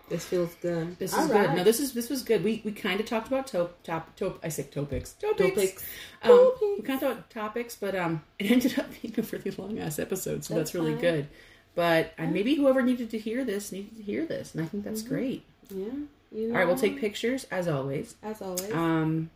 This 0.10 0.24
feels 0.26 0.54
good. 0.62 0.98
This 1.00 1.14
All 1.14 1.26
is 1.26 1.32
right. 1.32 1.48
good. 1.48 1.58
No, 1.58 1.64
this 1.66 1.80
is 1.82 1.92
this 1.94 2.10
was 2.10 2.24
good. 2.24 2.44
We 2.44 2.62
we 2.64 2.72
kind 2.72 3.00
of 3.00 3.06
talked 3.06 3.28
about 3.28 3.48
top 3.48 3.84
top 3.84 4.16
top. 4.16 4.40
I 4.44 4.50
said 4.50 4.72
topics. 4.72 5.14
Topics. 5.14 5.56
Topics. 5.56 5.86
Um, 6.24 6.52
we 6.62 6.82
kind 6.82 6.96
of 6.96 7.00
talked 7.02 7.14
about 7.20 7.30
topics, 7.30 7.76
but 7.76 7.94
um, 7.96 8.24
it 8.40 8.50
ended 8.50 8.80
up 8.80 8.86
being 9.02 9.14
a 9.18 9.22
really 9.22 9.52
long 9.52 9.80
ass 9.80 10.00
episode, 10.00 10.46
so 10.46 10.54
that's, 10.54 10.72
That's 10.72 10.76
really 10.76 10.96
good. 11.00 11.28
But 11.76 12.14
uh, 12.18 12.26
maybe 12.28 12.56
whoever 12.56 12.82
needed 12.82 13.10
to 13.12 13.18
hear 13.20 13.44
this 13.44 13.72
needed 13.72 13.98
to 13.98 14.04
hear 14.04 14.26
this, 14.26 14.56
and 14.56 14.64
I 14.64 14.68
think 14.68 14.84
that's 14.84 15.02
great. 15.02 15.44
yeah. 15.70 15.86
You 16.32 16.48
know, 16.48 16.54
All 16.54 16.60
right, 16.60 16.68
we'll 16.68 16.76
take 16.76 17.00
pictures 17.00 17.46
as 17.52 17.68
always, 17.70 18.16
as 18.22 18.42
always. 18.42 18.72
um, 18.74 19.30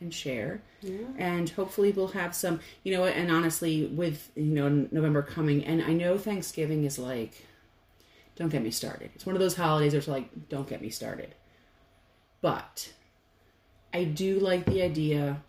and 0.00 0.12
share, 0.14 0.62
yeah. 0.80 0.96
and 1.18 1.48
hopefully 1.50 1.90
we'll 1.92 2.08
have 2.08 2.34
some. 2.34 2.60
You 2.84 2.96
know, 2.96 3.04
and 3.04 3.30
honestly, 3.30 3.86
with 3.86 4.30
you 4.34 4.44
know 4.44 4.68
November 4.90 5.22
coming, 5.22 5.64
and 5.64 5.82
I 5.82 5.92
know 5.94 6.18
Thanksgiving 6.18 6.84
is 6.84 6.98
like. 6.98 7.46
Don't 8.36 8.48
get 8.48 8.62
me 8.62 8.70
started. 8.70 9.10
It's 9.14 9.26
one 9.26 9.34
of 9.36 9.40
those 9.40 9.56
holidays 9.56 9.92
where 9.92 9.98
it's 9.98 10.08
like, 10.08 10.48
don't 10.48 10.68
get 10.68 10.80
me 10.80 10.88
started. 10.90 11.34
But 12.40 12.92
I 13.92 14.04
do 14.04 14.38
like 14.40 14.64
the 14.64 14.82
idea, 14.82 15.42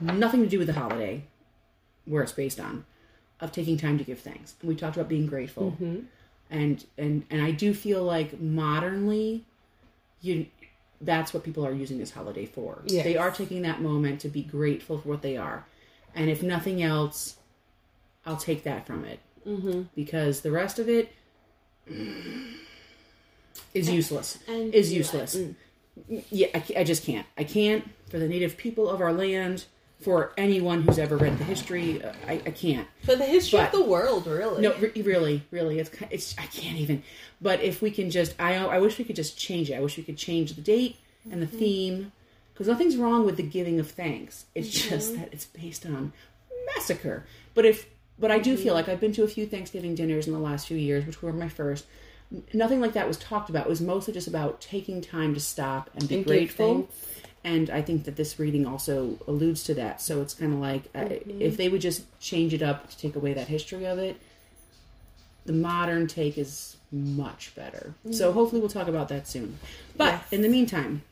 nothing 0.00 0.40
to 0.42 0.48
do 0.48 0.58
with 0.58 0.66
the 0.68 0.72
holiday, 0.72 1.24
where 2.06 2.22
it's 2.22 2.32
based 2.32 2.58
on, 2.58 2.84
of 3.40 3.52
taking 3.52 3.76
time 3.76 3.98
to 3.98 4.04
give 4.04 4.20
thanks. 4.20 4.54
And 4.60 4.68
we 4.68 4.76
talked 4.76 4.96
about 4.96 5.08
being 5.08 5.26
grateful, 5.26 5.72
Mm-hmm. 5.72 6.00
and 6.50 6.84
and 6.98 7.24
and 7.30 7.42
I 7.42 7.50
do 7.50 7.74
feel 7.74 8.02
like 8.02 8.40
modernly, 8.40 9.44
you 10.20 10.46
that's 11.00 11.34
what 11.34 11.44
people 11.44 11.66
are 11.66 11.72
using 11.72 11.98
this 11.98 12.12
holiday 12.12 12.46
for. 12.46 12.80
Yes. 12.86 13.04
They 13.04 13.16
are 13.16 13.30
taking 13.30 13.62
that 13.62 13.82
moment 13.82 14.20
to 14.22 14.28
be 14.28 14.42
grateful 14.42 14.98
for 14.98 15.08
what 15.08 15.22
they 15.22 15.36
are, 15.36 15.66
and 16.14 16.30
if 16.30 16.42
nothing 16.42 16.82
else, 16.82 17.36
I'll 18.24 18.36
take 18.38 18.64
that 18.64 18.86
from 18.86 19.04
it 19.04 19.20
Mm-hmm. 19.46 19.82
because 19.94 20.40
the 20.40 20.50
rest 20.50 20.78
of 20.78 20.88
it 20.88 21.12
is 23.74 23.88
useless. 23.90 24.38
And 24.48 24.74
is 24.74 24.92
useless. 24.92 25.36
mm. 25.36 25.54
Yeah, 26.30 26.48
I, 26.54 26.64
I 26.78 26.84
just 26.84 27.04
can't. 27.04 27.26
I 27.38 27.44
can't 27.44 27.88
for 28.10 28.18
the 28.18 28.26
native 28.28 28.56
people 28.56 28.88
of 28.88 29.00
our 29.00 29.12
land. 29.12 29.64
For 30.00 30.32
anyone 30.36 30.82
who's 30.82 30.98
ever 30.98 31.16
read 31.16 31.38
the 31.38 31.44
history, 31.44 32.02
uh, 32.04 32.12
I, 32.26 32.32
I 32.34 32.50
can't. 32.50 32.86
For 33.04 33.16
the 33.16 33.24
history 33.24 33.60
But- 33.60 33.72
of 33.72 33.80
the 33.80 33.84
world, 33.88 34.26
really. 34.26 34.60
No, 34.60 34.74
re- 34.74 34.90
really, 35.02 35.42
really, 35.50 35.78
it's 35.78 35.90
it's 36.10 36.34
I 36.36 36.44
can't 36.46 36.76
even. 36.78 37.02
But 37.40 37.62
if 37.62 37.80
we 37.80 37.90
can 37.90 38.10
just, 38.10 38.34
I 38.38 38.56
I 38.56 38.80
wish 38.80 38.98
we 38.98 39.04
could 39.04 39.16
just 39.16 39.38
change 39.38 39.70
it. 39.70 39.74
I 39.74 39.80
wish 39.80 39.96
we 39.96 40.02
could 40.02 40.18
change 40.18 40.54
the 40.54 40.60
date 40.60 40.96
and 41.30 41.40
the 41.40 41.46
theme, 41.46 42.12
because 42.52 42.66
nothing's 42.68 42.96
wrong 42.96 43.24
with 43.24 43.36
the 43.38 43.42
giving 43.44 43.80
of 43.80 43.90
thanks. 43.90 44.44
It's 44.54 44.68
just 44.68 45.14
that 45.16 45.28
it's 45.32 45.46
based 45.46 45.86
on 45.86 46.12
massacre. 46.74 47.24
But 47.54 47.64
if, 47.64 47.86
but 48.18 48.30
I 48.30 48.38
do 48.38 48.56
feel 48.56 48.74
like 48.74 48.88
I've 48.88 49.00
been 49.00 49.12
to 49.14 49.24
a 49.24 49.28
few 49.28 49.46
Thanksgiving 49.46 49.94
dinners 49.94 50.26
in 50.26 50.32
the 50.32 50.38
last 50.38 50.66
few 50.66 50.76
years, 50.76 51.06
which 51.06 51.22
were 51.22 51.32
my 51.32 51.48
first. 51.48 51.86
Nothing 52.52 52.80
like 52.80 52.94
that 52.94 53.06
was 53.06 53.16
talked 53.18 53.50
about. 53.50 53.66
It 53.66 53.68
was 53.68 53.80
mostly 53.80 54.14
just 54.14 54.26
about 54.28 54.60
taking 54.60 55.00
time 55.00 55.34
to 55.34 55.40
stop 55.40 55.90
and 55.94 56.08
be 56.08 56.16
And 56.16 56.26
grateful. 56.26 56.88
And 57.44 57.68
I 57.68 57.82
think 57.82 58.04
that 58.04 58.16
this 58.16 58.38
reading 58.38 58.66
also 58.66 59.18
alludes 59.28 59.64
to 59.64 59.74
that. 59.74 60.00
So 60.00 60.22
it's 60.22 60.32
kind 60.34 60.54
of 60.54 60.60
like 60.60 60.84
uh, 60.94 61.08
if 61.38 61.56
they 61.58 61.68
would 61.68 61.82
just 61.82 62.02
change 62.18 62.54
it 62.54 62.62
up 62.62 62.88
to 62.90 62.98
take 62.98 63.16
away 63.16 63.34
that 63.34 63.48
history 63.48 63.84
of 63.84 63.98
it, 63.98 64.16
the 65.44 65.52
modern 65.52 66.06
take 66.06 66.38
is 66.38 66.76
much 66.90 67.54
better. 67.54 67.94
So 68.12 68.32
hopefully 68.32 68.60
we'll 68.60 68.70
talk 68.70 68.88
about 68.88 69.08
that 69.08 69.28
soon. 69.28 69.58
But 69.96 70.14
Yes. 70.14 70.32
in 70.32 70.42
the 70.42 70.48
meantime, 70.48 71.02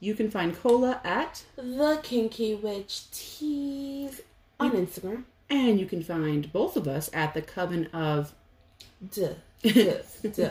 you 0.00 0.14
can 0.14 0.30
find 0.30 0.56
Cola 0.56 1.00
at, 1.04 1.42
The 1.56 2.00
Kinky 2.02 2.54
Witch 2.54 3.10
Tease 3.10 4.22
on 4.58 4.72
Instagram. 4.72 5.24
And 5.50 5.78
you 5.78 5.86
can 5.86 6.02
find 6.02 6.52
both 6.52 6.76
of 6.76 6.88
us 6.88 7.10
at 7.12 7.34
the 7.34 7.42
Coven 7.42 7.86
of 7.92 8.34
Duh. 9.14 9.34
Duh. 9.62 9.98
Duh. 10.22 10.50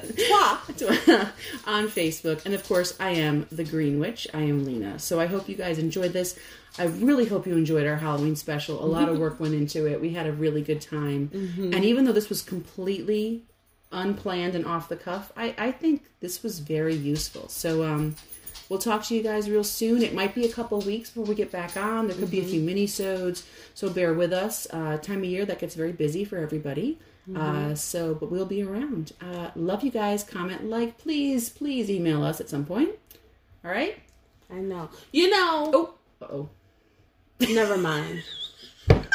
On 1.68 1.88
Facebook. 1.88 2.45
And 2.45 2.53
of 2.53 2.68
course, 2.68 2.95
I 2.99 3.11
am 3.11 3.48
the 3.52 3.64
Green 3.64 3.99
Witch. 3.99 4.28
I 4.34 4.41
am 4.41 4.65
Lena. 4.65 4.99
So 4.99 5.20
I 5.20 5.28
hope 5.28 5.48
you 5.48 5.56
guys 5.56 5.78
enjoyed 5.78 6.14
this. 6.14 6.38
I 6.78 6.86
really 6.86 7.26
hope 7.26 7.45
you 7.45 7.56
enjoyed 7.56 7.86
our 7.86 7.98
Halloween 7.98 8.36
special. 8.36 8.84
A 8.84 8.86
lot 8.88 9.10
of 9.10 9.20
work 9.20 9.40
went 9.40 9.53
into 9.53 9.88
it. 9.88 10.02
We 10.02 10.11
had 10.14 10.26
a 10.26 10.32
really 10.32 10.64
good 10.64 10.82
time. 10.82 11.30
And 11.74 11.86
even 11.86 12.06
though 12.06 12.11
this 12.11 12.30
was 12.30 12.41
completely 12.41 13.44
unplanned 13.91 14.56
and 14.56 14.65
off 14.65 14.90
the 14.90 14.95
cuff, 14.95 15.32
I, 15.38 15.53
I 15.57 15.72
think 15.72 16.06
this 16.20 16.41
was 16.41 16.60
very 16.60 16.95
useful. 16.95 17.48
So 17.49 17.84
um, 17.84 18.15
we'll 18.69 18.80
talk 18.80 19.03
to 19.06 19.15
you 19.15 19.23
guys 19.23 19.49
real 19.49 19.64
soon. 19.64 20.02
It 20.02 20.14
might 20.14 20.35
be 20.35 20.45
a 20.45 20.52
couple 20.52 20.80
weeks 20.80 21.10
before 21.10 21.26
we 21.26 21.35
get 21.35 21.52
back 21.52 21.77
on. 21.77 22.07
There 22.07 22.15
could 22.15 22.31
be 22.31 22.40
a 22.40 22.45
few 22.45 22.61
mini-sodes, 22.61 23.45
so 23.73 23.90
bear 23.90 24.14
with 24.14 24.34
us. 24.34 24.68
Uh, 24.72 24.98
time 24.98 25.19
of 25.19 25.26
year 25.26 25.45
that 25.45 25.60
gets 25.60 25.76
very 25.76 25.91
busy 25.91 26.26
for 26.26 26.38
everybody. 26.38 26.99
Uh, 27.35 27.73
so, 27.73 28.14
but 28.14 28.30
we'll 28.30 28.45
be 28.45 28.61
around. 28.61 29.14
Uh, 29.22 29.49
love 29.56 29.84
you 29.84 29.91
guys. 29.91 30.23
Comment, 30.23 30.65
like, 30.65 30.98
please, 30.98 31.49
please 31.49 31.90
email 31.90 32.23
us 32.23 32.41
at 32.41 32.49
some 32.49 32.65
point. 32.65 32.91
All 33.64 33.72
right. 33.72 33.98
I 34.52 34.56
know. 34.56 34.90
You 35.11 35.30
know. 35.30 35.72
Oh, 35.73 35.94
oh. 36.22 36.49
Never 37.40 37.77
mind. 37.77 38.23
bye 38.88 39.06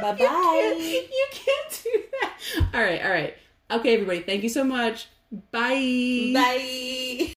bye. 0.00 0.16
You 0.18 1.26
can't 1.30 1.80
do 1.82 2.02
that. 2.20 2.38
All 2.74 2.82
right, 2.82 3.02
all 3.02 3.10
right. 3.10 3.34
Okay, 3.70 3.94
everybody. 3.94 4.20
Thank 4.20 4.42
you 4.42 4.48
so 4.48 4.64
much. 4.64 5.08
Bye. 5.50 6.32
Bye. 6.34 7.34